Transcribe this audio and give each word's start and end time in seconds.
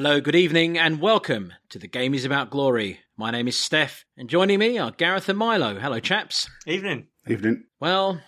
Hello, 0.00 0.20
good 0.20 0.36
evening, 0.36 0.78
and 0.78 1.00
welcome 1.00 1.52
to 1.70 1.76
The 1.76 1.88
Game 1.88 2.14
is 2.14 2.24
About 2.24 2.50
Glory. 2.50 3.00
My 3.16 3.32
name 3.32 3.48
is 3.48 3.56
Steff, 3.56 4.04
and 4.16 4.30
joining 4.30 4.60
me 4.60 4.78
are 4.78 4.92
Gareth 4.92 5.28
and 5.28 5.36
Milo. 5.36 5.76
Hello, 5.76 5.98
chaps. 5.98 6.48
Evening. 6.68 7.08
Evening. 7.26 7.64
Well, 7.80 8.20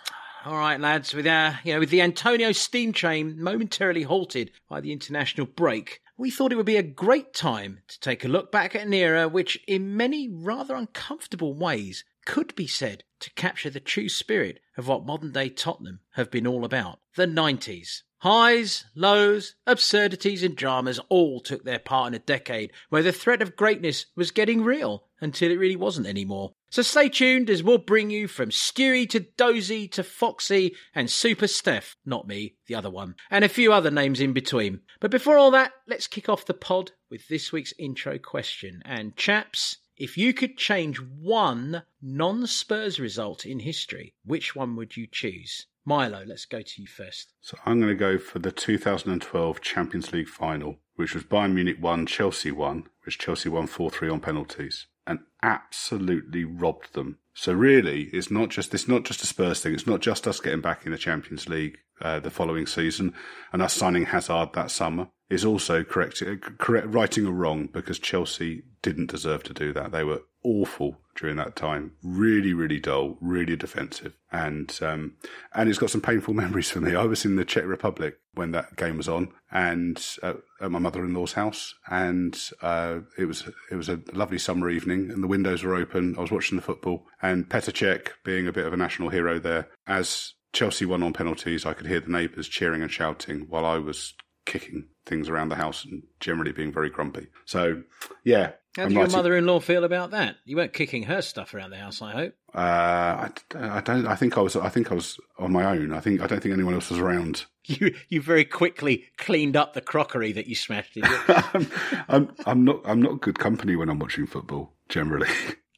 all 0.45 0.57
right, 0.57 0.81
lads. 0.81 1.15
With 1.15 1.29
our, 1.29 1.61
you 1.63 1.73
know, 1.73 1.79
with 1.79 1.91
the 1.91 2.01
Antonio 2.01 2.51
steam 2.51 2.93
train 2.93 3.41
momentarily 3.41 4.03
halted 4.03 4.51
by 4.69 4.81
the 4.81 4.91
international 4.91 5.47
break, 5.47 6.01
we 6.19 6.29
thought 6.29 6.51
it 6.51 6.57
would 6.57 6.67
be 6.67 6.77
a 6.77 6.83
great 6.83 7.33
time 7.33 7.83
to 7.87 8.01
take 8.01 8.25
a 8.25 8.29
look 8.29 8.51
back 8.51 8.75
at 8.75 8.83
an 8.83 8.93
era 8.93 9.29
which, 9.29 9.57
in 9.69 9.97
many 9.97 10.29
rather 10.29 10.75
uncomfortable 10.75 11.55
ways, 11.55 12.03
could 12.27 12.53
be 12.57 12.67
said 12.67 13.05
to 13.21 13.33
capture 13.35 13.71
the 13.71 13.79
true 13.79 14.09
spirit 14.09 14.59
of 14.77 14.89
what 14.89 15.07
modern 15.07 15.31
day 15.31 15.49
Tottenham 15.49 16.01
have 16.15 16.33
been 16.33 16.49
all 16.49 16.65
about 16.65 16.99
the 17.15 17.27
90s. 17.27 18.03
Highs, 18.21 18.85
lows, 18.95 19.55
absurdities, 19.67 20.43
and 20.43 20.55
dramas 20.55 21.01
all 21.09 21.41
took 21.41 21.65
their 21.65 21.79
part 21.79 22.09
in 22.09 22.15
a 22.15 22.19
decade 22.19 22.71
where 22.91 23.03
the 23.03 23.13
threat 23.13 23.41
of 23.41 23.57
greatness 23.57 24.07
was 24.15 24.31
getting 24.31 24.63
real 24.63 25.05
until 25.23 25.51
it 25.51 25.59
really 25.59 25.75
wasn't 25.77 26.07
anymore. 26.07 26.53
So 26.69 26.83
stay 26.83 27.09
tuned 27.09 27.49
as 27.49 27.63
we'll 27.63 27.79
bring 27.79 28.11
you 28.11 28.29
from 28.29 28.51
Stewie 28.51 29.09
to 29.09 29.21
Dozy 29.21 29.89
to 29.89 30.03
Foxy 30.03 30.77
and 30.95 31.11
Super 31.11 31.47
Steff, 31.47 31.97
not 32.05 32.29
me, 32.29 32.57
the 32.67 32.75
other 32.75 32.91
one, 32.91 33.15
and 33.31 33.43
a 33.43 33.49
few 33.49 33.73
other 33.73 33.91
names 33.91 34.21
in 34.21 34.35
between. 34.35 34.81
But 35.01 35.11
before 35.11 35.39
all 35.39 35.51
that, 35.53 35.73
let's 35.87 36.07
kick 36.07 36.29
off 36.29 36.45
the 36.45 36.53
pod 36.53 36.93
with 37.09 37.27
this 37.29 37.53
week's 37.53 37.73
intro 37.79 38.19
question. 38.19 38.83
And 38.85 39.17
chaps, 39.17 39.79
if 39.97 40.19
you 40.19 40.35
could 40.35 40.59
change 40.59 41.01
one 41.01 41.85
non 42.03 42.47
Spurs 42.47 43.01
result 43.01 43.47
in 43.47 43.61
history, 43.61 44.13
which 44.27 44.55
one 44.55 44.77
would 44.77 44.95
you 44.95 45.07
choose? 45.11 45.67
Milo, 45.85 46.25
let's 46.27 46.45
go 46.45 46.63
to 46.63 46.83
you 46.83 46.87
first. 46.87 47.33
So 47.41 47.57
I'm 47.65 47.81
going 47.81 47.93
to 47.93 47.97
go 47.97 48.19
for 48.19 48.39
the 48.39 48.53
2012 48.53 49.61
Champions 49.61 50.13
League 50.13 50.29
final, 50.29 50.77
which 50.97 51.15
was 51.15 51.25
Bayern 51.25 51.55
Munich 51.55 51.79
1, 51.81 52.07
Chelsea 52.07 52.51
1, 52.51 52.85
which 53.05 53.19
Chelsea 53.19 53.49
won 53.49 53.67
4 53.67 53.91
3 53.91 54.09
on 54.11 54.21
penalties 54.21 54.87
and 55.07 55.21
absolutely 55.43 56.45
robbed 56.45 56.95
them. 56.95 57.19
So 57.35 57.53
really, 57.53 58.05
it's 58.13 58.31
not 58.31 58.51
just 58.51 58.75
it's 58.75 58.89
not 58.89 59.05
just 59.05 59.23
a 59.23 59.27
Spurs 59.27 59.61
thing. 59.61 59.75
It's 59.75 59.87
not 59.87 60.01
just 60.01 60.29
us 60.29 60.41
getting 60.41 60.61
back 60.61 60.85
in 60.85 60.93
the 60.93 60.99
Champions 60.99 61.49
League 61.49 61.79
uh, 62.01 62.21
the 62.21 62.31
following 62.31 62.67
season 62.67 63.15
and 63.53 63.63
us 63.63 63.75
signing 63.75 64.07
Hazard 64.07 64.51
that 64.55 64.71
summer. 64.71 65.09
Is 65.31 65.45
also 65.45 65.85
correct, 65.85 66.23
correct 66.59 66.89
righting 66.89 67.25
a 67.25 67.31
wrong 67.31 67.69
because 67.73 68.01
Chelsea 68.01 68.65
didn't 68.83 69.11
deserve 69.11 69.45
to 69.45 69.55
do 69.55 69.73
that. 69.73 69.93
They 69.93 70.03
were 70.03 70.23
awful 70.43 70.99
during 71.15 71.37
that 71.37 71.55
time. 71.55 71.93
Really, 72.03 72.53
really 72.53 72.81
dull, 72.81 73.17
really 73.21 73.55
defensive, 73.55 74.15
and 74.33 74.77
um, 74.83 75.15
and 75.55 75.69
it's 75.69 75.79
got 75.79 75.91
some 75.91 76.01
painful 76.01 76.35
memories 76.43 76.71
for 76.71 76.81
me. 76.81 76.97
I 76.97 77.05
was 77.05 77.25
in 77.25 77.37
the 77.37 77.45
Czech 77.45 77.65
Republic 77.65 78.19
when 78.35 78.51
that 78.53 78.77
game 78.77 78.97
was 78.97 79.09
on, 79.09 79.33
and 79.53 80.05
uh, 80.23 80.35
at 80.61 80.71
my 80.71 80.79
mother-in-law's 80.79 81.35
house, 81.35 81.75
and 81.89 82.37
uh, 82.61 83.01
it 83.17 83.27
was 83.27 83.49
it 83.71 83.77
was 83.77 83.89
a 83.89 84.01
lovely 84.13 84.39
summer 84.39 84.69
evening, 84.69 85.11
and 85.11 85.23
the 85.23 85.29
windows 85.29 85.63
were 85.63 85.77
open. 85.77 86.17
I 86.19 86.23
was 86.23 86.33
watching 86.33 86.57
the 86.57 86.63
football, 86.63 87.07
and 87.23 87.49
Petr 87.49 87.73
Cech, 87.73 88.09
being 88.25 88.49
a 88.49 88.53
bit 88.53 88.67
of 88.67 88.73
a 88.73 88.77
national 88.77 89.11
hero 89.11 89.39
there, 89.39 89.69
as 89.87 90.35
Chelsea 90.53 90.87
won 90.87 91.03
on 91.03 91.13
penalties, 91.13 91.65
I 91.65 91.75
could 91.75 91.87
hear 91.87 92.01
the 92.01 92.11
neighbours 92.11 92.49
cheering 92.49 92.83
and 92.83 92.91
shouting 92.91 93.47
while 93.49 93.65
I 93.65 93.79
was 93.79 94.15
kicking 94.47 94.89
things 95.11 95.29
around 95.29 95.51
the 95.51 95.57
house 95.57 95.85
and 95.85 96.03
generally 96.21 96.53
being 96.53 96.73
very 96.73 96.89
grumpy. 96.89 97.27
So, 97.45 97.83
yeah. 98.25 98.53
How 98.77 98.87
do 98.87 98.95
your 98.95 99.09
mother-in-law 99.09 99.61
feel 99.61 99.85
about 99.85 100.13
that? 100.13 100.37
You 100.45 100.57
weren't 100.57 100.73
kicking 100.73 101.03
her 101.03 101.21
stuff 101.21 101.53
around 101.53 101.71
the 101.71 101.77
house, 101.77 102.01
I 102.01 102.13
hope. 102.13 102.35
Uh, 102.55 102.59
I, 102.59 103.31
I 103.55 103.81
don't. 103.81 104.07
I 104.07 104.15
think 104.15 104.39
I 104.39 104.41
was. 104.41 104.57
I 104.57 104.69
think 104.69 104.91
I 104.91 104.95
was 104.95 105.19
on 105.39 105.53
my 105.53 105.65
own. 105.65 105.93
I 105.93 106.01
think. 106.01 106.21
I 106.21 106.27
don't 106.27 106.41
think 106.41 106.53
anyone 106.53 106.75
else 106.75 106.91
was 106.91 106.99
around. 106.99 107.45
You 107.67 107.95
you 108.09 108.23
very 108.23 108.47
quickly 108.47 109.05
cleaned 109.17 109.55
up 109.55 109.75
the 109.75 109.83
crockery 109.83 110.33
that 110.33 110.47
you 110.49 110.57
smashed. 110.57 110.95
Did 110.95 111.05
you? 111.05 111.19
I'm, 111.29 111.71
I'm. 112.09 112.35
I'm 112.47 112.65
not. 112.65 112.81
I'm 112.85 113.03
not 113.03 113.21
good 113.21 113.39
company 113.39 113.77
when 113.77 113.91
I'm 113.91 113.99
watching 113.99 114.27
football. 114.27 114.73
Generally. 114.89 115.29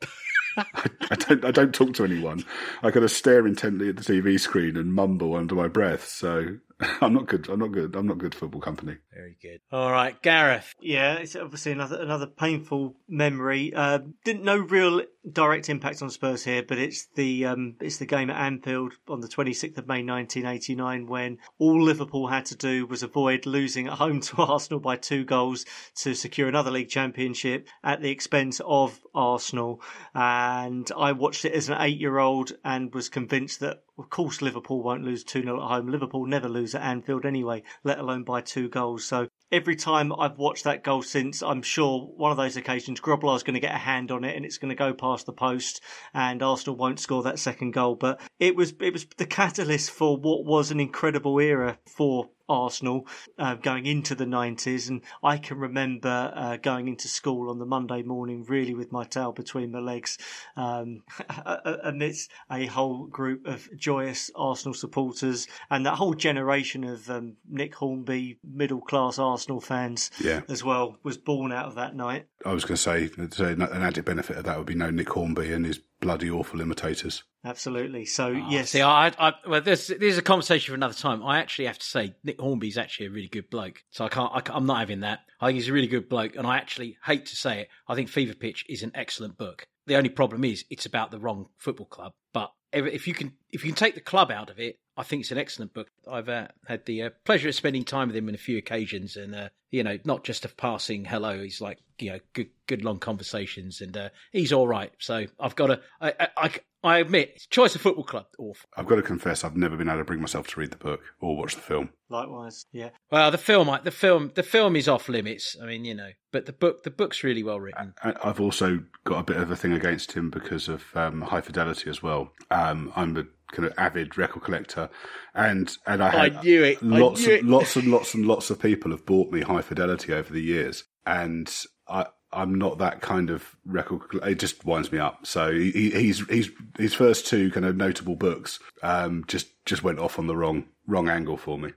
I, 0.56 0.64
I, 1.10 1.14
don't. 1.16 1.44
I 1.44 1.50
don't 1.50 1.74
talk 1.74 1.92
to 1.94 2.04
anyone. 2.04 2.44
I 2.82 2.92
kind 2.92 3.04
of 3.04 3.10
stare 3.10 3.46
intently 3.46 3.88
at 3.88 3.96
the 3.96 4.02
TV 4.02 4.38
screen 4.38 4.76
and 4.76 4.94
mumble 4.94 5.34
under 5.34 5.54
my 5.54 5.68
breath. 5.68 6.06
So 6.06 6.56
I'm 7.00 7.12
not 7.12 7.26
good. 7.26 7.48
I'm 7.48 7.58
not 7.58 7.72
good. 7.72 7.94
I'm 7.96 8.06
not 8.06 8.18
good 8.18 8.34
football 8.34 8.60
company. 8.60 8.96
Very 9.14 9.36
good. 9.42 9.60
All 9.70 9.92
right, 9.92 10.20
Gareth. 10.22 10.74
Yeah, 10.80 11.14
it's 11.16 11.36
obviously 11.36 11.72
another 11.72 12.00
another 12.00 12.26
painful 12.26 12.96
memory. 13.08 13.72
Uh, 13.74 13.98
didn't 14.24 14.44
no 14.44 14.56
real 14.56 15.02
direct 15.30 15.68
impact 15.68 16.02
on 16.02 16.10
Spurs 16.10 16.44
here, 16.44 16.62
but 16.62 16.78
it's 16.78 17.06
the 17.14 17.44
um, 17.46 17.76
it's 17.80 17.98
the 17.98 18.06
game 18.06 18.30
at 18.30 18.36
Anfield 18.36 18.94
on 19.08 19.20
the 19.20 19.28
26th 19.28 19.78
of 19.78 19.86
May 19.86 20.02
1989 20.02 21.06
when 21.06 21.38
all 21.58 21.82
Liverpool 21.82 22.26
had 22.28 22.46
to 22.46 22.56
do 22.56 22.86
was 22.86 23.02
avoid 23.02 23.46
losing 23.46 23.86
at 23.86 23.94
home 23.94 24.20
to 24.22 24.42
Arsenal 24.42 24.80
by 24.80 24.96
two 24.96 25.24
goals 25.24 25.66
to 25.96 26.14
secure 26.14 26.48
another 26.48 26.70
league 26.70 26.88
championship 26.88 27.68
at 27.84 28.00
the 28.00 28.10
expense 28.10 28.60
of 28.64 28.98
Arsenal. 29.14 29.82
And 30.14 30.90
I 30.96 31.12
watched 31.12 31.44
it 31.44 31.52
as 31.52 31.68
an 31.68 31.76
eight 31.80 32.00
year 32.00 32.18
old 32.18 32.52
and 32.64 32.92
was 32.94 33.08
convinced 33.08 33.60
that 33.60 33.82
of 33.98 34.10
course 34.10 34.42
Liverpool 34.42 34.82
won't 34.82 35.04
lose 35.04 35.22
2 35.22 35.42
0 35.42 35.62
at 35.62 35.68
home. 35.68 35.88
Liverpool 35.88 36.26
never 36.26 36.48
lose 36.48 36.74
at 36.74 36.82
Anfield 36.82 37.26
anyway, 37.26 37.62
let 37.84 37.98
alone 37.98 38.24
by 38.24 38.40
two 38.40 38.68
goals. 38.68 39.01
So 39.02 39.28
every 39.50 39.76
time 39.76 40.12
I've 40.18 40.38
watched 40.38 40.64
that 40.64 40.82
goal 40.82 41.02
since, 41.02 41.42
I'm 41.42 41.62
sure 41.62 42.00
one 42.16 42.30
of 42.30 42.36
those 42.36 42.56
occasions 42.56 43.00
Grobbelaar's 43.00 43.42
going 43.42 43.54
to 43.54 43.60
get 43.60 43.74
a 43.74 43.78
hand 43.78 44.10
on 44.10 44.24
it 44.24 44.34
and 44.36 44.44
it's 44.44 44.58
going 44.58 44.70
to 44.70 44.74
go 44.74 44.94
past 44.94 45.26
the 45.26 45.32
post 45.32 45.80
and 46.14 46.42
Arsenal 46.42 46.76
won't 46.76 47.00
score 47.00 47.22
that 47.24 47.38
second 47.38 47.72
goal. 47.72 47.94
But 47.94 48.20
it 48.38 48.56
was 48.56 48.74
it 48.80 48.92
was 48.92 49.06
the 49.16 49.26
catalyst 49.26 49.90
for 49.90 50.16
what 50.16 50.44
was 50.44 50.70
an 50.70 50.80
incredible 50.80 51.38
era 51.38 51.78
for 51.86 52.30
Arsenal 52.48 53.06
uh, 53.38 53.54
going 53.54 53.86
into 53.86 54.14
the 54.14 54.24
90s. 54.24 54.88
And 54.88 55.02
I 55.22 55.38
can 55.38 55.58
remember 55.58 56.32
uh, 56.34 56.56
going 56.56 56.88
into 56.88 57.08
school 57.08 57.50
on 57.50 57.58
the 57.58 57.66
Monday 57.66 58.02
morning, 58.02 58.44
really 58.44 58.74
with 58.74 58.92
my 58.92 59.04
tail 59.04 59.32
between 59.32 59.72
my 59.72 59.78
legs, 59.78 60.18
um, 60.56 61.02
amidst 61.84 62.30
a 62.50 62.66
whole 62.66 63.06
group 63.06 63.46
of 63.46 63.68
joyous 63.76 64.30
Arsenal 64.34 64.74
supporters 64.74 65.46
and 65.70 65.86
that 65.86 65.94
whole 65.94 66.14
generation 66.14 66.84
of 66.84 67.08
um, 67.10 67.36
Nick 67.48 67.74
Hornby, 67.74 68.38
middle 68.44 68.80
class 68.80 69.18
Arsenal 69.18 69.60
fans 69.60 70.10
yeah. 70.20 70.42
as 70.48 70.64
well, 70.64 70.98
was 71.02 71.18
born 71.18 71.52
out 71.52 71.66
of 71.66 71.74
that 71.76 71.94
night. 71.94 72.26
I 72.44 72.52
was 72.52 72.64
going 72.64 72.76
to 72.76 73.30
say, 73.30 73.52
an 73.52 73.62
added 73.62 74.04
benefit 74.04 74.36
of 74.36 74.44
that 74.44 74.58
would 74.58 74.66
be 74.66 74.74
no 74.74 74.90
Nick 74.90 75.10
Hornby 75.10 75.52
and 75.52 75.66
his 75.66 75.80
bloody 76.02 76.28
awful 76.28 76.60
imitators. 76.60 77.22
Absolutely. 77.44 78.04
So 78.04 78.26
oh, 78.26 78.46
yes, 78.50 78.70
see, 78.70 78.82
I, 78.82 79.12
I, 79.18 79.32
well, 79.48 79.62
this, 79.62 79.86
this 79.86 80.00
is 80.00 80.18
a 80.18 80.22
conversation 80.22 80.72
for 80.72 80.74
another 80.74 80.94
time. 80.94 81.24
I 81.24 81.38
actually 81.38 81.66
have 81.66 81.78
to 81.78 81.86
say 81.86 82.14
Nick 82.22 82.40
Hornby's 82.40 82.76
actually 82.76 83.06
a 83.06 83.10
really 83.10 83.28
good 83.28 83.48
bloke. 83.48 83.82
So 83.90 84.04
I 84.04 84.08
can't, 84.08 84.30
I, 84.34 84.56
am 84.56 84.66
not 84.66 84.80
having 84.80 85.00
that. 85.00 85.20
I 85.40 85.46
think 85.46 85.56
he's 85.56 85.68
a 85.68 85.72
really 85.72 85.86
good 85.86 86.08
bloke, 86.08 86.36
and 86.36 86.46
I 86.46 86.58
actually 86.58 86.98
hate 87.04 87.26
to 87.26 87.36
say 87.36 87.62
it. 87.62 87.68
I 87.88 87.94
think 87.94 88.08
Fever 88.08 88.34
Pitch 88.34 88.66
is 88.68 88.82
an 88.82 88.92
excellent 88.94 89.38
book. 89.38 89.66
The 89.86 89.96
only 89.96 90.10
problem 90.10 90.44
is 90.44 90.64
it's 90.70 90.86
about 90.86 91.10
the 91.10 91.18
wrong 91.18 91.46
football 91.56 91.86
club. 91.86 92.12
But 92.32 92.52
if 92.72 93.06
you 93.06 93.14
can, 93.14 93.32
if 93.50 93.64
you 93.64 93.70
can 93.70 93.76
take 93.76 93.94
the 93.94 94.00
club 94.00 94.30
out 94.30 94.50
of 94.50 94.58
it, 94.58 94.78
I 94.96 95.02
think 95.02 95.20
it's 95.22 95.30
an 95.30 95.38
excellent 95.38 95.72
book. 95.72 95.88
I've 96.10 96.28
uh, 96.28 96.48
had 96.66 96.84
the 96.84 97.02
uh, 97.04 97.10
pleasure 97.24 97.48
of 97.48 97.54
spending 97.54 97.84
time 97.84 98.08
with 98.08 98.16
him 98.16 98.28
on 98.28 98.34
a 98.34 98.38
few 98.38 98.58
occasions, 98.58 99.16
and 99.16 99.34
uh, 99.34 99.48
you 99.70 99.82
know, 99.82 99.98
not 100.04 100.24
just 100.24 100.44
a 100.44 100.48
passing 100.48 101.04
hello. 101.04 101.42
He's 101.42 101.60
like, 101.60 101.78
you 101.98 102.12
know, 102.12 102.18
good, 102.34 102.50
good 102.66 102.84
long 102.84 102.98
conversations, 102.98 103.80
and 103.80 103.96
uh, 103.96 104.10
he's 104.32 104.52
all 104.52 104.68
right. 104.68 104.92
So 104.98 105.26
I've 105.40 105.56
got 105.56 105.68
to, 105.68 105.80
I, 106.00 106.28
I, 106.36 106.50
I 106.84 106.98
admit, 106.98 107.46
Choice 107.50 107.74
of 107.74 107.80
Football 107.80 108.04
Club, 108.04 108.26
awful. 108.38 108.68
I've 108.76 108.86
got 108.86 108.96
to 108.96 109.02
confess, 109.02 109.44
I've 109.44 109.56
never 109.56 109.76
been 109.76 109.88
able 109.88 109.98
to 109.98 110.04
bring 110.04 110.20
myself 110.20 110.48
to 110.48 110.60
read 110.60 110.70
the 110.72 110.76
book 110.76 111.00
or 111.20 111.36
watch 111.36 111.54
the 111.54 111.60
film. 111.60 111.90
Likewise, 112.08 112.66
yeah. 112.72 112.90
Well, 113.10 113.30
the 113.30 113.38
film, 113.38 113.70
the 113.84 113.90
film, 113.90 114.32
the 114.34 114.42
film 114.42 114.76
is 114.76 114.88
off 114.88 115.08
limits. 115.08 115.56
I 115.62 115.66
mean, 115.66 115.84
you 115.84 115.94
know, 115.94 116.10
but 116.32 116.46
the 116.46 116.52
book, 116.52 116.82
the 116.82 116.90
book's 116.90 117.22
really 117.22 117.42
well 117.42 117.60
written. 117.60 117.94
I've 118.02 118.40
also 118.40 118.80
got 119.04 119.20
a 119.20 119.22
bit 119.24 119.36
of 119.36 119.50
a 119.50 119.56
thing 119.56 119.72
against 119.72 120.12
him 120.12 120.30
because 120.30 120.68
of 120.68 120.84
um, 120.94 121.22
high 121.22 121.40
fidelity 121.40 121.88
as 121.88 122.02
well. 122.02 122.32
Um, 122.50 122.92
I'm 122.96 123.16
a 123.16 123.24
kind 123.52 123.66
of 123.66 123.74
avid 123.78 124.18
record 124.18 124.42
collector, 124.42 124.90
and 125.34 125.74
and 125.86 126.02
I 126.02 126.10
had 126.10 126.36
I 126.36 126.42
knew 126.42 126.64
it. 126.64 126.82
lots 126.82 127.26
knew 127.26 127.34
and 127.34 127.48
it. 127.48 127.50
lots 127.50 127.76
and 127.76 127.88
lots 127.88 128.14
and 128.14 128.26
lots 128.26 128.50
of 128.50 128.60
people 128.60 128.90
have 128.90 129.06
bought 129.06 129.30
me 129.30 129.42
high 129.42 129.62
fidelity 129.62 130.12
over 130.12 130.32
the 130.32 130.42
years, 130.42 130.84
and 131.06 131.50
I 131.88 132.06
I'm 132.32 132.54
not 132.54 132.78
that 132.78 133.00
kind 133.00 133.30
of 133.30 133.56
record. 133.66 134.02
It 134.22 134.38
just 134.38 134.64
winds 134.64 134.90
me 134.90 134.98
up. 134.98 135.26
So 135.26 135.52
he, 135.52 135.90
he's 135.90 136.26
he's 136.28 136.50
his 136.78 136.94
first 136.94 137.26
two 137.26 137.50
kind 137.50 137.66
of 137.66 137.76
notable 137.76 138.16
books 138.16 138.58
um, 138.82 139.24
just 139.26 139.64
just 139.64 139.82
went 139.82 139.98
off 139.98 140.18
on 140.18 140.26
the 140.26 140.36
wrong 140.36 140.64
wrong 140.86 141.08
angle 141.08 141.36
for 141.36 141.58
me. 141.58 141.72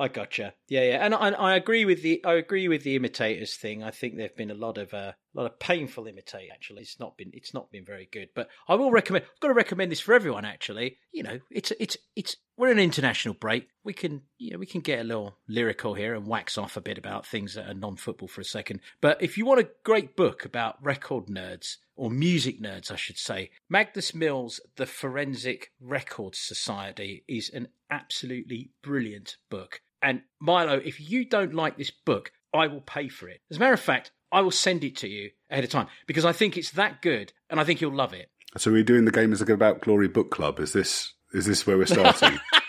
I 0.00 0.08
gotcha. 0.08 0.54
Yeah, 0.66 0.84
yeah, 0.84 1.04
and 1.04 1.14
I, 1.14 1.28
I 1.28 1.56
agree 1.56 1.84
with 1.84 2.00
the 2.02 2.24
I 2.24 2.34
agree 2.34 2.68
with 2.68 2.84
the 2.84 2.96
imitators 2.96 3.56
thing. 3.56 3.82
I 3.82 3.90
think 3.90 4.16
there've 4.16 4.34
been 4.34 4.50
a 4.50 4.54
lot 4.54 4.78
of 4.78 4.94
uh, 4.94 5.12
a 5.12 5.34
lot 5.34 5.44
of 5.44 5.58
painful 5.58 6.06
imitate. 6.06 6.48
Actually, 6.50 6.80
it's 6.80 6.98
not 6.98 7.18
been 7.18 7.30
it's 7.34 7.52
not 7.52 7.70
been 7.70 7.84
very 7.84 8.08
good. 8.10 8.30
But 8.34 8.48
I 8.66 8.76
will 8.76 8.90
recommend. 8.90 9.26
I've 9.26 9.40
got 9.40 9.48
to 9.48 9.54
recommend 9.54 9.92
this 9.92 10.00
for 10.00 10.14
everyone. 10.14 10.46
Actually, 10.46 10.96
you 11.12 11.22
know, 11.22 11.38
it's 11.50 11.70
it's 11.78 11.98
it's 12.16 12.36
we're 12.56 12.72
an 12.72 12.78
international 12.78 13.34
break. 13.34 13.68
We 13.84 13.92
can 13.92 14.22
you 14.38 14.52
know 14.52 14.58
we 14.58 14.64
can 14.64 14.80
get 14.80 15.00
a 15.00 15.04
little 15.04 15.36
lyrical 15.46 15.92
here 15.92 16.14
and 16.14 16.26
wax 16.26 16.56
off 16.56 16.78
a 16.78 16.80
bit 16.80 16.96
about 16.96 17.26
things 17.26 17.52
that 17.54 17.68
are 17.68 17.74
non-football 17.74 18.28
for 18.28 18.40
a 18.40 18.44
second. 18.44 18.80
But 19.02 19.20
if 19.20 19.36
you 19.36 19.44
want 19.44 19.60
a 19.60 19.68
great 19.84 20.16
book 20.16 20.46
about 20.46 20.82
record 20.82 21.26
nerds 21.26 21.76
or 21.94 22.10
music 22.10 22.62
nerds, 22.62 22.90
I 22.90 22.96
should 22.96 23.18
say, 23.18 23.50
Magnus 23.68 24.14
Mills' 24.14 24.60
The 24.76 24.86
Forensic 24.86 25.72
Records 25.78 26.38
Society 26.38 27.22
is 27.28 27.50
an 27.50 27.68
absolutely 27.90 28.70
brilliant 28.82 29.36
book. 29.50 29.82
And 30.02 30.22
Milo, 30.40 30.74
if 30.74 31.00
you 31.00 31.24
don't 31.24 31.54
like 31.54 31.76
this 31.76 31.90
book, 31.90 32.32
I 32.54 32.66
will 32.66 32.80
pay 32.80 33.08
for 33.08 33.28
it. 33.28 33.40
As 33.50 33.56
a 33.56 33.60
matter 33.60 33.74
of 33.74 33.80
fact, 33.80 34.12
I 34.32 34.40
will 34.40 34.50
send 34.50 34.84
it 34.84 34.96
to 34.98 35.08
you 35.08 35.30
ahead 35.50 35.64
of 35.64 35.70
time 35.70 35.88
because 36.06 36.24
I 36.24 36.32
think 36.32 36.56
it's 36.56 36.70
that 36.72 37.02
good 37.02 37.32
and 37.48 37.60
I 37.60 37.64
think 37.64 37.80
you'll 37.80 37.94
love 37.94 38.12
it. 38.12 38.30
So 38.56 38.72
we're 38.72 38.82
doing 38.82 39.04
the 39.04 39.12
game 39.12 39.32
as 39.32 39.40
a 39.40 39.44
Good 39.44 39.54
about 39.54 39.80
glory 39.80 40.08
book 40.08 40.30
club. 40.30 40.58
Is 40.58 40.72
this 40.72 41.14
is 41.32 41.46
this 41.46 41.66
where 41.66 41.78
we're 41.78 41.86
starting? 41.86 42.40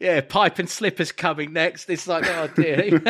Yeah, 0.00 0.22
pipe 0.22 0.58
and 0.58 0.68
slippers 0.68 1.12
coming 1.12 1.52
next. 1.52 1.90
It's 1.90 2.06
like, 2.06 2.24
oh 2.26 2.48
dear. 2.48 3.02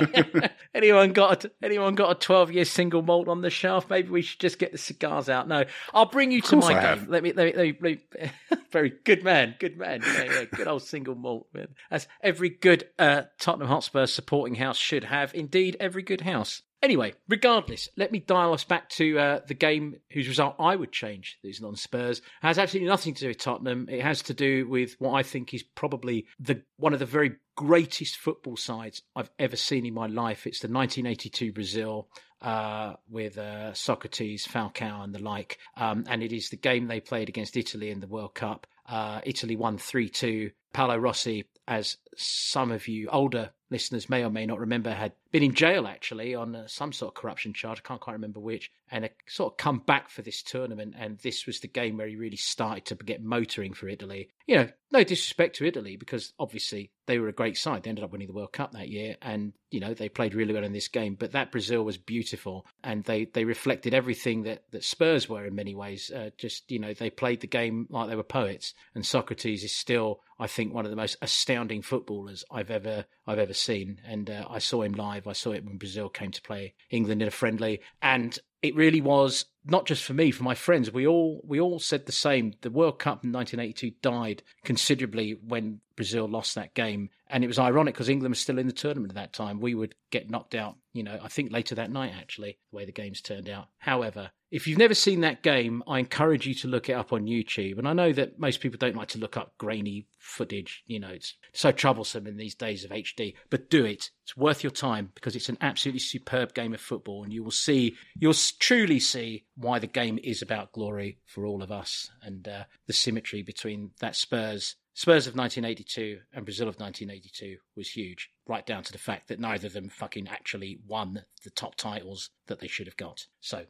anyone 0.75 1.13
got 1.13 1.45
a, 1.45 1.53
anyone 1.63 1.95
got 1.95 2.11
a 2.11 2.15
twelve 2.17 2.51
year 2.51 2.65
single 2.65 3.01
malt 3.03 3.29
on 3.29 3.43
the 3.43 3.51
shelf? 3.51 3.89
Maybe 3.89 4.11
we 4.11 4.23
should 4.23 4.41
just 4.41 4.59
get 4.59 4.73
the 4.73 4.79
cigars 4.79 5.29
out. 5.29 5.47
No, 5.47 5.65
I'll 5.95 6.07
bring 6.07 6.33
you 6.33 6.43
to 6.43 6.57
my 6.57 6.67
I 6.67 6.73
game. 6.73 6.83
have. 6.83 7.09
Let 7.09 7.23
me, 7.23 7.33
let 7.33 7.47
me, 7.47 7.53
let 7.57 7.81
me, 7.83 7.99
let 8.13 8.23
me- 8.53 8.61
very 8.73 8.93
good 9.05 9.23
man, 9.23 9.55
good 9.61 9.79
man. 9.79 10.03
Yeah, 10.05 10.25
yeah, 10.25 10.45
good 10.53 10.67
old 10.67 10.83
single 10.83 11.15
malt. 11.15 11.47
Man. 11.55 11.69
As 11.93 12.09
every 12.23 12.49
good 12.51 12.89
uh, 12.99 13.23
Tottenham 13.39 13.69
Hotspur 13.69 14.07
supporting 14.07 14.57
house 14.57 14.77
should 14.77 15.05
have. 15.05 15.33
Indeed, 15.33 15.77
every 15.79 16.03
good 16.03 16.23
house. 16.23 16.63
Anyway, 16.83 17.13
regardless, 17.29 17.91
let 17.97 18.11
me 18.11 18.21
dial 18.21 18.55
us 18.55 18.65
back 18.65 18.89
to 18.89 19.19
uh, 19.19 19.41
the 19.47 19.55
game 19.55 19.97
whose 20.13 20.29
result 20.29 20.55
I 20.59 20.77
would 20.77 20.93
change 20.93 21.39
these 21.43 21.61
non 21.61 21.77
Spurs. 21.77 22.23
has 22.41 22.59
absolutely 22.59 22.89
nothing 22.89 23.13
to 23.15 23.21
do 23.21 23.29
with 23.29 23.39
Tottenham. 23.39 23.87
It 23.91 24.03
has 24.03 24.23
to 24.23 24.35
do 24.35 24.67
with 24.67 24.97
what 24.99 25.13
I 25.13 25.23
think 25.23 25.53
is 25.53 25.63
probably 25.63 26.27
the 26.39 26.63
one 26.77 26.95
of 26.95 26.99
the 26.99 27.07
very 27.07 27.37
greatest 27.55 28.17
football 28.17 28.57
sides 28.57 29.03
I've 29.15 29.31
ever 29.39 29.57
seen 29.57 29.85
in 29.85 29.93
my 29.93 30.07
life. 30.07 30.47
It's 30.47 30.61
the 30.61 30.69
1982 30.69 31.53
Brazil 31.53 32.09
uh, 32.41 32.95
with 33.11 33.37
uh, 33.37 33.75
Socrates, 33.75 34.47
Falcao, 34.47 35.05
and 35.05 35.15
the 35.15 35.23
like. 35.23 35.59
Um, 35.77 36.05
and 36.09 36.23
it 36.23 36.33
is 36.33 36.49
the 36.49 36.57
game 36.57 36.87
they 36.87 37.01
played 37.01 37.29
against 37.29 37.59
Italy 37.59 37.91
in 37.91 38.01
the 38.01 38.07
World 38.07 38.35
Cup. 38.35 38.67
Uh, 38.89 39.21
Italy 39.25 39.55
won 39.55 39.77
3 39.77 40.09
2. 40.09 40.51
Paolo 40.73 40.97
Rossi, 40.97 41.45
as 41.67 41.97
some 42.17 42.71
of 42.73 42.89
you 42.89 43.09
older 43.09 43.51
listeners 43.71 44.11
may 44.11 44.25
or 44.25 44.31
may 44.31 44.47
not 44.47 44.59
remember, 44.59 44.91
had 44.93 45.13
been 45.31 45.43
in 45.43 45.55
jail 45.55 45.87
actually 45.87 46.35
on 46.35 46.57
uh, 46.57 46.67
some 46.67 46.93
sort 46.93 47.11
of 47.11 47.21
corruption 47.21 47.53
charge. 47.53 47.79
I 47.79 47.87
can't 47.87 48.01
quite 48.01 48.15
remember 48.15 48.41
which, 48.41 48.71
and 48.91 49.05
had 49.05 49.13
sort 49.29 49.53
of 49.53 49.57
come 49.57 49.79
back 49.79 50.11
for 50.11 50.23
this 50.23 50.43
tournament. 50.43 50.95
And 50.99 51.19
this 51.19 51.47
was 51.47 51.61
the 51.61 51.69
game 51.69 51.97
where 51.97 52.09
he 52.09 52.17
really 52.17 52.37
started 52.37 52.85
to 52.87 52.97
get 52.97 53.23
motoring 53.23 53.73
for 53.73 53.89
Italy. 53.89 54.29
You 54.47 54.57
know, 54.57 54.69
no 54.91 55.05
disrespect 55.05 55.57
to 55.57 55.67
Italy 55.67 55.97
because 55.97 56.33
obviously 56.39 56.91
they 57.07 57.19
were 57.19 57.29
a 57.29 57.33
great 57.33 57.57
side. 57.57 57.85
They 57.85 57.91
ended 57.91 58.05
up 58.05 58.11
winning 58.11 58.27
the 58.27 58.35
World 58.35 58.53
Cup 58.53 58.73
that 58.73 58.89
year, 58.89 59.17
and 59.23 59.53
you 59.71 59.79
know 59.79 59.95
they 59.95 60.09
played 60.09 60.35
really 60.35 60.53
well 60.53 60.65
in 60.65 60.73
this 60.73 60.89
game. 60.89 61.17
But 61.19 61.33
that 61.33 61.53
Brazil 61.53 61.85
was 61.85 61.97
beautiful, 61.97 62.67
and 62.83 63.05
they 63.05 63.27
they 63.27 63.45
reflected 63.45 63.95
everything 63.95 64.43
that 64.45 64.65
that 64.73 64.85
Spurs 64.85 65.29
were 65.29 65.47
in 65.47 65.55
many 65.55 65.75
ways. 65.75 66.11
Uh, 66.11 66.31
just 66.37 66.71
you 66.71 66.81
know 66.81 66.93
they 66.93 67.11
played 67.11 67.41
the 67.41 67.47
game 67.47 67.87
like 67.89 68.09
they 68.09 68.17
were 68.17 68.25
poets, 68.25 68.75
and 68.95 69.07
Socrates 69.07 69.63
is 69.63 69.73
still 69.73 70.21
I 70.41 70.47
think 70.47 70.73
one 70.73 70.87
of 70.87 70.91
the 70.91 70.97
most 70.97 71.19
astounding 71.23 71.83
footballers 72.01 72.45
I've 72.51 72.71
ever 72.71 73.05
I've 73.27 73.39
ever 73.39 73.53
seen. 73.53 74.01
And 74.07 74.31
uh, 74.31 74.47
I 74.49 74.59
saw 74.59 74.83
him 74.83 74.93
live. 74.93 75.27
I 75.27 75.33
saw 75.33 75.53
it 75.53 75.65
when 75.65 75.77
Brazil 75.77 76.09
came 76.09 76.31
to 76.31 76.43
play 76.43 76.75
England 76.91 77.21
in 77.21 77.29
a 77.29 77.31
friendly, 77.31 77.81
and 78.01 78.39
it 78.63 78.75
really 78.75 79.01
was 79.01 79.45
not 79.65 79.87
just 79.87 80.05
for 80.05 80.15
me, 80.15 80.31
for 80.31 80.43
my 80.43 80.55
friends. 80.55 80.93
We 80.93 81.07
all 81.07 81.41
we 81.45 81.61
all 81.61 81.79
said 81.79 82.07
the 82.07 82.13
same. 82.13 82.55
The 82.63 82.71
World 82.71 82.99
Cup 82.99 83.25
in 83.25 83.33
1982 83.33 83.97
died 84.03 84.43
considerably 84.65 85.39
when 85.47 85.81
Brazil 85.97 86.27
lost 86.27 86.55
that 86.55 86.75
game, 86.75 87.11
and 87.29 87.45
it 87.45 87.47
was 87.47 87.59
ironic 87.59 87.95
because 87.95 88.09
England 88.09 88.33
was 88.33 88.41
still 88.41 88.59
in 88.59 88.67
the 88.67 88.73
tournament 88.73 89.13
at 89.13 89.17
that 89.17 89.33
time. 89.33 89.61
We 89.61 89.75
would 89.75 89.95
get 90.11 90.31
knocked 90.31 90.55
out. 90.55 90.77
You 90.93 91.03
know, 91.03 91.19
I 91.23 91.29
think 91.29 91.53
later 91.53 91.75
that 91.77 91.91
night 91.91 92.13
actually, 92.19 92.59
the 92.71 92.77
way 92.77 92.85
the 92.85 92.93
games 92.93 93.21
turned 93.21 93.49
out. 93.49 93.69
However, 93.79 94.31
if 94.51 94.67
you've 94.67 94.79
never 94.79 94.95
seen 94.95 95.21
that 95.21 95.43
game, 95.43 95.83
I 95.87 96.01
encourage 96.01 96.47
you 96.47 96.55
to 96.55 96.69
look 96.69 96.89
it 96.89 96.95
up 96.95 97.13
on 97.13 97.27
YouTube. 97.27 97.79
And 97.79 97.87
I 97.87 97.93
know 97.93 98.13
that 98.13 98.39
most 98.39 98.61
people 98.61 98.79
don't 98.79 98.97
like 98.97 99.09
to 99.09 99.19
look 99.19 99.37
up 99.37 99.57
grainy 99.59 100.07
footage. 100.19 100.83
You 100.87 100.99
know, 100.99 101.09
it's 101.09 101.35
so 101.53 101.71
troublesome 101.71 102.27
in 102.27 102.37
these 102.37 102.57
days 102.57 102.85
of 102.85 102.91
HD, 102.91 103.35
but 103.49 103.71
do 103.71 103.85
it. 103.85 104.11
It's 104.25 104.37
worth 104.37 104.65
your 104.65 104.73
time 104.73 105.11
because 105.15 105.37
it's 105.37 105.49
an 105.49 105.59
absolutely 105.61 106.01
superb 106.01 106.55
game 106.55 106.75
of 106.75 106.81
football. 106.81 107.23
And 107.23 107.33
you 107.33 107.45
will 107.45 107.53
see, 107.53 107.97
you'll 108.19 108.35
truly 108.59 108.99
see 108.99 109.45
why 109.61 109.79
the 109.79 109.87
game 109.87 110.19
is 110.23 110.43
about 110.43 110.73
glory 110.73 111.19
for 111.27 111.45
all 111.45 111.63
of 111.63 111.71
us 111.71 112.11
and 112.23 112.49
uh, 112.49 112.65
the 112.87 112.93
symmetry 112.93 113.43
between 113.43 113.91
that 114.01 114.17
Spurs. 114.17 114.77
Spurs 114.95 115.27
of 115.27 115.37
1982 115.37 116.19
and 116.33 116.45
Brazil 116.45 116.69
of 116.69 116.81
1982 116.81 117.59
was 117.77 117.91
huge, 117.91 118.31
right 118.47 118.67
down 118.67 118.83
to 118.83 118.93
the 118.93 118.99
fact 118.99 119.29
that 119.29 119.39
neither 119.39 119.67
of 119.67 119.73
them 119.73 119.89
fucking 119.89 120.29
actually 120.29 120.81
won 120.87 121.25
the 121.45 121.51
top 121.51 121.75
titles 121.77 122.31
that 122.47 122.61
they 122.61 122.67
should 122.67 122.87
have 122.87 122.97
got. 122.97 123.27
So 123.41 123.67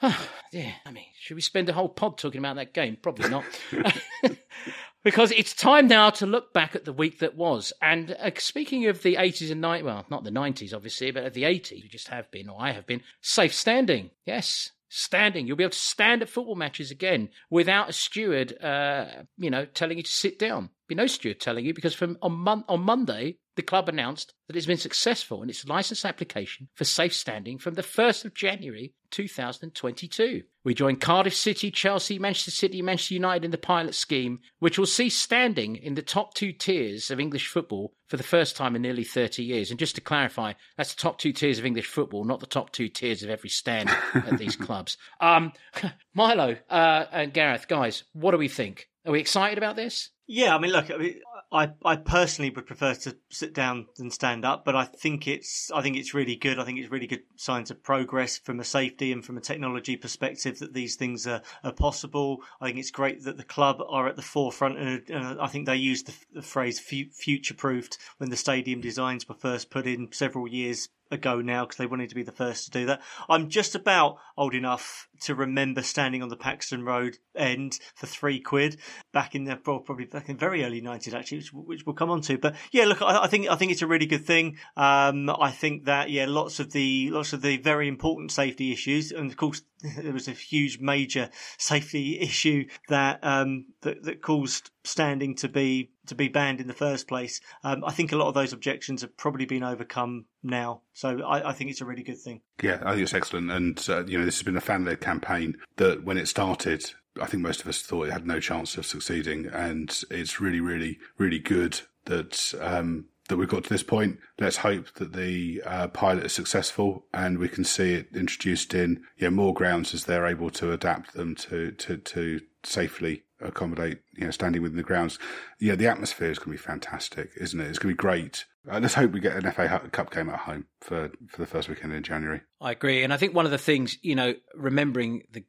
yeah, 0.52 0.72
I 0.84 0.90
mean, 0.90 1.06
should 1.18 1.34
we 1.34 1.40
spend 1.40 1.68
a 1.68 1.72
whole 1.72 1.88
pod 1.88 2.18
talking 2.18 2.38
about 2.38 2.56
that 2.56 2.74
game? 2.74 2.96
Probably 3.00 3.28
not. 3.28 3.44
because 5.04 5.30
it's 5.32 5.54
time 5.54 5.86
now 5.86 6.10
to 6.10 6.26
look 6.26 6.52
back 6.52 6.74
at 6.74 6.84
the 6.84 6.92
week 6.92 7.20
that 7.20 7.36
was. 7.36 7.72
And 7.80 8.16
uh, 8.18 8.30
speaking 8.38 8.86
of 8.86 9.02
the 9.02 9.16
80s 9.16 9.50
and 9.50 9.62
90s, 9.62 9.82
well, 9.84 10.06
not 10.10 10.24
the 10.24 10.30
90s, 10.30 10.74
obviously, 10.74 11.10
but 11.10 11.24
of 11.24 11.34
the 11.34 11.44
80s, 11.44 11.82
we 11.82 11.88
just 11.88 12.08
have 12.08 12.30
been, 12.30 12.48
or 12.48 12.60
I 12.60 12.72
have 12.72 12.86
been, 12.86 13.02
safe 13.20 13.54
standing. 13.54 14.10
Yes. 14.26 14.70
Standing, 14.96 15.48
you'll 15.48 15.56
be 15.56 15.64
able 15.64 15.72
to 15.72 15.78
stand 15.78 16.22
at 16.22 16.28
football 16.28 16.54
matches 16.54 16.92
again 16.92 17.30
without 17.50 17.88
a 17.88 17.92
steward, 17.92 18.56
uh, 18.62 19.24
you 19.36 19.50
know, 19.50 19.64
telling 19.64 19.96
you 19.96 20.04
to 20.04 20.10
sit 20.10 20.38
down. 20.38 20.70
Be 20.86 20.94
no 20.94 21.06
steward 21.06 21.40
telling 21.40 21.64
you 21.64 21.72
because 21.72 21.94
from 21.94 22.18
on, 22.20 22.32
mon- 22.32 22.64
on 22.68 22.80
Monday 22.80 23.38
the 23.56 23.62
club 23.62 23.88
announced 23.88 24.34
that 24.46 24.56
it's 24.56 24.66
been 24.66 24.76
successful 24.76 25.42
in 25.42 25.48
its 25.48 25.66
license 25.66 26.04
application 26.04 26.68
for 26.74 26.84
safe 26.84 27.14
standing 27.14 27.58
from 27.58 27.74
the 27.74 27.82
1st 27.82 28.24
of 28.24 28.34
January 28.34 28.92
2022. 29.10 30.42
We 30.64 30.74
join 30.74 30.96
Cardiff 30.96 31.34
City, 31.34 31.70
Chelsea, 31.70 32.18
Manchester 32.18 32.50
City, 32.50 32.82
Manchester 32.82 33.14
United 33.14 33.44
in 33.44 33.50
the 33.50 33.58
pilot 33.58 33.94
scheme, 33.94 34.40
which 34.58 34.78
will 34.78 34.86
see 34.86 35.08
standing 35.08 35.76
in 35.76 35.94
the 35.94 36.02
top 36.02 36.34
two 36.34 36.52
tiers 36.52 37.10
of 37.10 37.20
English 37.20 37.46
football 37.46 37.94
for 38.08 38.16
the 38.16 38.22
first 38.22 38.56
time 38.56 38.74
in 38.74 38.82
nearly 38.82 39.04
30 39.04 39.42
years. 39.42 39.70
And 39.70 39.78
just 39.78 39.94
to 39.94 40.00
clarify, 40.00 40.54
that's 40.76 40.94
the 40.94 41.00
top 41.00 41.18
two 41.18 41.32
tiers 41.32 41.58
of 41.58 41.66
English 41.66 41.86
football, 41.86 42.24
not 42.24 42.40
the 42.40 42.46
top 42.46 42.72
two 42.72 42.88
tiers 42.88 43.22
of 43.22 43.30
every 43.30 43.50
stand 43.50 43.88
at 44.14 44.38
these 44.38 44.56
clubs. 44.56 44.96
Um, 45.20 45.52
Milo 46.14 46.56
uh, 46.68 47.04
and 47.12 47.32
Gareth, 47.32 47.68
guys, 47.68 48.04
what 48.12 48.32
do 48.32 48.38
we 48.38 48.48
think? 48.48 48.88
Are 49.06 49.12
we 49.12 49.20
excited 49.20 49.58
about 49.58 49.76
this? 49.76 50.10
Yeah, 50.26 50.56
I 50.56 50.58
mean, 50.58 50.72
look, 50.72 50.90
I, 50.90 50.96
mean, 50.96 51.20
I 51.52 51.70
I 51.84 51.96
personally 51.96 52.50
would 52.50 52.66
prefer 52.66 52.94
to 52.94 53.16
sit 53.28 53.52
down 53.52 53.86
than 53.96 54.10
stand 54.10 54.44
up, 54.44 54.64
but 54.64 54.74
I 54.74 54.84
think 54.84 55.28
it's 55.28 55.70
I 55.70 55.82
think 55.82 55.96
it's 55.96 56.14
really 56.14 56.34
good. 56.34 56.58
I 56.58 56.64
think 56.64 56.78
it's 56.78 56.90
really 56.90 57.06
good 57.06 57.24
signs 57.36 57.70
of 57.70 57.82
progress 57.82 58.38
from 58.38 58.58
a 58.58 58.64
safety 58.64 59.12
and 59.12 59.24
from 59.24 59.36
a 59.36 59.42
technology 59.42 59.96
perspective 59.96 60.58
that 60.60 60.72
these 60.72 60.96
things 60.96 61.26
are, 61.26 61.42
are 61.62 61.72
possible. 61.72 62.40
I 62.60 62.66
think 62.66 62.78
it's 62.78 62.90
great 62.90 63.22
that 63.24 63.36
the 63.36 63.44
club 63.44 63.82
are 63.86 64.08
at 64.08 64.16
the 64.16 64.22
forefront, 64.22 64.78
and 64.78 65.10
uh, 65.10 65.36
I 65.40 65.48
think 65.48 65.66
they 65.66 65.76
used 65.76 66.06
the, 66.06 66.14
the 66.36 66.42
phrase 66.42 66.80
fu- 66.80 67.10
future 67.12 67.54
proofed 67.54 67.98
when 68.16 68.30
the 68.30 68.36
stadium 68.36 68.80
designs 68.80 69.28
were 69.28 69.34
first 69.34 69.70
put 69.70 69.86
in 69.86 70.10
several 70.10 70.48
years 70.48 70.88
ago 71.10 71.40
now 71.40 71.64
because 71.64 71.76
they 71.76 71.86
wanted 71.86 72.08
to 72.08 72.14
be 72.14 72.22
the 72.22 72.32
first 72.32 72.64
to 72.64 72.70
do 72.70 72.86
that. 72.86 73.02
I'm 73.28 73.48
just 73.48 73.74
about 73.74 74.18
old 74.36 74.54
enough 74.54 75.08
to 75.22 75.34
remember 75.34 75.82
standing 75.82 76.22
on 76.22 76.28
the 76.28 76.36
Paxton 76.36 76.84
Road 76.84 77.18
end 77.34 77.78
for 77.94 78.06
three 78.06 78.40
quid 78.40 78.76
back 79.12 79.34
in 79.34 79.44
the 79.44 79.58
well, 79.66 79.80
probably 79.80 80.04
back 80.04 80.28
in 80.28 80.36
very 80.36 80.64
early 80.64 80.80
90s 80.80 81.14
actually, 81.14 81.38
which, 81.38 81.50
which 81.52 81.86
we'll 81.86 81.94
come 81.94 82.10
on 82.10 82.20
to. 82.22 82.38
But 82.38 82.56
yeah, 82.72 82.84
look, 82.84 83.02
I, 83.02 83.24
I 83.24 83.26
think 83.26 83.48
I 83.48 83.56
think 83.56 83.72
it's 83.72 83.82
a 83.82 83.86
really 83.86 84.06
good 84.06 84.24
thing. 84.24 84.58
Um, 84.76 85.30
I 85.30 85.50
think 85.50 85.84
that 85.84 86.10
yeah, 86.10 86.26
lots 86.26 86.60
of 86.60 86.72
the 86.72 87.10
lots 87.10 87.32
of 87.32 87.42
the 87.42 87.56
very 87.58 87.88
important 87.88 88.32
safety 88.32 88.72
issues, 88.72 89.12
and 89.12 89.30
of 89.30 89.36
course 89.36 89.62
there 89.98 90.12
was 90.12 90.28
a 90.28 90.32
huge 90.32 90.78
major 90.80 91.30
safety 91.58 92.18
issue 92.20 92.66
that 92.88 93.20
um, 93.22 93.66
that, 93.82 94.02
that 94.02 94.22
caused 94.22 94.70
standing 94.84 95.34
to 95.36 95.48
be 95.48 95.90
to 96.06 96.14
be 96.14 96.28
banned 96.28 96.60
in 96.60 96.66
the 96.66 96.74
first 96.74 97.08
place. 97.08 97.40
Um, 97.62 97.84
I 97.84 97.92
think 97.92 98.12
a 98.12 98.16
lot 98.16 98.28
of 98.28 98.34
those 98.34 98.52
objections 98.52 99.02
have 99.02 99.16
probably 99.16 99.46
been 99.46 99.62
overcome 99.62 100.26
now, 100.42 100.82
so 100.92 101.22
I, 101.22 101.50
I 101.50 101.52
think 101.52 101.70
it's 101.70 101.80
a 101.80 101.86
really 101.86 102.02
good 102.02 102.18
thing. 102.18 102.42
Yeah, 102.62 102.80
I 102.84 102.92
think 102.92 103.02
it's 103.02 103.14
excellent. 103.14 103.50
And, 103.50 103.84
uh, 103.88 104.04
you 104.06 104.18
know, 104.18 104.24
this 104.24 104.36
has 104.36 104.42
been 104.42 104.56
a 104.56 104.60
fan 104.60 104.84
led 104.84 105.00
campaign 105.00 105.56
that 105.76 106.04
when 106.04 106.18
it 106.18 106.28
started, 106.28 106.92
I 107.20 107.26
think 107.26 107.42
most 107.42 107.60
of 107.60 107.68
us 107.68 107.82
thought 107.82 108.08
it 108.08 108.12
had 108.12 108.26
no 108.26 108.40
chance 108.40 108.76
of 108.76 108.86
succeeding. 108.86 109.46
And 109.46 109.96
it's 110.10 110.40
really, 110.40 110.60
really, 110.60 110.98
really 111.18 111.40
good 111.40 111.80
that, 112.04 112.54
um, 112.60 113.06
that 113.28 113.36
we've 113.36 113.48
got 113.48 113.64
to 113.64 113.70
this 113.70 113.82
point. 113.82 114.18
Let's 114.38 114.58
hope 114.58 114.92
that 114.94 115.14
the 115.14 115.62
uh, 115.64 115.88
pilot 115.88 116.26
is 116.26 116.32
successful 116.32 117.06
and 117.12 117.38
we 117.38 117.48
can 117.48 117.64
see 117.64 117.94
it 117.94 118.08
introduced 118.14 118.74
in 118.74 119.02
yeah, 119.16 119.30
more 119.30 119.54
grounds 119.54 119.94
as 119.94 120.04
they're 120.04 120.26
able 120.26 120.50
to 120.50 120.72
adapt 120.72 121.14
them 121.14 121.34
to, 121.36 121.72
to, 121.72 121.96
to 121.96 122.40
safely 122.66 123.22
accommodate, 123.40 123.98
you 124.16 124.24
know, 124.24 124.30
standing 124.30 124.62
within 124.62 124.76
the 124.76 124.82
grounds. 124.82 125.18
Yeah, 125.60 125.74
the 125.74 125.86
atmosphere 125.86 126.30
is 126.30 126.38
going 126.38 126.56
to 126.56 126.62
be 126.62 126.66
fantastic, 126.66 127.30
isn't 127.36 127.60
it? 127.60 127.66
It's 127.66 127.78
going 127.78 127.92
to 127.92 127.96
be 127.96 128.02
great. 128.02 128.46
Uh, 128.70 128.80
let's 128.80 128.94
hope 128.94 129.12
we 129.12 129.20
get 129.20 129.36
an 129.36 129.50
FA 129.52 129.90
Cup 129.92 130.10
game 130.10 130.30
at 130.30 130.40
home 130.40 130.66
for, 130.80 131.10
for 131.28 131.42
the 131.42 131.46
first 131.46 131.68
weekend 131.68 131.92
in 131.92 132.02
January. 132.02 132.40
I 132.62 132.72
agree, 132.72 133.02
and 133.02 133.12
I 133.12 133.18
think 133.18 133.34
one 133.34 133.44
of 133.44 133.50
the 133.50 133.58
things 133.58 133.98
you 134.00 134.14
know, 134.14 134.34
remembering 134.54 135.24
the 135.30 135.44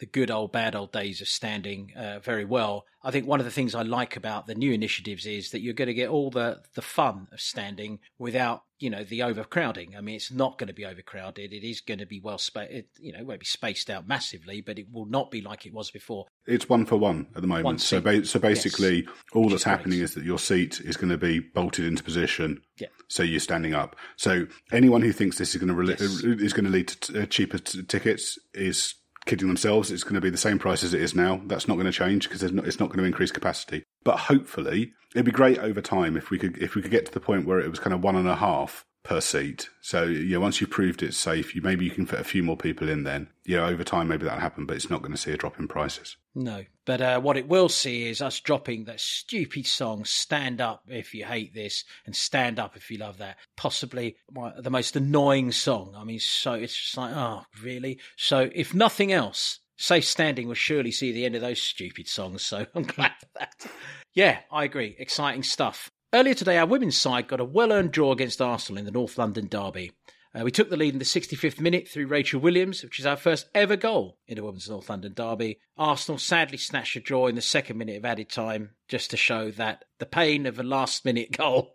the 0.00 0.06
good 0.06 0.32
old 0.32 0.50
bad 0.50 0.74
old 0.74 0.90
days 0.90 1.20
of 1.20 1.28
standing 1.28 1.92
uh, 1.96 2.18
very 2.18 2.44
well. 2.44 2.84
I 3.04 3.12
think 3.12 3.28
one 3.28 3.38
of 3.38 3.46
the 3.46 3.52
things 3.52 3.76
I 3.76 3.82
like 3.82 4.16
about 4.16 4.48
the 4.48 4.56
new 4.56 4.72
initiatives 4.72 5.26
is 5.26 5.50
that 5.50 5.60
you're 5.60 5.74
going 5.74 5.86
to 5.86 5.94
get 5.94 6.08
all 6.08 6.30
the 6.30 6.62
the 6.74 6.82
fun 6.82 7.28
of 7.32 7.40
standing 7.40 8.00
without 8.18 8.62
you 8.78 8.90
know 8.90 9.04
the 9.04 9.22
overcrowding. 9.22 9.94
I 9.96 10.00
mean, 10.00 10.16
it's 10.16 10.30
not 10.30 10.58
going 10.58 10.68
to 10.68 10.74
be 10.74 10.84
overcrowded. 10.84 11.52
It 11.52 11.64
is 11.66 11.80
going 11.80 11.98
to 11.98 12.06
be 12.06 12.20
well 12.20 12.38
spaced. 12.38 12.86
You 12.98 13.12
know, 13.12 13.20
it 13.20 13.26
won't 13.26 13.40
be 13.40 13.46
spaced 13.46 13.88
out 13.90 14.06
massively, 14.06 14.60
but 14.60 14.78
it 14.78 14.86
will 14.92 15.06
not 15.06 15.30
be 15.30 15.40
like 15.40 15.66
it 15.66 15.72
was 15.72 15.90
before. 15.90 16.26
It's 16.46 16.68
one 16.68 16.86
for 16.86 16.96
one 16.96 17.26
at 17.34 17.42
the 17.42 17.48
moment. 17.48 17.80
So, 17.80 18.00
ba- 18.00 18.24
so 18.24 18.38
basically, 18.38 19.04
Yes. 19.04 19.14
all 19.32 19.42
Which 19.44 19.50
that's 19.52 19.60
is 19.60 19.64
great. 19.64 19.70
happening 19.76 20.00
is 20.00 20.14
that 20.14 20.24
your 20.24 20.38
seat 20.38 20.80
is 20.80 20.96
going 20.96 21.10
to 21.10 21.18
be 21.18 21.40
bolted 21.40 21.84
into 21.84 22.02
position. 22.02 22.60
Yeah. 22.78 22.88
So 23.08 23.22
you're 23.22 23.40
standing 23.40 23.74
up. 23.74 23.96
So 24.16 24.46
anyone 24.72 25.02
who 25.02 25.12
thinks 25.12 25.38
this 25.38 25.54
is 25.54 25.60
going 25.60 25.68
to 25.68 25.74
re- 25.74 25.88
Yes. 25.88 26.00
is 26.00 26.52
going 26.52 26.64
to 26.66 26.70
lead 26.70 26.88
to 26.88 27.12
t- 27.12 27.18
uh, 27.20 27.26
cheaper 27.26 27.58
t- 27.58 27.82
tickets 27.84 28.38
is 28.54 28.94
kidding 29.26 29.48
themselves. 29.48 29.90
It's 29.90 30.04
going 30.04 30.14
to 30.14 30.20
be 30.20 30.30
the 30.30 30.36
same 30.36 30.58
price 30.58 30.82
as 30.82 30.94
it 30.94 31.02
is 31.02 31.14
now. 31.14 31.40
That's 31.46 31.68
not 31.68 31.74
going 31.74 31.86
to 31.86 31.92
change 31.92 32.28
because 32.28 32.42
not, 32.52 32.66
it's 32.66 32.80
not 32.80 32.88
going 32.88 32.98
to 32.98 33.04
increase 33.04 33.30
capacity. 33.30 33.84
But 34.04 34.16
hopefully, 34.16 34.92
it'd 35.14 35.26
be 35.26 35.32
great 35.32 35.58
over 35.58 35.80
time 35.80 36.16
if 36.16 36.30
we 36.30 36.38
could 36.38 36.56
if 36.58 36.74
we 36.74 36.82
could 36.82 36.90
get 36.90 37.06
to 37.06 37.12
the 37.12 37.20
point 37.20 37.46
where 37.46 37.60
it 37.60 37.68
was 37.68 37.78
kind 37.78 37.92
of 37.92 38.02
one 38.02 38.16
and 38.16 38.28
a 38.28 38.36
half 38.36 38.84
per 39.06 39.20
seat. 39.20 39.68
So 39.80 40.02
yeah, 40.04 40.38
once 40.38 40.60
you've 40.60 40.70
proved 40.70 41.02
it's 41.02 41.16
safe, 41.16 41.54
you 41.54 41.62
maybe 41.62 41.84
you 41.84 41.92
can 41.92 42.06
fit 42.06 42.18
a 42.18 42.24
few 42.24 42.42
more 42.42 42.56
people 42.56 42.88
in. 42.88 43.04
Then 43.04 43.28
yeah, 43.44 43.64
over 43.64 43.84
time 43.84 44.08
maybe 44.08 44.24
that'll 44.24 44.40
happen, 44.40 44.66
but 44.66 44.76
it's 44.76 44.90
not 44.90 45.00
going 45.00 45.12
to 45.12 45.18
see 45.18 45.32
a 45.32 45.36
drop 45.36 45.58
in 45.58 45.68
prices. 45.68 46.16
No, 46.34 46.64
but 46.84 47.00
uh, 47.00 47.20
what 47.20 47.36
it 47.36 47.48
will 47.48 47.68
see 47.68 48.08
is 48.08 48.20
us 48.20 48.40
dropping 48.40 48.84
that 48.84 49.00
stupid 49.00 49.66
song 49.66 50.04
"Stand 50.04 50.60
Up" 50.60 50.82
if 50.88 51.14
you 51.14 51.24
hate 51.24 51.54
this, 51.54 51.84
and 52.04 52.16
"Stand 52.16 52.58
Up" 52.58 52.76
if 52.76 52.90
you 52.90 52.98
love 52.98 53.18
that. 53.18 53.36
Possibly 53.56 54.16
the 54.58 54.70
most 54.70 54.96
annoying 54.96 55.52
song. 55.52 55.94
I 55.96 56.04
mean, 56.04 56.18
so 56.18 56.54
it's 56.54 56.76
just 56.76 56.96
like, 56.96 57.14
oh, 57.14 57.44
really? 57.62 58.00
So 58.16 58.50
if 58.52 58.74
nothing 58.74 59.12
else, 59.12 59.60
Safe 59.76 60.04
Standing 60.04 60.48
will 60.48 60.54
surely 60.54 60.90
see 60.90 61.12
the 61.12 61.24
end 61.24 61.36
of 61.36 61.42
those 61.42 61.62
stupid 61.62 62.08
songs. 62.08 62.42
So 62.42 62.66
I'm 62.74 62.82
glad 62.82 63.12
for 63.20 63.26
that. 63.38 63.66
Yeah, 64.14 64.38
I 64.50 64.64
agree. 64.64 64.96
Exciting 64.98 65.42
stuff. 65.42 65.90
Earlier 66.16 66.32
today, 66.32 66.56
our 66.56 66.64
women's 66.64 66.96
side 66.96 67.28
got 67.28 67.40
a 67.40 67.44
well-earned 67.44 67.92
draw 67.92 68.10
against 68.10 68.40
Arsenal 68.40 68.78
in 68.78 68.86
the 68.86 68.90
North 68.90 69.18
London 69.18 69.48
derby. 69.48 69.92
Uh, 70.36 70.44
we 70.44 70.50
took 70.50 70.68
the 70.68 70.76
lead 70.76 70.92
in 70.92 70.98
the 70.98 71.04
65th 71.04 71.60
minute 71.60 71.88
through 71.88 72.06
Rachel 72.06 72.40
Williams, 72.40 72.82
which 72.82 72.98
is 72.98 73.06
our 73.06 73.16
first 73.16 73.48
ever 73.54 73.76
goal 73.76 74.18
in 74.26 74.38
a 74.38 74.44
women's 74.44 74.68
North 74.68 74.90
London 74.90 75.14
derby. 75.14 75.58
Arsenal 75.78 76.18
sadly 76.18 76.58
snatched 76.58 76.96
a 76.96 77.00
draw 77.00 77.26
in 77.26 77.36
the 77.36 77.40
second 77.40 77.78
minute 77.78 77.96
of 77.96 78.04
added 78.04 78.28
time, 78.28 78.70
just 78.88 79.10
to 79.10 79.16
show 79.16 79.50
that 79.52 79.84
the 79.98 80.04
pain 80.04 80.44
of 80.44 80.58
a 80.58 80.62
last 80.62 81.04
minute 81.06 81.32
goal 81.36 81.74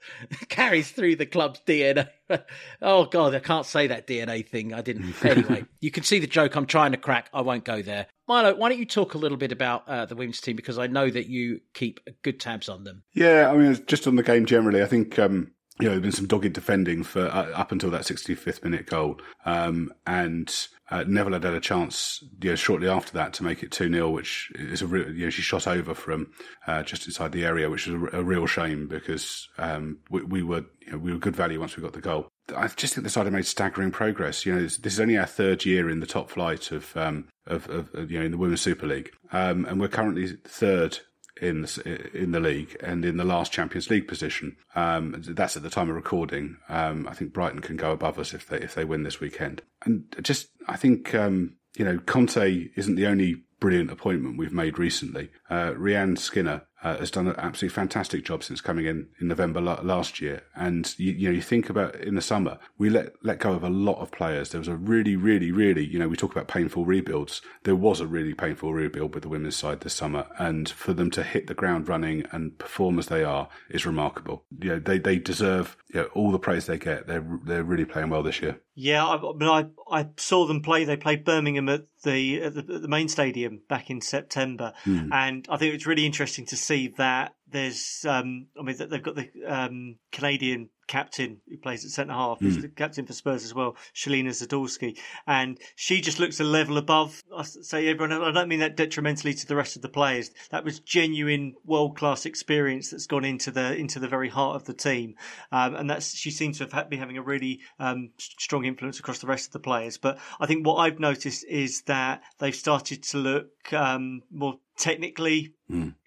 carries 0.50 0.92
through 0.92 1.16
the 1.16 1.26
club's 1.26 1.62
DNA. 1.66 2.10
oh, 2.82 3.06
God, 3.06 3.34
I 3.34 3.40
can't 3.40 3.66
say 3.66 3.88
that 3.88 4.06
DNA 4.06 4.48
thing. 4.48 4.74
I 4.74 4.82
didn't. 4.82 5.16
Anyway, 5.32 5.66
you 5.80 5.92
can 5.92 6.04
see 6.04 6.20
the 6.20 6.28
joke 6.28 6.56
I'm 6.56 6.66
trying 6.66 6.92
to 6.92 6.98
crack. 6.98 7.30
I 7.34 7.42
won't 7.42 7.64
go 7.64 7.82
there. 7.82 8.08
Milo, 8.28 8.54
why 8.56 8.70
don't 8.70 8.80
you 8.80 8.86
talk 8.86 9.14
a 9.14 9.18
little 9.18 9.38
bit 9.38 9.52
about 9.52 9.88
uh, 9.88 10.06
the 10.06 10.16
women's 10.16 10.42
team 10.42 10.58
because 10.58 10.78
I 10.78 10.88
know 10.88 11.10
that 11.10 11.28
you 11.28 11.62
keep 11.74 12.02
good 12.22 12.40
tabs 12.40 12.68
on 12.68 12.84
them. 12.84 13.04
Yeah, 13.14 13.50
I 13.50 13.56
mean, 13.56 13.78
just 13.88 14.08
on 14.08 14.18
the 14.18 14.24
game 14.24 14.46
generally, 14.46 14.82
I 14.82 14.88
think 14.88 15.18
um, 15.18 15.52
you 15.80 15.88
know 15.88 15.92
there's 15.92 16.02
been 16.02 16.12
some 16.12 16.28
dogged 16.28 16.54
defending 16.54 17.04
for 17.04 17.28
uh, 17.28 17.52
up 17.52 17.72
until 17.72 17.90
that 17.92 18.02
65th 18.02 18.64
minute 18.64 18.86
goal, 18.86 19.20
um, 19.46 19.92
and 20.06 20.68
uh, 20.90 21.06
Neville 21.08 21.34
had 21.34 21.44
had 21.44 21.54
a 21.54 21.62
chance 21.62 22.24
you 22.42 22.50
know, 22.50 22.56
shortly 22.56 22.90
after 22.90 23.14
that 23.14 23.34
to 23.34 23.44
make 23.44 23.64
it 23.64 23.72
two 23.72 23.92
0 23.92 24.10
which 24.10 24.52
is 24.56 24.82
a 24.82 24.88
real, 24.88 25.10
you 25.14 25.26
know 25.26 25.30
she 25.30 25.42
shot 25.42 25.68
over 25.68 25.94
from 25.94 26.32
uh, 26.68 26.84
just 26.84 27.08
inside 27.08 27.32
the 27.32 27.46
area, 27.46 27.70
which 27.70 27.88
was 27.88 28.14
a, 28.14 28.18
a 28.18 28.24
real 28.24 28.46
shame 28.46 28.88
because 28.88 29.48
um, 29.58 30.00
we, 30.10 30.22
we 30.24 30.44
were 30.44 30.66
you 30.82 30.92
know, 30.92 30.98
we 30.98 31.14
were 31.14 31.20
good 31.20 31.36
value 31.36 31.60
once 31.60 31.78
we 31.78 31.84
got 31.84 31.94
the 31.94 32.02
goal. 32.02 32.28
I 32.56 32.68
just 32.68 32.94
think 32.94 33.04
the 33.06 33.10
side 33.10 33.26
have 33.26 33.34
made 33.34 33.46
staggering 33.46 33.92
progress. 33.92 34.46
You 34.46 34.54
know, 34.54 34.62
this, 34.62 34.78
this 34.78 34.94
is 34.94 35.00
only 35.00 35.18
our 35.18 35.26
third 35.26 35.66
year 35.66 35.90
in 35.90 36.02
the 36.02 36.06
top 36.06 36.30
flight 36.30 36.72
of 36.72 36.96
um, 36.98 37.30
of, 37.48 37.70
of, 37.70 37.94
of 37.96 38.12
you 38.12 38.20
know 38.20 38.26
in 38.26 38.32
the 38.32 38.38
Women's 38.38 38.62
Super 38.62 38.88
League, 38.88 39.12
um, 39.32 39.66
and 39.66 39.80
we're 39.80 39.88
currently 39.88 40.28
third 40.46 41.00
in 41.42 41.64
the, 41.64 42.10
in 42.14 42.32
the 42.32 42.40
league 42.40 42.78
and 42.82 43.04
in 43.04 43.18
the 43.18 43.26
last 43.26 43.52
Champions 43.52 43.90
League 43.90 44.08
position. 44.08 44.56
Um, 44.76 45.16
that's 45.18 45.58
at 45.58 45.64
the 45.64 45.70
time 45.70 45.90
of 45.90 45.96
recording. 45.96 46.58
Um, 46.70 47.08
I 47.08 47.14
think 47.14 47.34
Brighton 47.34 47.62
can 47.62 47.76
go 47.76 47.92
above 47.92 48.20
us 48.20 48.34
if 48.34 48.48
they 48.48 48.60
if 48.60 48.76
they 48.76 48.86
win 48.86 49.04
this 49.04 49.20
weekend. 49.20 49.62
And 49.84 50.16
just 50.22 50.50
I 50.68 50.78
think 50.78 51.14
um, 51.16 51.56
you 51.76 51.84
know 51.84 51.98
Conte 51.98 52.70
isn't 52.76 52.96
the 52.96 53.08
only 53.08 53.44
brilliant 53.60 53.92
appointment 53.92 54.38
we've 54.38 54.54
made 54.54 54.80
recently. 54.80 55.30
Uh, 55.50 55.72
Rehanne 55.72 56.18
Skinner 56.18 56.64
uh, 56.84 56.98
has 56.98 57.12
done 57.12 57.28
an 57.28 57.36
absolutely 57.38 57.74
fantastic 57.74 58.24
job 58.26 58.44
since 58.44 58.62
coming 58.62 58.86
in 58.86 59.08
in 59.20 59.28
November 59.28 59.62
la- 59.62 59.82
last 59.82 60.20
year. 60.20 60.44
And 60.56 60.94
you, 60.98 61.12
you 61.12 61.30
know, 61.30 61.36
you 61.36 61.42
think 61.42 61.70
about 61.70 61.96
in 61.96 62.16
the 62.16 62.22
summer, 62.22 62.58
we 62.78 62.90
let 62.90 63.14
let 63.24 63.40
go 63.40 63.54
of 63.54 63.64
a 63.64 63.70
lot 63.70 64.00
of 64.00 64.12
players. 64.12 64.50
There 64.50 64.60
was 64.60 64.68
a 64.68 64.76
really, 64.76 65.16
really, 65.16 65.52
really, 65.52 65.86
you 65.86 66.00
know, 66.00 66.08
we 66.08 66.18
talk 66.18 66.32
about 66.32 66.48
painful 66.48 66.86
rebuilds. 66.86 67.42
There 67.64 67.76
was 67.76 68.00
a 68.00 68.08
really 68.08 68.34
painful 68.34 68.74
rebuild 68.74 69.14
with 69.14 69.24
the 69.24 69.30
women's 69.30 69.56
side 69.56 69.82
this 69.82 69.94
summer, 69.94 70.28
and 70.40 70.70
for 70.70 70.94
them 70.94 71.12
to 71.12 71.24
hit 71.24 71.48
the 71.48 71.54
ground 71.54 71.88
running 71.88 72.26
and 72.32 72.58
perform 72.58 73.00
as 73.00 73.08
they 73.08 73.24
are 73.24 73.48
is 73.70 73.86
remarkable. 73.86 74.44
You 74.62 74.70
know, 74.72 74.80
they 74.80 74.98
they 74.98 75.18
deserve 75.18 75.78
you 75.94 76.02
know, 76.02 76.06
all 76.14 76.32
the 76.32 76.40
praise 76.40 76.66
they 76.66 76.78
get. 76.78 77.08
They're 77.08 77.26
they're 77.46 77.64
really 77.64 77.86
playing 77.86 78.10
well 78.10 78.24
this 78.24 78.42
year. 78.42 78.60
Yeah, 78.74 79.06
I, 79.06 79.18
I 79.18 79.34
mean, 79.34 79.50
I 79.50 79.66
I 79.92 80.08
saw 80.18 80.46
them 80.46 80.62
play. 80.62 80.86
They 80.86 80.98
played 80.98 81.26
Birmingham 81.26 81.70
at 81.70 81.86
the 82.04 82.42
at 82.42 82.54
the, 82.54 82.60
at 82.76 82.82
the 82.82 82.88
main 82.88 83.10
stadium 83.10 83.62
back 83.68 83.90
in 83.90 84.02
September, 84.02 84.74
and 85.12 85.46
I 85.50 85.58
think 85.58 85.74
it's 85.74 85.86
really 85.86 86.06
interesting 86.06 86.46
to 86.48 86.58
see 86.58 86.88
that 86.98 87.36
there's. 87.48 88.06
Um, 88.08 88.48
I 88.60 88.64
mean, 88.64 88.78
that 88.78 88.90
they've 88.90 89.04
got 89.04 89.16
the 89.16 89.30
um, 89.46 89.98
Canadian 90.12 90.70
captain 90.92 91.40
who 91.48 91.56
plays 91.56 91.86
at 91.86 91.92
centre 91.92 92.14
half, 92.14 92.42
who's 92.42 92.58
the 92.62 92.68
captain 92.68 93.06
for 93.06 93.14
Spurs 93.14 93.46
as 93.46 93.56
well, 93.56 93.78
Shelina 93.96 94.32
Zadorsky, 94.32 95.00
and 95.26 95.58
she 95.78 96.02
just 96.02 96.20
looks 96.20 96.42
a 96.42 96.44
level 96.44 96.78
above. 96.78 97.24
I 97.34 97.44
say 97.44 97.88
everyone. 97.88 98.12
I 98.12 98.32
don't 98.34 98.50
mean 98.50 98.60
that 98.60 98.76
detrimentally 98.76 99.34
to 99.36 99.48
the 99.48 99.56
rest 99.56 99.78
of 99.78 99.82
the 99.84 99.88
players. 99.88 100.32
That 100.50 100.66
was 100.66 100.82
genuine 100.82 101.56
world 101.64 101.96
class 101.98 102.26
experience 102.26 102.90
that's 102.90 103.08
gone 103.08 103.24
into 103.24 103.52
the 103.52 103.74
into 103.74 104.00
the 104.00 104.10
very 104.10 104.28
heart 104.28 104.58
of 104.58 104.66
the 104.66 104.74
team, 104.74 105.16
um, 105.54 105.76
and 105.76 105.90
that's 105.90 106.14
she 106.14 106.30
seems 106.30 106.58
to 106.58 106.66
have 106.66 106.74
had- 106.74 106.90
been 106.90 107.00
having 107.00 107.18
a 107.18 107.22
really 107.24 107.62
um, 107.80 108.10
strong 108.18 108.66
influence 108.66 109.00
across 109.00 109.20
the 109.20 109.28
rest 109.28 109.48
of 109.48 109.54
the 109.54 109.60
players. 109.60 109.98
But 109.98 110.20
I 110.42 110.46
think 110.46 110.68
what 110.68 110.76
I've 110.76 111.00
noticed 111.00 111.46
is 111.48 111.84
that 111.84 112.22
they've 112.40 112.54
started 112.54 113.04
to 113.04 113.18
look 113.18 113.72
um, 113.72 114.24
more 114.30 114.60
technically 114.78 115.54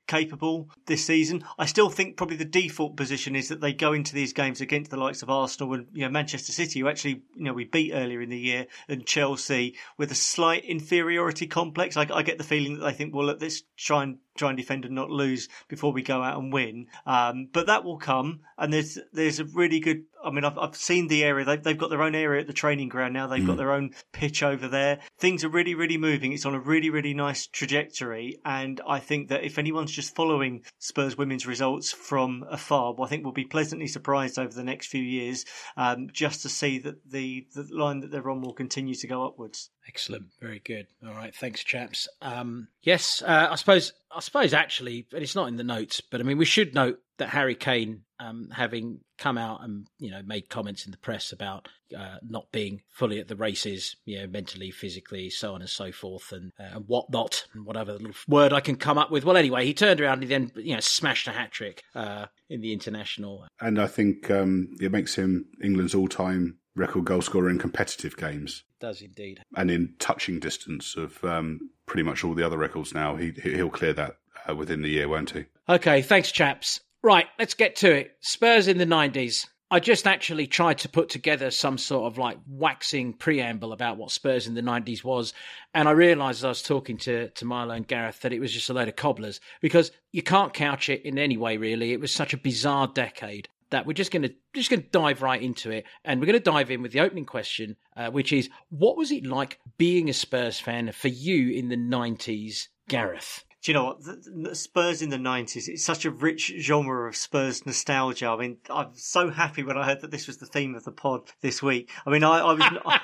capable 0.06 0.68
this 0.86 1.04
season. 1.04 1.44
I 1.58 1.66
still 1.66 1.90
think 1.90 2.16
probably 2.16 2.36
the 2.36 2.44
default 2.44 2.96
position 2.96 3.34
is 3.36 3.48
that 3.48 3.60
they 3.60 3.72
go 3.72 3.92
into 3.92 4.14
these 4.14 4.32
games 4.32 4.60
against 4.60 4.90
the 4.90 4.96
likes 4.96 5.22
of 5.22 5.30
Arsenal 5.30 5.74
and 5.74 5.86
you 5.92 6.02
know 6.02 6.10
Manchester 6.10 6.52
City, 6.52 6.80
who 6.80 6.88
actually 6.88 7.22
you 7.34 7.44
know 7.44 7.52
we 7.52 7.64
beat 7.64 7.92
earlier 7.92 8.20
in 8.20 8.30
the 8.30 8.38
year, 8.38 8.66
and 8.88 9.06
Chelsea 9.06 9.76
with 9.96 10.10
a 10.10 10.16
slight 10.16 10.64
inferiority 10.64 11.46
complex. 11.46 11.96
I, 11.96 12.06
I 12.12 12.22
get 12.22 12.38
the 12.38 12.44
feeling 12.44 12.78
that 12.78 12.84
they 12.84 12.92
think, 12.92 13.14
well, 13.14 13.26
let's 13.26 13.62
try 13.76 14.02
and 14.02 14.18
try 14.36 14.48
and 14.48 14.58
defend 14.58 14.84
and 14.84 14.94
not 14.94 15.10
lose 15.10 15.48
before 15.68 15.92
we 15.92 16.02
go 16.02 16.22
out 16.22 16.38
and 16.38 16.52
win. 16.52 16.88
Um, 17.06 17.48
but 17.52 17.66
that 17.66 17.84
will 17.84 17.98
come, 17.98 18.40
and 18.58 18.72
there's 18.72 18.98
there's 19.12 19.40
a 19.40 19.44
really 19.44 19.80
good. 19.80 20.04
I 20.24 20.30
mean, 20.30 20.44
I've 20.44 20.58
I've 20.58 20.76
seen 20.76 21.08
the 21.08 21.24
area. 21.24 21.44
They've 21.44 21.62
they've 21.62 21.78
got 21.78 21.90
their 21.90 22.02
own 22.02 22.14
area 22.14 22.40
at 22.40 22.46
the 22.46 22.52
training 22.52 22.88
ground 22.88 23.14
now. 23.14 23.26
They've 23.26 23.46
got 23.46 23.56
their 23.56 23.72
own 23.72 23.90
pitch 24.12 24.42
over 24.42 24.68
there. 24.68 25.00
Things 25.18 25.44
are 25.44 25.48
really 25.48 25.74
really 25.74 25.98
moving. 25.98 26.32
It's 26.32 26.46
on 26.46 26.54
a 26.54 26.60
really 26.60 26.90
really 26.90 27.14
nice 27.14 27.46
trajectory, 27.46 28.40
and 28.44 28.80
I 28.86 29.00
think 29.00 29.28
that 29.28 29.44
if 29.44 29.58
anyone's 29.58 29.92
just 29.92 30.14
following 30.14 30.64
Spurs 30.78 31.16
women's 31.16 31.46
results 31.46 31.92
from 31.92 32.44
afar, 32.50 32.94
well, 32.94 33.06
I 33.06 33.08
think 33.08 33.24
we'll 33.24 33.32
be 33.32 33.44
pleasantly 33.44 33.86
surprised 33.86 34.38
over 34.38 34.52
the 34.52 34.64
next 34.64 34.88
few 34.88 35.02
years, 35.02 35.44
um, 35.76 36.08
just 36.12 36.42
to 36.42 36.48
see 36.48 36.78
that 36.80 36.96
the 37.10 37.46
the 37.54 37.66
line 37.70 38.00
that 38.00 38.10
they're 38.10 38.30
on 38.30 38.40
will 38.40 38.54
continue 38.54 38.94
to 38.94 39.06
go 39.06 39.26
upwards. 39.26 39.70
Excellent, 39.86 40.26
very 40.40 40.60
good. 40.64 40.86
All 41.06 41.14
right, 41.14 41.34
thanks, 41.34 41.62
chaps. 41.62 42.08
Um, 42.22 42.68
yes, 42.82 43.22
uh, 43.22 43.48
I 43.50 43.56
suppose. 43.56 43.92
I 44.16 44.20
suppose 44.20 44.54
actually, 44.54 45.08
and 45.12 45.24
it's 45.24 45.34
not 45.34 45.48
in 45.48 45.56
the 45.56 45.64
notes, 45.64 46.00
but 46.00 46.20
I 46.20 46.24
mean, 46.24 46.38
we 46.38 46.44
should 46.44 46.72
note 46.72 47.00
that 47.18 47.28
Harry 47.28 47.54
Kane, 47.54 48.02
um, 48.18 48.48
having 48.52 49.00
come 49.18 49.38
out 49.38 49.62
and 49.62 49.86
you 49.98 50.10
know 50.10 50.20
made 50.24 50.48
comments 50.48 50.84
in 50.84 50.90
the 50.90 50.98
press 50.98 51.32
about 51.32 51.68
uh, 51.96 52.16
not 52.22 52.50
being 52.52 52.82
fully 52.90 53.20
at 53.20 53.28
the 53.28 53.36
races, 53.36 53.96
you 54.04 54.18
know, 54.18 54.26
mentally, 54.26 54.70
physically, 54.70 55.30
so 55.30 55.54
on 55.54 55.60
and 55.60 55.70
so 55.70 55.92
forth, 55.92 56.32
and 56.32 56.52
uh, 56.58 56.76
and 56.76 56.84
whatnot, 56.86 57.46
and 57.54 57.64
whatever 57.64 57.92
little 57.92 58.12
word 58.28 58.52
I 58.52 58.60
can 58.60 58.76
come 58.76 58.98
up 58.98 59.10
with. 59.10 59.24
Well, 59.24 59.36
anyway, 59.36 59.64
he 59.64 59.74
turned 59.74 60.00
around 60.00 60.22
and 60.22 60.30
then 60.30 60.52
you 60.56 60.74
know 60.74 60.80
smashed 60.80 61.28
a 61.28 61.32
hat 61.32 61.52
trick 61.52 61.82
uh, 61.94 62.26
in 62.48 62.60
the 62.60 62.72
international. 62.72 63.46
And 63.60 63.80
I 63.80 63.86
think 63.86 64.30
um, 64.30 64.76
it 64.80 64.92
makes 64.92 65.14
him 65.14 65.46
England's 65.62 65.94
all-time 65.94 66.58
record 66.76 67.04
goal 67.04 67.22
scorer 67.22 67.48
in 67.48 67.58
competitive 67.58 68.16
games. 68.16 68.64
Does 68.80 69.00
indeed. 69.00 69.40
and 69.56 69.70
in 69.70 69.94
touching 69.98 70.40
distance 70.40 70.96
of 70.96 71.24
um, 71.24 71.70
pretty 71.86 72.02
much 72.02 72.24
all 72.24 72.34
the 72.34 72.44
other 72.44 72.58
records 72.58 72.92
now. 72.92 73.16
He 73.16 73.32
he'll 73.42 73.70
clear 73.70 73.92
that 73.94 74.16
uh, 74.48 74.54
within 74.54 74.82
the 74.82 74.90
year, 74.90 75.08
won't 75.08 75.30
he? 75.30 75.44
Okay, 75.68 76.02
thanks, 76.02 76.30
chaps. 76.32 76.80
Right, 77.04 77.26
let's 77.38 77.52
get 77.52 77.76
to 77.76 77.92
it. 77.92 78.16
Spurs 78.20 78.66
in 78.66 78.78
the 78.78 78.86
90s. 78.86 79.46
I 79.70 79.78
just 79.78 80.06
actually 80.06 80.46
tried 80.46 80.78
to 80.78 80.88
put 80.88 81.10
together 81.10 81.50
some 81.50 81.76
sort 81.76 82.10
of 82.10 82.16
like 82.16 82.38
waxing 82.48 83.12
preamble 83.12 83.74
about 83.74 83.98
what 83.98 84.10
Spurs 84.10 84.46
in 84.46 84.54
the 84.54 84.62
90s 84.62 85.04
was. 85.04 85.34
And 85.74 85.86
I 85.86 85.90
realised 85.90 86.38
as 86.38 86.44
I 86.46 86.48
was 86.48 86.62
talking 86.62 86.96
to, 86.98 87.28
to 87.28 87.44
Milo 87.44 87.74
and 87.74 87.86
Gareth 87.86 88.20
that 88.20 88.32
it 88.32 88.40
was 88.40 88.54
just 88.54 88.70
a 88.70 88.72
load 88.72 88.88
of 88.88 88.96
cobblers 88.96 89.38
because 89.60 89.92
you 90.12 90.22
can't 90.22 90.54
couch 90.54 90.88
it 90.88 91.04
in 91.04 91.18
any 91.18 91.36
way, 91.36 91.58
really. 91.58 91.92
It 91.92 92.00
was 92.00 92.10
such 92.10 92.32
a 92.32 92.38
bizarre 92.38 92.86
decade 92.86 93.50
that 93.68 93.84
we're 93.84 93.92
just 93.92 94.10
going 94.10 94.22
to 94.22 94.34
just 94.54 94.70
going 94.70 94.80
to 94.80 94.88
dive 94.88 95.20
right 95.20 95.42
into 95.42 95.70
it, 95.70 95.84
and 96.06 96.20
we're 96.20 96.26
going 96.26 96.38
to 96.38 96.50
dive 96.50 96.70
in 96.70 96.80
with 96.80 96.92
the 96.92 97.00
opening 97.00 97.26
question, 97.26 97.76
uh, 97.98 98.08
which 98.10 98.32
is, 98.32 98.48
what 98.70 98.96
was 98.96 99.10
it 99.10 99.26
like 99.26 99.58
being 99.76 100.08
a 100.08 100.14
Spurs 100.14 100.58
fan 100.58 100.90
for 100.92 101.08
you 101.08 101.50
in 101.50 101.68
the 101.68 101.76
'90s, 101.76 102.68
Gareth? 102.88 103.44
Do 103.64 103.72
you 103.72 103.78
know 103.78 103.84
what? 103.84 104.04
The, 104.04 104.48
the 104.50 104.54
Spurs 104.54 105.00
in 105.00 105.08
the 105.08 105.16
nineties. 105.16 105.68
It's 105.68 105.82
such 105.82 106.04
a 106.04 106.10
rich 106.10 106.52
genre 106.58 107.08
of 107.08 107.16
Spurs 107.16 107.64
nostalgia. 107.64 108.26
I 108.26 108.36
mean, 108.36 108.58
I'm 108.68 108.90
so 108.92 109.30
happy 109.30 109.62
when 109.62 109.78
I 109.78 109.86
heard 109.86 110.02
that 110.02 110.10
this 110.10 110.26
was 110.26 110.36
the 110.36 110.44
theme 110.44 110.74
of 110.74 110.84
the 110.84 110.92
pod 110.92 111.32
this 111.40 111.62
week. 111.62 111.90
I 112.04 112.10
mean, 112.10 112.24
I, 112.24 112.40
I 112.40 112.52
was 112.52 112.62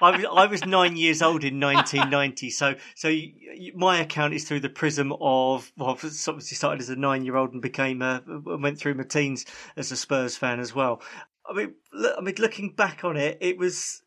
I, 0.00 0.16
was 0.16 0.24
I 0.34 0.46
was 0.46 0.64
nine 0.64 0.96
years 0.96 1.20
old 1.20 1.44
in 1.44 1.60
1990, 1.60 2.48
so 2.48 2.74
so 2.94 3.08
you, 3.08 3.32
you, 3.54 3.72
my 3.76 4.00
account 4.00 4.32
is 4.32 4.48
through 4.48 4.60
the 4.60 4.70
prism 4.70 5.12
of 5.20 5.70
well, 5.76 5.90
obviously 5.90 6.40
started 6.40 6.80
as 6.80 6.88
a 6.88 6.96
nine 6.96 7.26
year 7.26 7.36
old 7.36 7.52
and 7.52 7.60
became 7.60 8.00
a 8.00 8.22
went 8.26 8.78
through 8.78 8.94
my 8.94 9.04
teens 9.04 9.44
as 9.76 9.92
a 9.92 9.96
Spurs 9.96 10.38
fan 10.38 10.58
as 10.58 10.74
well. 10.74 11.02
I 11.46 11.52
mean, 11.52 11.74
look, 11.92 12.14
I 12.16 12.22
mean, 12.22 12.34
looking 12.38 12.72
back 12.72 13.04
on 13.04 13.18
it, 13.18 13.36
it 13.42 13.58
was 13.58 14.00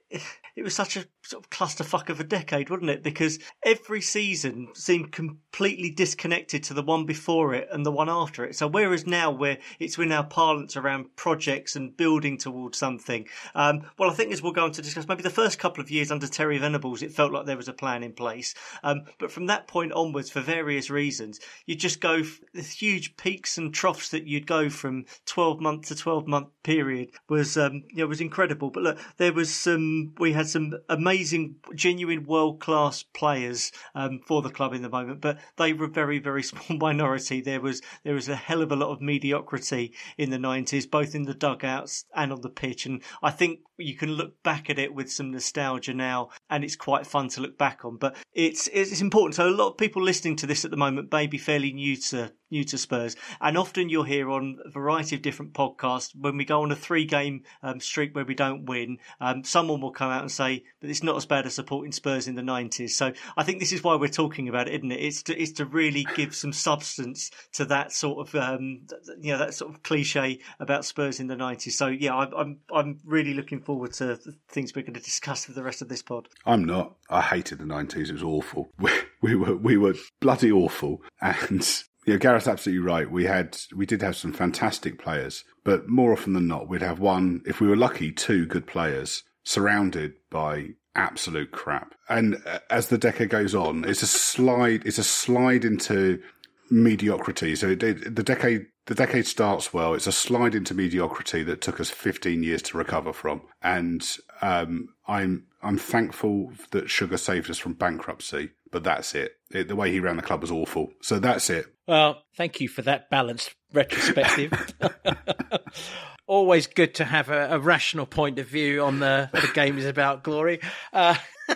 it 0.56 0.64
was 0.64 0.76
such 0.76 0.98
a 0.98 1.06
sort 1.24 1.44
of 1.44 1.50
clusterfuck 1.50 2.10
of 2.10 2.20
a 2.20 2.26
decade, 2.26 2.70
wasn't 2.70 2.90
it? 2.90 3.04
Because 3.04 3.40
every 3.64 4.02
season 4.02 4.70
seemed 4.74 5.12
completely 5.52 5.90
disconnected 5.90 6.64
to 6.64 6.74
the 6.74 6.82
one 6.82 7.06
before 7.06 7.54
it 7.54 7.68
and 7.72 7.86
the 7.86 7.92
one 7.92 8.10
after 8.10 8.46
it. 8.46 8.56
So 8.56 8.68
whereas 8.68 9.06
now 9.06 9.32
where 9.32 9.58
it's 9.80 9.98
in 9.98 10.12
our 10.12 10.24
parlance 10.24 10.78
around 10.78 11.14
projects 11.18 11.76
and 11.76 11.96
building 11.96 12.38
towards 12.38 12.78
something, 12.78 13.28
um, 13.54 13.82
well, 14.00 14.10
I 14.10 14.14
think 14.14 14.32
as 14.32 14.42
we'll 14.42 14.54
go 14.54 14.64
on 14.64 14.72
to 14.72 14.82
discuss, 14.82 15.08
maybe 15.10 15.24
the 15.24 15.30
first 15.30 15.60
couple 15.60 15.84
of 15.84 15.92
years 15.92 16.10
under 16.10 16.26
Terry 16.26 16.58
Venables, 16.58 17.02
it 17.02 17.12
felt 17.12 17.34
like 17.34 17.46
there 17.46 17.58
was 17.58 17.68
a 17.68 17.74
plan 17.74 18.02
in 18.02 18.14
place. 18.14 18.56
Um, 18.82 19.04
but 19.20 19.32
from 19.32 19.48
that 19.48 19.68
point 19.68 19.92
onwards, 19.92 20.30
for 20.30 20.40
various 20.40 20.90
reasons, 20.90 21.42
you 21.66 21.76
just 21.76 22.00
go 22.00 22.24
the 22.54 22.62
huge 22.62 23.18
peaks 23.18 23.58
and 23.58 23.74
troughs 23.74 24.10
that 24.10 24.26
you'd 24.26 24.48
go 24.48 24.70
from 24.70 25.06
12 25.26 25.60
month 25.60 25.88
to 25.90 25.96
12 25.96 26.28
month 26.28 26.48
period 26.64 27.10
was, 27.28 27.58
um, 27.58 27.84
you 27.90 27.98
know, 27.98 28.08
was 28.08 28.22
incredible. 28.22 28.70
But 28.70 28.84
look, 28.84 29.00
there 29.18 29.34
was 29.34 29.54
some, 29.54 30.14
we 30.18 30.32
had 30.32 30.48
some 30.48 30.74
amazing, 30.88 31.56
genuine 31.76 32.26
world 32.26 32.62
class 32.62 33.04
players 33.04 33.74
um, 33.96 34.22
for 34.26 34.42
the 34.42 34.50
club 34.50 34.74
in 34.74 34.82
the 34.82 34.90
moment, 34.90 35.20
but 35.20 35.41
they 35.58 35.74
were 35.74 35.86
a 35.86 35.90
very, 35.90 36.20
very 36.20 36.44
small 36.52 36.78
minority. 36.78 37.42
There 37.42 37.62
was 37.62 37.82
there 38.04 38.16
was 38.16 38.30
a 38.30 38.36
hell 38.36 38.62
of 38.62 38.72
a 38.72 38.76
lot 38.76 38.92
of 38.92 39.02
mediocrity 39.02 39.94
in 40.18 40.30
the 40.30 40.40
nineties, 40.40 40.88
both 40.88 41.16
in 41.16 41.24
the 41.24 41.34
dugouts 41.34 42.06
and 42.16 42.32
on 42.32 42.42
the 42.42 42.50
pitch. 42.50 42.86
And 42.86 43.02
I 43.22 43.32
think 43.32 43.60
you 43.78 43.96
can 43.96 44.12
look 44.12 44.42
back 44.44 44.70
at 44.70 44.80
it 44.80 44.94
with 44.94 45.12
some 45.12 45.32
nostalgia 45.32 45.94
now, 45.94 46.30
and 46.50 46.64
it's 46.64 46.76
quite 46.76 47.08
fun 47.08 47.30
to 47.30 47.42
look 47.42 47.58
back 47.58 47.84
on. 47.86 47.98
But 47.98 48.16
it's 48.34 48.68
it's 48.68 49.02
important. 49.02 49.36
So 49.36 49.50
a 49.50 49.52
lot 49.52 49.72
of 49.72 49.78
people 49.78 50.02
listening 50.02 50.36
to 50.38 50.48
this 50.48 50.66
at 50.66 50.72
the 50.72 50.78
moment 50.78 51.12
may 51.12 51.28
be 51.28 51.38
fairly 51.38 51.74
new 51.74 51.98
to 51.98 52.32
new 52.50 52.64
to 52.66 52.78
Spurs, 52.78 53.16
and 53.40 53.58
often 53.58 53.90
you'll 53.90 54.04
hear 54.04 54.30
on 54.30 54.58
a 54.66 54.70
variety 54.70 55.16
of 55.16 55.22
different 55.22 55.54
podcasts 55.54 56.10
when 56.16 56.38
we 56.38 56.46
go 56.46 56.64
on 56.64 56.72
a 56.72 56.76
three 56.76 57.06
game 57.06 57.44
um, 57.64 57.80
streak 57.80 58.16
where 58.16 58.26
we 58.26 58.36
don't 58.36 58.66
win, 58.66 58.98
um, 59.20 59.44
someone 59.44 59.82
will 59.82 59.92
come 59.92 60.12
out 60.12 60.22
and 60.22 60.32
say, 60.32 60.64
"But 60.80 60.90
it's 60.90 61.04
not 61.04 61.18
as 61.18 61.26
bad 61.26 61.46
as 61.46 61.56
supporting 61.56 61.92
Spurs 61.92 62.28
in 62.28 62.36
the 62.36 62.42
'90s." 62.42 62.92
So 62.92 63.14
I 63.38 63.44
think 63.44 63.60
this 63.60 63.72
is 63.72 63.84
why 63.84 63.96
we're 63.96 64.08
talking 64.08 64.50
about 64.50 64.68
it, 64.68 64.76
isn't 64.76 64.92
it? 64.92 65.00
It's 65.00 65.24
to 65.32 65.42
it's 65.42 65.54
to 65.54 65.66
really 65.66 66.06
give 66.16 66.36
some 66.36 66.54
substance 66.54 67.32
to 67.54 67.66
that 67.66 67.92
sort 67.92 68.28
of 68.28 68.36
um, 68.36 68.88
you 69.20 69.32
know 69.32 69.40
that 69.40 69.54
sort 69.54 69.74
of 69.74 69.84
cliche 69.84 70.40
about 70.60 70.86
Spurs 70.86 71.20
in 71.20 71.28
the 71.28 71.36
'90s. 71.36 71.72
So 71.72 71.88
yeah, 71.88 72.16
I, 72.16 72.42
I'm 72.42 72.60
I'm 72.74 73.00
really 73.06 73.34
looking 73.34 73.62
forward 73.62 73.94
to 73.94 74.20
things 74.50 74.76
we're 74.76 74.82
going 74.84 74.94
to 74.94 75.00
discuss 75.00 75.46
for 75.46 75.54
the 75.54 75.64
rest 75.64 75.82
of 75.82 75.90
this 75.90 76.02
pod. 76.02 76.28
I'm 76.46 76.66
not. 76.66 76.96
I 77.10 77.22
hated 77.22 77.60
the 77.60 77.66
'90s. 77.66 78.10
It 78.10 78.14
was 78.14 78.24
awful. 78.24 78.70
We, 78.82 78.90
we 79.22 79.36
were 79.36 79.56
we 79.56 79.78
were 79.78 79.94
bloody 80.20 80.52
awful, 80.52 81.04
and 81.22 81.64
yeah, 82.06 82.18
Gareth's 82.18 82.48
absolutely 82.48 82.84
right. 82.84 83.10
We 83.10 83.26
had, 83.26 83.58
we 83.76 83.86
did 83.86 84.02
have 84.02 84.16
some 84.16 84.34
fantastic 84.34 84.98
players, 84.98 85.44
but 85.64 85.88
more 85.88 86.12
often 86.12 86.34
than 86.34 86.48
not, 86.48 86.68
we'd 86.68 86.82
have 86.82 87.00
one, 87.00 87.42
if 87.46 87.62
we 87.62 87.68
were 87.68 87.76
lucky, 87.76 88.12
two 88.12 88.48
good 88.48 88.66
players 88.66 89.24
surrounded 89.44 90.14
by 90.30 90.70
absolute 90.96 91.52
crap. 91.52 91.96
And 92.10 92.42
uh, 92.46 92.60
as 92.70 92.88
the 92.88 92.98
decade 92.98 93.30
goes 93.30 93.56
on, 93.56 93.86
it's 93.86 94.02
a 94.02 94.08
slide, 94.08 94.84
it's 94.86 94.98
a 94.98 95.04
slide 95.04 95.66
into 95.66 96.22
mediocrity. 96.70 97.56
So 97.56 97.70
it, 97.70 97.84
it, 97.84 98.16
the 98.16 98.24
decade, 98.24 98.68
the 98.88 98.96
decade 98.96 99.28
starts 99.28 99.74
well. 99.74 99.94
It's 99.94 100.08
a 100.08 100.12
slide 100.12 100.56
into 100.56 100.74
mediocrity 100.74 101.44
that 101.44 101.62
took 101.62 101.80
us 101.80 101.90
15 101.90 102.44
years 102.44 102.62
to 102.64 102.78
recover 102.78 103.14
from. 103.14 103.42
And, 103.62 104.06
um, 104.42 104.90
I'm, 105.08 105.46
I'm 105.62 105.78
thankful 105.78 106.54
that 106.72 106.90
Sugar 106.90 107.18
saved 107.18 107.50
us 107.50 107.58
from 107.58 107.74
bankruptcy 107.74 108.52
but 108.72 108.84
that's 108.84 109.14
it. 109.14 109.34
it. 109.52 109.68
The 109.68 109.76
way 109.76 109.92
he 109.92 110.00
ran 110.00 110.16
the 110.16 110.22
club 110.22 110.42
was 110.42 110.52
awful. 110.52 110.92
So 111.02 111.20
that's 111.20 111.50
it. 111.50 111.66
Well, 111.88 112.24
thank 112.36 112.62
you 112.62 112.68
for 112.68 112.82
that 112.84 113.10
balanced 113.10 113.54
retrospective. 113.74 114.52
Always 116.32 116.68
good 116.68 116.96
to 116.96 117.04
have 117.04 117.28
a, 117.28 117.56
a, 117.56 117.60
rational 117.60 118.06
point 118.06 118.40
of 118.40 118.48
view 118.48 118.84
on 118.84 119.00
the 119.00 119.30
the 119.34 119.50
game 119.54 119.78
is 119.78 119.86
about 119.86 120.24
glory. 120.24 120.62
Uh, 120.94 121.16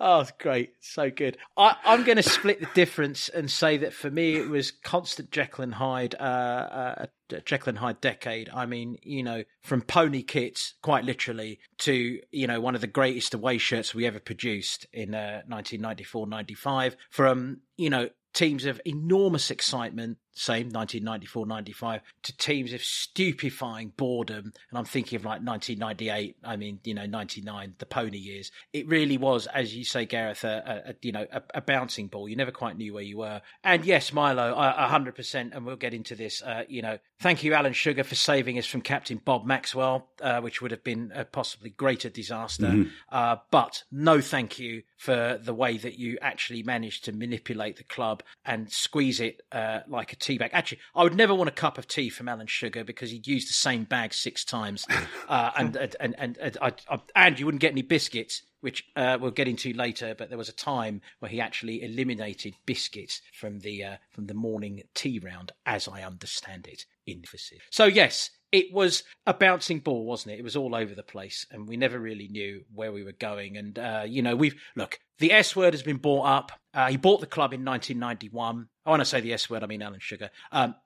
Oh, 0.00 0.20
it's 0.20 0.32
great. 0.32 0.72
So 0.80 1.08
good. 1.08 1.38
I, 1.56 1.76
am 1.84 2.04
going 2.04 2.16
to 2.16 2.22
split 2.22 2.60
the 2.60 2.68
difference 2.74 3.30
and 3.30 3.50
say 3.50 3.78
that 3.78 3.94
for 3.94 4.10
me, 4.10 4.34
it 4.36 4.50
was 4.50 4.70
constant 4.70 5.30
Jekyll 5.30 5.64
and 5.64 5.74
Hyde, 5.74 6.14
uh, 6.18 6.22
uh, 6.22 7.06
Jekyll 7.46 7.70
and 7.70 7.78
Hyde 7.78 8.00
decade. 8.00 8.50
I 8.52 8.66
mean, 8.66 8.98
you 9.02 9.22
know, 9.22 9.44
from 9.62 9.80
pony 9.80 10.22
kits, 10.22 10.74
quite 10.82 11.04
literally, 11.04 11.60
to, 11.78 12.20
you 12.32 12.46
know, 12.46 12.60
one 12.60 12.74
of 12.74 12.80
the 12.80 12.86
greatest 12.86 13.32
away 13.32 13.56
shirts 13.56 13.94
we 13.94 14.04
ever 14.04 14.20
produced 14.20 14.86
in 14.92 15.14
uh, 15.14 15.42
1994 15.46 16.26
95. 16.26 16.96
From, 17.10 17.60
you 17.76 17.88
know, 17.88 18.10
teams 18.34 18.66
of 18.66 18.80
enormous 18.84 19.50
excitement 19.50 20.18
same 20.34 20.66
1994 20.66 21.46
95 21.46 22.00
to 22.22 22.36
teams 22.36 22.72
of 22.72 22.82
stupefying 22.82 23.92
boredom. 23.96 24.52
And 24.70 24.78
i'm 24.78 24.84
thinking 24.84 25.16
of 25.16 25.24
like 25.24 25.42
1998 25.42 26.36
i 26.44 26.56
mean 26.56 26.80
you 26.84 26.94
know 26.94 27.06
99 27.06 27.74
the 27.78 27.86
pony 27.86 28.18
years. 28.18 28.50
It 28.72 28.88
really 28.88 29.16
was 29.16 29.46
as 29.46 29.74
you 29.74 29.84
say 29.84 30.04
gareth 30.04 30.44
a, 30.44 30.84
a 30.88 30.94
you 31.02 31.12
know 31.12 31.26
a, 31.32 31.42
a, 31.54 31.60
bouncing 31.60 32.08
ball. 32.08 32.28
You 32.28 32.36
never 32.36 32.50
quite 32.50 32.76
knew 32.76 32.94
where 32.94 33.02
you 33.02 33.18
were. 33.18 33.40
And 33.62 33.84
yes 33.84 34.12
milo 34.12 34.54
100% 34.54 35.54
and 35.54 35.64
we'll 35.66 35.76
get 35.76 35.94
into 35.94 36.14
this 36.14 36.42
uh, 36.42 36.64
you 36.68 36.82
know. 36.82 36.98
Thank 37.20 37.44
you 37.44 37.54
alan 37.54 37.72
sugar 37.72 38.04
for 38.04 38.14
saving 38.14 38.58
us 38.58 38.66
from 38.66 38.80
captain 38.80 39.20
bob 39.24 39.46
maxwell 39.46 40.08
uh, 40.20 40.40
which 40.40 40.60
would 40.60 40.70
have 40.70 40.84
been 40.84 41.12
a 41.14 41.24
possibly 41.24 41.70
greater 41.70 42.08
disaster. 42.08 42.66
Mm-hmm. 42.66 42.90
uh, 43.10 43.36
but 43.50 43.84
no 43.90 44.20
thank 44.20 44.58
you 44.58 44.82
for 44.96 45.38
the 45.42 45.54
way 45.54 45.76
that 45.76 45.98
you 45.98 46.18
actually 46.20 46.62
managed 46.62 47.04
to 47.04 47.12
manipulate 47.12 47.76
the 47.76 47.84
club 47.84 48.22
and 48.44 48.70
squeeze 48.70 49.20
it 49.20 49.42
uh, 49.52 49.80
like 49.88 50.12
a 50.12 50.16
tea 50.24 50.38
bag. 50.38 50.50
Actually, 50.52 50.78
I 50.94 51.02
would 51.02 51.14
never 51.14 51.34
want 51.34 51.48
a 51.48 51.52
cup 51.52 51.78
of 51.78 51.86
tea 51.86 52.08
from 52.08 52.28
Alan 52.28 52.46
Sugar 52.46 52.82
because 52.82 53.10
he'd 53.10 53.26
use 53.26 53.46
the 53.46 53.52
same 53.52 53.84
bag 53.84 54.14
six 54.14 54.44
times, 54.44 54.86
uh, 55.28 55.50
and, 55.56 55.76
and, 55.76 55.96
and 56.00 56.14
and 56.18 56.38
and 56.38 56.58
I, 56.60 56.72
I, 56.88 57.00
and 57.14 57.38
you 57.38 57.46
wouldn't 57.46 57.60
get 57.60 57.72
any 57.72 57.82
biscuits, 57.82 58.42
which 58.60 58.84
uh, 58.96 59.18
we'll 59.20 59.30
get 59.30 59.48
into 59.48 59.72
later. 59.74 60.14
But 60.16 60.30
there 60.30 60.38
was 60.38 60.48
a 60.48 60.54
time 60.54 61.02
where 61.20 61.30
he 61.30 61.40
actually 61.40 61.82
eliminated 61.82 62.54
biscuits 62.66 63.20
from 63.32 63.60
the 63.60 63.84
uh, 63.84 63.96
from 64.10 64.26
the 64.26 64.34
morning 64.34 64.82
tea 64.94 65.18
round, 65.18 65.52
as 65.66 65.86
I 65.86 66.02
understand 66.02 66.66
it. 66.66 66.86
Emphasis. 67.06 67.58
So 67.70 67.84
yes, 67.84 68.30
it 68.54 68.72
was 68.72 69.02
a 69.26 69.34
bouncing 69.34 69.80
ball, 69.80 70.04
wasn't 70.04 70.34
it? 70.34 70.38
It 70.38 70.44
was 70.44 70.54
all 70.54 70.76
over 70.76 70.94
the 70.94 71.02
place, 71.02 71.44
and 71.50 71.66
we 71.66 71.76
never 71.76 71.98
really 71.98 72.28
knew 72.28 72.64
where 72.72 72.92
we 72.92 73.02
were 73.02 73.10
going. 73.10 73.56
And 73.56 73.76
uh, 73.76 74.04
you 74.06 74.22
know, 74.22 74.36
we've 74.36 74.54
look, 74.76 75.00
the 75.18 75.32
S 75.32 75.56
word 75.56 75.74
has 75.74 75.82
been 75.82 75.96
bought 75.96 76.26
up. 76.26 76.52
Uh, 76.72 76.88
he 76.88 76.96
bought 76.96 77.20
the 77.20 77.26
club 77.26 77.52
in 77.52 77.64
1991. 77.64 78.68
I 78.86 78.90
want 78.90 79.00
to 79.00 79.06
say 79.06 79.20
the 79.20 79.32
S 79.32 79.50
word, 79.50 79.64
I 79.64 79.66
mean 79.66 79.82
Alan 79.82 79.98
Sugar. 79.98 80.30
Um, 80.52 80.76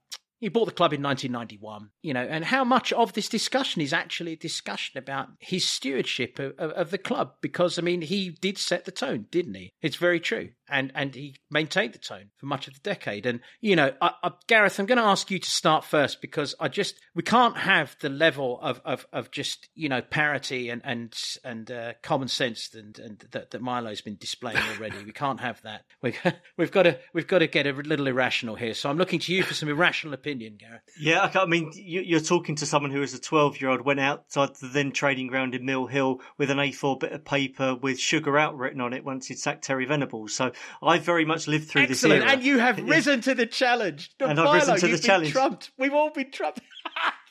he 0.41 0.49
bought 0.49 0.67
the 0.67 0.73
club 0.73 0.93
in 0.93 1.03
1991, 1.03 1.91
you 2.01 2.15
know, 2.15 2.23
and 2.23 2.45
how 2.45 2.65
much 2.65 2.93
of 2.93 3.13
this 3.13 3.29
discussion 3.29 3.83
is 3.83 3.93
actually 3.93 4.33
a 4.33 4.37
discussion 4.37 4.97
about 4.97 5.29
his 5.41 5.67
stewardship 5.67 6.39
of, 6.39 6.53
of, 6.59 6.71
of, 6.71 6.91
the 6.91 6.99
club? 6.99 7.33
Because, 7.41 7.77
I 7.77 7.83
mean, 7.83 8.03
he 8.03 8.31
did 8.31 8.57
set 8.57 8.85
the 8.85 8.93
tone, 8.93 9.27
didn't 9.33 9.55
he? 9.55 9.73
It's 9.83 9.97
very 9.97 10.21
true. 10.21 10.51
And, 10.71 10.93
and 10.95 11.15
he 11.15 11.37
maintained 11.51 11.95
the 11.95 11.99
tone 11.99 12.31
for 12.37 12.47
much 12.47 12.69
of 12.69 12.75
the 12.75 12.81
decade. 12.81 13.27
And, 13.27 13.41
you 13.61 13.77
know, 13.77 13.93
I, 14.01 14.13
I, 14.23 14.33
Gareth, 14.47 14.79
I'm 14.79 14.87
going 14.87 14.99
to 14.99 15.05
ask 15.05 15.31
you 15.31 15.39
to 15.39 15.51
start 15.51 15.85
first 15.85 16.21
because 16.21 16.55
I 16.61 16.69
just, 16.69 16.99
we 17.15 17.23
can't 17.23 17.57
have 17.57 17.97
the 18.01 18.09
level 18.09 18.61
of, 18.61 18.81
of, 18.85 19.07
of 19.13 19.31
just, 19.31 19.69
you 19.75 19.89
know, 19.89 20.03
parity 20.03 20.71
and, 20.71 20.83
and, 20.85 21.15
and 21.45 21.71
uh, 21.71 21.93
common 22.03 22.29
sense 22.29 22.75
and, 22.75 22.99
and 22.99 23.25
that, 23.31 23.51
that 23.51 23.63
Milo's 23.63 24.01
been 24.01 24.17
displaying 24.17 24.59
already. 24.75 25.05
we 25.05 25.13
can't 25.13 25.41
have 25.41 25.61
that. 25.63 25.85
We, 26.03 26.15
we've 26.57 26.73
got 26.73 26.83
to, 26.85 26.99
we've 27.13 27.27
got 27.27 27.39
to 27.39 27.47
get 27.47 27.67
a 27.67 27.73
little 27.73 28.07
irrational 28.07 28.55
here. 28.55 28.75
So 28.75 28.91
I'm 28.91 28.99
looking 28.99 29.21
to 29.21 29.35
you 29.35 29.43
for 29.43 29.55
some 29.55 29.69
irrational 29.69 30.15
opinion, 30.15 30.57
Gareth. 30.59 30.83
Yeah, 31.01 31.31
I 31.35 31.47
mean, 31.47 31.73
you're 31.75 32.21
talking 32.21 32.57
to 32.57 32.67
someone 32.67 32.91
who, 32.91 33.03
as 33.03 33.15
a 33.15 33.21
12 33.21 33.61
year 33.61 33.71
old, 33.71 33.83
went 33.83 34.01
outside 34.01 34.55
the 34.57 34.69
then 34.69 34.93
trading 34.93 35.27
ground 35.29 35.55
in 35.55 35.65
Mill 35.65 35.87
Hill 35.87 36.21
with 36.37 36.51
an 36.51 36.59
A4 36.59 37.01
bit 37.01 37.13
of 37.13 37.25
paper 37.25 37.75
with 37.75 37.99
sugar 37.99 38.39
out 38.39 38.57
written 38.57 38.81
on 38.81 38.93
it 38.93 39.05
once 39.05 39.27
he'd 39.27 39.39
sacked 39.39 39.65
Terry 39.65 39.85
Venables. 39.87 40.35
So 40.35 40.53
I 40.83 40.99
very 40.99 41.25
much 41.25 41.47
lived 41.49 41.69
through 41.69 41.83
Excellent. 41.83 42.21
this 42.21 42.29
era. 42.29 42.33
And 42.37 42.43
you 42.43 42.59
have 42.59 42.79
risen 42.89 43.21
to 43.23 43.35
the 43.35 43.47
challenge. 43.47 44.11
and 44.21 44.39
I've 44.39 44.55
risen 44.55 44.77
to 44.79 44.89
the 44.97 44.99
challenge. 44.99 45.33
Trumped. 45.33 45.71
We've 45.79 45.95
all 45.95 46.11
been 46.11 46.31
trumped. 46.31 46.61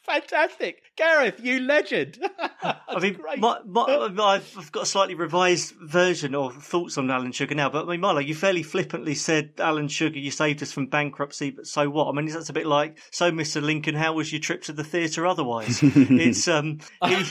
Fantastic, 0.07 0.83
Gareth, 0.95 1.41
you 1.43 1.59
legend. 1.59 2.17
I 2.63 2.99
mean, 3.01 3.19
my, 3.37 3.59
my, 3.65 3.83
I've 4.17 4.71
got 4.71 4.83
a 4.83 4.85
slightly 4.85 5.15
revised 5.15 5.73
version 5.81 6.33
or 6.33 6.49
thoughts 6.49 6.97
on 6.97 7.11
Alan 7.11 7.33
Sugar 7.33 7.55
now. 7.55 7.69
But 7.69 7.85
I 7.85 7.91
mean, 7.91 7.99
Milo, 7.99 8.21
you 8.21 8.33
fairly 8.33 8.63
flippantly 8.63 9.15
said 9.15 9.55
Alan 9.57 9.89
Sugar, 9.89 10.17
you 10.17 10.31
saved 10.31 10.63
us 10.63 10.71
from 10.71 10.87
bankruptcy, 10.87 11.51
but 11.51 11.67
so 11.67 11.89
what? 11.89 12.07
I 12.07 12.13
mean, 12.13 12.25
that's 12.27 12.47
a 12.47 12.53
bit 12.53 12.65
like, 12.65 12.97
so 13.11 13.31
Mr. 13.31 13.61
Lincoln, 13.61 13.95
how 13.95 14.13
was 14.13 14.31
your 14.31 14.39
trip 14.39 14.63
to 14.63 14.73
the 14.73 14.83
theatre? 14.85 15.27
Otherwise, 15.27 15.79
it's 15.83 16.47
um, 16.47 16.79
he, 17.05 17.25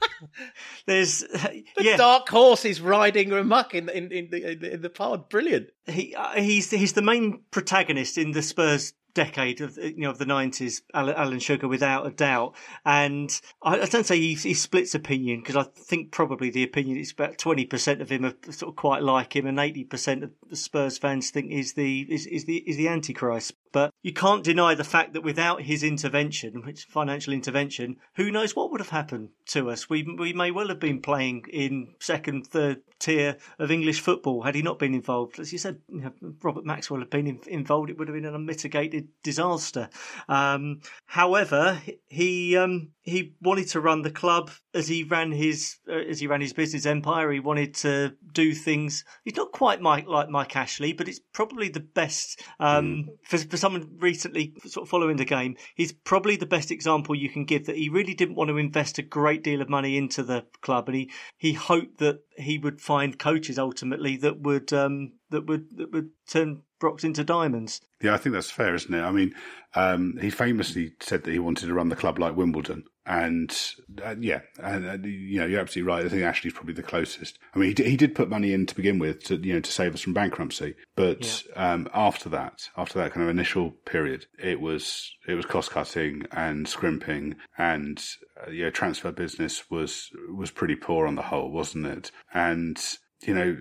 there's 0.86 1.20
The 1.20 1.64
yeah. 1.78 1.96
dark 1.96 2.28
horse 2.28 2.64
is 2.64 2.80
riding 2.80 3.30
amok 3.32 3.76
in, 3.76 3.88
in, 3.88 4.10
in, 4.10 4.28
the, 4.28 4.52
in, 4.52 4.58
the, 4.58 4.74
in 4.74 4.82
the 4.82 4.90
pod. 4.90 5.28
Brilliant. 5.28 5.68
he 5.86 6.16
uh, 6.16 6.32
he's 6.34 6.68
he's 6.70 6.94
the 6.94 7.02
main 7.02 7.42
protagonist 7.52 8.18
in 8.18 8.32
the 8.32 8.42
Spurs 8.42 8.92
decade 9.14 9.60
of 9.60 9.76
you 9.76 9.98
know 9.98 10.10
of 10.10 10.18
the 10.18 10.26
nineties, 10.26 10.82
Alan, 10.94 11.14
Alan 11.14 11.38
Sugar, 11.38 11.68
without 11.68 12.06
a 12.06 12.10
doubt. 12.10 12.54
And 12.84 13.40
I, 13.62 13.80
I 13.80 13.86
don't 13.86 14.06
say 14.06 14.18
he, 14.18 14.34
he 14.34 14.54
splits 14.54 14.94
opinion 14.94 15.40
because 15.40 15.56
I 15.56 15.64
think 15.64 16.10
probably 16.10 16.50
the 16.50 16.64
opinion 16.64 16.98
is 16.98 17.12
about 17.12 17.38
twenty 17.38 17.64
percent 17.64 18.00
of 18.00 18.10
him 18.10 18.24
are 18.24 18.34
sort 18.50 18.70
of 18.70 18.76
quite 18.76 19.02
like 19.02 19.36
him, 19.36 19.46
and 19.46 19.58
eighty 19.58 19.84
percent 19.84 20.24
of 20.24 20.30
the 20.48 20.56
Spurs 20.56 20.98
fans 20.98 21.30
think 21.30 21.50
is 21.50 21.74
the 21.74 22.02
is, 22.02 22.26
is 22.26 22.44
the 22.44 22.58
is 22.58 22.76
the 22.76 22.88
Antichrist. 22.88 23.52
But 23.72 23.92
you 24.02 24.12
can't 24.12 24.44
deny 24.44 24.74
the 24.74 24.84
fact 24.84 25.14
that 25.14 25.22
without 25.22 25.62
his 25.62 25.82
intervention, 25.82 26.62
which 26.64 26.84
financial 26.84 27.32
intervention, 27.32 27.96
who 28.16 28.30
knows 28.30 28.54
what 28.54 28.70
would 28.70 28.80
have 28.80 28.90
happened 28.90 29.30
to 29.46 29.70
us? 29.70 29.88
We 29.88 30.02
we 30.02 30.32
may 30.32 30.50
well 30.50 30.68
have 30.68 30.80
been 30.80 31.00
playing 31.00 31.46
in 31.50 31.94
second, 31.98 32.46
third 32.46 32.82
tier 32.98 33.38
of 33.58 33.70
English 33.70 34.00
football 34.00 34.42
had 34.42 34.54
he 34.54 34.62
not 34.62 34.78
been 34.78 34.94
involved. 34.94 35.40
As 35.40 35.52
you 35.52 35.58
said, 35.58 35.80
you 35.88 36.02
know, 36.02 36.12
Robert 36.42 36.64
Maxwell 36.64 37.00
had 37.00 37.10
been 37.10 37.26
in, 37.26 37.40
involved, 37.46 37.90
it 37.90 37.98
would 37.98 38.08
have 38.08 38.14
been 38.14 38.26
an 38.26 38.34
unmitigated 38.34 39.08
disaster. 39.22 39.88
Um, 40.28 40.80
however, 41.06 41.80
he 42.08 42.56
um, 42.56 42.90
he 43.02 43.34
wanted 43.42 43.68
to 43.68 43.80
run 43.80 44.02
the 44.02 44.10
club 44.10 44.50
as 44.74 44.86
he 44.86 45.02
ran 45.02 45.32
his 45.32 45.76
uh, 45.88 45.92
as 45.92 46.20
he 46.20 46.28
ran 46.28 46.40
his 46.40 46.52
business 46.52 46.86
empire. 46.86 47.32
He 47.32 47.40
wanted 47.40 47.74
to 47.76 48.14
do 48.32 48.54
things. 48.54 49.04
He's 49.24 49.36
not 49.36 49.50
quite 49.50 49.80
Mike 49.80 50.06
like 50.06 50.28
Mike 50.28 50.54
Ashley, 50.54 50.92
but 50.92 51.08
it's 51.08 51.20
probably 51.32 51.68
the 51.68 51.80
best 51.80 52.40
um, 52.60 53.08
for 53.24 53.38
for 53.38 53.56
someone 53.56 53.96
recently 53.98 54.54
sort 54.66 54.86
of 54.86 54.88
following 54.88 55.16
the 55.16 55.24
game. 55.24 55.56
He's 55.74 55.92
probably 55.92 56.36
the 56.36 56.46
best 56.46 56.70
example 56.70 57.14
you 57.16 57.28
can 57.28 57.44
give 57.44 57.66
that 57.66 57.76
he 57.76 57.88
really 57.88 58.14
didn't 58.14 58.36
want 58.36 58.48
to 58.48 58.56
invest 58.56 58.98
a 58.98 59.02
great 59.02 59.42
deal 59.42 59.60
of 59.60 59.68
money 59.68 59.96
into 59.96 60.22
the 60.22 60.46
club, 60.60 60.88
and 60.88 60.96
he 60.96 61.10
he 61.36 61.54
hoped 61.54 61.98
that 61.98 62.20
he 62.36 62.58
would 62.58 62.80
find 62.80 63.18
coaches 63.18 63.58
ultimately 63.58 64.16
that 64.18 64.40
would 64.40 64.72
um, 64.72 65.12
that 65.32 65.46
would 65.46 65.76
that 65.76 65.92
would 65.92 66.10
turn 66.26 66.62
rocks 66.82 67.04
into 67.04 67.24
diamonds. 67.24 67.80
Yeah, 68.00 68.14
I 68.14 68.18
think 68.18 68.34
that's 68.34 68.50
fair, 68.50 68.74
isn't 68.74 68.92
it? 68.92 69.02
I 69.02 69.12
mean, 69.12 69.34
um, 69.74 70.18
he 70.20 70.30
famously 70.30 70.92
said 71.00 71.24
that 71.24 71.32
he 71.32 71.38
wanted 71.38 71.66
to 71.66 71.74
run 71.74 71.88
the 71.88 71.96
club 71.96 72.18
like 72.18 72.36
Wimbledon. 72.36 72.84
And 73.04 73.56
uh, 74.04 74.14
yeah, 74.20 74.42
and 74.62 74.88
uh, 74.88 75.08
you 75.08 75.40
know, 75.40 75.46
you're 75.46 75.60
absolutely 75.60 75.92
right. 75.92 76.06
I 76.06 76.08
think 76.08 76.22
Ashley's 76.22 76.52
probably 76.52 76.74
the 76.74 76.84
closest. 76.84 77.36
I 77.52 77.58
mean, 77.58 77.68
he 77.68 77.74
did, 77.74 77.86
he 77.86 77.96
did 77.96 78.14
put 78.14 78.28
money 78.28 78.52
in 78.52 78.64
to 78.66 78.76
begin 78.76 79.00
with 79.00 79.24
to 79.24 79.36
you 79.36 79.54
know 79.54 79.60
to 79.60 79.72
save 79.72 79.92
us 79.92 80.02
from 80.02 80.14
bankruptcy, 80.14 80.76
but 80.94 81.42
um, 81.56 81.88
after 81.92 82.28
that, 82.28 82.68
after 82.76 83.00
that 83.00 83.12
kind 83.12 83.24
of 83.24 83.30
initial 83.30 83.72
period, 83.72 84.26
it 84.38 84.60
was 84.60 85.10
it 85.26 85.34
was 85.34 85.46
cost 85.46 85.72
cutting 85.72 86.26
and 86.30 86.68
scrimping, 86.68 87.34
and 87.58 88.00
uh, 88.40 88.50
yeah, 88.52 88.70
transfer 88.70 89.10
business 89.10 89.68
was 89.68 90.08
was 90.32 90.52
pretty 90.52 90.76
poor 90.76 91.08
on 91.08 91.16
the 91.16 91.22
whole, 91.22 91.50
wasn't 91.50 91.86
it? 91.86 92.12
And 92.32 92.80
you 93.22 93.34
know, 93.34 93.56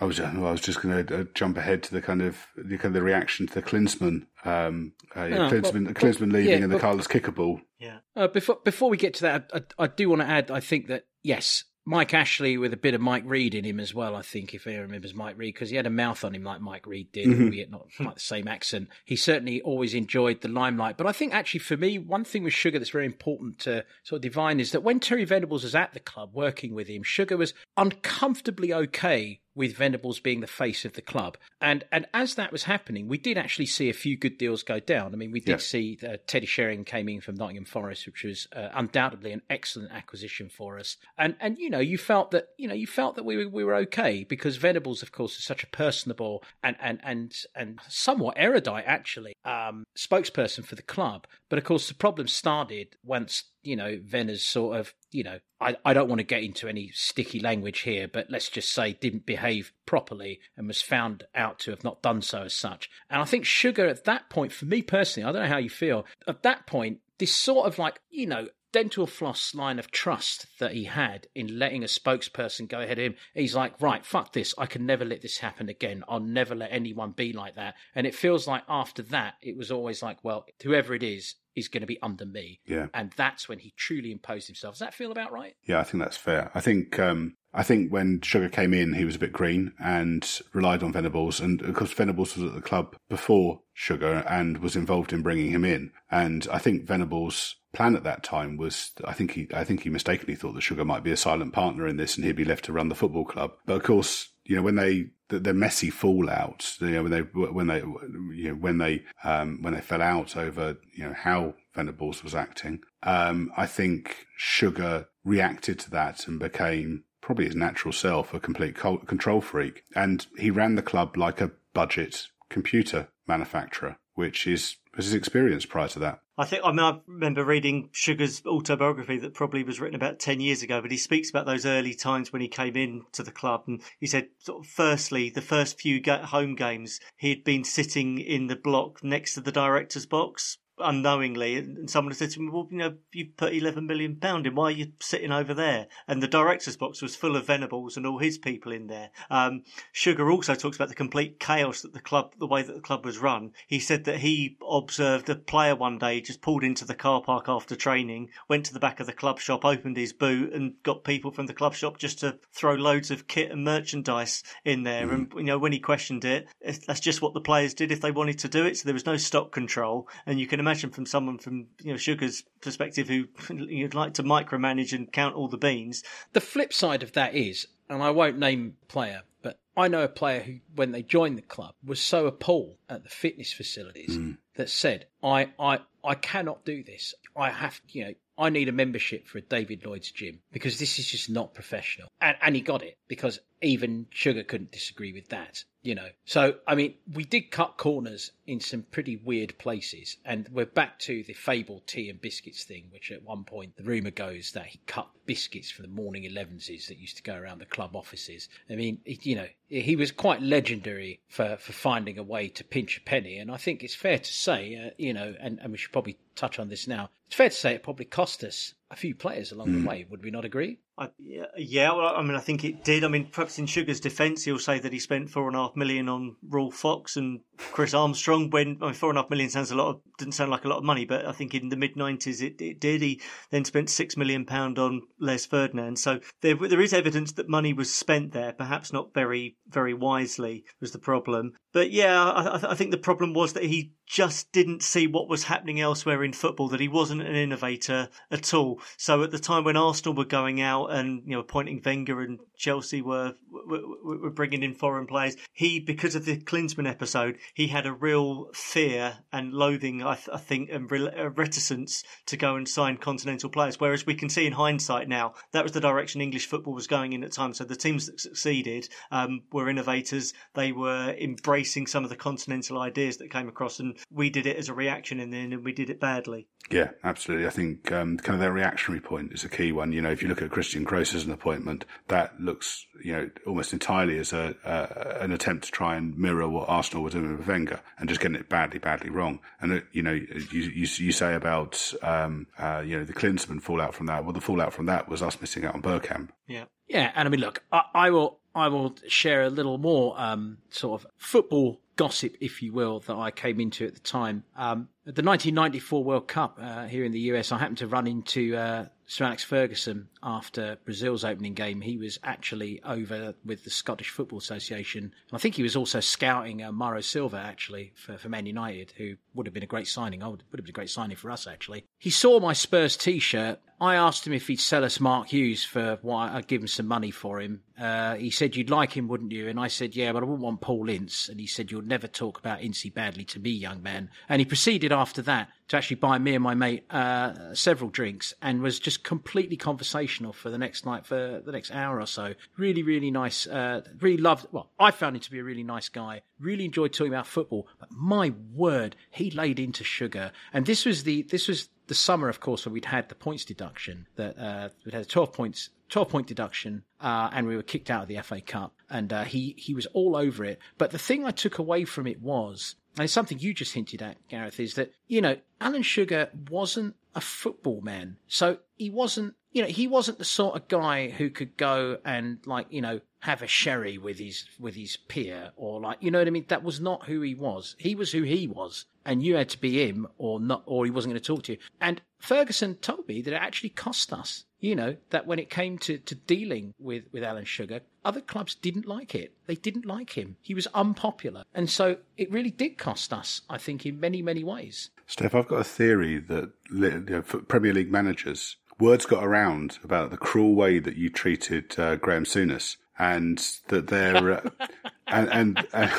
I 0.00 0.04
was 0.04 0.18
I 0.20 0.32
was 0.38 0.60
just 0.60 0.80
going 0.82 1.06
to 1.06 1.20
uh, 1.20 1.24
jump 1.34 1.56
ahead 1.56 1.82
to 1.84 1.92
the 1.94 2.02
kind 2.02 2.22
of 2.22 2.46
the 2.56 2.76
kind 2.78 2.86
of 2.86 2.92
the 2.94 3.02
reaction 3.02 3.46
to 3.46 3.54
the 3.54 3.62
Klinsmann, 3.62 4.26
um, 4.44 4.92
uh, 5.16 5.24
Yeah, 5.24 5.48
Klinsmann, 5.50 5.84
but- 5.86 5.94
Klinsmann 5.96 6.32
leaving 6.32 6.50
yeah, 6.50 6.54
and 6.56 6.64
the 6.72 6.76
but- 6.76 6.80
Carlos 6.82 7.06
Kickaball. 7.06 7.60
Yeah. 7.78 7.98
Uh, 8.16 8.28
before 8.28 8.58
before 8.64 8.90
we 8.90 8.96
get 8.96 9.14
to 9.14 9.22
that, 9.22 9.50
I, 9.52 9.58
I, 9.58 9.84
I 9.84 9.86
do 9.88 10.08
want 10.08 10.22
to 10.22 10.28
add. 10.28 10.50
I 10.50 10.60
think 10.60 10.86
that 10.88 11.04
yes, 11.22 11.64
Mike 11.84 12.14
Ashley 12.14 12.56
with 12.56 12.72
a 12.72 12.76
bit 12.76 12.94
of 12.94 13.00
Mike 13.00 13.24
Reid 13.26 13.54
in 13.56 13.64
him 13.64 13.80
as 13.80 13.92
well. 13.92 14.14
I 14.14 14.22
think 14.22 14.54
if 14.54 14.64
he 14.64 14.76
remembers 14.76 15.14
Mike 15.14 15.36
Reid, 15.36 15.54
because 15.54 15.70
he 15.70 15.76
had 15.76 15.86
a 15.86 15.90
mouth 15.90 16.24
on 16.24 16.34
him 16.34 16.44
like 16.44 16.60
Mike 16.60 16.86
Reid 16.86 17.10
did, 17.10 17.26
Mhm. 17.26 17.44
albeit 17.44 17.70
not 17.70 17.88
quite 17.96 18.14
the 18.14 18.20
same 18.20 18.46
accent. 18.46 18.88
He 19.04 19.16
certainly 19.16 19.60
always 19.62 19.92
enjoyed 19.92 20.42
the 20.42 20.48
limelight. 20.48 20.96
But 20.96 21.08
I 21.08 21.12
think 21.12 21.34
actually 21.34 21.60
for 21.60 21.76
me, 21.76 21.98
one 21.98 22.22
thing 22.24 22.44
with 22.44 22.52
Sugar 22.52 22.78
that's 22.78 22.90
very 22.90 23.06
important 23.06 23.58
to 23.60 23.84
sort 24.04 24.18
of 24.18 24.22
divine 24.22 24.60
is 24.60 24.70
that 24.70 24.82
when 24.84 25.00
Terry 25.00 25.24
Venables 25.24 25.64
was 25.64 25.74
at 25.74 25.92
the 25.92 26.00
club 26.00 26.30
working 26.32 26.72
with 26.72 26.86
him, 26.86 27.02
Sugar 27.02 27.36
was 27.36 27.52
uncomfortably 27.76 28.72
okay 28.72 29.40
with 29.54 29.76
Venables 29.76 30.20
being 30.20 30.40
the 30.40 30.46
face 30.46 30.84
of 30.84 30.94
the 30.94 31.02
club. 31.02 31.36
And 31.60 31.84
and 31.92 32.06
as 32.14 32.34
that 32.36 32.52
was 32.52 32.64
happening, 32.64 33.08
we 33.08 33.18
did 33.18 33.36
actually 33.38 33.66
see 33.66 33.88
a 33.88 33.94
few 33.94 34.16
good 34.16 34.38
deals 34.38 34.62
go 34.62 34.80
down. 34.80 35.12
I 35.12 35.16
mean, 35.16 35.30
we 35.32 35.40
did 35.40 35.50
Yeah. 35.52 35.56
see 35.58 35.98
uh, 36.06 36.16
Teddy 36.26 36.46
Sheringham 36.46 36.84
came 36.84 37.08
in 37.08 37.20
from 37.20 37.34
Nottingham 37.36 37.64
Forest, 37.64 38.06
which 38.06 38.24
was 38.24 38.46
uh, 38.54 38.68
undoubtedly 38.74 39.32
an 39.32 39.42
excellent 39.50 39.92
acquisition 39.92 40.48
for 40.48 40.78
us. 40.78 40.96
And 41.18 41.36
and 41.40 41.58
you 41.58 41.70
know, 41.70 41.80
you 41.80 41.98
felt 41.98 42.30
that 42.32 42.48
you 42.58 42.68
know 42.68 42.74
you 42.74 42.86
felt 42.86 43.16
that 43.16 43.24
we 43.24 43.36
were, 43.36 43.48
we 43.48 43.64
were 43.64 43.74
okay 43.76 44.24
because 44.24 44.56
Venables, 44.56 45.02
of 45.02 45.12
course, 45.12 45.38
is 45.38 45.44
such 45.44 45.62
a 45.62 45.68
personable 45.68 46.42
and 46.62 46.76
and 46.80 47.00
and 47.02 47.34
and 47.54 47.80
somewhat 47.88 48.34
erudite 48.36 48.84
actually 48.86 49.34
um, 49.44 49.84
spokesperson 49.96 50.64
for 50.64 50.74
the 50.74 50.82
club. 50.82 51.26
But 51.48 51.58
of 51.58 51.64
course, 51.64 51.88
the 51.88 51.94
problem 51.94 52.26
started 52.28 52.96
once 53.04 53.44
you 53.62 53.76
know 53.76 53.98
Vena's 54.02 54.44
sort 54.44 54.78
of 54.78 54.94
you 55.10 55.22
know 55.22 55.38
I, 55.60 55.76
I 55.84 55.94
don't 55.94 56.08
want 56.08 56.18
to 56.18 56.24
get 56.24 56.42
into 56.42 56.68
any 56.68 56.90
sticky 56.92 57.40
language 57.40 57.80
here, 57.80 58.08
but 58.08 58.26
let's 58.30 58.48
just 58.48 58.72
say 58.72 58.92
didn't 58.94 59.26
behave 59.26 59.72
properly 59.86 60.40
and 60.56 60.66
was 60.66 60.82
found 60.82 61.24
out 61.34 61.58
to 61.60 61.70
have 61.70 61.84
not 61.84 62.02
done 62.02 62.22
so 62.22 62.42
as 62.42 62.54
such. 62.54 62.90
And 63.08 63.20
I 63.22 63.24
think 63.24 63.44
Sugar 63.44 63.86
at 63.86 64.04
that 64.04 64.28
point, 64.28 64.52
for 64.52 64.64
me 64.64 64.82
personally, 64.82 65.28
I 65.28 65.32
don't 65.32 65.42
know 65.42 65.48
how 65.48 65.58
you 65.58 65.70
feel, 65.70 66.04
at 66.26 66.42
that 66.42 66.66
point, 66.66 66.98
this 67.18 67.34
sort 67.34 67.68
of 67.68 67.78
like, 67.78 68.00
you 68.10 68.26
know, 68.26 68.48
dental 68.72 69.06
floss 69.06 69.54
line 69.54 69.78
of 69.78 69.90
trust 69.90 70.46
that 70.58 70.72
he 70.72 70.84
had 70.84 71.28
in 71.34 71.58
letting 71.58 71.84
a 71.84 71.86
spokesperson 71.86 72.68
go 72.68 72.80
ahead 72.80 72.98
of 72.98 73.04
him. 73.04 73.14
He's 73.34 73.54
like, 73.54 73.80
right, 73.80 74.04
fuck 74.04 74.32
this. 74.32 74.54
I 74.56 74.66
can 74.66 74.86
never 74.86 75.04
let 75.04 75.22
this 75.22 75.38
happen 75.38 75.68
again. 75.68 76.02
I'll 76.08 76.20
never 76.20 76.54
let 76.54 76.72
anyone 76.72 77.12
be 77.12 77.32
like 77.32 77.54
that. 77.56 77.74
And 77.94 78.06
it 78.06 78.14
feels 78.14 78.48
like 78.48 78.64
after 78.68 79.02
that, 79.04 79.34
it 79.42 79.56
was 79.56 79.70
always 79.70 80.02
like, 80.02 80.24
well, 80.24 80.46
whoever 80.62 80.94
it 80.94 81.02
is, 81.02 81.34
is 81.54 81.68
going 81.68 81.82
to 81.82 81.86
be 81.86 82.00
under 82.02 82.26
me. 82.26 82.60
Yeah. 82.66 82.86
And 82.94 83.12
that's 83.16 83.48
when 83.48 83.58
he 83.58 83.72
truly 83.76 84.12
imposed 84.12 84.46
himself. 84.46 84.74
Does 84.74 84.80
that 84.80 84.94
feel 84.94 85.12
about 85.12 85.32
right? 85.32 85.54
Yeah, 85.64 85.80
I 85.80 85.84
think 85.84 86.02
that's 86.02 86.16
fair. 86.16 86.50
I 86.54 86.60
think 86.60 86.98
um, 86.98 87.34
I 87.54 87.62
think 87.62 87.92
when 87.92 88.20
Sugar 88.22 88.48
came 88.48 88.72
in, 88.72 88.94
he 88.94 89.04
was 89.04 89.16
a 89.16 89.20
bit 89.20 89.32
green 89.32 89.72
and 89.78 90.26
relied 90.52 90.82
on 90.82 90.92
Venables, 90.92 91.40
and 91.40 91.60
of 91.62 91.74
course 91.74 91.92
Venables 91.92 92.36
was 92.36 92.46
at 92.46 92.54
the 92.54 92.62
club 92.62 92.96
before 93.10 93.60
Sugar 93.74 94.24
and 94.28 94.58
was 94.58 94.74
involved 94.74 95.12
in 95.12 95.22
bringing 95.22 95.50
him 95.50 95.64
in. 95.64 95.92
And 96.10 96.46
I 96.50 96.58
think 96.58 96.86
Venables' 96.86 97.56
plan 97.74 97.94
at 97.94 98.04
that 98.04 98.22
time 98.22 98.56
was, 98.56 98.92
I 99.04 99.12
think 99.12 99.32
he, 99.32 99.48
I 99.52 99.64
think 99.64 99.82
he 99.82 99.90
mistakenly 99.90 100.34
thought 100.34 100.54
that 100.54 100.62
Sugar 100.62 100.84
might 100.84 101.04
be 101.04 101.12
a 101.12 101.16
silent 101.16 101.52
partner 101.52 101.86
in 101.86 101.96
this, 101.96 102.16
and 102.16 102.24
he'd 102.24 102.36
be 102.36 102.44
left 102.44 102.64
to 102.66 102.72
run 102.72 102.88
the 102.88 102.94
football 102.94 103.24
club. 103.24 103.52
But 103.66 103.76
of 103.76 103.82
course, 103.82 104.30
you 104.44 104.56
know, 104.56 104.62
when 104.62 104.76
they 104.76 105.10
the, 105.28 105.38
the 105.38 105.54
messy 105.54 105.90
fallout, 105.90 106.76
you 106.80 106.90
know, 106.90 107.02
when 107.02 107.12
they 107.12 107.20
when 107.20 107.66
they 107.66 107.78
you 107.78 108.48
know 108.48 108.54
when 108.54 108.78
they 108.78 109.02
um, 109.24 109.62
when 109.62 109.74
they 109.74 109.80
fell 109.80 110.02
out 110.02 110.36
over 110.36 110.76
you 110.94 111.04
know 111.04 111.14
how 111.14 111.54
Venables 111.74 112.22
was 112.22 112.34
acting, 112.34 112.80
um, 113.02 113.50
I 113.56 113.66
think 113.66 114.26
Sugar 114.36 115.08
reacted 115.24 115.78
to 115.80 115.90
that 115.90 116.26
and 116.26 116.38
became 116.38 117.04
probably 117.20 117.46
his 117.46 117.54
natural 117.54 117.92
self, 117.92 118.34
a 118.34 118.40
complete 118.40 118.74
control 118.74 119.40
freak, 119.40 119.84
and 119.94 120.26
he 120.36 120.50
ran 120.50 120.74
the 120.74 120.82
club 120.82 121.16
like 121.16 121.40
a 121.40 121.52
budget 121.72 122.26
computer 122.50 123.08
manufacturer, 123.26 123.96
which 124.14 124.46
is 124.46 124.76
his 124.96 125.14
experience 125.14 125.64
prior 125.64 125.88
to 125.88 125.98
that. 125.98 126.20
I 126.36 126.44
think 126.44 126.62
I 126.64 126.70
mean 126.70 126.80
I 126.80 126.98
remember 127.06 127.44
reading 127.44 127.90
Sugar's 127.92 128.42
autobiography 128.46 129.18
that 129.18 129.34
probably 129.34 129.62
was 129.62 129.80
written 129.80 129.94
about 129.94 130.18
ten 130.18 130.40
years 130.40 130.62
ago, 130.62 130.80
but 130.80 130.90
he 130.90 130.96
speaks 130.96 131.30
about 131.30 131.46
those 131.46 131.66
early 131.66 131.94
times 131.94 132.32
when 132.32 132.42
he 132.42 132.48
came 132.48 132.76
in 132.76 133.02
to 133.12 133.22
the 133.22 133.30
club, 133.30 133.64
and 133.66 133.82
he 134.00 134.06
said, 134.06 134.28
sort 134.38 134.64
of, 134.64 134.70
firstly, 134.70 135.30
the 135.30 135.42
first 135.42 135.80
few 135.80 136.02
home 136.06 136.54
games, 136.54 137.00
he 137.16 137.28
had 137.30 137.44
been 137.44 137.64
sitting 137.64 138.18
in 138.18 138.46
the 138.46 138.56
block 138.56 139.04
next 139.04 139.34
to 139.34 139.40
the 139.40 139.52
director's 139.52 140.06
box. 140.06 140.58
Unknowingly, 140.82 141.86
someone 141.86 142.14
said 142.14 142.30
to 142.30 142.40
him, 142.40 142.52
"Well, 142.52 142.68
you 142.70 142.78
know, 142.78 142.94
you 143.12 143.28
put 143.36 143.54
eleven 143.54 143.86
million 143.86 144.16
pound 144.16 144.46
in. 144.46 144.54
Why 144.54 144.64
are 144.64 144.70
you 144.70 144.92
sitting 145.00 145.32
over 145.32 145.54
there?" 145.54 145.86
And 146.08 146.22
the 146.22 146.28
director's 146.28 146.76
box 146.76 147.00
was 147.02 147.16
full 147.16 147.36
of 147.36 147.46
Venables 147.46 147.96
and 147.96 148.06
all 148.06 148.18
his 148.18 148.38
people 148.38 148.72
in 148.72 148.86
there. 148.86 149.10
Um, 149.30 149.62
Sugar 149.92 150.30
also 150.30 150.54
talks 150.54 150.76
about 150.76 150.88
the 150.88 150.94
complete 150.94 151.38
chaos 151.38 151.82
that 151.82 151.92
the 151.92 152.00
club, 152.00 152.34
the 152.38 152.46
way 152.46 152.62
that 152.62 152.74
the 152.74 152.80
club 152.80 153.04
was 153.04 153.18
run. 153.18 153.52
He 153.66 153.78
said 153.78 154.04
that 154.04 154.20
he 154.20 154.56
observed 154.68 155.28
a 155.28 155.36
player 155.36 155.76
one 155.76 155.98
day 155.98 156.20
just 156.20 156.42
pulled 156.42 156.64
into 156.64 156.84
the 156.84 156.94
car 156.94 157.22
park 157.22 157.48
after 157.48 157.76
training, 157.76 158.30
went 158.48 158.66
to 158.66 158.72
the 158.72 158.80
back 158.80 159.00
of 159.00 159.06
the 159.06 159.12
club 159.12 159.38
shop, 159.38 159.64
opened 159.64 159.96
his 159.96 160.12
boot, 160.12 160.52
and 160.52 160.74
got 160.82 161.04
people 161.04 161.30
from 161.30 161.46
the 161.46 161.54
club 161.54 161.74
shop 161.74 161.98
just 161.98 162.20
to 162.20 162.38
throw 162.52 162.74
loads 162.74 163.10
of 163.10 163.26
kit 163.28 163.50
and 163.50 163.64
merchandise 163.64 164.42
in 164.64 164.82
there. 164.82 165.10
And 165.10 165.32
you 165.36 165.44
know, 165.44 165.58
when 165.58 165.72
he 165.72 165.78
questioned 165.78 166.24
it, 166.24 166.48
that's 166.60 167.00
just 167.00 167.22
what 167.22 167.34
the 167.34 167.40
players 167.40 167.74
did 167.74 167.92
if 167.92 168.00
they 168.00 168.10
wanted 168.10 168.38
to 168.40 168.48
do 168.48 168.64
it. 168.64 168.76
So 168.76 168.84
there 168.84 168.94
was 168.94 169.06
no 169.06 169.16
stock 169.16 169.52
control, 169.52 170.08
and 170.26 170.40
you 170.40 170.46
can 170.46 170.60
imagine 170.60 170.71
from 170.80 171.06
someone 171.06 171.38
from 171.38 171.66
you 171.82 171.92
know 171.92 171.96
Sugar's 171.96 172.44
perspective 172.60 173.08
who 173.08 173.26
you'd 173.54 173.94
like 173.94 174.14
to 174.14 174.22
micromanage 174.22 174.92
and 174.92 175.12
count 175.12 175.34
all 175.34 175.48
the 175.48 175.58
beans. 175.58 176.02
The 176.32 176.40
flip 176.40 176.72
side 176.72 177.02
of 177.02 177.12
that 177.12 177.34
is, 177.34 177.66
and 177.88 178.02
I 178.02 178.10
won't 178.10 178.38
name 178.38 178.76
player, 178.88 179.22
but 179.42 179.58
I 179.76 179.88
know 179.88 180.02
a 180.02 180.08
player 180.08 180.40
who, 180.40 180.58
when 180.74 180.92
they 180.92 181.02
joined 181.02 181.38
the 181.38 181.42
club, 181.42 181.74
was 181.84 182.00
so 182.00 182.26
appalled 182.26 182.76
at 182.88 183.02
the 183.02 183.10
fitness 183.10 183.52
facilities 183.52 184.16
mm. 184.16 184.38
that 184.56 184.70
said, 184.70 185.06
"I, 185.22 185.50
I, 185.58 185.80
I 186.04 186.14
cannot 186.14 186.64
do 186.64 186.82
this. 186.82 187.14
I 187.36 187.50
have, 187.50 187.80
you 187.88 188.04
know, 188.04 188.14
I 188.38 188.50
need 188.50 188.68
a 188.68 188.72
membership 188.72 189.26
for 189.26 189.38
a 189.38 189.42
David 189.42 189.84
Lloyd's 189.84 190.10
gym 190.10 190.40
because 190.52 190.78
this 190.78 190.98
is 190.98 191.06
just 191.06 191.30
not 191.30 191.54
professional." 191.54 192.08
And, 192.20 192.36
and 192.40 192.54
he 192.54 192.62
got 192.62 192.82
it 192.82 192.96
because 193.08 193.40
even 193.60 194.06
Sugar 194.10 194.42
couldn't 194.42 194.72
disagree 194.72 195.12
with 195.12 195.28
that 195.28 195.64
you 195.82 195.94
know. 195.94 196.08
So, 196.24 196.56
I 196.66 196.74
mean, 196.74 196.94
we 197.12 197.24
did 197.24 197.50
cut 197.50 197.76
corners 197.76 198.32
in 198.46 198.60
some 198.60 198.82
pretty 198.82 199.16
weird 199.16 199.58
places, 199.58 200.16
and 200.24 200.48
we're 200.52 200.66
back 200.66 200.98
to 201.00 201.22
the 201.24 201.32
fabled 201.32 201.86
tea 201.86 202.08
and 202.08 202.20
biscuits 202.20 202.64
thing, 202.64 202.84
which 202.90 203.10
at 203.10 203.22
one 203.22 203.44
point 203.44 203.76
the 203.76 203.82
rumour 203.82 204.10
goes 204.10 204.52
that 204.52 204.66
he 204.66 204.80
cut 204.86 205.08
biscuits 205.26 205.70
from 205.70 205.84
the 205.84 206.02
morning 206.02 206.24
elevenses 206.24 206.86
that 206.86 206.98
used 206.98 207.16
to 207.16 207.22
go 207.22 207.36
around 207.36 207.58
the 207.58 207.66
club 207.66 207.96
offices. 207.96 208.48
I 208.70 208.74
mean, 208.74 209.00
you 209.04 209.36
know, 209.36 209.46
he 209.68 209.96
was 209.96 210.12
quite 210.12 210.42
legendary 210.42 211.20
for, 211.28 211.56
for 211.56 211.72
finding 211.72 212.18
a 212.18 212.22
way 212.22 212.48
to 212.48 212.64
pinch 212.64 212.98
a 212.98 213.00
penny, 213.00 213.38
and 213.38 213.50
I 213.50 213.56
think 213.56 213.82
it's 213.82 213.94
fair 213.94 214.18
to 214.18 214.32
say, 214.32 214.76
uh, 214.86 214.90
you 214.98 215.12
know, 215.12 215.34
and, 215.40 215.58
and 215.60 215.72
we 215.72 215.78
should 215.78 215.92
probably 215.92 216.18
touch 216.36 216.58
on 216.58 216.68
this 216.68 216.86
now. 216.86 217.10
It's 217.26 217.36
fair 217.36 217.48
to 217.48 217.54
say 217.54 217.74
it 217.74 217.82
probably 217.82 218.04
cost 218.04 218.44
us 218.44 218.74
a 218.90 218.96
few 218.96 219.14
players 219.14 219.52
along 219.52 219.68
mm. 219.68 219.72
the 219.72 219.80
hmm. 219.80 219.86
way. 219.86 220.06
Would 220.10 220.22
we 220.22 220.30
not 220.30 220.44
agree? 220.44 220.78
I, 220.98 221.08
yeah, 221.56 221.92
well, 221.92 222.14
I 222.14 222.22
mean, 222.22 222.34
I 222.34 222.40
think 222.40 222.64
it 222.64 222.84
did. 222.84 223.02
I 223.02 223.08
mean, 223.08 223.26
perhaps 223.26 223.58
in 223.58 223.64
Sugar's 223.64 223.98
defence, 223.98 224.44
he'll 224.44 224.58
say 224.58 224.78
that 224.78 224.92
he 224.92 224.98
spent 224.98 225.30
four 225.30 225.46
and 225.46 225.56
a 225.56 225.60
half 225.60 225.74
million 225.74 226.08
on 226.08 226.36
Ruel 226.46 226.70
Fox 226.70 227.16
and 227.16 227.40
Chris 227.56 227.94
Armstrong. 227.94 228.50
When 228.50 228.78
I 228.82 228.86
mean, 228.86 228.94
four 228.94 229.08
and 229.08 229.18
a 229.18 229.22
half 229.22 229.30
million 229.30 229.48
sounds 229.48 229.70
a 229.70 229.74
lot, 229.74 229.88
of, 229.88 230.00
didn't 230.18 230.34
sound 230.34 230.50
like 230.50 230.66
a 230.66 230.68
lot 230.68 230.78
of 230.78 230.84
money, 230.84 231.06
but 231.06 231.24
I 231.24 231.32
think 231.32 231.54
in 231.54 231.70
the 231.70 231.76
mid 231.76 231.96
nineties 231.96 232.42
it, 232.42 232.60
it 232.60 232.78
did. 232.78 233.00
He 233.00 233.22
then 233.50 233.64
spent 233.64 233.88
six 233.88 234.18
million 234.18 234.44
pound 234.44 234.78
on 234.78 235.02
Les 235.18 235.46
Ferdinand. 235.46 235.98
So 235.98 236.20
there 236.42 236.56
there 236.56 236.80
is 236.80 236.92
evidence 236.92 237.32
that 237.32 237.48
money 237.48 237.72
was 237.72 237.92
spent 237.92 238.32
there, 238.32 238.52
perhaps 238.52 238.92
not 238.92 239.14
very 239.14 239.56
very 239.68 239.94
wisely 239.94 240.64
was 240.78 240.92
the 240.92 240.98
problem. 240.98 241.54
But 241.72 241.90
yeah, 241.90 242.22
I, 242.22 242.72
I 242.72 242.74
think 242.74 242.90
the 242.90 242.98
problem 242.98 243.32
was 243.32 243.54
that 243.54 243.64
he 243.64 243.92
just 244.06 244.52
didn't 244.52 244.82
see 244.82 245.06
what 245.06 245.28
was 245.28 245.44
happening 245.44 245.80
elsewhere 245.80 246.22
in 246.22 246.34
football. 246.34 246.68
That 246.68 246.80
he 246.80 246.88
wasn't 246.88 247.22
an 247.22 247.34
innovator 247.34 248.10
at 248.30 248.52
all. 248.52 248.80
So 248.98 249.22
at 249.22 249.30
the 249.30 249.38
time 249.38 249.64
when 249.64 249.76
Arsenal 249.78 250.14
were 250.14 250.26
going 250.26 250.60
out 250.60 250.81
and 250.88 251.22
you 251.24 251.32
know 251.32 251.40
appointing 251.40 251.82
Wenger 251.84 252.20
and 252.20 252.38
Chelsea 252.56 253.02
were 253.02 253.34
were, 253.50 253.80
were 254.18 254.30
bringing 254.30 254.62
in 254.62 254.74
foreign 254.74 255.06
players, 255.06 255.36
he 255.52 255.80
because 255.80 256.14
of 256.14 256.24
the 256.24 256.38
Klinsmann 256.38 256.88
episode, 256.88 257.38
he 257.54 257.68
had 257.68 257.86
a 257.86 257.92
real 257.92 258.48
fear 258.54 259.18
and 259.32 259.52
loathing, 259.52 260.02
I, 260.02 260.14
th- 260.14 260.28
I 260.32 260.38
think, 260.38 260.70
and 260.70 260.90
re- 260.90 261.10
reticence 261.34 262.04
to 262.26 262.36
go 262.36 262.56
and 262.56 262.68
sign 262.68 262.96
continental 262.96 263.50
players. 263.50 263.80
Whereas 263.80 264.06
we 264.06 264.14
can 264.14 264.28
see 264.28 264.46
in 264.46 264.52
hindsight 264.52 265.08
now 265.08 265.34
that 265.52 265.62
was 265.62 265.72
the 265.72 265.80
direction 265.80 266.20
English 266.20 266.46
football 266.46 266.74
was 266.74 266.86
going 266.86 267.12
in 267.12 267.24
at 267.24 267.30
the 267.30 267.36
time. 267.36 267.54
So 267.54 267.64
the 267.64 267.76
teams 267.76 268.06
that 268.06 268.20
succeeded 268.20 268.88
um, 269.10 269.42
were 269.52 269.68
innovators. 269.68 270.32
They 270.54 270.72
were 270.72 271.14
embracing 271.18 271.86
some 271.86 272.04
of 272.04 272.10
the 272.10 272.16
continental 272.16 272.80
ideas 272.80 273.18
that 273.18 273.30
came 273.30 273.48
across, 273.48 273.80
and 273.80 273.96
we 274.10 274.30
did 274.30 274.46
it 274.46 274.56
as 274.56 274.68
a 274.68 274.74
reaction, 274.74 275.20
and 275.20 275.32
then 275.32 275.62
we 275.62 275.72
did 275.72 275.90
it 275.90 276.00
badly. 276.00 276.46
Yeah, 276.70 276.90
absolutely. 277.04 277.46
I 277.46 277.50
think 277.50 277.90
um, 277.92 278.18
kind 278.18 278.34
of 278.34 278.40
their 278.40 278.52
reactionary 278.52 279.00
point 279.00 279.32
is 279.32 279.44
a 279.44 279.48
key 279.48 279.72
one. 279.72 279.92
You 279.92 280.00
know, 280.00 280.10
if 280.10 280.22
you 280.22 280.28
look 280.28 280.42
at 280.42 280.50
Christian 280.72 280.84
Gross 280.84 281.14
as 281.14 281.26
an 281.26 281.32
appointment, 281.32 281.84
that 282.08 282.40
looks, 282.40 282.86
you 283.04 283.12
know, 283.12 283.30
almost 283.46 283.74
entirely 283.74 284.16
as 284.16 284.32
a 284.32 284.56
uh, 284.64 285.18
an 285.20 285.30
attempt 285.30 285.66
to 285.66 285.70
try 285.70 285.96
and 285.96 286.16
mirror 286.16 286.48
what 286.48 286.66
Arsenal 286.66 287.02
were 287.02 287.10
doing 287.10 287.36
with 287.36 287.46
Wenger 287.46 287.80
and 287.98 288.08
just 288.08 288.22
getting 288.22 288.36
it 288.36 288.48
badly, 288.48 288.78
badly 288.78 289.10
wrong. 289.10 289.40
And 289.60 289.72
uh, 289.72 289.80
you 289.92 290.02
know, 290.02 290.12
you 290.12 290.46
you, 290.50 290.86
you 290.86 291.12
say 291.12 291.34
about 291.34 291.92
um, 292.00 292.46
uh, 292.58 292.82
you 292.82 292.96
know 292.96 293.04
the 293.04 293.12
Klinsmann 293.12 293.60
fallout 293.60 293.94
from 293.94 294.06
that. 294.06 294.24
Well, 294.24 294.32
the 294.32 294.40
fallout 294.40 294.72
from 294.72 294.86
that 294.86 295.10
was 295.10 295.20
us 295.20 295.38
missing 295.42 295.66
out 295.66 295.74
on 295.74 295.82
Bergkamp. 295.82 296.30
Yeah, 296.46 296.64
yeah. 296.88 297.12
And 297.14 297.28
I 297.28 297.30
mean, 297.30 297.40
look, 297.40 297.62
I, 297.70 297.82
I 297.94 298.10
will 298.10 298.38
I 298.54 298.68
will 298.68 298.94
share 299.06 299.42
a 299.42 299.50
little 299.50 299.76
more 299.76 300.18
um, 300.18 300.56
sort 300.70 301.02
of 301.02 301.06
football 301.18 301.82
gossip, 301.96 302.36
if 302.40 302.62
you 302.62 302.72
will, 302.72 303.00
that 303.00 303.14
I 303.14 303.30
came 303.30 303.60
into 303.60 303.86
at 303.86 303.92
the 303.92 304.00
time. 304.00 304.44
Um, 304.56 304.88
at 305.06 305.14
the 305.14 305.22
1994 305.22 306.02
World 306.02 306.28
Cup 306.28 306.58
uh, 306.60 306.86
here 306.86 307.04
in 307.04 307.12
the 307.12 307.20
US, 307.20 307.52
I 307.52 307.58
happened 307.58 307.78
to 307.78 307.86
run 307.86 308.06
into 308.06 308.56
uh, 308.56 308.86
Sir 309.12 309.26
Alex 309.26 309.44
Ferguson 309.44 310.08
after 310.22 310.78
Brazil's 310.86 311.22
opening 311.22 311.52
game. 311.52 311.82
He 311.82 311.98
was 311.98 312.18
actually 312.24 312.82
over 312.82 313.34
with 313.44 313.62
the 313.62 313.68
Scottish 313.68 314.08
Football 314.08 314.38
Association. 314.38 315.02
And 315.02 315.12
I 315.34 315.36
think 315.36 315.54
he 315.54 315.62
was 315.62 315.76
also 315.76 316.00
scouting 316.00 316.62
uh, 316.62 316.72
Mauro 316.72 317.02
Silva, 317.02 317.36
actually, 317.36 317.92
for, 317.94 318.16
for 318.16 318.30
Man 318.30 318.46
United, 318.46 318.94
who 318.96 319.16
would 319.34 319.46
have 319.46 319.52
been 319.52 319.62
a 319.62 319.66
great 319.66 319.86
signing. 319.86 320.22
I 320.22 320.28
would, 320.28 320.42
would 320.50 320.60
have 320.60 320.64
been 320.64 320.72
a 320.72 320.80
great 320.80 320.88
signing 320.88 321.18
for 321.18 321.30
us, 321.30 321.46
actually. 321.46 321.84
He 321.98 322.08
saw 322.08 322.40
my 322.40 322.54
Spurs 322.54 322.96
t 322.96 323.18
shirt. 323.18 323.60
I 323.82 323.96
asked 323.96 324.24
him 324.24 324.32
if 324.32 324.46
he'd 324.46 324.60
sell 324.60 324.84
us 324.84 325.00
Mark 325.00 325.26
Hughes 325.26 325.64
for 325.64 325.98
what 326.02 326.30
I'd 326.30 326.46
give 326.46 326.60
him 326.60 326.68
some 326.68 326.86
money 326.86 327.10
for 327.10 327.40
him. 327.40 327.62
Uh, 327.76 328.14
he 328.14 328.30
said, 328.30 328.54
You'd 328.54 328.70
like 328.70 328.96
him, 328.96 329.08
wouldn't 329.08 329.32
you? 329.32 329.48
And 329.48 329.58
I 329.58 329.66
said, 329.66 329.96
Yeah, 329.96 330.12
but 330.12 330.22
I 330.22 330.26
wouldn't 330.26 330.44
want 330.44 330.60
Paul 330.60 330.88
Ince. 330.88 331.28
And 331.28 331.40
he 331.40 331.48
said, 331.48 331.72
You'll 331.72 331.82
never 331.82 332.06
talk 332.06 332.38
about 332.38 332.60
Incy 332.60 332.94
badly 332.94 333.24
to 333.24 333.40
me, 333.40 333.50
young 333.50 333.82
man. 333.82 334.08
And 334.28 334.38
he 334.40 334.44
proceeded 334.44 334.92
after 334.92 335.20
that 335.22 335.48
to 335.66 335.76
actually 335.76 335.96
buy 335.96 336.18
me 336.18 336.36
and 336.36 336.44
my 336.44 336.54
mate 336.54 336.84
uh, 336.90 337.54
several 337.54 337.90
drinks 337.90 338.34
and 338.40 338.62
was 338.62 338.78
just 338.78 339.02
completely 339.02 339.56
conversational 339.56 340.32
for 340.32 340.48
the 340.48 340.58
next 340.58 340.86
night, 340.86 341.04
for 341.04 341.42
the 341.44 341.50
next 341.50 341.72
hour 341.72 342.00
or 342.00 342.06
so. 342.06 342.34
Really, 342.56 342.84
really 342.84 343.10
nice. 343.10 343.48
Uh, 343.48 343.80
really 344.00 344.22
loved, 344.22 344.46
well, 344.52 344.70
I 344.78 344.92
found 344.92 345.16
him 345.16 345.22
to 345.22 345.30
be 345.32 345.40
a 345.40 345.44
really 345.44 345.64
nice 345.64 345.88
guy. 345.88 346.22
Really 346.38 346.66
enjoyed 346.66 346.92
talking 346.92 347.12
about 347.12 347.26
football. 347.26 347.66
But 347.80 347.90
my 347.90 348.32
word, 348.54 348.94
he 349.10 349.32
laid 349.32 349.58
into 349.58 349.82
sugar. 349.82 350.30
And 350.52 350.66
this 350.66 350.84
was 350.84 351.02
the, 351.02 351.22
this 351.22 351.48
was 351.48 351.68
the 351.86 351.94
summer, 351.94 352.28
of 352.28 352.40
course, 352.40 352.64
where 352.64 352.72
we'd 352.72 352.86
had 352.86 353.08
the 353.08 353.14
points 353.14 353.44
deduction 353.44 354.06
that 354.16 354.38
uh, 354.38 354.68
we'd 354.84 354.94
had 354.94 355.08
12 355.08 355.32
points 355.32 355.70
12 355.88 356.08
point 356.08 356.26
deduction, 356.26 356.84
uh, 357.02 357.28
and 357.32 357.46
we 357.46 357.54
were 357.54 357.62
kicked 357.62 357.90
out 357.90 358.02
of 358.02 358.08
the 358.08 358.18
FA 358.22 358.40
Cup. 358.40 358.74
And 358.88 359.12
uh, 359.12 359.24
he, 359.24 359.54
he 359.58 359.74
was 359.74 359.84
all 359.86 360.16
over 360.16 360.42
it. 360.42 360.58
But 360.78 360.90
the 360.90 360.98
thing 360.98 361.26
I 361.26 361.32
took 361.32 361.58
away 361.58 361.84
from 361.84 362.06
it 362.06 362.22
was 362.22 362.76
and 362.96 363.04
it's 363.04 363.12
something 363.12 363.38
you 363.38 363.54
just 363.54 363.72
hinted 363.72 364.02
at, 364.02 364.16
Gareth, 364.28 364.60
is 364.60 364.74
that, 364.74 364.92
you 365.08 365.22
know, 365.22 365.36
Alan 365.60 365.82
Sugar 365.82 366.28
wasn't 366.50 366.94
a 367.14 367.20
football 367.20 367.80
man. 367.80 368.18
So 368.28 368.58
he 368.76 368.90
wasn't, 368.90 369.34
you 369.52 369.62
know, 369.62 369.68
he 369.68 369.86
wasn't 369.86 370.18
the 370.18 370.24
sort 370.24 370.56
of 370.56 370.68
guy 370.68 371.10
who 371.10 371.30
could 371.30 371.56
go 371.56 371.98
and 372.04 372.38
like, 372.46 372.66
you 372.70 372.80
know, 372.80 373.00
have 373.20 373.42
a 373.42 373.46
sherry 373.46 373.98
with 373.98 374.18
his, 374.18 374.44
with 374.58 374.74
his 374.74 374.96
peer 374.96 375.50
or 375.56 375.80
like, 375.80 375.98
you 376.00 376.10
know 376.10 376.18
what 376.18 376.26
I 376.26 376.30
mean? 376.30 376.46
That 376.48 376.64
was 376.64 376.80
not 376.80 377.06
who 377.06 377.20
he 377.20 377.34
was. 377.34 377.76
He 377.78 377.94
was 377.94 378.12
who 378.12 378.22
he 378.22 378.48
was 378.48 378.86
and 379.04 379.22
you 379.22 379.36
had 379.36 379.48
to 379.50 379.60
be 379.60 379.86
him 379.86 380.06
or 380.18 380.40
not, 380.40 380.62
or 380.66 380.84
he 380.84 380.90
wasn't 380.90 381.12
going 381.12 381.20
to 381.20 381.26
talk 381.26 381.42
to 381.44 381.52
you. 381.52 381.58
And 381.80 382.00
Ferguson 382.18 382.76
told 382.76 383.08
me 383.08 383.20
that 383.22 383.32
it 383.32 383.36
actually 383.36 383.70
cost 383.70 384.12
us 384.12 384.44
you 384.62 384.76
know, 384.76 384.96
that 385.10 385.26
when 385.26 385.40
it 385.40 385.50
came 385.50 385.76
to, 385.76 385.98
to 385.98 386.14
dealing 386.14 386.72
with, 386.78 387.02
with 387.10 387.24
Alan 387.24 387.44
Sugar, 387.44 387.80
other 388.04 388.20
clubs 388.20 388.54
didn't 388.54 388.86
like 388.86 389.12
it. 389.12 389.34
They 389.46 389.56
didn't 389.56 389.86
like 389.86 390.16
him. 390.16 390.36
He 390.40 390.54
was 390.54 390.68
unpopular. 390.68 391.42
And 391.52 391.68
so 391.68 391.96
it 392.16 392.30
really 392.30 392.52
did 392.52 392.78
cost 392.78 393.12
us, 393.12 393.42
I 393.50 393.58
think, 393.58 393.84
in 393.84 393.98
many, 393.98 394.22
many 394.22 394.44
ways. 394.44 394.90
Steff, 395.08 395.34
I've 395.34 395.48
got 395.48 395.56
a 395.56 395.64
theory 395.64 396.18
that 396.20 396.52
you 396.70 397.00
know, 397.00 397.22
Premier 397.22 397.74
League 397.74 397.90
managers, 397.90 398.56
words 398.82 399.06
got 399.06 399.24
around 399.24 399.78
about 399.84 400.10
the 400.10 400.16
cruel 400.16 400.54
way 400.54 400.78
that 400.78 400.96
you 400.96 401.08
treated 401.08 401.78
uh, 401.78 401.96
Graham 401.96 402.24
Souness 402.24 402.76
and 402.98 403.38
that 403.68 403.86
they're, 403.86 404.32
uh, 404.32 404.50
and, 405.06 405.28
and, 405.30 405.66
uh, 405.72 405.98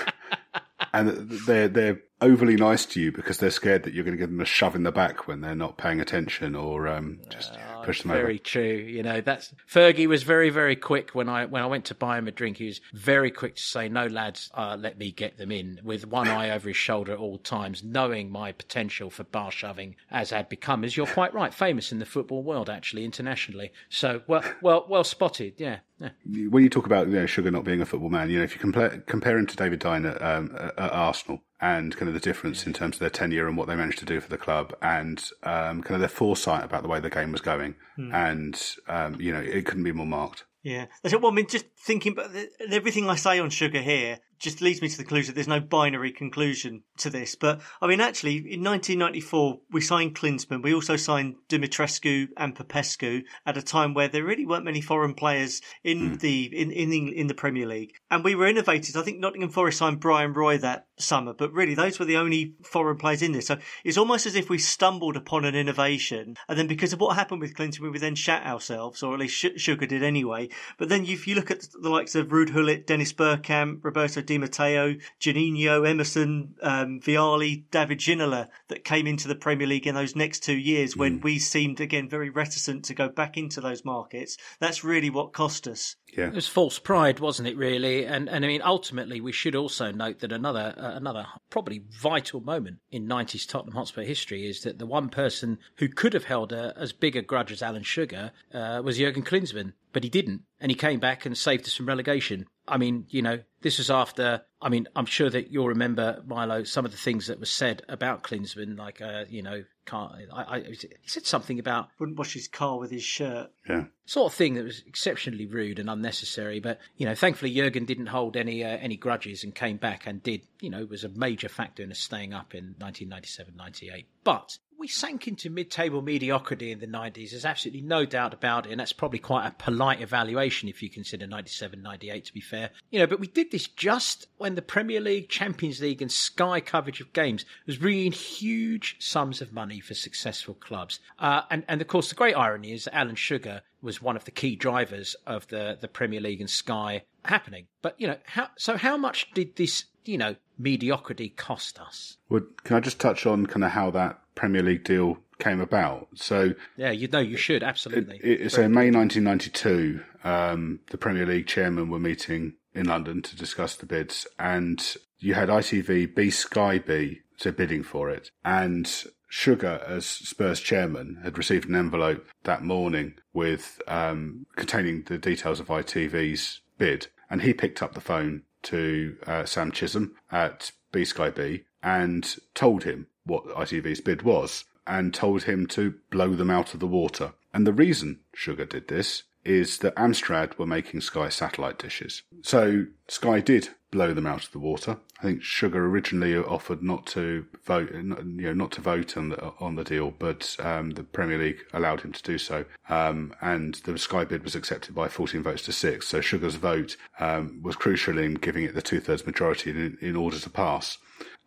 and 0.94 1.30
they're, 1.48 1.70
they're 1.70 2.02
overly 2.22 2.56
nice 2.56 2.86
to 2.88 3.02
you 3.02 3.12
because 3.12 3.38
they're 3.38 3.50
scared 3.50 3.84
that 3.84 3.94
you're 3.94 4.04
going 4.04 4.16
to 4.16 4.22
give 4.22 4.30
them 4.30 4.42
a 4.42 4.46
shove 4.46 4.76
in 4.76 4.84
the 4.84 4.92
back 4.92 5.28
when 5.28 5.42
they're 5.42 5.56
not 5.56 5.78
paying 5.78 6.00
attention 6.00 6.56
or 6.56 6.88
um, 6.88 7.20
just 7.30 7.58
very 8.04 8.40
true. 8.40 8.64
You 8.64 9.04
know, 9.04 9.22
that's 9.22 9.54
Fergie 9.70 10.08
was 10.08 10.24
very, 10.24 10.50
very 10.50 10.76
quick 10.76 11.12
when 11.12 11.30
I 11.30 11.46
when 11.46 11.62
I 11.62 11.68
went 11.68 11.86
to 11.86 11.96
buy 11.96 12.18
him 12.18 12.28
a 12.28 12.32
drink. 12.32 12.58
He 12.58 12.66
was 12.66 12.82
very 12.94 13.32
quick 13.32 13.56
to 13.56 13.62
say, 13.62 13.90
"No, 13.90 14.08
lads, 14.08 14.50
uh, 14.54 14.78
let 14.80 14.98
me 14.98 15.12
get 15.12 15.38
them 15.38 15.52
in," 15.52 15.80
with 15.84 16.06
one 16.06 16.28
eye 16.28 16.50
over 16.52 16.70
his 16.70 16.78
shoulder 16.78 17.14
at 17.14 17.20
all 17.20 17.38
times, 17.38 17.84
knowing 17.84 18.32
my 18.32 18.52
potential 18.52 19.10
for 19.10 19.24
bar 19.24 19.52
shoving, 19.52 19.96
as 20.12 20.32
had 20.32 20.50
become, 20.50 20.84
as 20.84 20.98
you're 20.98 21.08
quite 21.08 21.34
right, 21.34 21.54
famous 21.54 21.92
in 21.92 22.00
the 22.00 22.06
football 22.06 22.44
world, 22.44 22.70
actually 22.70 23.06
internationally. 23.06 23.72
So, 23.90 24.22
well, 24.28 24.44
well, 24.62 24.86
well 24.90 25.04
spotted. 25.04 25.56
Yeah. 25.58 25.80
yeah. 26.00 26.10
When 26.50 26.64
you 26.64 26.70
talk 26.70 26.86
about 26.86 27.08
you 27.08 27.14
know, 27.14 27.26
Sugar 27.26 27.52
not 27.52 27.64
being 27.64 27.82
a 27.82 27.86
football 27.86 28.10
man, 28.10 28.30
you 28.30 28.38
know, 28.38 28.44
if 28.44 28.54
you 28.54 28.60
compare 28.60 29.04
compare 29.08 29.38
him 29.38 29.48
to 29.48 29.56
David 29.56 29.80
Dein 29.80 30.10
at, 30.10 30.22
um, 30.22 30.56
at 30.56 30.92
Arsenal, 30.92 31.42
and 31.64 31.96
kind 31.96 32.10
of 32.10 32.14
the 32.14 32.20
difference 32.20 32.68
in 32.68 32.74
terms 32.74 32.98
of 32.98 33.00
their 33.00 33.10
tenure 33.10 33.48
and 33.48 33.56
what 33.56 33.68
they 33.68 33.76
managed 33.76 34.00
to 34.00 34.06
do 34.06 34.20
for 34.20 34.28
the 34.28 34.38
club 34.38 34.76
and 34.82 35.30
um, 35.44 35.82
kind 35.82 35.96
of 35.96 36.02
their 36.02 36.10
foresight 36.10 36.66
about 36.66 36.84
the 36.84 36.90
way 36.90 37.00
the 37.00 37.10
game 37.10 37.32
was 37.32 37.40
going. 37.40 37.76
Mm. 37.98 38.14
And, 38.14 38.76
um, 38.90 39.22
you 39.22 39.32
know, 39.32 39.40
it 39.40 39.66
couldn't 39.66 39.86
be 39.86 39.94
more 39.94 40.06
marked. 40.06 40.44
Yeah. 40.62 40.88
That's 41.02 41.16
what 41.16 41.32
I 41.32 41.36
mean. 41.36 41.48
Just 41.48 41.66
thinking 41.80 42.12
about 42.12 42.32
everything 42.70 43.10
I 43.10 43.16
say 43.16 43.40
on 43.40 43.50
sugar 43.50 43.82
here 43.82 44.20
just 44.44 44.62
leads 44.62 44.82
me 44.82 44.90
to 44.90 44.98
the 44.98 45.04
conclusion 45.04 45.32
that 45.32 45.36
there's 45.36 45.48
no 45.48 45.62
binary 45.62 46.12
conclusion 46.12 46.84
to 46.98 47.10
this. 47.10 47.36
But 47.36 47.62
I 47.82 47.88
mean, 47.88 48.02
actually, 48.02 48.36
in 48.36 48.62
1994, 48.62 49.60
we 49.72 49.80
signed 49.80 50.16
Klinsmann. 50.16 50.62
We 50.62 50.74
also 50.74 50.98
signed 50.98 51.36
Dumitrescu 51.48 52.28
and 52.36 52.54
Popescu 52.54 53.24
at 53.46 53.58
a 53.58 53.62
time 53.62 53.94
where 53.94 54.10
there 54.10 54.26
really 54.26 54.46
weren't 54.46 54.66
many 54.66 54.82
foreign 54.82 55.14
players 55.14 55.62
in 55.84 56.12
mm. 56.12 56.20
the 56.20 56.44
in, 56.46 56.72
in 56.72 56.90
the, 56.90 57.18
in 57.18 57.28
the 57.28 57.34
Premier 57.34 57.66
League, 57.66 57.94
and 58.12 58.24
we 58.24 58.36
were 58.36 58.48
innovators. 58.48 58.98
I 58.98 59.04
think 59.04 59.20
Nottingham 59.20 59.50
Forest 59.50 59.78
signed 59.78 60.02
Brian 60.02 60.34
Roy 60.34 60.58
that 60.58 60.88
summer, 60.98 61.34
but 61.34 61.52
really 61.54 61.76
those 61.76 62.00
were 62.00 62.06
the 62.06 62.18
only 62.18 62.54
foreign 62.64 62.98
players 62.98 63.22
in 63.22 63.32
this. 63.32 63.48
So 63.48 63.58
it's 63.84 63.98
almost 63.98 64.26
as 64.26 64.36
if 64.36 64.50
we 64.50 64.58
stumbled 64.58 65.18
upon 65.18 65.46
an 65.46 65.56
innovation, 65.56 66.36
and 66.48 66.58
then 66.58 66.68
because 66.68 66.94
of 66.94 67.00
what 67.00 67.16
happened 67.16 67.42
with 67.42 67.56
Klinsmann, 67.56 67.92
we 67.92 68.00
then 68.00 68.16
shat 68.16 68.46
ourselves, 68.46 69.04
or 69.04 69.14
at 69.14 69.20
least 69.20 69.60
Sugar 69.60 69.86
did 69.86 70.04
anyway. 70.04 70.50
But 70.78 70.90
then 70.90 71.06
if 71.06 71.28
you 71.28 71.36
look 71.36 71.52
at 71.52 71.66
the 71.82 71.90
likes 71.90 72.16
of 72.16 72.28
Ruud 72.28 72.54
Gullit, 72.54 72.88
Dennis 72.88 73.14
Bergkamp, 73.14 73.84
Roberto 73.84 74.22
Di 74.22 74.38
Matteo, 74.38 74.96
Juninho, 75.20 75.88
Emerson, 75.88 76.56
um, 76.62 77.00
Vialli, 77.00 77.64
David 77.72 78.00
Ginola, 78.00 78.50
that 78.70 78.84
came 78.84 79.08
into 79.08 79.28
the 79.28 79.36
Premier 79.36 79.68
League 79.68 79.88
in 79.88 79.96
those 79.96 80.16
next 80.16 80.42
two 80.44 80.58
years 80.58 80.96
when 80.96 81.20
mm. 81.20 81.24
we 81.24 81.40
seemed 81.40 81.80
again 81.80 82.10
very 82.10 82.30
reticent 82.30 82.86
to 82.86 82.94
go 82.94 83.10
back 83.10 83.38
into 83.38 83.62
those 83.62 83.86
markets. 83.86 84.38
That's 84.60 84.84
really 84.84 85.10
what 85.10 85.34
cost 85.34 85.68
us. 85.68 85.96
Yeah. 86.16 86.28
It 86.28 86.34
was 86.34 86.48
false 86.48 86.80
pride, 86.80 87.20
wasn't 87.20 87.48
it? 87.48 87.58
Really, 87.58 88.06
and 88.06 88.30
and 88.30 88.46
I 88.46 88.48
mean, 88.48 88.62
ultimately, 88.64 89.22
we 89.22 89.32
should 89.32 89.56
also 89.56 89.92
note 89.92 90.20
that 90.20 90.32
another 90.32 90.74
uh, 90.78 90.92
another 90.96 91.26
probably 91.50 91.84
vital 91.90 92.42
moment 92.42 92.78
in 92.92 93.08
'90s 93.08 93.48
Tottenham 93.48 93.76
Hotspur 93.76 94.04
history 94.04 94.48
is 94.48 94.62
that 94.62 94.80
the 94.80 94.86
one 94.86 95.10
person 95.10 95.58
who 95.78 95.88
could 95.88 96.14
have 96.14 96.26
held 96.26 96.52
a, 96.52 96.74
as 96.78 96.94
big 96.94 97.16
a 97.16 97.22
grudge 97.22 97.52
as 97.52 97.62
Alan 97.62 97.84
Sugar 97.84 98.32
uh, 98.54 98.82
was 98.84 98.98
Jurgen 98.98 99.24
Klinsmann, 99.24 99.74
but 99.94 100.04
he 100.04 100.10
didn't, 100.10 100.42
and 100.60 100.72
he 100.72 100.76
came 100.76 101.00
back 101.00 101.26
and 101.26 101.38
saved 101.38 101.66
us 101.66 101.76
from 101.76 101.86
relegation. 101.86 102.48
I 102.68 102.78
mean, 102.78 103.06
you 103.10 103.22
know, 103.22 103.40
this 103.62 103.78
was 103.78 103.90
after. 103.90 104.42
I 104.62 104.70
mean, 104.70 104.88
I'm 104.96 105.06
sure 105.06 105.30
that 105.30 105.52
you'll 105.52 105.68
remember 105.68 106.22
Milo 106.26 106.64
some 106.64 106.86
of 106.86 106.92
the 106.92 106.98
things 106.98 107.28
that 107.28 107.40
were 107.40 107.46
said 107.46 107.84
about 107.90 108.24
Klinsmann, 108.24 108.78
like, 108.78 109.02
uh, 109.02 109.26
you 109.30 109.42
know, 109.42 109.64
can't. 109.86 110.14
I, 110.32 110.42
I, 110.42 110.60
he 110.62 111.08
said 111.08 111.26
something 111.26 111.60
about 111.60 111.90
wouldn't 112.00 112.18
wash 112.18 112.34
his 112.34 112.48
car 112.48 112.80
with 112.80 112.92
his 112.92 113.04
shirt. 113.04 113.52
Yeah, 113.68 113.86
sort 114.06 114.32
of 114.32 114.38
thing 114.38 114.54
that 114.56 114.64
was 114.64 114.82
exceptionally 114.88 115.46
rude 115.46 115.80
and 115.80 115.90
unnecessary. 115.90 116.60
But 116.60 116.80
you 116.98 117.06
know, 117.06 117.16
thankfully 117.16 117.54
Jurgen 117.54 117.86
didn't 117.86 118.08
hold 118.08 118.38
any 118.38 118.64
uh, 118.64 118.78
any 118.78 118.98
grudges 118.98 119.44
and 119.44 119.54
came 119.54 119.78
back 119.78 120.08
and 120.08 120.24
did. 120.24 120.42
You 120.62 120.70
know, 120.70 120.86
was 120.86 121.04
a 121.04 121.10
major 121.10 121.50
factor 121.50 121.84
in 121.84 121.92
us 121.92 122.00
staying 122.00 122.34
up 122.34 122.56
in 122.56 122.76
1997-98. 122.80 124.06
But 124.24 124.58
we 124.84 124.90
sank 124.90 125.30
into 125.30 125.50
mid-table 125.50 126.02
mediocrity 126.02 126.70
in 126.70 126.80
the 126.80 126.88
90s. 126.88 127.32
There's 127.32 127.46
absolutely 127.46 127.80
no 127.80 128.06
doubt 128.06 128.34
about 128.34 128.66
it, 128.66 128.72
and 128.72 128.82
that's 128.82 128.92
probably 128.92 129.18
quite 129.18 129.48
a 129.48 129.52
polite 129.52 130.02
evaluation 130.02 130.68
if 130.68 130.84
you 130.84 130.90
consider 130.90 131.26
97, 131.26 131.82
98 131.82 132.26
to 132.26 132.34
be 132.34 132.42
fair. 132.42 132.70
You 132.92 133.00
know, 133.00 133.08
but 133.08 133.22
we 133.22 133.28
did 133.28 133.50
this 133.50 133.66
just 133.66 134.28
when 134.40 134.56
the 134.56 134.62
Premier 134.62 135.00
League, 135.00 135.30
Champions 135.30 135.80
League, 135.80 136.02
and 136.02 136.12
Sky 136.12 136.60
coverage 136.60 137.00
of 137.00 137.14
games 137.14 137.46
was 137.66 137.78
bringing 137.78 138.12
huge 138.12 138.98
sums 139.00 139.40
of 139.40 139.54
money 139.54 139.80
for 139.80 139.94
successful 139.94 140.54
clubs. 140.56 141.00
Uh, 141.18 141.44
and 141.50 141.64
and 141.70 141.80
of 141.80 141.88
course, 141.88 142.10
the 142.10 142.16
great 142.16 142.36
irony 142.36 142.74
is 142.74 142.84
that 142.84 142.94
Alan 142.94 143.16
Sugar 143.16 143.62
was 143.82 144.02
one 144.02 144.18
of 144.18 144.26
the 144.26 144.32
key 144.32 144.58
drivers 144.58 145.16
of 145.26 145.48
the 145.48 145.78
the 145.80 145.88
Premier 145.88 146.20
League 146.20 146.42
and 146.42 146.50
Sky 146.50 147.04
happening. 147.24 147.68
But 147.82 147.96
you 148.02 148.08
know, 148.08 148.18
how 148.26 148.50
so? 148.58 148.76
How 148.76 148.98
much 148.98 149.32
did 149.32 149.56
this 149.56 149.86
you 150.04 150.18
know 150.18 150.36
mediocrity 150.58 151.30
cost 151.30 151.80
us? 151.80 152.18
Well, 152.28 152.42
can 152.66 152.76
I 152.76 152.82
just 152.82 153.00
touch 153.00 153.26
on 153.26 153.46
kind 153.46 153.64
of 153.64 153.72
how 153.72 153.90
that 153.92 154.20
Premier 154.36 154.64
League 154.64 154.84
deal 154.84 155.18
came 155.40 155.60
about. 155.60 156.08
So 156.16 156.54
yeah, 156.78 156.92
you 156.92 157.08
know 157.08 157.20
you 157.20 157.38
should 157.38 157.64
absolutely. 157.64 158.20
It, 158.24 158.42
it, 158.42 158.52
so 158.52 158.62
in 158.62 158.72
May 158.72 158.92
1992, 158.92 160.02
um, 160.24 160.80
the 160.90 160.98
Premier 160.98 161.26
League 161.26 161.48
chairman 161.48 161.90
were 161.90 162.00
meeting 162.00 162.54
in 162.74 162.88
London 162.88 163.22
to 163.22 163.36
discuss 163.36 163.76
the 163.76 163.86
bids, 163.86 164.28
and 164.40 164.96
you 165.20 165.34
had 165.34 165.50
ITV 165.50 166.16
B 166.16 166.30
Sky 166.30 166.80
B 166.80 167.22
so 167.38 167.52
bidding 167.52 167.84
for 167.84 168.10
it, 168.10 168.32
and 168.46 169.06
Sugar, 169.28 169.82
as 169.88 170.06
Spurs 170.06 170.60
chairman, 170.60 171.20
had 171.24 171.40
received 171.40 171.68
an 171.68 171.74
envelope 171.76 172.28
that 172.44 172.64
morning 172.64 173.16
with 173.34 173.82
um, 173.88 174.46
containing 174.56 175.02
the 175.08 175.18
details 175.18 175.60
of 175.60 175.70
ITV's 175.70 176.62
bid, 176.78 177.08
and 177.32 177.42
he 177.42 177.52
picked 177.52 177.82
up 177.82 177.96
the 177.96 178.00
phone 178.00 178.44
to 178.62 179.18
uh, 179.26 179.44
Sam 179.44 179.72
Chisholm 179.72 180.16
at 180.32 180.72
B 180.92 181.04
Sky 181.04 181.32
B 181.32 181.64
and 181.82 182.36
told 182.54 182.84
him 182.84 183.08
what 183.26 183.46
ITV's 183.46 184.02
bid 184.02 184.22
was 184.22 184.66
and 184.86 185.14
told 185.14 185.44
him 185.44 185.66
to 185.68 185.96
blow 186.12 186.36
them 186.36 186.50
out 186.50 186.74
of 186.74 186.80
the 186.80 186.88
water. 186.88 187.34
And 187.54 187.66
the 187.66 187.74
reason 187.74 188.20
Sugar 188.34 188.66
did 188.66 188.88
this 188.88 189.24
is 189.46 189.80
that 189.80 189.96
Amstrad 189.96 190.58
were 190.58 190.66
making 190.66 191.02
Sky 191.02 191.30
satellite 191.30 191.78
dishes. 191.78 192.24
So 192.42 192.86
Sky 193.08 193.40
did 193.40 193.70
blow 193.92 194.14
them 194.14 194.26
out 194.26 194.46
of 194.46 194.52
the 194.52 194.60
water. 194.60 194.98
I 195.20 195.22
think 195.22 195.44
Sugar 195.44 195.86
originally 195.86 196.36
offered 196.36 196.82
not 196.82 197.06
to 197.08 197.46
vote, 197.64 197.92
you 197.94 198.02
know, 198.02 198.54
not 198.54 198.72
to 198.74 198.82
vote 198.82 199.16
on 199.16 199.30
the 199.30 199.54
on 199.60 199.76
the 199.76 199.84
deal, 199.84 200.12
but 200.12 200.56
um, 200.60 200.92
the 200.92 201.04
Premier 201.04 201.38
League 201.38 201.60
allowed 201.74 202.02
him 202.02 202.12
to 202.12 202.24
do 202.24 202.38
so, 202.38 202.66
um, 202.90 203.34
and 203.40 203.76
the 203.86 203.98
Sky 203.98 204.26
bid 204.26 204.44
was 204.44 204.56
accepted 204.56 204.96
by 204.96 205.08
14 205.08 205.44
votes 205.44 205.64
to 205.64 205.72
six. 205.72 206.08
So 206.08 206.22
Sugar's 206.22 206.56
vote 206.56 206.98
um, 207.20 207.60
was 207.62 207.76
crucial 207.76 208.18
in 208.18 208.34
giving 208.36 208.64
it 208.64 208.74
the 208.74 208.82
two 208.82 209.00
thirds 209.00 209.26
majority 209.26 209.70
in, 209.70 209.98
in 210.02 210.16
order 210.16 210.40
to 210.40 210.50
pass. 210.50 210.98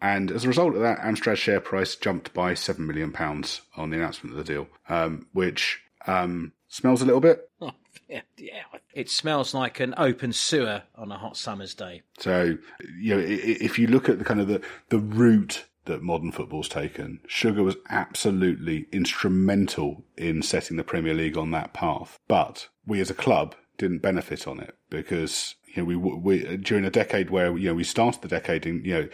And 0.00 0.30
as 0.30 0.44
a 0.44 0.48
result 0.48 0.74
of 0.74 0.82
that, 0.82 0.98
Amstrad's 1.00 1.38
share 1.38 1.60
price 1.60 1.96
jumped 1.96 2.34
by 2.34 2.52
£7 2.52 2.78
million 2.78 3.14
on 3.76 3.90
the 3.90 3.96
announcement 3.96 4.36
of 4.36 4.44
the 4.44 4.52
deal, 4.52 4.68
um, 4.88 5.26
which 5.32 5.80
um, 6.06 6.52
smells 6.68 7.02
a 7.02 7.06
little 7.06 7.20
bit. 7.20 7.50
Oh, 7.60 7.72
yeah, 8.08 8.20
yeah, 8.36 8.62
it 8.92 9.10
smells 9.10 9.52
like 9.52 9.80
an 9.80 9.94
open 9.96 10.32
sewer 10.32 10.82
on 10.94 11.10
a 11.10 11.18
hot 11.18 11.36
summer's 11.36 11.74
day. 11.74 12.02
So, 12.18 12.56
you 13.00 13.16
know, 13.16 13.24
if 13.26 13.78
you 13.78 13.88
look 13.88 14.08
at 14.08 14.18
the 14.18 14.24
kind 14.24 14.40
of 14.40 14.46
the, 14.46 14.60
the 14.90 14.98
route 14.98 15.64
that 15.86 16.02
modern 16.02 16.30
football's 16.30 16.68
taken, 16.68 17.20
Sugar 17.26 17.62
was 17.62 17.76
absolutely 17.88 18.86
instrumental 18.92 20.04
in 20.16 20.42
setting 20.42 20.76
the 20.76 20.84
Premier 20.84 21.14
League 21.14 21.38
on 21.38 21.50
that 21.52 21.72
path. 21.72 22.20
But 22.28 22.68
we 22.86 23.00
as 23.00 23.10
a 23.10 23.14
club 23.14 23.54
didn't 23.78 24.02
benefit 24.02 24.46
on 24.46 24.60
it 24.60 24.76
because 24.90 25.54
you 25.74 25.82
know, 25.82 25.84
we, 25.84 25.96
we 25.96 26.56
during 26.58 26.84
a 26.84 26.90
decade 26.90 27.30
where 27.30 27.56
you 27.56 27.68
know 27.68 27.74
we 27.74 27.84
started 27.84 28.22
the 28.22 28.28
decade 28.28 28.66
in 28.66 28.84
you 28.84 28.94
know 28.94 29.08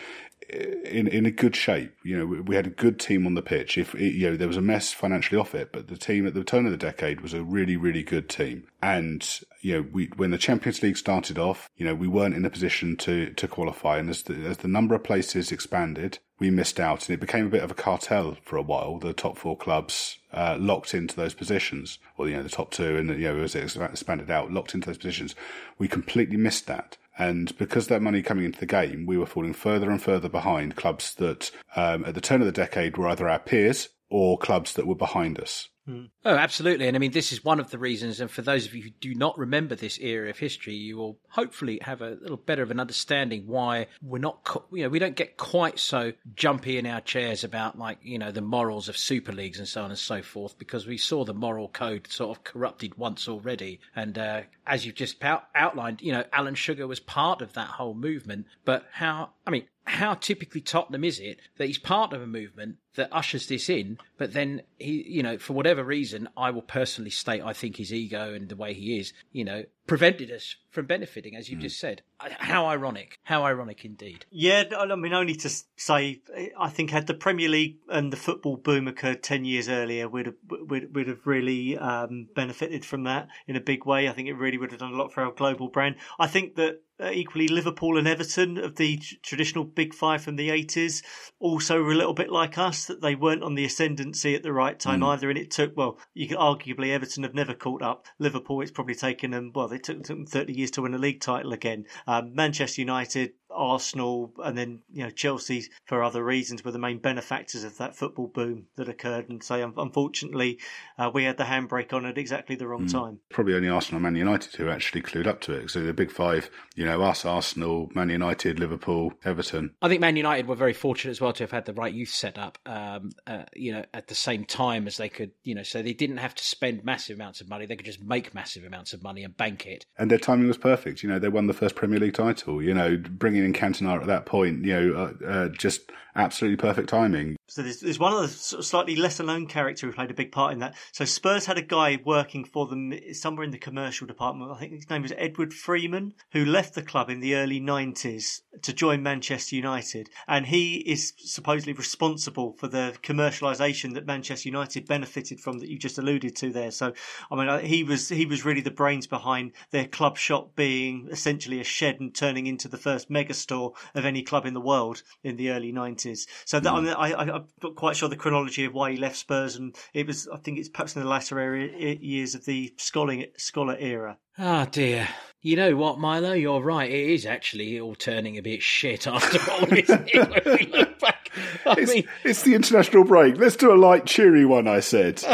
in 0.49 1.09
in 1.09 1.27
a 1.27 1.31
good 1.31 1.57
shape. 1.57 1.95
You 2.03 2.19
know, 2.19 2.43
we 2.43 2.57
had 2.57 2.67
a 2.67 2.71
good 2.71 2.99
team 2.99 3.27
on 3.27 3.35
the 3.35 3.43
pitch. 3.43 3.79
If 3.79 3.95
you 3.95 4.31
know 4.31 4.37
there 4.37 4.49
was 4.49 4.57
a 4.57 4.63
mess 4.63 4.93
financially 4.93 5.41
off 5.41 5.55
it, 5.55 5.73
but 5.73 5.89
the 5.89 5.97
team 5.97 6.27
at 6.27 6.35
the 6.35 6.45
turn 6.45 6.67
of 6.67 6.73
the 6.73 6.79
decade 6.79 7.21
was 7.21 7.35
a 7.35 7.43
really 7.43 7.77
really 7.77 8.03
good 8.03 8.29
team. 8.29 8.67
And 8.83 9.27
you 9.61 9.75
know, 9.75 9.89
we 9.93 10.07
when 10.17 10.31
the 10.31 10.39
Champions 10.39 10.83
League 10.83 10.97
started 10.97 11.39
off, 11.39 11.69
you 11.77 11.87
know, 11.87 11.95
we 11.95 12.09
weren't 12.09 12.35
in 12.35 12.45
a 12.45 12.51
position 12.51 12.97
to 12.99 13.31
to 13.31 13.49
qualify. 13.49 13.99
And 13.99 14.11
as 14.11 14.23
the 14.25 14.47
as 14.47 14.59
the 14.59 14.69
number 14.69 14.95
of 14.95 15.05
places 15.05 15.53
expanded, 15.53 16.19
we 16.39 16.51
missed 16.51 16.81
out, 16.81 17.09
and 17.09 17.15
it 17.15 17.21
became 17.21 17.47
a 17.47 17.51
bit 17.51 17.63
of 17.63 17.71
a 17.71 17.75
cartel 17.75 18.37
for 18.45 18.57
a 18.57 18.63
while. 18.63 18.99
The 18.99 19.13
top 19.13 19.39
four 19.39 19.57
clubs 19.57 20.19
uh, 20.33 20.57
locked 20.59 20.93
into 20.95 21.15
those 21.15 21.35
positions, 21.35 21.99
or 22.19 22.29
you 22.29 22.37
know, 22.37 22.43
the 22.43 22.49
top 22.49 22.73
two, 22.73 22.97
and 22.97 23.09
you 23.11 23.33
know, 23.33 23.41
as 23.43 23.55
it 23.55 23.77
expanded 23.77 24.31
out, 24.31 24.53
locked 24.53 24.75
into 24.75 24.87
those 24.87 24.99
positions. 24.99 25.37
We 25.79 25.89
completely 25.89 26.37
missed 26.37 26.67
that. 26.67 26.97
And 27.19 27.57
because 27.59 27.89
that 27.89 28.03
money 28.03 28.23
coming 28.23 28.45
into 28.45 28.61
the 28.61 28.67
game, 28.67 29.07
we 29.07 29.19
were 29.19 29.27
falling 29.27 29.53
further 29.53 29.91
and 29.91 30.03
further 30.03 30.29
behind 30.29 30.77
clubs 30.77 31.15
that 31.17 31.51
um, 31.77 32.05
at 32.05 32.15
the 32.15 32.21
turn 32.21 32.41
of 32.41 32.47
the 32.47 32.53
decade 32.53 32.97
were 32.97 33.09
either 33.09 33.29
our 33.29 33.39
peers 33.39 33.89
or 34.09 34.39
clubs 34.39 34.75
that 34.75 34.87
were 34.87 34.95
behind 34.95 35.39
us. 35.39 35.69
Mm. 35.89 36.11
Oh, 36.25 36.37
absolutely. 36.37 36.87
And 36.87 36.97
I 36.97 37.01
mean, 37.01 37.11
this 37.11 37.33
is 37.33 37.45
one 37.45 37.59
of 37.59 37.71
the 37.71 37.79
reasons. 37.79 38.21
And 38.21 38.31
for 38.31 38.43
those 38.43 38.67
of 38.67 38.75
you 38.75 38.85
who 38.85 38.91
do 38.91 39.15
not 39.15 39.37
remember 39.37 39.75
this 39.75 39.99
era 39.99 40.31
of 40.31 40.39
history, 40.39 40.75
you 40.75 40.97
will 40.97 41.19
hopefully 41.31 41.81
have 41.83 42.01
a 42.01 42.19
little 42.21 42.37
better 42.37 42.63
of 42.63 42.71
an 42.71 42.79
understanding 42.79 43.49
why 43.49 43.89
we're 44.01 44.19
not, 44.19 44.65
you 44.73 44.85
know, 44.85 44.89
we 44.89 45.01
don't 45.01 45.17
get 45.17 45.37
quite 45.37 45.81
so 45.81 46.13
jumpy 46.35 46.79
in 46.79 46.87
our 46.87 47.01
chairs 47.01 47.43
about 47.43 47.79
like, 47.79 47.99
you 48.03 48.19
know, 48.19 48.31
the 48.31 48.41
morals 48.41 48.89
of 48.89 48.97
super 48.97 49.33
leagues 49.33 49.59
and 49.59 49.67
so 49.67 49.83
on 49.83 49.91
and 49.91 49.99
so 49.99 50.23
forth, 50.23 50.57
because 50.57 50.87
we 50.87 50.97
saw 50.97 51.25
the 51.25 51.35
moral 51.35 51.69
code 51.69 52.07
sort 52.09 52.37
of 52.37 52.45
corrupted 52.45 52.97
once 52.97 53.29
already. 53.29 53.81
And, 53.97 54.17
uh, 54.17 54.43
as 54.65 54.87
you've 54.87 54.95
just 54.95 55.23
out- 55.25 55.49
outlined, 55.55 56.01
you 56.01 56.13
know, 56.13 56.25
Alan 56.33 56.55
Sugar 56.55 56.87
was 56.87 57.01
part 57.01 57.43
of 57.43 57.55
that 57.55 57.67
whole 57.67 57.95
movement. 57.95 58.47
But 58.65 58.87
how, 58.93 59.31
I 59.45 59.51
mean, 59.51 59.65
how 59.85 60.15
typically 60.15 60.61
Tottenham 60.61 61.05
is 61.05 61.19
it 61.19 61.39
that 61.57 61.67
he's 61.67 61.79
part 61.79 62.13
of 62.13 62.23
a 62.23 62.27
movement 62.27 62.77
that 62.95 63.13
ushers 63.13 63.47
this 63.47 63.69
in, 63.69 63.99
but 64.19 64.33
then 64.33 64.63
he, 64.79 65.03
you 65.09 65.23
know, 65.23 65.39
for 65.39 65.55
whatever 65.55 65.83
reason, 65.83 66.29
I 66.37 66.51
will 66.51 66.63
personally 66.63 67.11
state 67.11 67.43
I 67.43 67.53
think 67.53 67.77
his 67.77 67.93
ego 67.93 68.35
and 68.35 68.49
the 68.49 68.57
way 68.57 68.75
he 68.75 68.99
is, 68.99 69.13
you 69.33 69.45
know, 69.45 69.65
prevented 69.87 70.31
us 70.31 70.57
from 70.71 70.87
benefiting, 70.87 71.35
as 71.35 71.49
you 71.49 71.57
mm. 71.57 71.63
just 71.63 71.81
said. 71.81 72.03
How 72.19 72.67
ironic! 72.67 73.19
How 73.25 73.45
ironic 73.45 73.85
indeed. 73.85 74.27
Yeah, 74.31 74.65
I 74.79 74.95
mean, 74.95 75.13
only 75.13 75.35
to 75.37 75.51
say, 75.77 76.21
I 76.59 76.69
think 76.69 76.91
had 76.91 77.07
the 77.07 77.15
Premier 77.15 77.49
League 77.49 77.79
and 77.89 78.13
the 78.13 78.17
football 78.17 78.57
boom 78.57 78.87
occurred 78.87 79.23
ten 79.23 79.45
years 79.45 79.69
earlier, 79.69 80.09
we'd 80.09 80.27
have 80.27 80.37
we'd, 80.69 80.95
we'd 80.95 81.09
have 81.09 81.27
really 81.27 81.77
um, 81.79 82.29
benefited 82.35 82.85
from 82.85 83.05
that 83.05 83.29
in 83.47 83.57
a 83.57 83.61
big 83.61 83.87
way. 83.87 84.09
I 84.09 84.13
think 84.13 84.29
it 84.29 84.35
really 84.35 84.59
would 84.59 84.71
have 84.71 84.81
done 84.81 84.93
a 84.93 84.97
lot 84.97 85.13
for 85.13 85.23
our 85.23 85.33
global 85.33 85.69
brand. 85.69 85.97
I 86.19 86.27
think 86.27 86.57
that 86.57 86.83
uh, 87.03 87.11
equally 87.13 87.49
Liverpool 87.49 87.99
and 87.99 88.07
Everton 88.07 88.59
of 88.59 88.77
the 88.77 88.99
traditional 89.23 89.65
big 89.65 89.95
five 89.95 90.23
from 90.23 90.37
the 90.37 90.51
80s 90.51 91.03
also 91.39 91.83
were 91.83 91.93
a 91.93 91.97
little 91.97 92.15
bit 92.15 92.31
like 92.31 92.59
us 92.59 92.85
that 92.87 93.01
they 93.01 93.15
weren't 93.15 93.43
on 93.43 93.55
the 93.55 93.65
ascendancy 93.65 94.35
at 94.35 94.43
the 94.43 94.53
right 94.53 94.79
time 94.79 95.01
mm. 95.01 95.09
either 95.09 95.29
and 95.29 95.39
it 95.39 95.51
took 95.51 95.77
well 95.77 95.99
you 96.15 96.29
could 96.29 96.39
arguably 96.39 96.91
Everton 96.91 97.23
have 97.23 97.35
never 97.35 97.55
caught 97.55 97.83
up 97.83 98.07
Liverpool 98.19 98.61
it's 98.61 98.71
probably 98.71 98.95
taken 98.95 99.33
them 99.33 99.51
well 99.55 99.69
they 99.69 99.79
took 99.79 100.05
them 100.05 100.27
30 100.27 100.53
years 100.53 100.71
to 100.73 100.83
win 100.83 100.95
a 100.95 100.99
league 100.99 101.21
title 101.21 101.53
again 101.53 101.85
um, 102.07 102.35
Manchester 102.35 102.81
United 102.81 103.33
Arsenal, 103.55 104.33
and 104.43 104.57
then 104.57 104.83
you 104.93 105.05
know 105.05 105.11
Chelsea 105.11 105.65
for 105.87 106.03
other 106.03 106.25
reasons 106.25 106.65
were 106.65 106.73
the 106.73 106.79
main 106.79 106.99
benefactors 106.99 107.65
of 107.65 107.79
that 107.79 107.97
football 107.97 108.27
boom 108.27 108.67
that 108.77 108.89
occurred. 108.89 109.29
And 109.29 109.43
so, 109.43 109.73
unfortunately, 109.77 110.59
uh, 110.99 111.11
we 111.13 111.25
had 111.25 111.37
the 111.37 111.45
handbrake 111.45 111.93
on 111.93 112.07
at 112.07 112.19
exactly 112.19 112.57
the 112.57 112.67
wrong 112.67 112.87
mm. 112.87 112.93
time. 112.93 113.21
Probably 113.31 113.55
only 113.55 113.69
Arsenal 113.69 113.97
and 113.97 114.05
Man 114.05 114.17
United 114.17 114.55
who 114.57 114.69
actually 114.69 115.03
clued 115.03 115.27
up 115.27 115.41
to 115.43 115.53
it. 115.53 115.71
So 115.71 115.83
the 115.83 115.93
big 115.93 116.11
five, 116.11 116.51
you 116.75 116.85
know, 116.85 117.03
us, 117.03 117.25
Arsenal, 117.25 117.91
Man 117.95 118.09
United, 118.09 118.59
Liverpool, 118.59 119.13
Everton. 119.25 119.75
I 119.81 119.89
think 119.89 120.01
Man 120.01 120.17
United 120.17 120.47
were 120.47 120.55
very 120.55 120.73
fortunate 120.73 121.11
as 121.11 121.21
well 121.21 121.33
to 121.35 121.43
have 121.43 121.51
had 121.51 121.65
the 121.65 121.75
right 121.75 121.93
youth 121.93 122.11
set 122.11 122.39
up. 122.39 122.59
Um, 122.67 123.11
uh, 123.27 123.45
you 123.55 123.73
know, 123.73 123.85
at 123.95 124.09
the 124.09 124.15
same 124.15 124.45
time 124.45 124.87
as 124.87 124.97
they 124.97 125.09
could, 125.09 125.33
you 125.43 125.55
know, 125.55 125.63
so 125.63 125.83
they 125.83 125.95
didn't 125.95 126.19
have 126.19 126.35
to 126.35 126.45
spend 126.45 126.85
massive 126.85 127.17
amounts 127.17 127.41
of 127.41 127.49
money. 127.49 127.67
They 127.67 127.77
could 127.77 127.87
just 127.87 128.03
make 128.03 128.35
massive 128.35 128.65
amounts 128.65 128.93
of 128.93 129.03
money 129.03 129.25
and 129.25 129.37
bank 129.37 129.67
it. 129.67 129.87
And 129.99 130.11
their 130.11 130.19
timing 130.19 130.49
was 130.49 130.59
perfect. 130.59 131.03
You 131.03 131.09
know, 131.09 131.19
they 131.19 131.29
won 131.29 131.47
the 131.47 131.55
first 131.55 131.75
Premier 131.75 131.99
League 131.99 132.15
title. 132.15 132.63
You 132.63 132.75
know, 132.75 132.97
bringing 132.97 133.42
in 133.43 133.53
Cantona 133.53 134.01
at 134.01 134.07
that 134.07 134.27
point, 134.27 134.65
you 134.65 134.73
know, 134.73 135.13
uh, 135.23 135.27
uh, 135.27 135.49
just 135.49 135.91
absolutely 136.15 136.57
perfect 136.57 136.89
timing. 136.89 137.37
So 137.49 137.63
there's, 137.63 137.81
there's 137.81 137.99
one 137.99 138.13
other 138.13 138.29
slightly 138.29 138.97
lesser 138.97 139.23
known 139.23 139.47
character 139.47 139.87
who 139.87 139.93
played 139.93 140.11
a 140.11 140.15
big 140.15 140.33
part 140.33 140.53
in 140.53 140.59
that. 140.61 140.75
So 140.93 141.05
Spurs 141.05 141.47
had 141.47 141.59
a 141.59 141.63
guy 141.63 141.99
working 142.05 142.45
for 142.45 142.67
them 142.67 142.95
somewhere 143.13 143.45
in 143.45 143.51
the 143.51 143.59
commercial 143.59 144.07
department. 144.07 144.51
I 144.51 144.59
think 144.59 144.73
his 144.73 144.89
name 144.89 145.03
was 145.03 145.13
Edward 145.17 145.53
Freedman, 145.53 146.15
who 146.33 146.45
left 146.45 146.75
the 146.75 146.83
club 146.83 147.11
in 147.11 147.21
the 147.21 147.35
early 147.35 147.61
90s 147.61 148.41
to 148.63 148.73
join 148.73 149.03
Manchester 149.03 149.57
United. 149.57 150.09
And 150.27 150.47
he 150.47 150.77
is 150.77 151.13
supposedly 151.19 151.73
responsible 151.73 152.55
for 152.59 152.69
the 152.69 152.95
commercialisation 153.03 153.95
that 153.95 154.07
Manchester 154.07 154.49
United 154.49 154.87
benefited 154.87 155.41
from 155.41 155.59
that 155.59 155.69
you 155.69 155.79
just 155.79 155.99
alluded 155.99 156.37
to 156.37 156.53
there. 156.53 156.71
So, 156.71 156.93
I 157.31 157.37
mean, 157.37 157.65
he 157.65 157.85
was, 157.85 158.09
he 158.09 158.27
was 158.27 158.45
really 158.45 158.61
the 158.61 158.71
brains 158.71 159.07
behind 159.07 159.53
their 159.71 159.87
club 159.87 160.17
shop 160.17 160.57
being 160.57 161.09
essentially 161.11 161.61
a 161.61 161.65
shed 161.65 162.01
and 162.01 162.15
turning 162.15 162.47
into 162.47 162.69
the 162.69 162.79
first 162.79 163.11
megastore 163.11 163.75
of 163.95 164.05
any 164.05 164.23
club 164.23 164.47
in 164.47 164.55
the 164.55 164.61
world 164.61 165.03
in 165.23 165.37
the 165.37 165.51
early 165.51 165.73
90s. 165.73 166.02
So 166.45 166.61
that, 166.61 166.73
mm. 166.73 166.77
I 166.77 166.81
mean, 166.81 166.93
I, 166.93 167.13
I, 167.13 167.37
I'm 167.37 167.47
not 167.63 167.77
quite 167.77 167.97
sure 167.97 168.09
the 168.09 168.17
chronology 168.17 168.65
of 168.65 168.75
why 168.75 168.93
he 168.93 168.97
left 168.97 169.17
Spurs, 169.17 169.57
and 169.57 169.75
it 169.95 170.07
was, 170.07 170.29
I 170.29 170.39
think 170.39 170.59
it's 170.59 170.69
perhaps 170.69 170.97
in 170.97 171.03
the 171.03 171.09
latter 171.09 171.39
area, 171.39 171.97
years 172.01 172.35
of 172.35 172.45
the 172.45 172.75
Scholar, 172.79 173.25
Scholar 173.37 173.77
era. 173.79 174.19
Ah, 174.39 174.63
oh 174.63 174.71
dear. 174.71 175.09
You 175.41 175.57
know 175.57 175.75
what, 175.75 175.99
Milo? 175.99 176.33
You're 176.33 176.63
right. 176.63 176.89
It 176.89 177.11
is 177.11 177.27
actually 177.27 177.81
all 177.81 177.97
turning 177.97 178.39
a 178.39 178.43
bit 178.43 178.63
shit 178.63 179.09
after 179.09 179.39
all, 179.51 179.73
isn't 179.73 180.11
it? 180.15 180.45
When 180.45 180.59
we 180.59 180.67
look 180.73 181.01
back. 181.01 181.31
I 181.67 181.75
it's, 181.79 181.93
mean... 181.93 182.09
it's 182.23 182.43
the 182.43 182.55
international 182.55 183.05
break. 183.05 183.37
Let's 183.37 183.57
do 183.57 183.73
a 183.73 183.75
light, 183.75 184.07
cheery 184.07 184.45
one, 184.45 184.69
I 184.69 184.81
said. 184.81 185.23